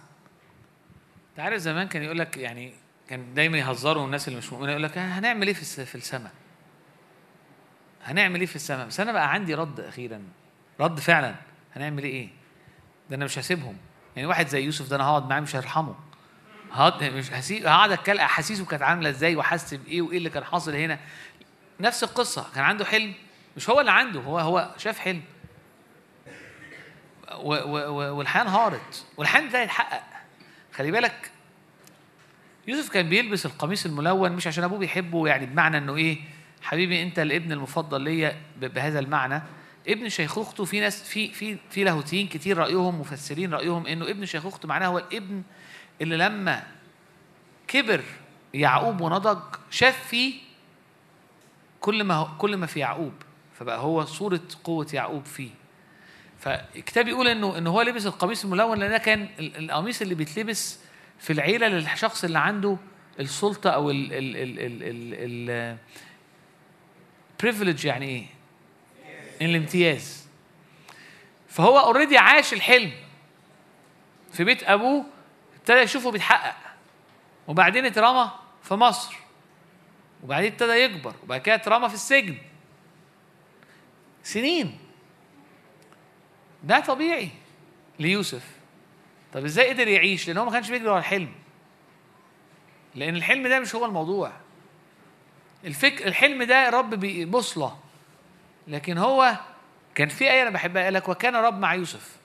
انت 1.30 1.40
عارف 1.40 1.56
زمان 1.60 1.88
كان 1.88 2.02
يقول 2.02 2.18
لك 2.18 2.36
يعني 2.36 2.72
كان 3.08 3.34
دايما 3.34 3.58
يهزروا 3.58 4.04
الناس 4.06 4.28
اللي 4.28 4.38
مش 4.38 4.52
مؤمنه 4.52 4.70
يقول 4.70 4.82
لك 4.82 4.98
"آه، 4.98 5.00
هنعمل 5.18 5.46
إيه 5.46 5.54
في 5.54 5.94
السماء؟ 5.94 6.32
هنعمل 8.04 8.40
إيه 8.40 8.46
في 8.46 8.56
السماء؟ 8.56 8.86
بس 8.86 9.00
أنا 9.00 9.12
بقى 9.12 9.32
عندي 9.32 9.54
رد 9.54 9.80
أخيرا 9.80 10.22
رد 10.80 11.00
فعلا 11.00 11.34
هنعمل 11.76 12.02
إيه؟ 12.04 12.28
ده 13.10 13.16
أنا 13.16 13.24
مش 13.24 13.38
هسيبهم 13.38 13.76
يعني 14.16 14.28
واحد 14.28 14.46
زي 14.48 14.64
يوسف 14.64 14.90
ده 14.90 14.96
أنا 14.96 15.04
هقعد 15.04 15.28
معاه 15.28 15.40
مش 15.40 15.56
هرحمه 15.56 15.94
هقعد 16.72 17.04
مش 17.04 17.32
هسيب 17.32 17.66
هقعد 17.66 17.92
أتكلم 17.92 18.20
أحاسيسه 18.20 18.64
كانت 18.64 18.82
عاملة 18.82 19.10
إزاي 19.10 19.36
وحاسس 19.36 19.74
بإيه 19.74 20.02
وإيه 20.02 20.18
اللي 20.18 20.30
كان 20.30 20.44
حاصل 20.44 20.74
هنا 20.74 20.98
نفس 21.80 22.04
القصة 22.04 22.46
كان 22.54 22.64
عنده 22.64 22.84
حلم 22.84 23.12
مش 23.56 23.70
هو 23.70 23.80
اللي 23.80 23.90
عنده 23.92 24.20
هو 24.20 24.38
هو 24.38 24.74
شاف 24.76 24.98
حلم. 24.98 25.22
والحياة 27.34 28.42
انهارت. 28.42 29.06
والحلم 29.16 29.48
ده 29.48 29.62
يتحقق 29.62 30.02
خلي 30.72 30.90
بالك 30.90 31.30
يوسف 32.68 32.92
كان 32.92 33.08
بيلبس 33.08 33.46
القميص 33.46 33.86
الملون 33.86 34.32
مش 34.32 34.46
عشان 34.46 34.64
أبوه 34.64 34.78
بيحبه 34.78 35.26
يعني 35.28 35.46
بمعنى 35.46 35.78
إنه 35.78 35.96
إيه 35.96 36.18
حبيبي 36.62 37.02
أنت 37.02 37.18
الابن 37.18 37.52
المفضل 37.52 38.00
ليا 38.00 38.40
بهذا 38.60 38.98
المعنى. 38.98 39.42
ابن 39.88 40.08
شيخوخته 40.08 40.64
في 40.64 40.80
ناس 40.80 41.02
في 41.02 41.28
في 41.32 41.56
في 41.70 41.84
لاهوتيين 41.84 42.28
كتير 42.28 42.58
رأيهم 42.58 43.00
مفسرين 43.00 43.54
رأيهم 43.54 43.86
إنه 43.86 44.04
ابن 44.10 44.26
شيخوخته 44.26 44.68
معناه 44.68 44.86
هو 44.86 44.98
الابن 44.98 45.42
اللي 46.00 46.16
لما 46.16 46.62
كبر 47.68 48.02
يعقوب 48.54 49.00
ونضج 49.00 49.42
شاف 49.70 50.06
فيه 50.06 50.34
كل 51.80 52.04
ما 52.04 52.34
كل 52.38 52.56
ما 52.56 52.66
في 52.66 52.80
يعقوب. 52.80 53.12
فبقى 53.58 53.78
هو 53.78 54.04
صورة 54.04 54.40
قوة 54.64 54.86
يعقوب 54.92 55.24
فيه. 55.24 55.50
فالكتاب 56.38 57.08
يقول 57.08 57.28
إنه 57.28 57.58
إنه 57.58 57.70
هو 57.70 57.82
لبس 57.82 58.06
القميص 58.06 58.44
الملون 58.44 58.78
لأن 58.78 58.90
ده 58.90 58.98
كان 58.98 59.28
ال- 59.38 59.56
القميص 59.56 60.02
اللي 60.02 60.14
بيتلبس 60.14 60.78
في 61.18 61.32
العيلة 61.32 61.68
للشخص 61.68 62.24
اللي 62.24 62.38
عنده 62.38 62.76
السلطة 63.20 63.70
أو 63.70 63.90
ال 63.90 64.12
ال 64.12 64.36
ال 64.36 64.58
ال 64.58 65.48
ال 65.50 65.76
privilege 67.42 67.84
يعني 67.84 68.06
إيه؟ 68.06 68.26
الامتياز. 69.42 70.26
فهو 71.48 71.78
اوريدي 71.78 72.18
عاش 72.18 72.52
الحلم 72.52 72.92
في 74.32 74.44
بيت 74.44 74.62
أبوه 74.62 75.04
ابتدى 75.58 75.78
يشوفه 75.78 76.10
بيتحقق. 76.10 76.56
وبعدين 77.48 77.86
اترمى 77.86 78.30
في 78.62 78.74
مصر. 78.74 79.14
وبعدين 80.22 80.52
ابتدى 80.52 80.72
يكبر. 80.72 81.14
وبعد 81.22 81.40
كده 81.40 81.54
اترمى 81.54 81.88
في 81.88 81.94
السجن. 81.94 82.36
سنين. 84.24 84.78
ده 86.64 86.80
طبيعي 86.80 87.28
ليوسف. 87.98 88.50
طب 89.32 89.44
إزاي 89.44 89.68
قدر 89.68 89.88
يعيش؟ 89.88 90.28
لأن 90.28 90.36
هو 90.38 90.44
ما 90.44 90.50
كانش 90.50 90.70
بيجري 90.70 90.88
ورا 90.88 90.98
الحلم. 90.98 91.28
لأن 92.94 93.16
الحلم 93.16 93.46
ده 93.48 93.60
مش 93.60 93.74
هو 93.74 93.84
الموضوع. 93.86 94.32
الفك 95.64 96.06
الحلم 96.06 96.42
ده 96.42 96.80
بي- 96.80 97.24
بوصله 97.24 97.76
لكن 98.68 98.98
هو 98.98 99.36
كان 99.94 100.08
في 100.08 100.30
آية 100.30 100.42
أنا 100.42 100.50
بحبها 100.50 100.84
قال 100.84 100.94
لك 100.94 101.08
وكان 101.08 101.36
رب 101.36 101.58
مع 101.58 101.74
يوسف. 101.74 102.16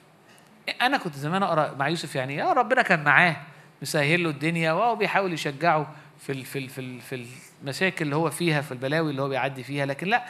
أنا 0.81 0.97
كنت 0.97 1.15
زمان 1.15 1.43
أقرأ 1.43 1.75
مع 1.75 1.87
يوسف 1.87 2.15
يعني 2.15 2.35
يا 2.35 2.53
ربنا 2.53 2.81
كان 2.81 3.03
معاه 3.03 3.37
مسهل 3.81 4.23
له 4.23 4.29
الدنيا 4.29 4.71
وهو 4.73 4.95
بيحاول 4.95 5.33
يشجعه 5.33 5.95
في 6.19 6.43
في 6.43 6.67
في, 6.67 6.99
في 7.01 7.25
المشاكل 7.61 8.05
اللي 8.05 8.15
هو 8.15 8.29
فيها 8.29 8.61
في 8.61 8.71
البلاوي 8.71 9.11
اللي 9.11 9.21
هو 9.21 9.29
بيعدي 9.29 9.63
فيها. 9.63 9.85
لكن 9.85 10.07
لا 10.07 10.25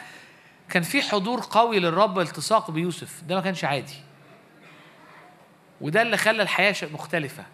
كان 0.70 0.82
في 0.82 1.02
حضور 1.02 1.46
قوي 1.50 1.78
للرب 1.78 2.18
التصاق 2.18 2.70
بيوسف. 2.70 3.22
ده 3.22 3.34
ما 3.34 3.40
كانش 3.40 3.64
عادي. 3.64 3.94
وده 5.80 6.02
اللي 6.02 6.16
خلى 6.16 6.42
الحياة 6.42 6.72
ش- 6.72 6.84
مختلفة. 6.84 7.44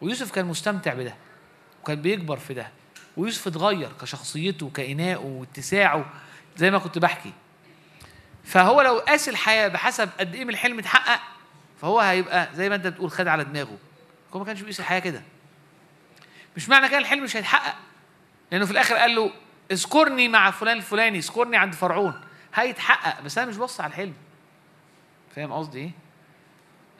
ويوسف 0.00 0.32
كان 0.32 0.46
مستمتع 0.46 0.94
بده 0.94 1.14
وكان 1.82 2.02
بيكبر 2.02 2.36
في 2.36 2.54
ده. 2.54 2.70
ويوسف 3.16 3.46
اتغير 3.46 3.90
كشخصيته 4.00 4.66
وكإنائه 4.66 5.16
واتساعه 5.16 6.04
زي 6.56 6.70
ما 6.70 6.78
كنت 6.78 6.98
بحكي. 6.98 7.32
فهو 8.44 8.80
لو 8.82 8.98
قاس 8.98 9.28
الحياة 9.28 9.68
بحسب 9.68 10.08
قد 10.20 10.34
إيه 10.34 10.44
من 10.44 10.50
الحلم 10.50 10.78
اتحقق 10.78 11.20
فهو 11.80 12.00
هيبقى 12.00 12.48
زي 12.54 12.68
ما 12.68 12.74
أنت 12.74 12.86
بتقول 12.86 13.10
خد 13.10 13.26
على 13.28 13.44
دماغه. 13.44 13.78
هو 14.34 14.38
ما 14.38 14.44
كانش 14.44 14.60
بيقيس 14.60 14.80
الحياة 14.80 14.98
كده. 14.98 15.22
مش 16.56 16.68
معنى 16.68 16.88
كده 16.88 16.98
الحلم 16.98 17.24
مش 17.24 17.36
هيتحقق. 17.36 17.74
لأنه 18.52 18.64
في 18.64 18.70
الآخر 18.70 18.94
قال 18.96 19.14
له 19.14 19.30
اذكرني 19.70 20.28
مع 20.28 20.50
فلان 20.50 20.76
الفلاني 20.76 21.18
اذكرني 21.18 21.56
عند 21.56 21.74
فرعون. 21.74 22.20
هيتحقق 22.56 23.22
بس 23.22 23.38
أنا 23.38 23.46
مش 23.46 23.56
بص 23.56 23.80
على 23.80 23.90
الحلم. 23.90 24.14
فاهم 25.36 25.52
قصدي 25.52 25.78
إيه؟ 25.78 25.90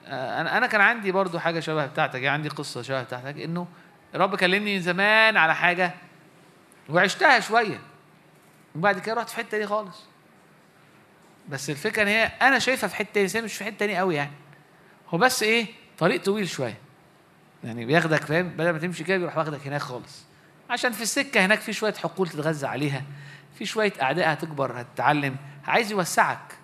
آه، 0.05 0.41
أنا 0.41 0.57
أنا 0.57 0.67
كان 0.67 0.81
عندي 0.81 1.11
برضو 1.11 1.39
حاجة 1.39 1.59
شبه 1.59 1.85
بتاعتك 1.85 2.15
يعني 2.15 2.27
عندي 2.27 2.49
قصة 2.49 2.81
شبه 2.81 3.03
بتاعتك 3.03 3.41
إنه 3.41 3.67
الرب 4.15 4.35
كلمني 4.35 4.75
من 4.75 4.81
زمان 4.81 5.37
على 5.37 5.55
حاجة 5.55 5.91
وعشتها 6.89 7.39
شوية 7.39 7.79
وبعد 8.75 8.99
كده 8.99 9.15
رحت 9.15 9.29
في 9.29 9.35
حتة 9.35 9.49
تاني 9.49 9.67
خالص. 9.67 10.03
بس 11.49 11.69
الفكرة 11.69 12.03
إن 12.03 12.07
هي 12.07 12.23
أنا 12.25 12.59
شايفها 12.59 12.87
في 12.87 12.95
حتة 12.95 13.27
تاني 13.27 13.45
مش 13.45 13.53
في 13.53 13.63
حتة 13.63 13.77
تاني 13.77 13.97
قوي 13.97 14.15
يعني. 14.15 14.31
هو 15.09 15.17
بس 15.17 15.43
إيه؟ 15.43 15.65
طريق 15.97 16.23
طويل 16.23 16.49
شوية. 16.49 16.77
يعني 17.63 17.85
بياخدك 17.85 18.23
فاهم؟ 18.23 18.49
بدل 18.49 18.69
ما 18.69 18.77
تمشي 18.79 19.03
كده 19.03 19.17
بيروح 19.17 19.37
واخدك 19.37 19.67
هناك 19.67 19.81
خالص. 19.81 20.25
عشان 20.69 20.91
في 20.91 21.01
السكة 21.01 21.45
هناك 21.45 21.59
في 21.59 21.73
شوية 21.73 21.93
حقول 21.93 22.29
تتغذى 22.29 22.67
عليها. 22.67 23.03
في 23.57 23.65
شوية 23.65 23.93
أعداء 24.01 24.33
هتكبر 24.33 24.81
هتتعلم 24.81 25.35
عايز 25.67 25.91
يوسعك. 25.91 26.57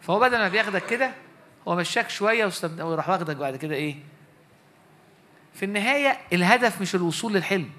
فهو 0.00 0.20
بدل 0.20 0.38
ما 0.38 0.48
بياخدك 0.48 0.86
كده 0.86 1.12
هو 1.68 1.76
مشاك 1.76 2.10
شوية 2.10 2.50
ويروح 2.64 3.08
واخدك 3.08 3.36
بعد 3.36 3.56
كده 3.56 3.74
إيه؟ 3.74 3.96
في 5.54 5.64
النهاية 5.64 6.18
الهدف 6.32 6.80
مش 6.80 6.94
الوصول 6.94 7.32
للحلم. 7.32 7.70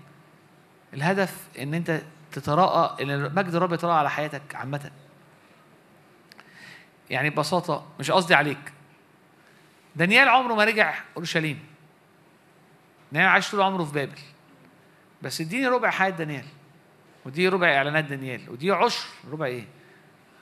الهدف 0.93 1.47
إن 1.59 1.73
أنت 1.73 2.01
تتراءى 2.31 3.03
إن 3.03 3.35
مجد 3.35 3.55
الرب 3.55 3.73
يتراءى 3.73 3.97
على 3.99 4.09
حياتك 4.09 4.55
عامة. 4.55 4.91
يعني 7.09 7.29
ببساطة 7.29 7.87
مش 7.99 8.11
قصدي 8.11 8.35
عليك. 8.35 8.73
دانيال 9.95 10.29
عمره 10.29 10.53
ما 10.53 10.63
رجع 10.63 10.93
أورشليم. 11.17 11.59
دانيال 13.11 13.29
عاش 13.29 13.51
طول 13.51 13.61
عمره 13.61 13.83
في 13.83 13.93
بابل. 13.93 14.19
بس 15.21 15.41
اديني 15.41 15.67
ربع 15.67 15.89
حياة 15.89 16.09
دانيال. 16.09 16.45
ودي 17.25 17.47
ربع 17.47 17.75
إعلانات 17.75 18.03
دانيال 18.05 18.49
ودي 18.49 18.71
عشر 18.71 19.05
ربع 19.31 19.45
إيه؟ 19.45 19.65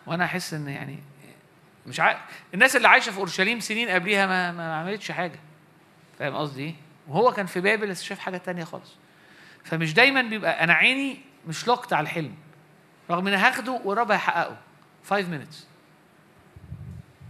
وأنا 0.08 0.26
أحس 0.26 0.54
إن 0.54 0.68
يعني 0.68 1.00
مش 1.88 2.00
عارف 2.00 2.20
الناس 2.54 2.76
اللي 2.76 2.88
عايشة 2.88 3.12
في 3.12 3.18
أورشليم 3.18 3.60
سنين 3.60 3.90
قبليها 3.90 4.28
ما, 4.28 4.52
ما 4.52 4.76
عملتش 4.76 5.12
حاجة. 5.12 5.40
فاهم 6.20 6.36
قصدي 6.36 6.64
إيه؟ 6.64 6.76
وهو 7.08 7.32
كان 7.32 7.46
في 7.46 7.62
بابل 7.62 7.90
بس 7.90 8.04
شاف 8.04 8.20
حاجة 8.20 8.38
تانية 8.38 8.64
خالص. 8.64 8.96
فمش 9.64 9.94
دايما 9.94 10.22
بيبقى 10.22 10.64
أنا 10.64 10.74
عيني 10.74 11.20
مش 11.48 11.68
لوكت 11.68 11.94
على 11.94 12.04
الحلم 12.04 12.36
رغم 13.12 13.28
ان 13.28 13.34
هاخده 13.34 13.72
والرب 13.72 14.12
هيحققه 14.12 14.58
5 15.10 15.28
minutes. 15.40 15.56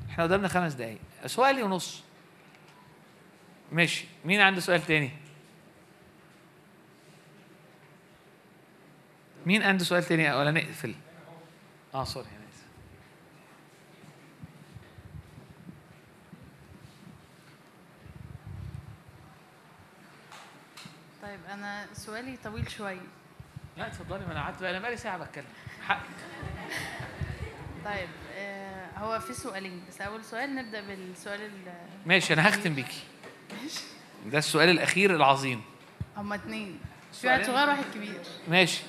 إحنا 0.09 0.23
قدامنا 0.23 0.47
خمس 0.47 0.73
دقايق. 0.73 0.99
سؤالي 1.25 1.63
ونص. 1.63 2.03
ماشي. 3.71 4.05
مين 4.25 4.41
عنده 4.41 4.61
سؤال 4.61 4.81
تاني؟ 4.85 5.11
مين 9.45 9.63
عنده 9.63 9.83
سؤال 9.83 10.03
تاني؟ 10.03 10.33
ولا 10.33 10.51
نقفل. 10.51 10.95
آه 11.93 12.03
سوري 12.03 12.27
أنا 12.27 12.45
آسف. 12.49 12.65
طيب 21.21 21.39
أنا 21.53 21.85
سؤالي 21.93 22.37
طويل 22.43 22.71
شوية 22.71 23.01
لا 23.77 23.87
اتفضلي 23.87 24.25
ما 24.25 24.31
أنا 24.31 24.41
قعدت 24.43 24.61
بقى 24.61 24.71
أنا 24.71 24.79
بقالي 24.79 24.97
ساعة 24.97 25.17
بتكلم. 25.17 25.45
حقك 25.87 25.99
طيب 27.85 28.09
آه 28.35 28.87
هو 28.97 29.19
في 29.19 29.33
سؤالين 29.33 29.83
بس 29.89 30.01
أول 30.01 30.25
سؤال 30.25 30.55
نبدأ 30.55 30.81
بالسؤال 30.81 31.41
ال 31.41 31.51
ماشي 32.05 32.33
أنا 32.33 32.49
هختم 32.49 32.73
بيكي. 32.75 33.03
ده 34.25 34.37
السؤال 34.37 34.69
الأخير 34.69 35.15
العظيم. 35.15 35.61
هما 36.17 36.35
اتنين. 36.35 36.79
في 37.13 37.27
واحد 37.27 37.43
صغير 37.43 37.67
وواحد 37.67 37.83
كبير. 37.95 38.21
ماشي. 38.47 38.83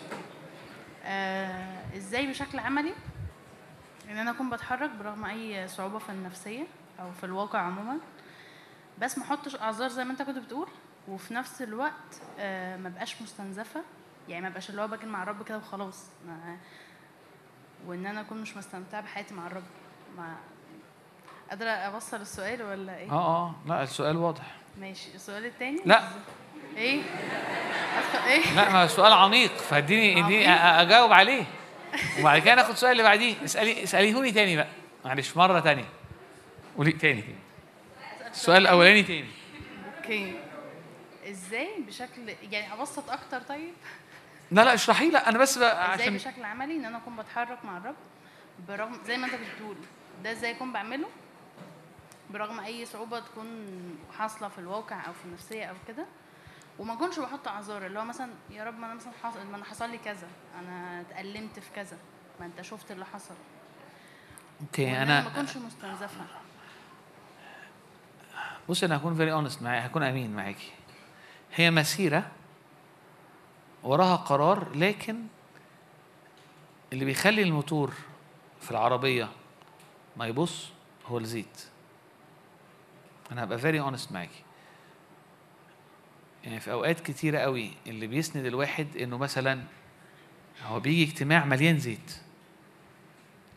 آه 1.10 1.96
إزاي 1.96 2.26
بشكل 2.26 2.58
عملي؟ 2.58 2.94
إن 4.10 4.16
أنا 4.16 4.30
أكون 4.30 4.50
بتحرك 4.50 4.90
برغم 4.90 5.24
أي 5.24 5.68
صعوبة 5.68 5.98
في 5.98 6.08
النفسية 6.08 6.66
أو 7.00 7.12
في 7.12 7.24
الواقع 7.24 7.58
عموما. 7.58 7.98
بس 8.98 9.18
ما 9.18 9.24
أحطش 9.24 9.56
أعذار 9.56 9.88
زي 9.88 10.04
ما 10.04 10.12
أنت 10.12 10.22
كنت 10.22 10.38
بتقول 10.38 10.68
وفي 11.08 11.34
نفس 11.34 11.62
الوقت 11.62 12.20
آه 12.38 12.76
ما 12.76 12.88
بقاش 12.88 13.22
مستنزفة. 13.22 13.82
يعني 14.28 14.42
ما 14.42 14.48
بقاش 14.48 14.70
اللي 14.70 14.82
هو 14.82 14.88
باجي 14.88 15.06
مع 15.06 15.22
الرب 15.22 15.42
كده 15.42 15.58
وخلاص. 15.58 16.06
ما 16.26 16.56
وإن 17.86 18.06
أنا 18.06 18.20
أكون 18.20 18.42
مش 18.42 18.56
مستمتعة 18.56 19.00
بحياتي 19.00 19.34
مع 19.34 19.46
الرب. 19.46 19.62
ما 20.16 20.36
قادرة 21.50 21.70
أوصل 21.70 22.20
السؤال 22.20 22.62
ولا 22.62 22.96
إيه؟ 22.96 23.10
آه 23.10 23.46
آه 23.46 23.54
لا 23.66 23.82
السؤال 23.82 24.16
واضح. 24.16 24.56
ماشي. 24.78 25.14
السؤال 25.14 25.44
التاني؟ 25.46 25.80
لا. 25.84 26.02
إيه؟ 26.76 27.02
إيه؟ 28.26 28.54
لا 28.54 28.70
ما 28.70 28.86
سؤال 28.86 29.12
عميق. 29.12 29.56
فاديني 29.56 30.24
اديني 30.24 30.50
أجاوب 30.50 31.12
عليه. 31.12 31.44
وبعد 32.20 32.40
كده 32.42 32.54
ناخد 32.54 32.70
السؤال 32.70 32.92
اللي 32.92 33.02
بعديه. 33.02 33.44
اسألي 33.44 33.82
اسأليهوني 33.82 34.32
تاني 34.32 34.56
بقى. 34.56 34.68
معلش 35.04 35.36
مرة 35.36 35.60
تانية. 35.60 35.88
قولي 36.76 36.92
تاني 36.92 37.22
تاني 37.22 37.34
السؤال 38.30 38.62
الاولاني 38.62 39.02
تاني. 39.02 39.28
أوكي. 39.96 40.40
إزاي 41.30 41.68
بشكل 41.86 42.34
يعني 42.52 42.72
أبسط 42.72 43.10
أكتر 43.10 43.40
طيب؟ 43.40 43.72
لا 44.50 44.64
لا 44.64 44.74
اشرحي 44.74 45.10
لا 45.10 45.28
أنا 45.28 45.38
بس 45.38 45.58
بقى 45.58 45.94
إزاي 45.94 46.06
عشان 46.06 46.14
بشكل 46.14 46.44
عملي 46.44 46.74
إن 46.74 46.84
أنا 46.84 46.98
أكون 46.98 47.16
بتحرك 47.16 47.64
مع 47.64 47.76
الرب 47.76 47.94
برغم 48.68 49.00
زي 49.06 49.16
ما 49.16 49.26
أنت 49.26 49.34
بتقول. 49.34 49.76
ده 50.24 50.32
إزاي 50.32 50.50
أكون 50.50 50.72
بعمله؟ 50.72 51.08
برغم 52.30 52.60
أي 52.60 52.86
صعوبة 52.86 53.20
تكون 53.20 53.48
حاصلة 54.18 54.48
في 54.48 54.58
الواقع 54.58 54.96
أو 55.06 55.12
في 55.12 55.24
النفسية 55.24 55.64
أو 55.64 55.74
كده. 55.88 56.06
وما 56.78 56.92
اكونش 56.92 57.18
بحط 57.18 57.48
أعذار 57.48 57.86
اللي 57.86 57.98
هو 57.98 58.04
مثلا 58.04 58.30
يا 58.50 58.64
رب 58.64 58.78
ما 58.78 58.86
أنا 58.86 58.94
مثلا 58.94 59.12
حصل 59.22 59.46
ما 59.46 59.56
أنا 59.56 59.64
حصل 59.64 59.90
لي 59.90 59.98
كذا 59.98 60.28
أنا 60.58 61.00
اتألمت 61.00 61.58
في 61.58 61.70
كذا 61.76 61.98
ما 62.40 62.46
أنت 62.46 62.62
شفت 62.62 62.90
اللي 62.90 63.04
حصل. 63.06 63.34
okay 64.60 65.02
أنا 65.02 65.20
ما 65.20 65.28
اكونش 65.28 65.56
مستنزفة. 65.56 66.24
بص 68.68 68.84
أنا 68.84 68.96
هكون 68.96 69.14
very 69.14 69.32
honest 69.32 69.62
معاكي 69.62 69.86
هكون 69.86 70.02
أمين 70.02 70.36
معاكي. 70.36 70.72
هي 71.54 71.70
مسيرة 71.70 72.30
وراها 73.82 74.16
قرار 74.16 74.76
لكن 74.76 75.26
اللي 76.92 77.04
بيخلي 77.04 77.42
الموتور 77.42 77.92
في 78.60 78.70
العربية 78.70 79.28
ما 80.16 80.26
يبوظش 80.26 80.68
هو 81.06 81.18
الزيت. 81.18 81.62
أنا 83.32 83.44
هبقى 83.44 83.58
very 83.58 83.80
honest 83.80 84.12
معاكي. 84.12 84.42
يعني 86.44 86.60
في 86.60 86.72
أوقات 86.72 87.00
كتيرة 87.00 87.38
قوي 87.38 87.70
اللي 87.86 88.06
بيسند 88.06 88.46
الواحد 88.46 88.96
إنه 88.96 89.18
مثلا 89.18 89.62
هو 90.66 90.80
بيجي 90.80 91.04
اجتماع 91.12 91.44
مليان 91.44 91.78
زيت. 91.78 92.12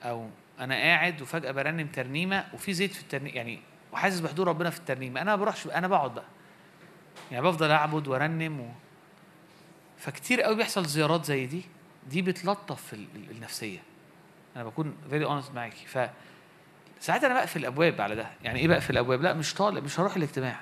أو 0.04 0.30
أنا 0.60 0.76
قاعد 0.76 1.22
وفجأة 1.22 1.52
برنم 1.52 1.88
ترنيمة 1.88 2.46
وفي 2.54 2.74
زيت 2.74 2.94
في 2.94 3.02
الترنيمه 3.02 3.36
يعني 3.36 3.60
وحاسس 3.92 4.20
بحضور 4.20 4.48
ربنا 4.48 4.70
في 4.70 4.80
الترنيمة. 4.80 5.22
أنا 5.22 5.32
ما 5.32 5.42
بروحش 5.42 5.68
أنا 5.68 5.88
بقعد 5.88 6.16
بقى. 6.16 6.26
يعني 7.32 7.48
بفضل 7.48 7.72
أعبد 7.72 8.08
وأرنم 8.08 8.60
و... 8.60 8.70
فكتير 9.98 10.42
قوي 10.42 10.56
بيحصل 10.56 10.86
زيارات 10.86 11.26
زي 11.26 11.46
دي. 11.46 11.62
دي 12.10 12.22
بتلطف 12.22 12.94
النفسية. 13.32 13.80
أنا 14.56 14.64
بكون 14.64 14.96
very 15.10 15.26
honest 15.26 15.52
معاكي. 15.52 15.86
ف 15.86 16.10
ساعات 17.00 17.24
أنا 17.24 17.34
بقفل 17.34 17.60
الابواب 17.60 18.02
على 18.02 18.16
ده. 18.16 18.28
يعني 18.44 18.60
إيه 18.60 18.68
بقفل 18.68 18.94
الابواب 18.94 19.22
لا 19.22 19.34
مش 19.34 19.54
طالب 19.54 19.84
مش 19.84 20.00
هروح 20.00 20.16
الاجتماع. 20.16 20.62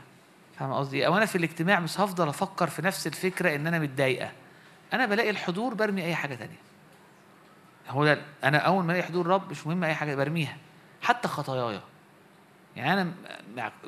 فاهم 0.62 0.74
قصدي 0.74 0.98
إيه؟ 0.98 1.08
أو 1.08 1.18
أنا 1.18 1.26
في 1.26 1.36
الاجتماع 1.38 1.80
مش 1.80 2.00
هفضل 2.00 2.28
أفكر 2.30 2.68
في 2.68 2.82
نفس 2.82 3.08
الفكرة 3.08 3.56
إن 3.56 3.68
أنا 3.68 3.80
متضايقة. 3.80 4.32
أنا 4.94 5.06
بلاقي 5.06 5.30
الحضور 5.30 5.74
برمي 5.74 6.06
أي 6.06 6.16
حاجة 6.16 6.36
تانية. 6.36 6.58
هو 7.90 8.06
ده 8.06 8.22
أنا 8.44 8.58
أول 8.58 8.84
ما 8.84 8.92
ألاقي 8.94 9.08
حضور 9.08 9.28
رب 9.28 9.52
مش 9.52 9.68
مهم 9.68 9.84
أي 9.84 9.96
حاجة 9.96 10.16
برميها. 10.16 10.58
حتى 11.02 11.28
خطاياي 11.28 11.80
يعني 12.76 13.02
أنا 13.02 13.12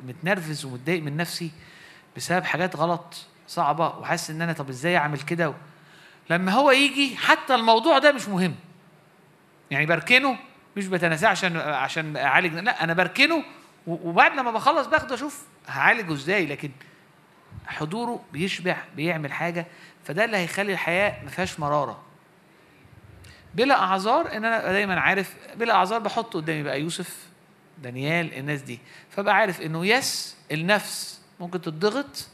متنرفز 0.02 0.64
ومتضايق 0.64 1.02
من 1.02 1.16
نفسي 1.16 1.50
بسبب 2.16 2.44
حاجات 2.44 2.76
غلط 2.76 3.26
صعبة 3.48 3.88
وحاسس 3.88 4.30
إن 4.30 4.42
أنا 4.42 4.52
طب 4.52 4.68
إزاي 4.68 4.96
أعمل 4.96 5.20
كده. 5.20 5.54
لما 6.30 6.52
هو 6.52 6.70
يجي 6.70 7.16
حتى 7.16 7.54
الموضوع 7.54 7.98
ده 7.98 8.12
مش 8.12 8.28
مهم. 8.28 8.54
يعني 9.70 9.86
بركنه 9.86 10.38
مش 10.76 10.86
بتناساه 10.86 11.28
عشان 11.28 11.56
عشان 11.56 12.16
أعالج 12.16 12.54
لا 12.54 12.84
أنا 12.84 12.92
بركنه 12.92 13.44
وبعد 13.86 14.36
لما 14.36 14.50
بخلص 14.50 14.86
باخده 14.86 15.14
أشوف 15.14 15.53
هعالجه 15.66 16.12
إزاي؟ 16.12 16.46
لكن 16.46 16.70
حضوره 17.66 18.24
بيشبع 18.32 18.76
بيعمل 18.96 19.32
حاجة 19.32 19.66
فده 20.04 20.24
اللي 20.24 20.36
هيخلي 20.36 20.72
الحياة 20.72 21.24
ما 21.24 21.30
فيهاش 21.30 21.60
مرارة. 21.60 22.02
بلا 23.54 23.82
أعذار 23.82 24.36
إن 24.36 24.44
أنا 24.44 24.72
دايما 24.72 25.00
عارف 25.00 25.36
بلا 25.56 25.74
أعذار 25.74 25.98
بحط 25.98 26.34
قدامي 26.34 26.62
بقى 26.62 26.80
يوسف 26.80 27.26
دانيال 27.82 28.34
الناس 28.34 28.62
دي. 28.62 28.78
فبقى 29.10 29.34
عارف 29.36 29.60
إنه 29.60 29.86
يس 29.86 30.36
النفس 30.52 31.20
ممكن 31.40 31.60
تتضغط 31.60 32.28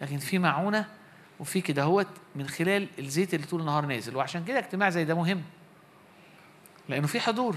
لكن 0.00 0.18
في 0.18 0.38
معونة 0.38 0.88
وفي 1.40 1.60
كده. 1.60 1.82
هوت 1.82 2.08
من 2.34 2.48
خلال 2.48 2.88
الزيت 2.98 3.34
اللي 3.34 3.46
طول 3.46 3.60
النهار 3.60 3.86
نازل. 3.86 4.16
وعشان 4.16 4.44
كده 4.44 4.58
اجتماع 4.58 4.90
زي 4.90 5.04
ده 5.04 5.14
مهم. 5.14 5.42
لأنه 6.88 7.06
في 7.06 7.20
حضور. 7.20 7.56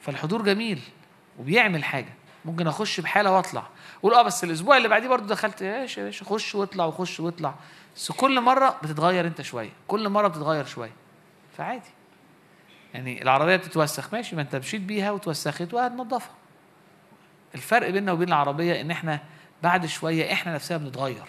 فالحضور 0.00 0.42
جميل 0.42 0.80
وبيعمل 1.38 1.84
حاجة. 1.84 2.12
ممكن 2.44 2.66
أخش 2.66 3.00
بحالة 3.00 3.32
وأطلع. 3.32 3.66
أقول 4.00 4.14
آه 4.14 4.22
بس 4.22 4.44
الأسبوع 4.44 4.76
اللي 4.76 4.88
بعديه 4.88 5.08
برضو 5.08 5.26
دخلت 5.26 5.62
إيش 5.62 5.98
يا 5.98 6.10
خش 6.10 6.54
واطلع 6.54 6.84
وخش 6.84 7.20
واطلع. 7.20 7.54
بس 7.96 8.12
كل 8.12 8.40
مرة 8.40 8.78
بتتغير 8.82 9.26
أنت 9.26 9.42
شوية. 9.42 9.70
كل 9.88 10.08
مرة 10.08 10.28
بتتغير 10.28 10.64
شوية. 10.64 10.92
فعادي. 11.56 11.90
يعني 12.94 13.22
العربية 13.22 13.56
بتتوسخ. 13.56 14.14
ماشي 14.14 14.36
ما 14.36 14.42
أنت 14.42 14.56
مشيت 14.56 14.80
بيها 14.80 15.10
وتوسخت 15.10 15.74
وهتنضفها 15.74 16.34
الفرق 17.54 17.90
بيننا 17.90 18.12
وبين 18.12 18.28
العربية 18.28 18.80
إن 18.80 18.90
إحنا 18.90 19.20
بعد 19.62 19.86
شوية 19.86 20.32
إحنا 20.32 20.54
نفسنا 20.54 20.78
بنتغير. 20.78 21.24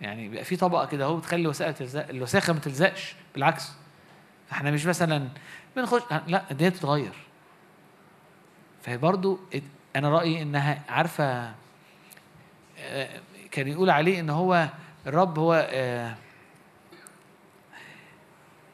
يعني 0.00 0.28
بيبقى 0.28 0.44
في 0.44 0.56
طبقة 0.56 0.86
كده 0.86 1.04
أهو 1.04 1.16
بتخلي 1.16 1.42
الوساخه 1.42 1.70
تلزق 1.70 2.08
الوساخة 2.08 2.52
ما 2.52 2.60
تلزقش. 2.60 3.14
بالعكس. 3.34 3.72
فاحنا 4.48 4.70
مش 4.70 4.86
مثلا 4.86 5.28
بنخش 5.76 6.02
لا 6.26 6.44
دي 6.50 6.70
بتتغير. 6.70 7.27
فهي 8.88 8.98
برضو 8.98 9.38
أنا 9.96 10.08
رأيي 10.08 10.42
إنها 10.42 10.82
عارفة 10.88 11.54
آه، 12.78 13.20
كان 13.50 13.68
يقول 13.68 13.90
عليه 13.90 14.20
إن 14.20 14.30
هو 14.30 14.68
الرب 15.06 15.38
هو 15.38 15.68
آه، 15.70 16.14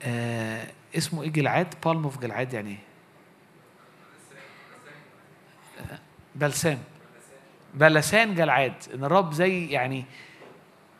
آه، 0.02 0.66
اسمه 0.96 1.22
إيه 1.22 1.30
جلعاد؟ 1.30 1.74
بالم 1.84 2.04
اوف 2.04 2.18
جلعاد 2.18 2.52
يعني 2.52 2.70
إيه؟ 2.70 2.78
بلسام. 6.34 6.78
بلسان 7.74 8.34
جلعاد. 8.34 8.74
إن 8.94 9.04
الرب 9.04 9.32
زي 9.32 9.66
يعني 9.66 10.04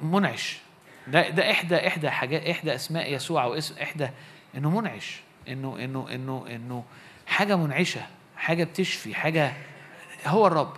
منعش. 0.01 0.59
ده 1.07 1.29
ده 1.29 1.51
إحدى 1.51 1.89
إحدى 1.89 2.11
حاجات 2.11 2.43
إحدى 2.47 2.75
أسماء 2.75 3.13
يسوع 3.13 3.45
أو 3.45 3.55
اسم 3.55 3.75
إحدى 3.83 4.09
إنه 4.57 4.71
منعش. 4.71 5.21
إنه 5.49 5.79
إنه 5.85 6.07
إنه 6.11 6.47
إنه 6.51 6.85
حاجة 7.27 7.57
منعشة. 7.57 8.07
حاجة 8.45 8.65
بتشفي 8.65 9.15
حاجة 9.15 9.53
هو 10.27 10.47
الرب. 10.47 10.73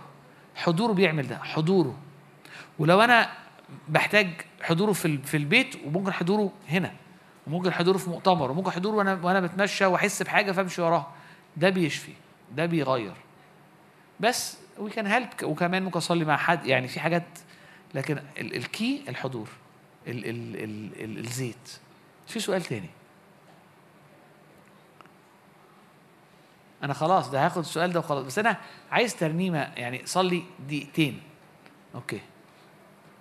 حضوره 0.55 0.93
بيعمل 0.93 1.27
ده 1.27 1.37
حضوره. 1.37 1.97
ولو 2.79 3.01
أنا 3.01 3.29
بحتاج 3.89 4.27
حضوره 4.61 4.91
في 4.93 5.17
في 5.17 5.37
البيت 5.37 5.75
وممكن 5.85 6.13
حضوره 6.13 6.51
هنا 6.69 6.93
وممكن 7.47 7.73
حضوره 7.73 7.97
في 7.97 8.09
مؤتمر 8.09 8.51
وممكن 8.51 8.71
حضوره 8.71 8.95
وأنا 8.95 9.13
وأنا 9.23 9.39
بتمشى 9.39 9.85
وأحس 9.85 10.21
بحاجة 10.23 10.51
فأمشي 10.51 10.81
وراها 10.81 11.11
ده 11.57 11.69
بيشفي 11.69 12.11
ده 12.55 12.65
بيغير. 12.65 13.13
بس 14.19 14.57
وي 14.77 14.89
كان 14.89 15.07
هيلب 15.07 15.29
وكمان 15.43 15.83
ممكن 15.83 15.97
أصلي 15.97 16.25
مع 16.25 16.37
حد 16.37 16.65
يعني 16.65 16.87
في 16.87 16.99
حاجات 16.99 17.23
لكن 17.93 18.17
ال- 18.37 18.55
الكي 18.55 19.03
الحضور 19.09 19.47
ال 20.07 20.25
ال 20.29 20.63
ال 20.63 21.03
ال 21.03 21.17
الزيت. 21.25 21.69
في 22.27 22.39
سؤال 22.39 22.61
تاني. 22.61 22.89
أنا 26.83 26.93
خلاص 26.93 27.29
ده 27.29 27.45
هاخد 27.45 27.57
السؤال 27.57 27.91
ده 27.93 27.99
وخلاص. 27.99 28.25
بس 28.25 28.39
أنا 28.39 28.57
عايز 28.91 29.15
ترنيمة 29.15 29.59
يعني 29.59 30.05
صلي 30.05 30.43
دقيقتين. 30.67 31.21
أوكي. 31.95 32.21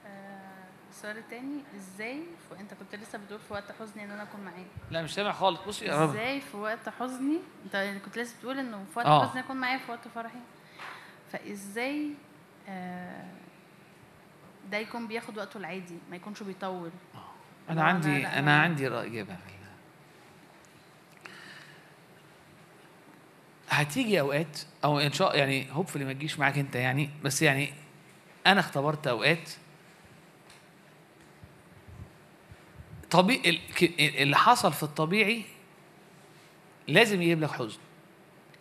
آه، 0.07 0.65
السؤال 0.91 1.19
التاني 1.19 1.61
إزاي 1.77 2.23
ف- 2.51 2.61
أنت 2.61 2.75
كنت 2.75 2.95
لسه 2.95 3.19
بتقول 3.19 3.41
في 3.41 3.53
وقت 3.53 3.73
حزني 3.81 4.05
إن 4.05 4.11
أنا 4.11 4.23
أكون 4.23 4.41
معاه 4.41 4.65
لا 4.91 5.03
مش 5.03 5.15
سامع 5.15 5.33
خالص. 5.33 5.61
بصي 5.69 5.85
يا 5.85 6.03
رب. 6.03 6.09
إزاي 6.11 6.41
في 6.41 6.57
وقت 6.57 6.89
حزني؟ 6.89 7.39
أنت 7.65 8.03
كنت 8.05 8.19
لسه 8.19 8.35
بتقول 8.39 8.59
إنه 8.59 8.85
في 8.93 8.99
وقت 8.99 9.07
آه. 9.07 9.27
حزني 9.29 9.41
أكون 9.41 9.57
معاه 9.57 9.79
في 9.79 9.91
وقت 9.91 10.09
فرحي. 10.15 10.39
فإزاي 11.33 12.11
آه، 12.69 13.25
ده 14.71 14.77
يكون 14.79 15.07
بياخد 15.09 15.39
وقته 15.39 15.59
العادي 15.59 15.99
ما 16.11 16.17
يكونش 16.17 16.43
بيطول؟ 16.43 16.91
أنا 17.71 17.81
لا، 17.81 17.83
عندي 17.83 18.27
أنا 18.27 18.59
أنا- 18.59 18.63
عندي 18.65 18.89
رأي 18.89 19.07
إجابة 19.07 19.37
في 19.37 19.41
ال- 19.49 19.57
هتيجي 23.77 24.21
أوقات 24.21 24.59
أو 24.85 24.99
إن 24.99 25.13
شاء 25.13 25.37
يعني 25.39 25.67
هوبفلي 25.73 26.05
ما 26.05 26.13
تجيش 26.13 26.39
معاك 26.39 26.59
أنت 26.59 26.75
يعني 26.77 27.11
بس 27.25 27.43
يعني 27.43 27.73
أنا 28.47 28.61
اختبرت 28.61 29.07
أوقات. 29.07 29.51
طبيعي 33.11 33.61
اللي 34.23 34.37
حصل 34.37 34.73
في 34.73 34.83
الطبيعي 34.83 35.43
لازم 36.89 37.23
يجيب 37.23 37.41
لك 37.41 37.51
حزن 37.51 37.79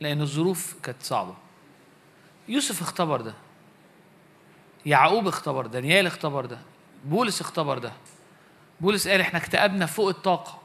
لأن 0.02 0.22
الظروف 0.22 0.76
كانت 0.84 1.04
صعبة. 1.04 1.36
يوسف 2.48 2.82
اختبر 2.82 3.22
ده 3.22 3.34
يعقوب 4.86 5.28
اختبر 5.28 5.66
دانيال 5.66 6.08
اختبر 6.08 6.46
ده 6.46 6.60
بولس 7.06 7.42
اختبر 7.42 7.78
ده. 7.78 7.92
بولس 8.82 9.08
قال 9.08 9.22
إحنا 9.22 9.40
اكتئبنا 9.40 9.86
فوق 9.86 10.10
الطاقة. 10.10 10.62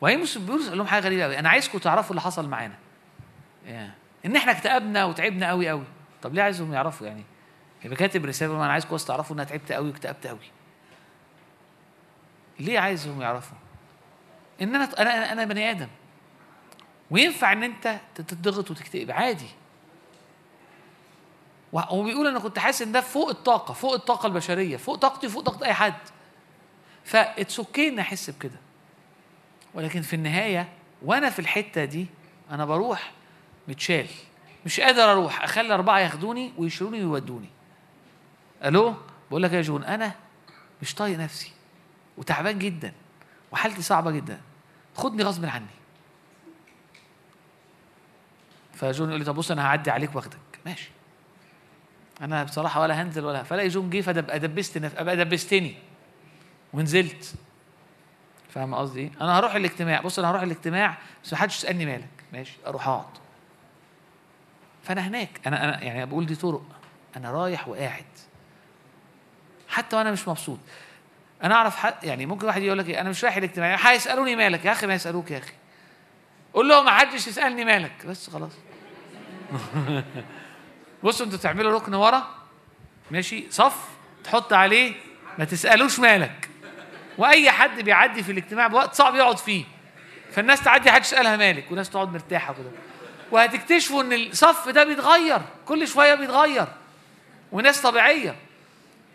وهي 0.00 0.16
بولس 0.16 0.68
قال 0.68 0.78
لهم 0.78 0.86
حاجة 0.86 1.04
غريبة 1.04 1.22
قوي 1.22 1.38
أنا 1.38 1.48
عايزكم 1.48 1.78
تعرفوا 1.78 2.10
اللي 2.10 2.20
حصل 2.20 2.48
معانا. 2.48 2.78
Yeah. 3.68 4.26
إن 4.26 4.36
إحنا 4.36 4.52
اكتئبنا 4.52 5.04
وتعبنا 5.04 5.48
قوي 5.48 5.68
قوي 5.68 5.84
طب 6.22 6.34
ليه 6.34 6.42
عايزهم 6.42 6.72
يعرفوا 6.72 7.06
يعني؟ 7.06 7.24
يبقى 7.84 7.96
كاتب 7.96 8.24
رساله 8.24 8.52
ما 8.52 8.64
أنا 8.64 8.72
عايزكم 8.72 8.94
بس 8.94 9.04
تعرفوا 9.04 9.36
إن 9.36 9.40
أنا 9.40 9.48
تعبت 9.48 9.72
قوي 9.72 9.88
واكتئبت 9.88 10.26
قوي 10.26 10.38
ليه 12.60 12.78
عايزهم 12.78 13.22
يعرفوا؟ 13.22 13.56
إن 14.62 14.74
أنا 14.74 15.02
أنا 15.02 15.32
أنا 15.32 15.44
بني 15.44 15.70
آدم. 15.70 15.88
وينفع 17.10 17.52
إن 17.52 17.62
أنت 17.62 17.98
تتضغط 18.14 18.70
وتكتئب؟ 18.70 19.10
عادي. 19.10 19.48
وهو 21.72 22.02
بيقول 22.02 22.26
أنا 22.26 22.38
كنت 22.38 22.58
حاسس 22.58 22.82
إن 22.82 22.92
ده 22.92 23.00
فوق 23.00 23.28
الطاقة 23.28 23.74
فوق 23.74 23.94
الطاقة 23.94 24.26
البشرية 24.26 24.76
فوق 24.76 24.96
طاقتي 24.96 25.28
فوق 25.28 25.42
طاقة 25.42 25.66
أي 25.66 25.74
حد. 25.74 25.94
ف 27.04 27.15
it's 27.15 27.58
okay 27.58 27.88
ان 27.88 27.98
أحس 27.98 28.30
بكده. 28.30 28.58
ولكن 29.74 30.02
في 30.02 30.16
النهاية 30.16 30.68
وأنا 31.02 31.30
في 31.30 31.38
الحتة 31.38 31.84
دي 31.84 32.06
أنا 32.50 32.64
بروح 32.64 33.12
متشال. 33.68 34.06
مش 34.66 34.80
قادر 34.80 35.12
أروح. 35.12 35.42
أخلي 35.42 35.74
أربعة 35.74 35.98
ياخدوني 35.98 36.52
ويشيلوني 36.58 37.04
ويودوني. 37.04 37.48
ألو؟ 38.64 38.94
بقول 39.30 39.42
لك 39.42 39.52
يا 39.52 39.62
جون 39.62 39.84
أنا 39.84 40.14
مش 40.82 40.94
طايق 40.94 41.18
نفسي 41.18 41.52
وتعبان 42.16 42.58
جدا 42.58 42.92
وحالتي 43.52 43.82
صعبة 43.82 44.10
جدا. 44.10 44.40
خدني 44.94 45.22
غصب 45.22 45.44
عني. 45.44 45.66
فجون 48.74 49.08
يقول 49.08 49.18
لي 49.20 49.24
طب 49.24 49.34
بص 49.34 49.50
أنا 49.50 49.66
هعدي 49.66 49.90
عليك 49.90 50.16
واخدك. 50.16 50.38
ماشي. 50.66 50.90
أنا 52.20 52.44
بصراحة 52.44 52.80
ولا 52.80 53.02
هنزل 53.02 53.24
ولا 53.24 53.42
فلاقي 53.42 53.68
جون 53.68 53.90
جه 53.90 54.00
فابقى 54.00 54.38
دبست. 54.38 54.76
أبقى 54.76 55.16
دبستني 55.16 55.74
ونزلت. 56.72 57.34
فاهم 58.50 58.74
قصدي 58.74 59.00
إيه؟ 59.00 59.10
أنا 59.20 59.38
هروح 59.38 59.54
الاجتماع. 59.54 60.00
بص 60.00 60.18
أنا 60.18 60.30
هروح 60.30 60.42
الاجتماع 60.42 60.98
بس 61.24 61.32
ما 61.32 61.38
حدش 61.38 61.56
يسألني 61.56 61.86
مالك. 61.86 62.08
ماشي. 62.32 62.56
أروح 62.66 62.88
أقعد. 62.88 63.18
فأنا 64.88 65.08
هناك. 65.08 65.40
أنا 65.46 65.64
أنا 65.64 65.82
يعني 65.82 66.06
بقول 66.06 66.26
دي 66.26 66.34
طرق. 66.34 66.62
أنا 67.16 67.30
رايح 67.30 67.68
وقاعد. 67.68 68.04
حتى 69.68 69.96
وأنا 69.96 70.10
مش 70.10 70.28
مبسوط. 70.28 70.58
أنا 71.42 71.54
أعرف 71.54 71.76
حد 71.76 71.94
يعني 72.04 72.26
ممكن 72.26 72.46
واحد 72.46 72.62
يقول 72.62 72.78
لك 72.78 72.88
إيه 72.88 73.00
أنا 73.00 73.10
مش 73.10 73.24
رايح 73.24 73.36
الاجتماع. 73.36 73.76
هيسألوني 73.90 74.36
مالك؟ 74.36 74.64
يا 74.64 74.72
أخي 74.72 74.86
ما 74.86 74.94
يسألوك 74.94 75.30
يا 75.30 75.38
أخي. 75.38 75.52
قول 76.54 76.68
لهم 76.68 76.84
ما 76.84 76.90
حدش 76.90 77.26
يسألني 77.26 77.64
مالك. 77.64 78.06
بس 78.06 78.30
خلاص. 78.30 78.52
بصوا 81.04 81.26
أنتوا 81.26 81.38
تعملوا 81.38 81.78
ركن 81.78 81.94
ورا. 81.94 82.26
ماشي؟ 83.10 83.46
صف 83.50 83.88
تحط 84.24 84.52
عليه 84.52 84.94
ما 85.38 85.44
تسألوش 85.44 85.98
مالك. 85.98 86.48
وأي 87.18 87.50
حد 87.50 87.80
بيعدي 87.80 88.22
في 88.22 88.32
الاجتماع 88.32 88.66
بوقت 88.66 88.94
صعب 88.94 89.14
يقعد 89.14 89.38
فيه. 89.38 89.64
فالناس 90.32 90.62
تعدي 90.62 90.90
حد 90.90 91.00
يسألها 91.00 91.36
مالك. 91.36 91.72
وناس 91.72 91.90
تقعد 91.90 92.12
مرتاحة 92.12 92.54
كده 92.54 92.87
وهتكتشفوا 93.30 94.02
إن 94.02 94.12
الصف 94.12 94.68
ده 94.68 94.84
بيتغير 94.84 95.40
كل 95.66 95.88
شوية 95.88 96.14
بيتغير 96.14 96.66
وناس 97.52 97.82
طبيعية. 97.82 98.36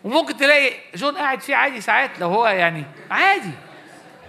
وممكن 0.03 0.37
تلاقي 0.37 0.73
جون 0.95 1.17
قاعد 1.17 1.41
فيه 1.41 1.55
عادي 1.55 1.81
ساعات 1.81 2.19
لو 2.19 2.27
هو 2.29 2.47
يعني 2.47 2.85
عادي. 3.11 3.51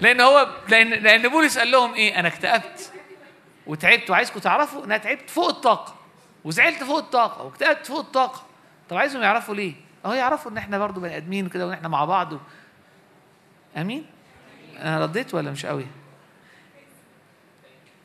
لأن 0.01 0.21
هو 0.21 0.49
لأن 0.69 0.91
لأن 0.91 1.29
بولس 1.29 1.59
قال 1.59 1.71
لهم 1.71 1.95
إيه؟ 1.95 2.21
أنا 2.21 2.29
اكتئبت 2.29 2.93
وتعبت 3.67 4.11
وعايزكم 4.11 4.41
تعرفوا 4.41 4.79
إن 4.81 4.85
أنا 4.85 4.97
تعبت 4.97 5.31
فوق 5.31 5.49
الطاقة 5.49 5.95
وزعلت 6.45 6.85
فوق 6.85 6.99
الطاقة 6.99 7.45
واكتئبت 7.45 7.87
فوق 7.87 7.99
الطاقة. 7.99 8.47
طب 8.89 8.97
عايزهم 8.97 9.23
يعرفوا 9.23 9.55
ليه؟ 9.55 9.75
أهو 10.05 10.13
يعرفوا 10.13 10.51
إن 10.51 10.57
إحنا 10.57 10.79
برضو 10.79 11.01
بني 11.01 11.17
آدمين 11.17 11.47
وكده 11.47 11.67
وإن 11.67 11.75
إحنا 11.75 11.89
مع 11.89 12.05
بعض 12.05 12.33
و... 12.33 12.39
آمين؟ 13.77 14.07
أنا 14.79 15.01
رديت 15.05 15.35
ولا 15.35 15.51
مش 15.51 15.67
قوي؟ 15.67 15.87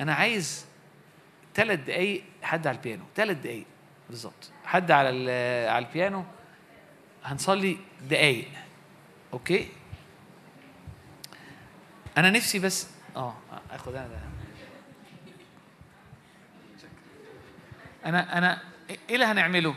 أنا 0.01 0.13
عايز 0.13 0.65
ثلاث 1.55 1.79
دقايق 1.79 2.23
حد 2.43 2.67
على 2.67 2.77
البيانو. 2.77 3.03
ثلاث 3.15 3.37
دقايق. 3.37 3.65
بالظبط. 4.09 4.51
حد 4.65 4.91
على 4.91 5.07
على 5.69 5.85
البيانو. 5.85 6.23
هنصلي 7.23 7.77
دقايق. 8.01 8.47
أوكي؟ 9.33 9.67
أنا 12.17 12.29
نفسي 12.29 12.59
بس 12.59 12.89
آه 13.15 13.33
أخد 13.71 13.95
أنا 13.95 14.07
ده. 14.07 14.19
أنا 18.05 18.37
أنا 18.37 18.61
إيه 18.89 19.15
اللي 19.15 19.25
هنعمله؟ 19.25 19.75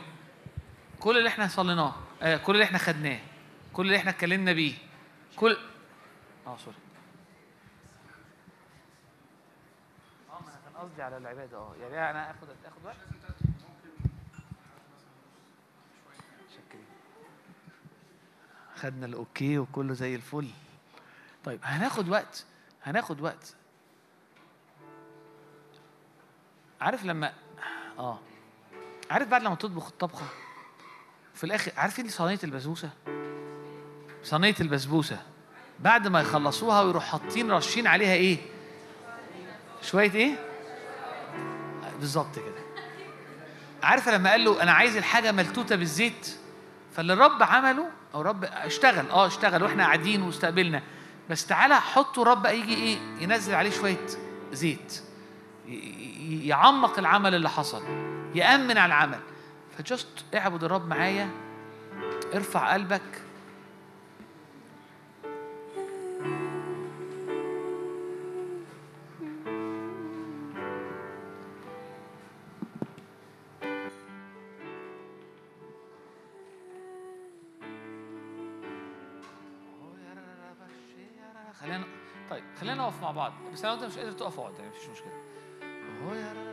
كل 1.01 1.19
اللي 1.19 1.29
إحنا 1.29 1.49
صليناه 1.49 1.95
آه 2.23 2.37
كل 2.37 2.53
اللي 2.53 2.65
إحنا 2.65 2.79
خدناه 2.79 3.19
كل 3.73 3.87
اللي 3.87 3.97
إحنا 3.97 4.11
اتكلمنا 4.11 4.53
بيه 4.53 4.75
كل 5.37 5.57
آه 6.47 6.57
سوري. 6.57 6.77
على 11.03 11.17
العبادة 11.17 11.57
آه. 11.57 11.75
يعني 11.81 12.11
أنا 12.11 12.31
آخد 12.31 12.49
آخد 12.65 12.85
وقت. 12.85 12.97
خدنا 18.77 19.07
الأوكي 19.07 19.59
وكله 19.59 19.95
زي 19.95 20.15
الفل. 20.15 20.49
طيب 21.45 21.61
هناخد 21.63 22.09
وقت 22.09 22.45
هناخد 22.85 23.21
وقت. 23.21 23.55
عارف 26.81 27.05
لما 27.05 27.33
آه. 27.99 28.19
عارف 29.11 29.29
بعد 29.29 29.43
لما 29.43 29.55
تطبخ 29.55 29.87
الطبخة؟ 29.87 30.27
في 31.35 31.45
الآخر 31.45 31.73
عارفين 31.77 32.09
صينية 32.09 32.39
البسبوسة؟ 32.45 32.91
صينية 34.23 34.55
البسبوسة. 34.61 35.23
بعد 35.81 36.09
ما 36.09 36.21
يخلصوها 36.21 36.83
ويروح 36.83 37.05
حاطين 37.05 37.53
رشين 37.53 37.87
عليها 37.87 38.15
إيه؟ 38.15 38.39
شوية 39.83 40.15
إيه؟ 40.15 40.52
بالظبط 42.03 42.37
كده. 42.37 42.65
عارفه 43.83 44.17
لما 44.17 44.31
قال 44.31 44.45
له 44.45 44.63
أنا 44.63 44.73
عايز 44.73 44.97
الحاجة 44.97 45.33
ملتوتة 45.33 45.77
بالزيت؟ 45.77 46.37
فاللي 46.97 47.13
الرب 47.13 47.43
عمله 47.43 47.91
أو 48.15 48.23
رب 48.23 48.45
اشتغل 48.45 49.11
آه 49.11 49.27
اشتغل 49.27 49.63
وإحنا 49.63 49.85
قاعدين 49.85 50.23
واستقبلنا. 50.23 50.83
بس 51.31 51.47
تعالى 51.47 51.81
حطوا 51.81 52.25
رب 52.25 52.47
يجي 52.47 52.75
إيه؟ 52.75 52.99
ينزل 53.21 53.55
عليه 53.55 53.71
شوية 53.71 54.07
زيت. 54.53 55.03
يعمق 56.29 56.99
العمل 56.99 57.35
اللي 57.35 57.51
حصل. 57.51 57.83
يأمن 58.35 58.79
على 58.79 58.87
العمل. 58.95 59.21
فجست 59.79 60.25
اعبد 60.35 60.65
الرب 60.65 60.89
معايا. 60.89 61.31
ارفع 62.35 62.73
قلبك. 62.73 63.22
بعض 83.13 83.33
بس 83.53 83.65
لو 83.65 83.73
انت 83.73 83.85
مش 83.85 83.99
قادر 83.99 84.13
تقف 84.13 84.39
اقعد 84.41 84.55
يعني 84.59 84.69
مفيش 84.71 84.89
مشكلة 84.89 85.13
Yeah. 86.03 86.52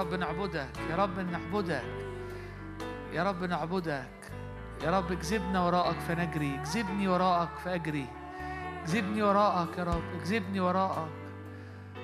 رب 0.00 0.14
نعبدك 0.14 0.68
يا 0.90 0.96
رب 0.96 1.18
نعبدك 1.18 1.84
يا 3.12 3.22
رب 3.22 3.44
نعبدك. 3.44 4.16
يا 4.84 4.90
رب 4.90 5.12
اكذبنا 5.12 5.66
وراءك 5.66 5.96
فنجري 6.08 6.54
اكذبني 6.54 7.08
وراءك 7.08 7.48
فأجري. 7.64 8.06
اكذبني 8.82 9.22
وراءك 9.22 9.78
يا 9.78 9.84
رب 9.84 10.02
اكذبني 10.20 10.60
وراءك. 10.60 11.08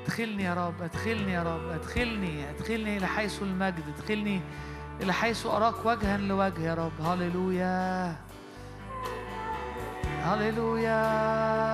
ادخلني 0.03 0.43
يا 0.43 0.55
رب 0.55 0.83
ادخلني 0.83 1.33
يا 1.33 1.43
رب 1.43 1.69
ادخلني 1.69 2.51
ادخلني 2.51 2.97
إلى 2.97 3.07
حيث 3.07 3.43
المجد 3.43 3.85
ادخلني 3.99 4.41
إلى 5.01 5.13
حيث 5.13 5.47
أراك 5.47 5.87
وجها 5.87 6.17
لوجه 6.17 6.61
يا 6.61 6.75
رب. 6.75 6.97
هللويا. 7.07 8.17
هللويا. 10.23 11.72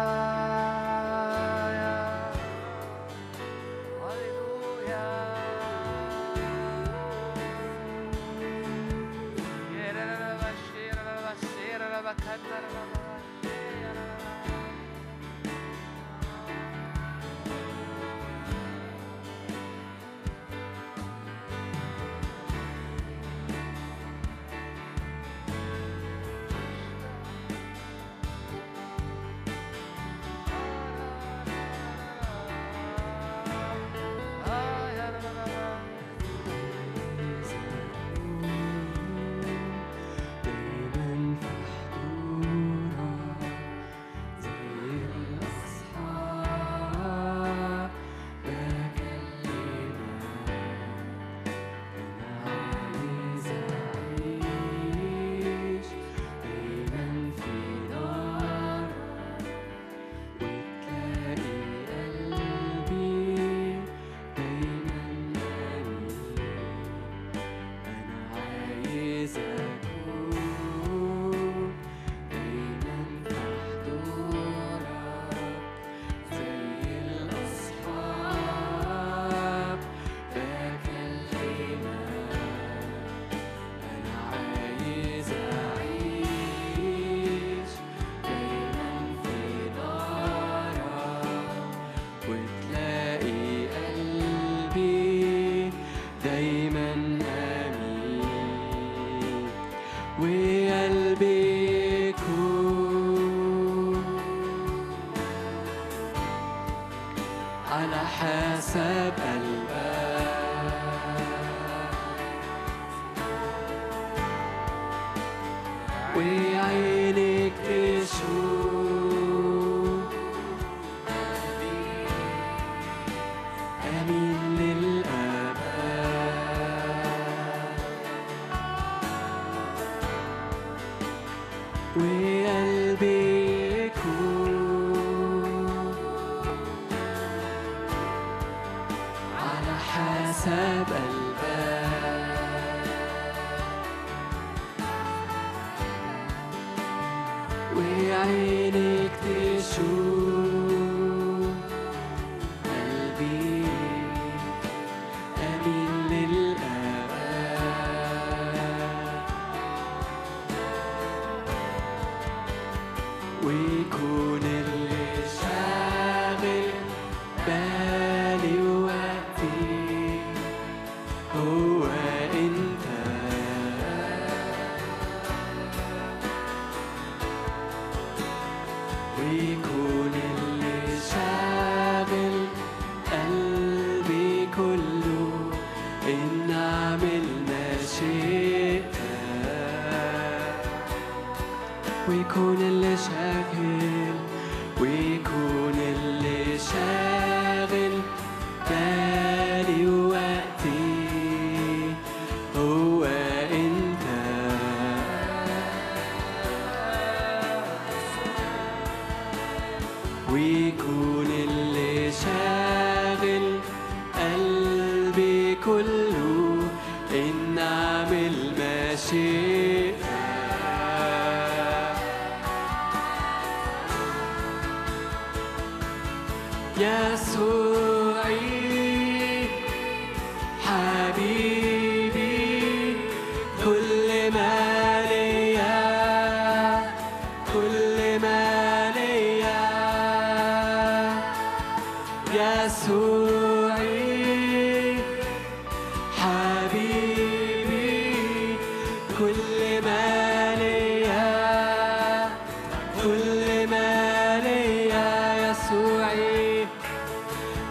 كل 253.28 253.66
ما 253.66 254.40
ليا 254.40 255.50
يسوعي 255.50 256.66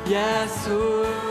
يسوع 0.07 1.26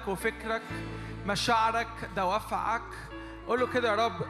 ذهنك 0.00 0.08
وفكرك 0.08 0.62
مشاعرك 1.26 1.88
دوافعك 2.16 2.82
قول 3.48 3.60
له 3.60 3.66
كده 3.66 3.88
يا 3.90 4.06
رب 4.06 4.22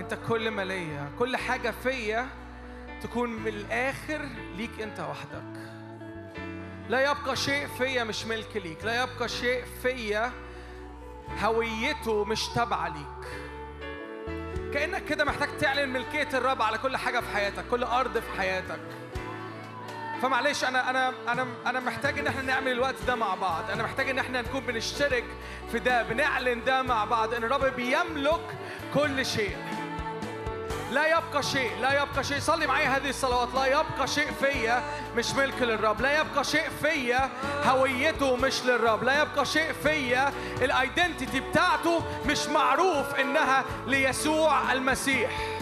انت 0.00 0.18
كل 0.28 0.50
ما 0.50 0.64
ليا 0.64 1.10
كل 1.18 1.36
حاجة 1.36 1.70
فيا 1.70 2.26
تكون 3.02 3.30
من 3.30 3.48
الآخر 3.48 4.20
ليك 4.56 4.80
انت 4.80 5.00
وحدك. 5.00 5.58
لا 6.88 7.10
يبقى 7.10 7.36
شيء 7.36 7.66
فيا 7.66 8.04
مش 8.04 8.24
ملك 8.26 8.56
ليك 8.56 8.84
لا 8.84 9.02
يبقى 9.02 9.28
شيء 9.28 9.64
فيا 9.82 10.32
هويته 11.42 12.24
مش 12.24 12.48
تابعة 12.48 12.88
ليك. 12.88 13.28
كأنك 14.74 15.04
كده 15.04 15.24
محتاج 15.24 15.48
تعلن 15.60 15.88
ملكية 15.92 16.28
الرب 16.34 16.62
على 16.62 16.78
كل 16.78 16.96
حاجة 16.96 17.20
في 17.20 17.30
حياتك 17.36 17.64
كل 17.70 17.84
أرض 17.84 18.18
في 18.18 18.32
حياتك. 18.38 18.80
فمعلش 20.22 20.64
أنا 20.64 20.90
أنا 20.90 21.12
أنا 21.28 21.46
أنا 21.66 21.80
محتاج 21.80 22.18
إن 22.18 22.26
إحنا 22.26 22.42
نعمل 22.42 22.72
الوقت 22.72 22.94
ده 23.06 23.14
مع 23.14 23.34
بعض. 23.34 23.70
أنا 23.70 23.82
محتاج 23.82 24.10
إن 24.10 24.18
إحنا 24.18 24.42
نكون 24.42 24.60
بنشترك 24.60 25.24
في 25.72 25.78
ده 25.78 26.02
بنعلن 26.02 26.64
ده 26.64 26.82
مع 26.82 27.04
بعض 27.04 27.34
إن 27.34 27.44
الرب 27.44 27.64
بيملك 27.64 28.40
كل 28.94 29.26
شيء. 29.26 29.56
لا 30.90 31.06
يبقى 31.06 31.42
شيء 31.42 31.70
لا 31.80 32.02
يبقى 32.02 32.24
شيء. 32.24 32.38
صلي 32.38 32.66
معايا 32.66 32.96
هذه 32.96 33.08
الصلوات. 33.08 33.48
لا 33.54 33.66
يبقى 33.66 34.06
شيء 34.06 34.30
فيا 34.40 34.82
مش 35.16 35.34
ملك 35.34 35.62
للرب. 35.62 36.00
لا 36.00 36.20
يبقى 36.20 36.44
شيء 36.44 36.68
فيا 36.82 37.30
هويته 37.64 38.36
مش 38.36 38.64
للرب. 38.64 39.04
لا 39.04 39.22
يبقى 39.22 39.44
شيء 39.46 39.72
فيا 39.72 40.32
الايدنتيتي 40.62 41.40
بتاعته 41.40 42.02
مش 42.26 42.46
معروف 42.46 43.14
إنها 43.14 43.64
ليسوع 43.86 44.72
المسيح. 44.72 45.57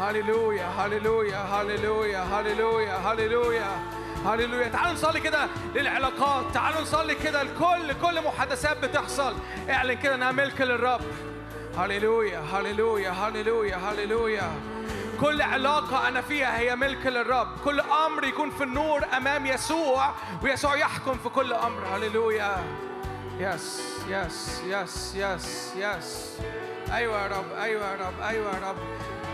هللويا 0.00 0.66
هللويا 0.66 1.38
هللويا 1.38 2.22
هللويا 2.22 2.96
هللويا 2.96 3.78
هللويا. 4.26 4.68
تعالوا 4.68 4.92
نصلي 4.92 5.20
كده 5.20 5.48
للعلاقات 5.74 6.44
تعالوا 6.54 6.80
نصلي 6.80 7.14
كده 7.14 7.42
لكل 7.42 7.92
كل 8.02 8.24
محادثات 8.24 8.84
بتحصل. 8.84 9.34
اعلن 9.70 9.94
كده 9.94 10.14
إنها 10.14 10.32
ملك 10.32 10.60
للرب. 10.60 11.00
هللويا 11.78 12.40
هللويا 12.40 13.10
هللويا 13.10 13.76
هللويا. 13.76 14.52
كل 15.20 15.42
علاقة 15.42 16.08
أنا 16.08 16.20
فيها 16.20 16.58
هي 16.58 16.76
ملك 16.76 17.06
للرب. 17.06 17.48
كل 17.64 17.80
أمر 17.80 18.24
يكون 18.24 18.50
في 18.50 18.64
النور 18.64 19.04
أمام 19.16 19.46
يسوع 19.46 20.14
ويسوع 20.42 20.76
يحكم 20.76 21.14
في 21.14 21.28
كل 21.28 21.52
أمر. 21.52 21.86
هللويا. 21.94 22.64
yes 23.38 23.82
yes 24.08 24.62
yes 24.66 25.14
يس 25.16 25.72
يس 25.76 26.36
أيوة 26.92 27.22
يا 27.22 27.26
رب 27.26 27.52
أيوة 27.60 27.86
يا 27.90 27.96
رب 27.96 28.20
أيوة 28.20 28.54
يا 28.54 28.68
رب. 28.68 28.76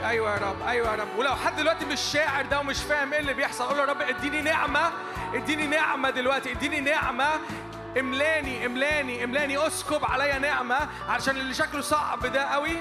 أيوة 0.05 0.31
يا 0.35 0.39
رب 0.39 0.63
أيوة 0.69 0.91
يا 0.91 0.97
رب. 0.97 1.09
ولو 1.19 1.35
حد 1.35 1.57
دلوقتي 1.57 1.85
مش 1.85 2.01
شاعر 2.01 2.47
ده 2.47 2.61
ومش 2.61 2.79
فاهم 2.83 3.13
إيه 3.13 3.21
اللي 3.21 3.35
بيحصل 3.35 3.65
قول 3.65 3.77
له 3.77 3.83
يا 3.83 3.89
رب 3.89 4.01
إديني 4.03 4.41
نعمة 4.43 4.91
إديني 5.35 5.67
نعمة 5.67 6.11
دلوقتي 6.11 6.53
إديني 6.53 6.81
نعمة. 6.81 7.29
املاني 8.01 8.67
املاني 8.67 9.25
املاني 9.25 9.67
اسكب 9.67 10.05
عليا 10.05 10.39
نعمة 10.39 10.89
علشان 11.09 11.37
اللي 11.37 11.55
شكله 11.55 11.81
صعب 11.81 12.27
ده 12.27 12.43
قوي. 12.43 12.77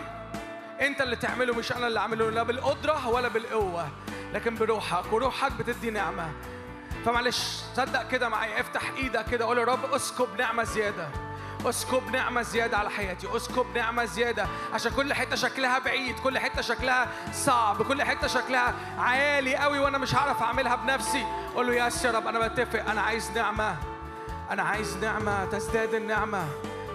أنت 0.82 1.02
اللي 1.02 1.16
تعمله 1.16 1.54
مش 1.56 1.72
أنا 1.72 1.88
اللي 1.88 2.00
أعمله 2.00 2.30
لا 2.30 2.44
بالقدرة 2.44 3.08
ولا 3.08 3.28
بالقوة 3.28 3.88
لكن 4.34 4.56
بروحك 4.56 5.14
وروحك 5.14 5.52
بتدي 5.52 5.90
نعمة. 5.92 6.32
فمعلش 7.06 7.38
صدق 7.76 8.08
كده 8.08 8.30
معايا 8.30 8.60
افتح 8.62 8.82
إيدك 8.98 9.26
كده 9.32 9.46
قول 9.46 9.58
يا 9.58 9.64
رب 9.64 9.94
اسكب 9.94 10.28
نعمة 10.40 10.64
زيادة. 10.64 11.08
اسكب 11.70 12.12
نعمة 12.12 12.42
زيادة 12.42 12.78
على 12.78 12.90
حياتي 12.90 13.28
اسكب 13.36 13.66
نعمة 13.76 14.06
زيادة. 14.06 14.48
عشان 14.74 14.92
كل 14.92 15.14
حتة 15.14 15.36
شكلها 15.36 15.80
بعيد 15.80 16.20
كل 16.20 16.40
حتة 16.40 16.62
شكلها 16.62 17.08
صعب 17.34 17.82
كل 17.82 18.04
حتة 18.04 18.28
شكلها 18.28 18.74
عالي 18.98 19.56
قوي 19.56 19.80
وأنا 19.80 19.98
مش 19.98 20.16
هعرف 20.16 20.44
أعملها 20.44 20.76
بنفسي. 20.76 21.26
قول 21.56 21.68
له 21.68 21.74
يا 21.74 21.90
رب 22.06 22.28
أنا 22.28 22.48
بتفق 22.48 22.90
أنا 22.90 23.02
عايز 23.02 23.32
نعمة 23.36 23.76
أنا 24.52 24.64
عايز 24.64 24.98
نعمة 24.98 25.46
تزداد 25.46 25.94
النعمة 25.94 26.48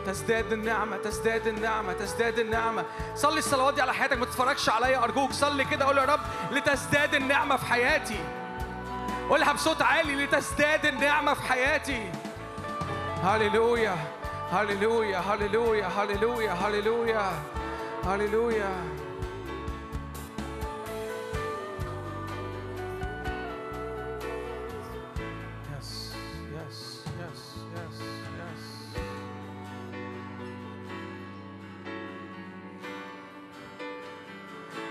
تزداد 0.07 0.53
النعمة 0.53 0.97
تزداد 0.97 1.47
النعمة 1.47 1.93
تزداد 1.93 2.39
النعمة. 2.39 2.85
صلي 3.15 3.39
الصلوات 3.39 3.75
دي 3.75 3.83
على 3.83 3.95
حياتك 3.95 4.19
ما 4.19 4.25
تتفرجش 4.27 4.69
عليا 4.69 5.05
أرجوك 5.05 5.33
صلي 5.33 5.65
كده 5.65 5.85
قول 5.85 5.99
يا 5.99 6.05
رب 6.05 6.21
لتزداد 6.51 7.15
النعمة 7.15 7.57
في 7.57 7.67
حياتي. 7.67 8.25
قولها 9.29 9.53
بصوت 9.53 9.83
عالي 9.83 10.25
لتزداد 10.25 10.87
النعمة 10.87 11.35
في 11.35 11.43
حياتي. 11.43 12.13
هللويا. 13.25 13.97
هللويا 14.53 15.19
هللويا 15.19 15.87
هللويا 15.87 16.53
هللويا 16.53 17.33
هللويا 18.05 18.85
yes, 25.71 26.15
yes, 26.55 26.79
yes, 27.21 27.41
yes. 28.39 28.61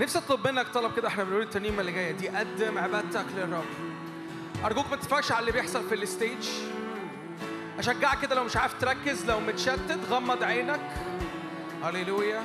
نفسي 0.02 0.18
اطلب 0.18 0.48
منك 0.48 0.68
طلب 0.68 0.96
كده 0.96 1.08
إحنا 1.08 1.24
بنقول 1.24 1.42
الترنيمه 1.42 1.82
اللي 1.82 1.92
جاية 1.92 2.12
دي. 2.12 2.30
قدم 2.30 2.78
عبادتك 2.78 3.26
للرب. 3.36 3.66
أرجوك 4.66 4.86
ما 4.90 4.96
تتفرجش 4.96 5.32
على 5.32 5.40
اللي 5.40 5.52
بيحصل 5.52 5.90
في 5.90 5.96
الستيج. 5.96 6.50
أشجعك 7.80 8.22
كده 8.22 8.36
لو 8.36 8.44
مش 8.44 8.58
عارف 8.58 8.74
تركز 8.82 9.26
لو 9.26 9.40
متشتت 9.40 10.00
غمض 10.10 10.44
عينك. 10.44 10.80
هللويا. 11.84 12.42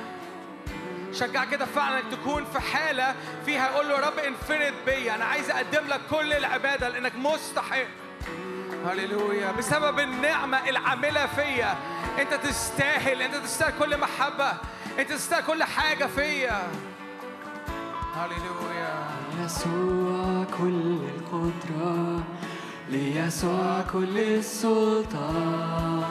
شجعك 1.13 1.49
كده 1.49 1.65
فعلا 1.65 2.01
تكون 2.11 2.45
في 2.45 2.59
حالة 2.59 3.15
فيها 3.45 3.67
قول 3.67 3.89
له 3.89 3.99
رب 3.99 4.19
انفرد 4.19 4.73
بيا 4.85 5.15
أنا 5.15 5.25
عايز 5.25 5.49
أقدم 5.49 5.87
لك 5.87 6.01
كل 6.09 6.33
العبادة 6.33 6.89
لأنك 6.89 7.15
مستحق 7.15 7.85
هللويا. 8.85 9.51
بسبب 9.51 9.99
النعمة 9.99 10.69
العاملة 10.69 11.25
فيا 11.25 11.77
أنت 12.19 12.33
تستاهل 12.33 13.21
أنت 13.21 13.35
تستاهل 13.35 13.73
كل 13.79 13.97
محبة 13.97 14.53
أنت 14.99 15.09
تستاهل 15.11 15.43
كل 15.43 15.63
حاجة 15.63 16.05
فيا. 16.05 16.67
هللويا. 18.15 19.05
يسوع 19.45 20.45
كل 20.59 20.99
القدرة. 21.15 22.23
ليسوع 22.89 23.81
كل 23.93 24.17
السلطان 24.19 26.03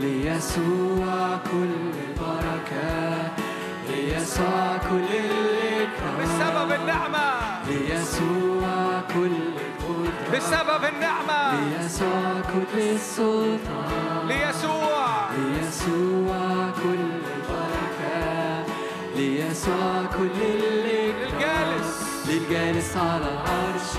ليسوع 0.00 1.38
كل 1.52 1.74
البركة 2.08 3.30
ليسوع 3.90 4.76
كل 4.90 5.10
الإكرام 5.14 6.14
بسبب 6.20 6.72
النعمة. 6.80 7.32
ليسوع 7.68 9.00
كل 9.14 9.36
القدرة 9.56 10.36
بسبب 10.36 10.84
النعمة. 10.94 11.60
ليسوع 11.60 12.40
كل 12.52 12.80
السلطان 12.80 14.28
ليسوع. 14.28 15.30
ليسوع 15.38 16.70
كل 16.82 17.04
البركة 17.36 18.64
ليسوع 19.16 20.04
كل 20.18 20.42
الإكرام 20.42 21.22
للجالس 21.32 21.90
للجالس 22.28 22.96
على 22.96 23.28
العرش 23.32 23.92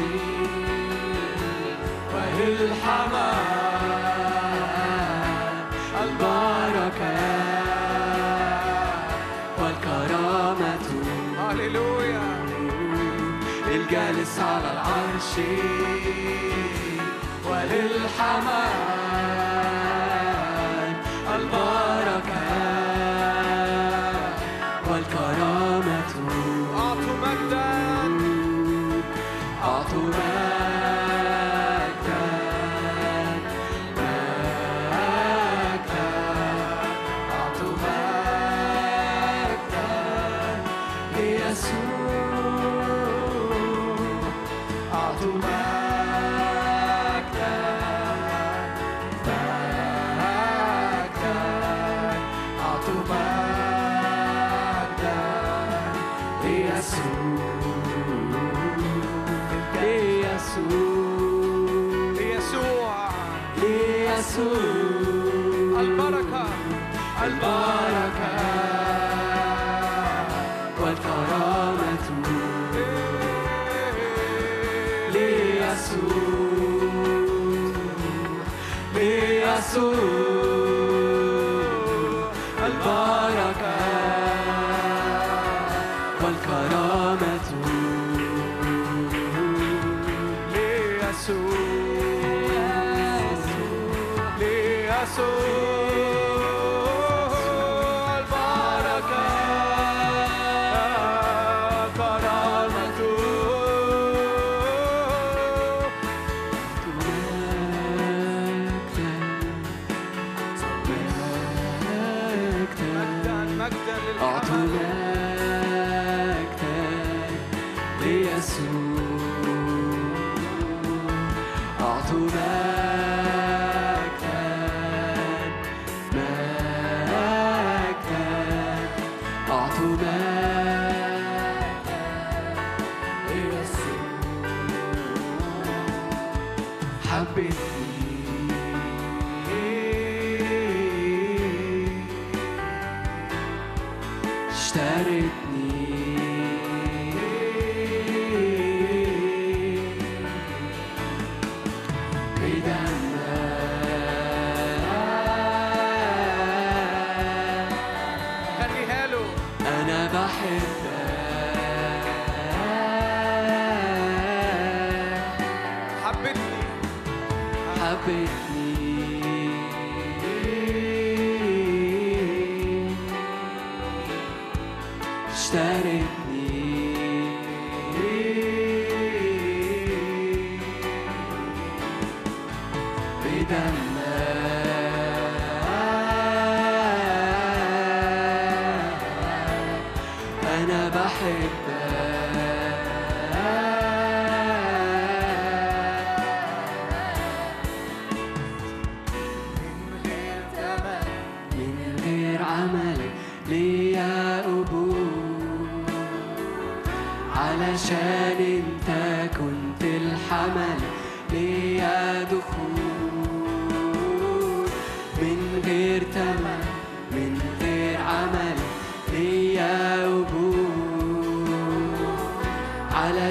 للجالس 13.68 14.40
على 14.40 14.72
العرش. 14.72 15.34
وللحمام 17.50 18.73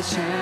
shine. 0.02 0.41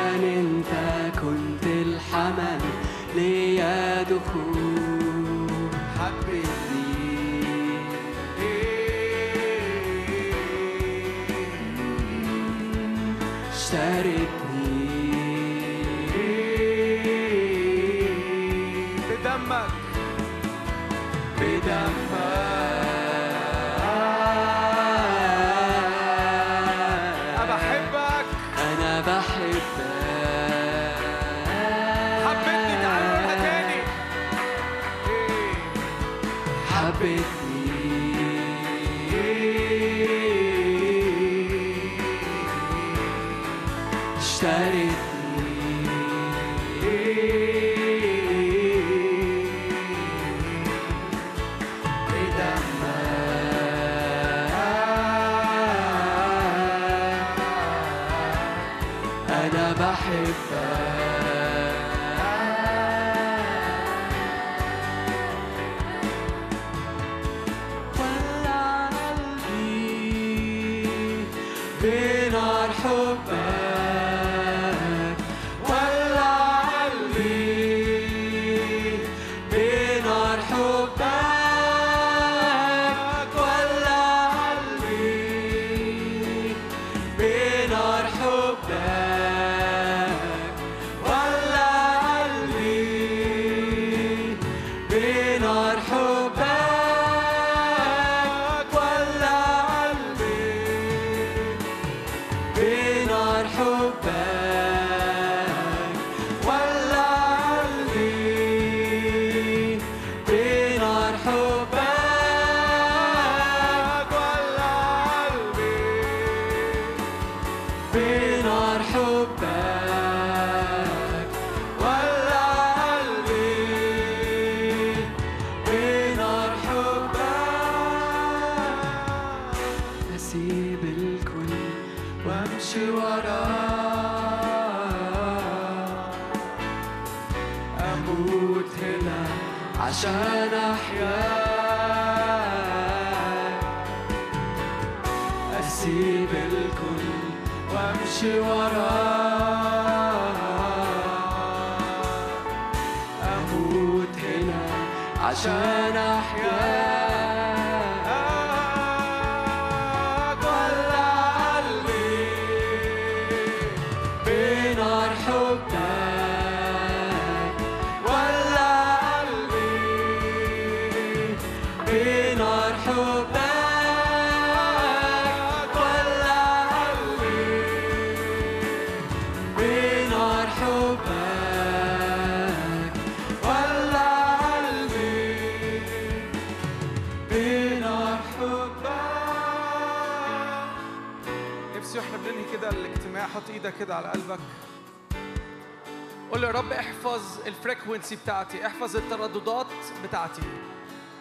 ال 197.95 197.97
frequency 197.97 198.17
بتاعتي. 198.17 198.67
احفظ 198.67 198.97
الترددات 198.97 199.67
بتاعتي. 200.05 200.43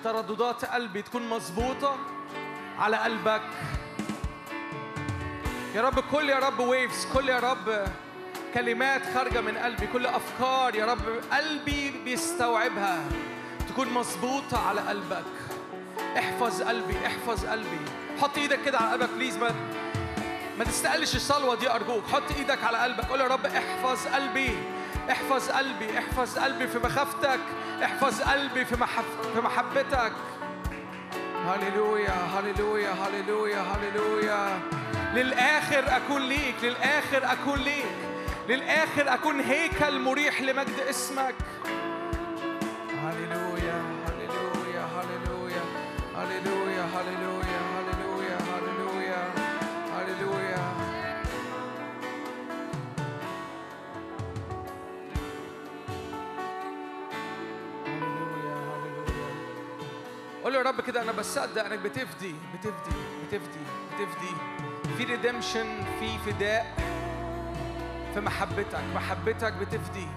ترددات 0.03 0.65
قلبي 0.65 1.01
تكون 1.01 1.30
مظبوطة 1.30 1.98
على 2.80 2.98
قلبك. 2.98 3.41
يا 5.75 5.81
رب 5.81 5.99
كل 5.99 6.30
يا 6.30 6.39
رب 6.39 6.59
ويفز 6.59 7.07
كل 7.14 7.30
يا 7.30 7.39
رب 7.39 7.88
كلمات 8.53 9.01
خارجة 9.14 9.41
من 9.41 9.57
قلبي 9.57 9.88
كل 9.88 10.06
أفكار 10.06 10.75
يا 10.75 10.85
رب 10.85 11.01
قلبي 11.31 11.91
بيستوعبها 12.06 13.03
تكون 13.69 13.89
مظبوطة 13.89 14.67
على 14.67 14.81
قلبك. 14.81 15.25
احفظ 16.17 16.61
قلبي 16.61 16.98
احفظ 17.07 17.45
قلبي. 17.45 17.80
حط 18.22 18.38
إيدك 18.38 18.59
كده 18.65 18.77
على 18.77 18.91
قلبك 18.91 19.09
please 19.09 19.38
ما 19.38 19.51
ما 20.57 20.65
تستقلش 20.65 21.15
الصلوة 21.15 21.56
دي 21.56 21.69
أرجوك. 21.69 22.03
حط 22.14 22.31
إيدك 22.38 22.64
على 22.64 22.77
قلبك. 22.77 23.06
قول 23.06 23.22
يا 23.22 23.27
رب 23.27 23.45
احفظ 23.45 24.07
قلبي. 24.07 24.78
احفظ 25.11 25.49
قلبي 25.51 25.97
احفظ 25.99 26.39
قلبي 26.39 26.67
في 26.67 26.79
مخافتك 26.79 27.39
احفظ 27.83 28.21
قلبي 28.21 28.65
في 28.65 28.75
محب 28.75 29.03
في 29.33 29.41
محبتك. 29.41 30.11
هللويا 31.45 32.13
هللويا 32.13 32.91
هللويا 32.91 33.61
هللويا. 33.61 34.59
للآخر 35.13 35.83
أكون 35.97 36.21
ليك 36.21 36.55
للآخر 36.63 37.31
أكون 37.31 37.59
ليك 37.59 37.85
للآخر 38.49 39.13
أكون 39.13 39.39
هيكل 39.39 39.99
مريح 39.99 40.41
لمجد 40.41 40.79
اسمك. 40.89 41.35
هللويا. 43.03 43.49
قول 60.50 60.53
له 60.58 60.64
يا 60.64 60.72
رب 60.76 60.82
كده 60.82 61.02
أنا 61.02 61.11
بصدق 61.11 61.66
إنك 61.66 61.80
بتفدي 61.80 62.36
بتفدي 62.53 62.95
بتفدي 63.24 63.60
بتفدي. 63.94 64.36
في 64.98 65.03
ريدمشن 65.03 65.84
في 66.00 66.18
فداء. 66.26 66.74
في 68.14 68.19
محبتك 68.19 68.80
محبتك 68.95 69.53
بتفدي. 69.53 70.08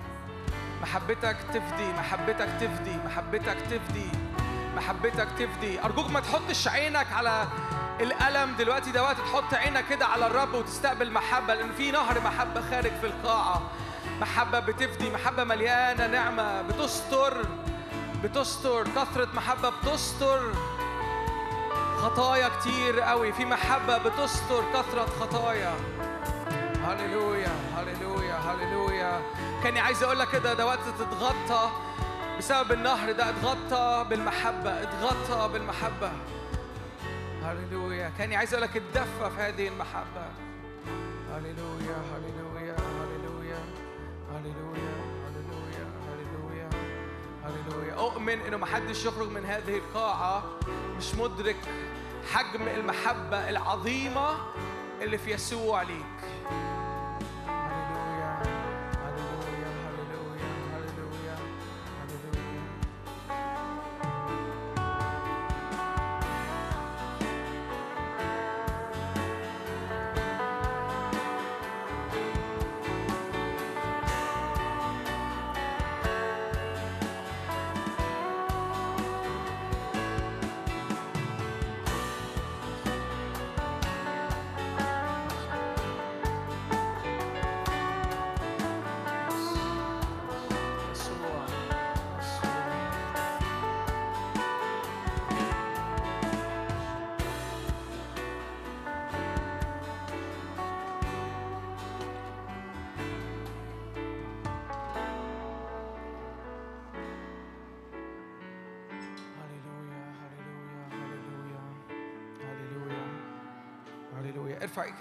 محبتك 0.83 1.37
تفدي 1.55 1.93
محبتك 1.99 2.49
تفدي 2.61 2.97
محبتك 3.05 3.57
تفدي 3.71 4.09
محبتك 4.77 5.29
تفدي. 5.39 5.85
أرجوك 5.85 6.11
ما 6.11 6.21
تحطش 6.21 6.69
عينك 6.69 7.13
على 7.13 7.49
الألم 8.01 8.55
دلوقتي 8.59 8.93
ده 8.93 9.03
وقت 9.03 9.17
تحط 9.17 9.55
عينك 9.55 9.85
كده 9.91 10.07
على 10.07 10.27
الرب 10.27 10.55
وتستقبل 10.55 11.11
محبة 11.11 11.55
لأن 11.55 11.73
في 11.73 11.91
نهر 11.91 12.21
محبة 12.21 12.61
خارج 12.71 12.93
في 13.01 13.07
القاعة. 13.07 13.63
محبة 14.21 14.61
بتفدي 14.61 15.11
محبة 15.11 15.45
مليانة 15.45 16.07
نعمة 16.07 16.63
بتستر. 16.63 17.47
بتستر 18.23 18.85
كثرة 18.85 19.29
محبة 19.35 19.69
بتستر. 19.71 20.41
خطايا 21.97 22.49
كتير 22.49 23.01
قوي 23.01 23.33
في 23.33 23.45
محبة 23.45 23.99
بتستر 23.99 24.63
كثرة 24.75 25.07
خطايا. 25.21 25.75
هللويا 26.85 27.53
هللويا 27.77 28.35
هللويا. 28.35 29.23
كاني 29.63 29.81
عايز 29.81 30.03
أقول 30.03 30.19
لك 30.19 30.31
كده 30.33 30.55
ده 30.55 30.67
وقت 30.67 30.79
تتغطى 30.99 31.71
بسبب 32.39 32.73
النهر 32.73 33.13
ده 33.13 33.31
اتغطى 33.31 34.07
بالمحبة 34.11 34.83
اتغطى 34.83 35.53
بالمحبة. 35.53 36.13
هللويا. 37.43 38.13
كاني 38.19 38.37
عايز 38.37 38.55
أقول 38.55 38.63
لك 38.63 38.77
اتدفى 38.77 39.31
في 39.37 39.43
هذه 39.43 39.69
المحبة. 39.69 40.27
هللويا 41.33 41.97
هللويا 42.13 42.77
هللويا 42.77 43.59
هللويا. 44.33 44.72
هللويا. 47.45 47.95
أؤمن 47.95 48.41
إنه 48.41 48.57
محدش 48.57 49.05
يخرج 49.05 49.29
من 49.29 49.45
هذه 49.45 49.77
القاعة 49.77 50.45
مش 50.97 51.15
مدرك 51.15 51.57
حجم 52.33 52.69
المحبة 52.69 53.49
العظيمة 53.49 54.39
اللي 55.03 55.19
في 55.19 55.31
يسوع 55.31 55.83
ليك. 55.83 56.05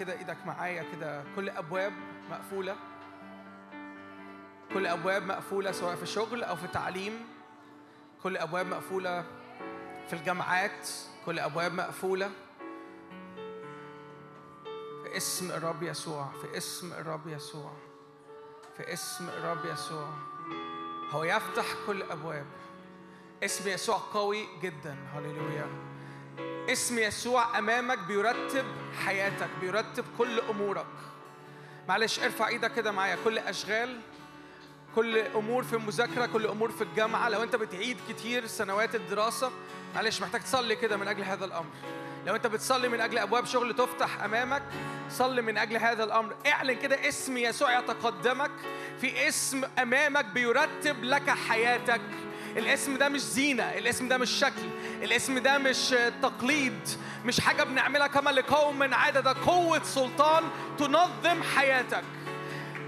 كده 0.02 0.18
إيدك 0.18 0.46
معايا 0.46 0.84
كده 0.92 1.24
كل 1.36 1.48
أبواب 1.48 1.92
مقفولة. 2.30 2.76
كل 4.74 4.86
أبواب 4.86 5.22
مقفولة 5.22 5.72
سواء 5.72 5.96
في 5.96 6.06
شغل 6.06 6.44
أو 6.44 6.56
في 6.56 6.66
تعليم. 6.66 7.26
كل 8.22 8.36
أبواب 8.36 8.66
مقفولة 8.66 9.24
في 10.06 10.12
الجامعات. 10.12 10.88
كل 11.26 11.38
أبواب 11.38 11.74
مقفولة 11.74 12.30
في 15.02 15.16
اسم 15.16 15.50
الرب 15.50 15.82
يسوع 15.82 16.28
في 16.42 16.56
اسم 16.56 16.92
الرب 16.92 17.26
يسوع 17.26 17.72
في 18.76 18.92
اسم 18.92 19.28
الرب 19.28 19.64
يسوع. 19.64 20.08
هو 21.10 21.24
يفتح 21.24 21.66
كل 21.86 22.02
أبواب. 22.02 22.46
اسم 23.42 23.68
يسوع 23.68 23.96
قوي 24.12 24.46
جدا. 24.62 24.96
هللويا. 25.14 25.91
اسم 26.68 26.98
يسوع 26.98 27.58
أمامك 27.58 27.98
بيرتب 27.98 28.64
حياتك 29.06 29.48
بيرتب 29.60 30.04
كل 30.18 30.40
أمورك. 30.40 30.86
معلش 31.88 32.18
ارفع 32.18 32.48
إيدك 32.48 32.74
كده 32.74 32.92
معايا. 32.92 33.18
كل 33.24 33.38
أشغال 33.38 34.00
كل 34.94 35.18
أمور 35.18 35.62
في 35.62 35.72
المذاكرة 35.72 36.26
كل 36.26 36.46
أمور 36.46 36.70
في 36.70 36.84
الجامعة. 36.84 37.28
لو 37.28 37.42
أنت 37.42 37.56
بتعيد 37.56 37.96
كتير 38.08 38.46
سنوات 38.46 38.94
الدراسة 38.94 39.50
معلش 39.94 40.22
محتاج 40.22 40.40
تصلي 40.40 40.76
كده 40.76 40.96
من 40.96 41.08
أجل 41.08 41.22
هذا 41.24 41.44
الأمر. 41.44 41.70
لو 42.26 42.34
أنت 42.34 42.46
بتصلي 42.46 42.88
من 42.88 43.00
أجل 43.00 43.18
أبواب 43.18 43.46
شغل 43.46 43.74
تفتح 43.74 44.22
أمامك 44.22 44.62
صلي 45.10 45.42
من 45.42 45.58
أجل 45.58 45.76
هذا 45.76 46.04
الأمر. 46.04 46.34
اعلن 46.46 46.74
كده 46.74 47.08
اسم 47.08 47.36
يسوع 47.36 47.78
يتقدمك 47.78 48.50
في 49.00 49.28
اسم 49.28 49.64
أمامك 49.78 50.24
بيرتب 50.24 51.04
لك 51.04 51.30
حياتك. 51.30 52.00
الاسم 52.56 52.96
ده 52.98 53.08
مش 53.08 53.20
زينة 53.20 53.62
الاسم 53.62 54.08
ده 54.08 54.18
مش 54.18 54.30
شكل 54.30 54.62
الاسم 55.02 55.38
ده 55.38 55.58
مش 55.58 55.94
تقليد 56.22 56.88
مش 57.24 57.40
حاجة 57.40 57.62
بنعملها 57.62 58.06
كما 58.06 58.30
لقوم 58.30 58.94
عادة 58.94 59.20
ده 59.20 59.34
قوة 59.46 59.82
سلطان 59.82 60.44
تنظم 60.78 61.42
حياتك. 61.56 62.02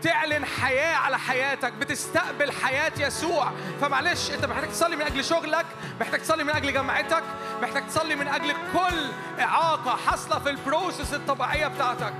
تعلن 0.02 0.44
حياة 0.44 0.94
على 0.96 1.18
حياتك 1.18 1.72
بتستقبل 1.72 2.52
حياة 2.52 2.92
يسوع. 2.98 3.52
فمعلش 3.80 4.30
انت 4.30 4.44
محتاج 4.44 4.70
تصلي 4.70 4.96
من 4.96 5.02
أجل 5.02 5.24
شغلك 5.24 5.66
محتاج 6.00 6.20
تصلي 6.20 6.44
من 6.44 6.50
أجل 6.50 6.72
جامعتك 6.72 7.22
محتاج 7.62 7.86
تصلي 7.86 8.14
من 8.16 8.28
أجل 8.28 8.52
كل 8.52 9.08
إعاقة 9.40 9.96
حاصلة 9.96 10.38
في 10.38 10.50
البروسيس 10.50 11.14
الطبيعية 11.14 11.66
بتاعتك. 11.66 12.14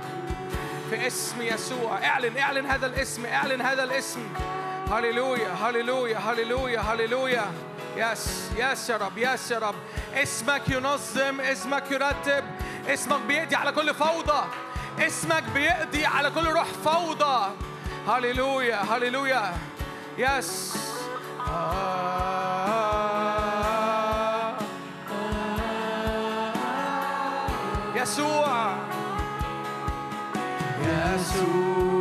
في 0.89 1.07
اسم 1.07 1.41
يسوع 1.41 2.05
اعلن 2.05 2.37
اعلن 2.37 2.65
هذا 2.65 2.85
الاسم 2.85 3.25
اعلن 3.25 3.61
هذا 3.61 3.83
الاسم. 3.83 4.19
هللويا 4.91 5.53
هللويا 5.53 6.17
هللويا 6.17 6.79
هللويا 6.79 7.45
yes 7.97 8.51
yes 8.57 8.89
يا 8.89 8.97
رب 8.97 9.17
yes 9.17 9.51
يا 9.51 9.59
رب 9.59 9.75
اسمك 10.13 10.69
ينظم 10.69 11.41
اسمك 11.41 11.91
يرتب 11.91 12.43
اسمك 12.87 13.21
بيقضي 13.21 13.55
على 13.55 13.71
كل 13.71 13.93
فوضى. 13.93 14.43
اسمك 14.99 15.43
بيقضي 15.53 16.05
على 16.05 16.31
كل 16.31 16.47
روح 16.47 16.67
فوضى. 16.85 17.51
هللويا 18.07 18.75
هللويا 18.75 19.53
yes. 20.17 20.77
يسوع 27.95 28.75
اسم 31.15 31.94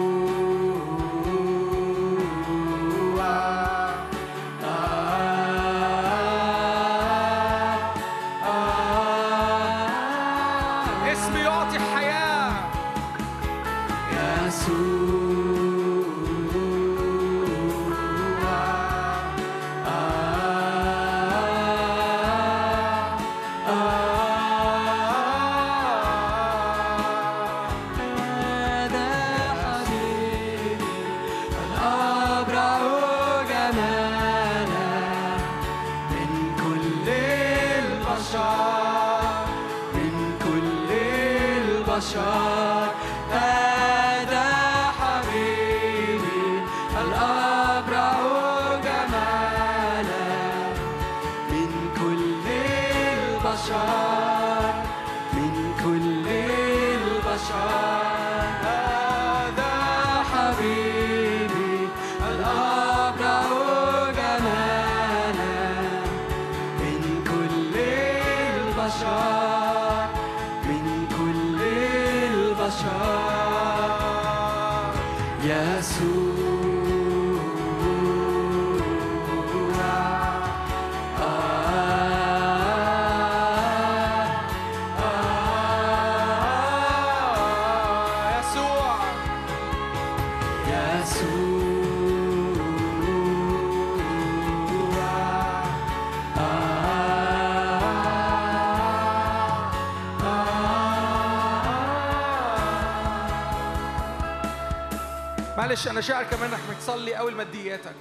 معلش 105.75 105.89
أنا 105.89 106.01
شاعر 106.01 106.25
كمان 106.25 106.51
انك 106.53 106.61
بتصلي 106.71 107.15
قوي 107.15 107.31
لمادياتك. 107.31 107.95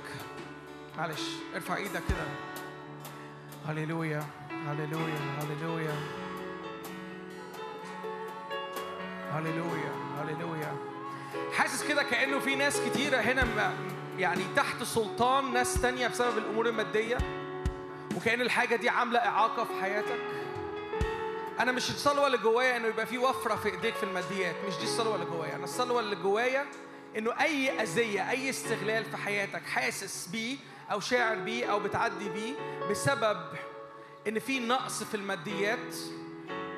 معلش 0.97 1.21
ارفع 1.55 1.75
إيدك 1.75 2.01
كده. 2.09 2.25
هللويا 3.67 4.23
هللويا 4.51 5.19
هللويا. 5.41 5.95
هللويا 9.31 9.91
هللويا. 10.21 10.75
حاسس 11.53 11.87
كده 11.87 12.03
كأنه 12.03 12.39
في 12.39 12.55
ناس 12.55 12.81
كتيرة 12.81 13.17
هنا 13.17 13.73
يعني 14.17 14.43
تحت 14.55 14.83
سلطان 14.83 15.53
ناس 15.53 15.81
تانية 15.81 16.07
بسبب 16.07 16.37
الأمور 16.37 16.67
المادية 16.69 17.17
وكأن 18.15 18.41
الحاجة 18.41 18.75
دي 18.75 18.89
عاملة 18.89 19.19
إعاقة 19.19 19.63
في 19.63 19.81
حياتك. 19.81 20.19
أنا 21.59 21.71
مش 21.71 21.89
الصلوه 21.89 22.27
اللي 22.27 22.37
جوايا 22.37 22.77
إنه 22.77 22.87
يبقى 22.87 23.05
في 23.05 23.17
وفرة 23.17 23.55
في 23.55 23.69
إيديك 23.69 23.95
في 23.95 24.03
الماديات 24.03 24.55
مش 24.67 24.77
دي 24.77 24.83
الصلوه 24.83 25.15
اللي 25.15 25.25
جوايا. 25.25 25.55
أنا 25.55 25.63
الصلوه 25.63 25.99
اللي 25.99 26.15
جوايا 26.15 26.65
إنه 27.17 27.41
أي 27.41 27.81
أذية 27.81 28.29
أي 28.29 28.49
استغلال 28.49 29.05
في 29.05 29.17
حياتك 29.17 29.65
حاسس 29.65 30.27
بيه 30.27 30.57
أو 30.91 30.99
شاعر 30.99 31.35
بيه 31.35 31.65
أو 31.71 31.79
بتعدي 31.79 32.29
بيه 32.29 32.53
بسبب 32.89 33.37
إن 34.27 34.39
في 34.39 34.59
نقص 34.59 35.03
في 35.03 35.15
الماديات 35.17 35.95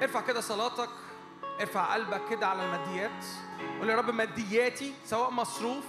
ارفع 0.04 0.22
كده 0.22 0.42
صلاتك 0.42 0.90
ارفع 1.62 1.94
قلبك 1.94 2.22
كده 2.30 2.48
على 2.48 2.66
الماديات. 2.66 3.26
قول 3.80 3.90
يا 3.90 3.96
رب 3.96 4.10
مادياتي 4.10 4.94
سواء 5.06 5.32
مصروف 5.32 5.84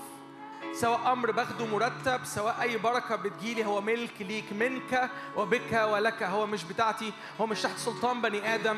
سواء 0.72 1.12
أمر 1.12 1.30
باخده 1.30 1.66
مرتب 1.66 2.20
سواء 2.24 2.56
أي 2.62 2.76
بركة 2.76 3.16
بتجيلي 3.16 3.64
هو 3.64 3.80
ملك 3.80 4.12
ليك 4.20 4.52
منك 4.52 5.10
وبك 5.36 5.72
ولك. 5.92 6.22
هو 6.22 6.46
مش 6.46 6.64
بتاعتي 6.64 7.12
هو 7.40 7.46
مش 7.46 7.62
تحت 7.62 7.78
سلطان 7.78 8.20
بني 8.22 8.54
آدم. 8.54 8.76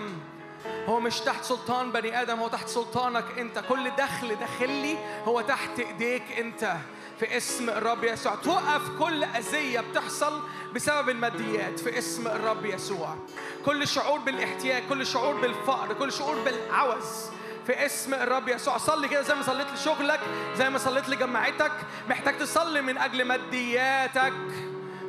هو 0.89 1.01
مش 1.01 1.20
تحت 1.20 1.45
سلطان 1.45 1.93
بني 1.93 2.23
آدم 2.23 2.39
هو 2.39 2.49
تحت 2.49 2.69
سلطانك 2.69 3.25
أنت. 3.39 3.65
كل 3.69 3.91
دخل 3.91 4.37
داخلي 4.37 4.99
هو 5.25 5.41
تحت 5.41 5.81
إيديك 5.81 6.23
أنت. 6.39 6.77
في 7.19 7.37
اسم 7.37 7.70
الرب 7.70 8.05
يسوع. 8.05 8.35
توقف 8.35 8.83
كل 8.99 9.25
أذية 9.25 9.81
بتحصل 9.81 10.41
بسبب 10.75 11.09
الماديات. 11.09 11.81
في 11.81 11.99
اسم 11.99 12.27
الرب 12.27 12.67
يسوع. 12.67 13.17
كل 13.65 13.89
شعور 13.89 14.19
بالاحتياج 14.19 14.83
كل 14.89 15.07
شعور 15.07 15.35
بالفقر 15.41 15.93
كل 15.93 16.12
شعور 16.12 16.37
بالعوز. 16.45 17.31
في 17.67 17.87
اسم 17.87 18.15
الرب 18.15 18.49
يسوع. 18.49 18.77
صلي 18.78 19.09
كده 19.09 19.23
زي 19.23 19.35
ما 19.35 19.43
صليت 19.43 19.67
لشغلك 19.75 20.20
زي 20.57 20.70
ما 20.70 20.78
صليت 20.78 21.09
لجماعتك. 21.09 21.73
محتاج 22.09 22.39
تصلي 22.39 22.83
من 22.83 22.99
أجل 22.99 23.25
مادياتك. 23.25 24.33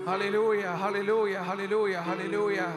هللويا 0.08 0.69
هللويا 0.69 1.40
هللويا 1.40 2.00
هللويا. 2.00 2.74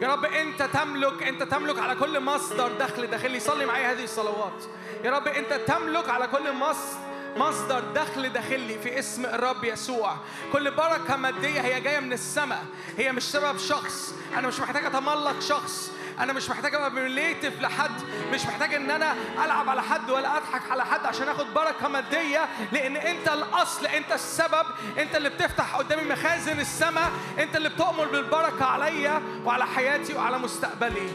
يا 0.00 0.08
رب 0.08 0.24
انت 0.24 0.62
تملك 0.62 1.22
انت 1.22 1.42
تملك 1.42 1.78
على 1.78 1.94
كل 1.94 2.20
مصدر 2.20 2.72
دخل 2.72 3.06
داخلي. 3.06 3.40
صلي 3.40 3.66
معايا 3.66 3.92
هذه 3.92 4.04
الصلوات. 4.04 4.64
يا 5.04 5.10
رب 5.10 5.26
انت 5.28 5.52
تملك 5.52 6.08
على 6.08 6.26
كل 6.26 6.52
مصدر 6.52 6.98
مصدر 7.36 7.80
دخل 7.80 8.28
داخلي 8.28 8.78
في 8.78 8.98
اسم 8.98 9.24
الرب 9.26 9.64
يسوع. 9.64 10.16
كل 10.52 10.70
بركة 10.70 11.16
مادية 11.16 11.60
هي 11.60 11.80
جاية 11.80 12.00
من 12.00 12.12
السماء. 12.12 12.64
هي 12.98 13.12
مش 13.12 13.22
سبب 13.22 13.58
شخص. 13.58 14.14
أنا 14.36 14.48
مش 14.48 14.60
محتاج 14.60 14.84
أتملق 14.84 15.40
شخص. 15.40 15.92
أنا 16.20 16.32
مش 16.32 16.50
محتاج 16.50 16.74
أبقى 16.74 16.90
ريليتيف 16.90 17.62
لحد 17.62 17.90
مش 18.32 18.46
محتاج 18.46 18.74
إن 18.74 18.90
أنا 18.90 19.14
ألعب 19.44 19.68
على 19.68 19.82
حد 19.82 20.10
ولا 20.10 20.36
أضحك 20.36 20.70
على 20.70 20.84
حد 20.84 21.06
عشان 21.06 21.28
آخد 21.28 21.46
بركة 21.54 21.88
مادية 21.88 22.48
لأن 22.72 22.96
أنت 22.96 23.28
الأصل 23.28 23.86
أنت 23.86 24.12
السبب 24.12 24.66
أنت 24.98 25.16
اللي 25.16 25.28
بتفتح 25.28 25.76
قدامي 25.76 26.02
مخازن 26.02 26.60
السماء 26.60 27.10
أنت 27.38 27.56
اللي 27.56 27.68
بتؤمر 27.68 28.04
بالبركة 28.04 28.64
عليا 28.64 29.22
وعلى 29.44 29.66
حياتي 29.66 30.14
وعلى 30.14 30.38
مستقبلي. 30.38 31.08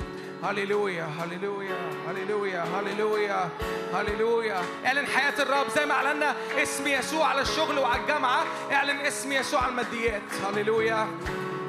هللويا 0.43 1.07
هللويا 1.19 1.77
هللويا 2.09 2.63
هللويا 2.63 3.49
هللويا. 3.93 4.61
اعلن 4.85 5.07
حياة 5.07 5.33
الرب 5.41 5.69
زي 5.75 5.85
ما 5.85 5.93
أعلنا 5.93 6.35
اسم 6.63 6.87
يسوع 6.87 7.27
على 7.27 7.41
الشغل 7.41 7.79
وعلى 7.79 8.01
الجامعة. 8.01 8.43
اعلن 8.71 8.99
اسم 8.99 9.31
يسوع 9.31 9.61
على 9.61 9.71
الماديات. 9.71 10.21
هللويا. 10.47 11.07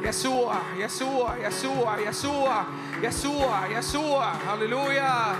يسوع 0.04 0.54
يسوع 0.76 1.36
يسوع 1.36 1.98
يسوع 1.98 2.64
يسوع 3.02 3.66
يسوع 3.66 4.32
هللويا 4.32 5.36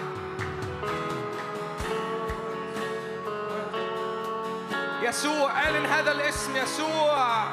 يسوع 5.03 5.51
اعلن 5.51 5.87
هذا 5.87 6.13
الاسم 6.13 6.57
يسوع 6.57 7.45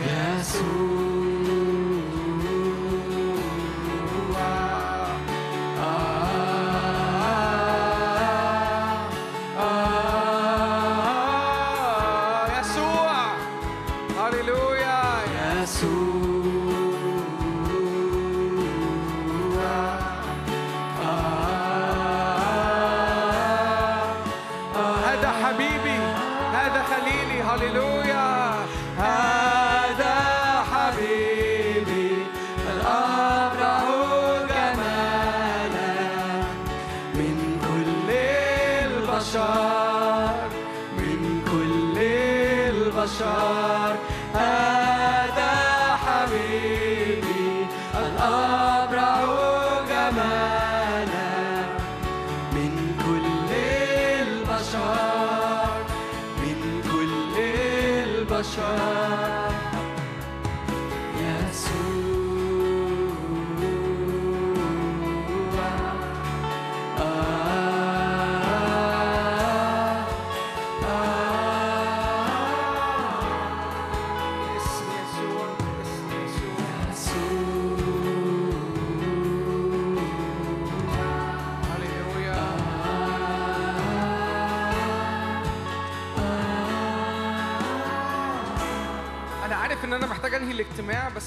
يسوع 0.00 1.05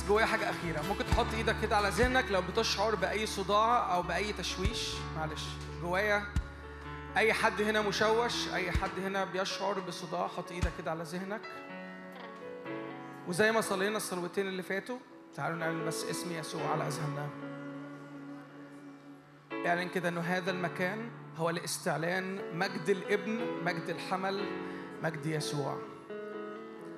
جوايا 0.10 0.26
حاجة 0.26 0.50
أخيرة. 0.50 0.82
ممكن 0.90 1.06
تحط 1.06 1.26
إيدك 1.34 1.56
كده 1.62 1.78
على 1.78 1.90
ذهنك 1.90 2.26
لو 2.32 2.42
بتشعر 2.42 2.96
بأي 2.96 3.26
صداع 3.26 3.96
أو 3.96 4.02
بأي 4.02 4.34
تشويش. 4.34 4.94
معلش. 5.18 5.44
جوايا 5.82 6.24
أي 7.18 7.34
حد 7.34 7.62
هنا 7.62 7.82
مشوش 7.82 8.54
أي 8.54 8.72
حد 8.72 9.00
هنا 9.00 9.26
بيشعر 9.26 9.80
بصداع 9.80 10.28
حط 10.28 10.52
إيدك 10.52 10.72
كده 10.78 10.92
على 10.92 11.04
ذهنك. 11.04 11.42
وزي 13.28 13.52
ما 13.52 13.62
صلينا 13.62 13.98
الصلوتين 13.98 14.48
اللي 14.48 14.64
فاتوا 14.64 14.98
تعالوا 15.36 15.58
نعلن 15.58 15.86
بس 15.86 16.04
اسم 16.10 16.32
يسوع 16.32 16.72
على 16.72 16.88
أذهاننا. 16.88 17.30
اعلن 19.66 19.90
كده 19.90 20.10
إنه 20.10 20.22
هذا 20.22 20.52
المكان 20.52 21.10
هو 21.38 21.50
لاستعلان 21.50 22.58
مجد 22.58 22.90
الإبن 22.90 23.40
مجد 23.66 23.90
الحمل 23.90 24.46
مجد 25.04 25.26
يسوع. 25.26 25.78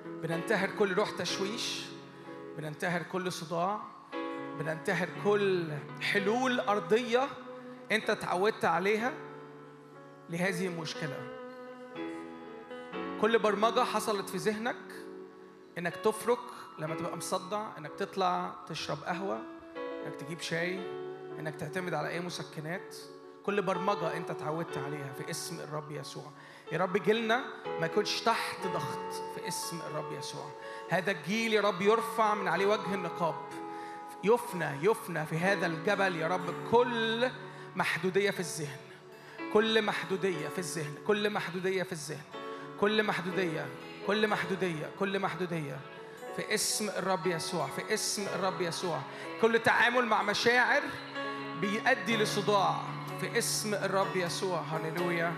بننتهر 0.05 0.69
كل 0.79 0.93
روح 0.93 1.09
تشويش. 1.09 1.90
بننتهر 2.57 3.03
كل 3.03 3.31
صداع 3.31 3.81
بننتهر 4.59 5.09
كل 5.23 5.67
حلول 6.01 6.59
أرضية 6.59 7.27
أنت 7.91 8.09
اتعودت 8.09 8.65
عليها 8.65 9.13
لهذه 10.29 10.67
المشكلة. 10.67 11.27
كل 13.21 13.39
برمجة 13.39 13.83
حصلت 13.83 14.29
في 14.29 14.37
ذهنك 14.37 14.75
إنك 15.77 15.95
تفرك 15.95 16.39
لما 16.79 16.95
تبقى 16.95 17.17
مصدع 17.17 17.77
إنك 17.77 17.91
تطلع 17.97 18.55
تشرب 18.67 18.97
قهوة 19.03 19.39
إنك 20.05 20.15
تجيب 20.15 20.39
شاي 20.39 20.79
إنك 21.39 21.55
تعتمد 21.55 21.93
على 21.93 22.09
أي 22.09 22.19
مسكنات. 22.19 22.95
كل 23.45 23.61
برمجة 23.61 24.17
أنت 24.17 24.29
اتعودت 24.29 24.77
عليها 24.77 25.13
في 25.13 25.29
اسم 25.29 25.59
الرب 25.59 25.91
يسوع. 25.91 26.31
يا 26.71 26.77
رب 26.77 26.97
جيلنا 26.97 27.43
ما 27.79 27.85
يكونش 27.85 28.21
تحت 28.21 28.67
ضغط 28.67 29.13
في 29.35 29.47
اسم 29.47 29.79
الرب 29.79 30.11
يسوع. 30.11 30.51
هذا 30.91 31.11
الجيل 31.11 31.53
يا 31.53 31.61
رب 31.61 31.81
يرفع 31.81 32.33
من 32.33 32.47
عليه 32.47 32.65
وجه 32.65 32.93
النقاب. 32.93 33.35
يفنى 34.23 34.69
يفنى 34.81 35.25
في 35.25 35.37
هذا 35.37 35.65
الجبل 35.65 36.15
يا 36.15 36.27
رب 36.27 36.53
كل 36.71 37.29
محدودية 37.75 38.31
في 38.31 38.39
الذهن. 38.39 38.77
كل 39.53 39.81
محدودية 39.81 40.47
في 40.47 40.59
الذهن 40.59 40.95
كل 41.07 41.29
محدودية 41.29 41.83
في 41.83 41.91
الذهن. 41.91 42.23
كل 42.79 43.03
محدودية 43.03 43.65
كل 44.07 44.27
محدودية 44.27 44.89
كل 44.99 45.19
محدودية. 45.19 45.79
في 46.35 46.53
اسم 46.53 46.89
الرب 46.89 47.27
يسوع 47.27 47.67
في 47.67 47.93
اسم 47.93 48.27
الرب 48.35 48.61
يسوع. 48.61 49.01
كل 49.41 49.59
تعامل 49.59 50.05
مع 50.05 50.23
مشاعر 50.23 50.81
بيؤدي 51.61 52.17
لصداع. 52.17 52.75
في 53.21 53.37
اسم 53.37 53.73
الرب 53.73 54.15
يسوع 54.15 54.59
هللويا. 54.59 55.33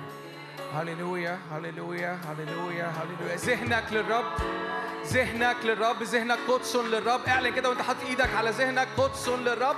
هللويا 0.76 1.40
هللويا 1.52 2.20
هللويا 2.30 2.94
هللويا 2.98 3.36
ذهنك 3.36 3.84
للرب 3.92 4.26
ذهنك 5.06 5.56
للرب 5.64 6.04
ذهنك 6.04 6.38
قدس 6.48 6.76
للرب. 6.76 7.22
اعلن 7.28 7.50
كده 7.50 7.70
وانت 7.70 7.82
حاطط 7.82 8.04
إيدك 8.06 8.30
على 8.36 8.50
ذهنك. 8.50 8.88
قدس 8.98 9.30
للرب 9.30 9.76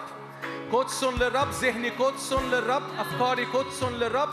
قدس 0.71 1.03
للرب. 1.03 1.51
ذهني 1.51 1.89
قدس 1.89 2.33
للرب 2.33 2.83
افكاري 2.99 3.45
قدس 3.45 3.83
للرب. 3.83 4.29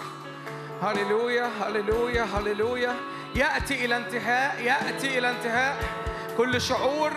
هللويا 0.83 1.51
هللويا 1.61 2.23
هللويا 2.23 2.97
يأتي 3.35 3.85
إلى 3.85 3.97
انتهاء 3.97 4.63
يأتي 4.63 5.19
إلى 5.19 5.31
انتهاء. 5.31 5.85
كل 6.37 6.61
شعور 6.61 7.13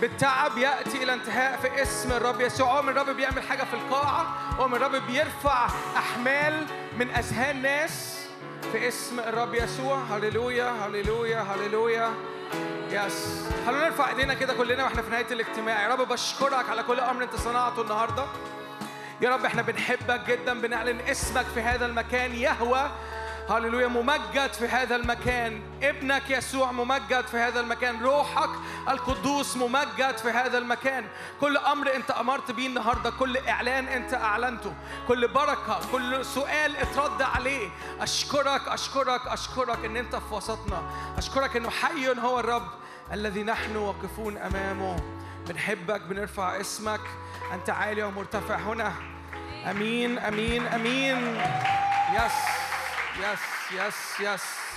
بالتعب 0.00 0.58
يأتي 0.58 1.02
إلى 1.02 1.14
انتهاء 1.14 1.60
في 1.60 1.82
اسم 1.82 2.12
الرب 2.12 2.40
يسوع. 2.40 2.80
من 2.80 2.88
الرب 2.88 3.10
بيعمل 3.10 3.42
حاجة 3.42 3.64
في 3.64 3.74
القاعة 3.74 4.26
ومن 4.60 4.74
الرب 4.74 5.06
بيرفع 5.06 5.66
أحمال 5.96 6.66
من 6.98 7.10
أذهان 7.10 7.62
ناس. 7.62 8.17
في 8.72 8.88
اسم 8.88 9.20
الرب 9.20 9.54
يسوع. 9.54 9.98
هللويا 9.98 10.70
هللويا 10.70 11.40
هللويا. 11.40 12.14
يس 12.90 13.44
خلونا 13.66 13.84
نرفع 13.84 14.08
ايدينا 14.08 14.34
كده 14.34 14.54
كلنا 14.54 14.84
وإحنا 14.84 15.02
في 15.02 15.10
نهاية 15.10 15.26
الاجتماع. 15.30 15.82
يا 15.82 15.88
رب 15.88 16.08
بشكرك 16.08 16.68
على 16.68 16.82
كل 16.82 17.00
أمر 17.00 17.22
انت 17.22 17.36
صنعته 17.36 17.82
النهارده. 17.82 18.24
يا 19.20 19.30
رب 19.30 19.44
إحنا 19.44 19.62
بنحبك 19.62 20.20
جدا 20.28 20.60
بنعلن 20.60 21.00
اسمك 21.00 21.46
في 21.54 21.60
هذا 21.60 21.86
المكان. 21.86 22.34
يهوى 22.34 22.90
هللويا 23.50 23.86
ممجد 23.86 24.52
في 24.52 24.68
هذا 24.68 24.96
المكان. 24.96 25.62
ابنك 25.82 26.30
يسوع 26.30 26.72
ممجد 26.72 27.26
في 27.26 27.36
هذا 27.36 27.60
المكان. 27.60 28.02
روحك 28.02 28.50
القدوس 28.88 29.56
ممجد 29.56 30.18
في 30.18 30.30
هذا 30.30 30.58
المكان. 30.58 31.04
كل 31.40 31.56
أمر 31.56 31.94
أنت 31.94 32.10
أمرت 32.10 32.50
بيه 32.50 32.66
النهارده 32.66 33.10
كل 33.10 33.36
إعلان 33.36 33.88
أنت 33.88 34.14
أعلنته 34.14 34.74
كل 35.08 35.28
بركة 35.28 35.80
كل 35.92 36.24
سؤال 36.24 36.76
اترد 36.76 37.22
عليه. 37.22 37.68
أشكرك 38.00 38.68
أشكرك 38.68 39.26
أشكرك 39.26 39.84
إن 39.84 39.96
أنت 39.96 40.16
في 40.16 40.34
وسطنا. 40.34 40.82
أشكرك 41.18 41.56
إنه 41.56 41.70
حي 41.70 42.08
هو 42.08 42.40
الرب 42.40 42.68
الذي 43.12 43.42
نحن 43.42 43.76
واقفون 43.76 44.38
أمامه. 44.38 44.96
بنحبك 45.48 46.00
بنرفع 46.00 46.60
اسمك. 46.60 47.00
أنت 47.52 47.70
عالي 47.70 48.02
ومرتفع 48.02 48.56
هنا. 48.56 48.92
أمين 49.70 50.18
أمين 50.18 50.66
أمين. 50.66 51.40
yes 52.14 52.67
yes 53.18 53.38
yes 53.72 54.20
yes 54.20 54.67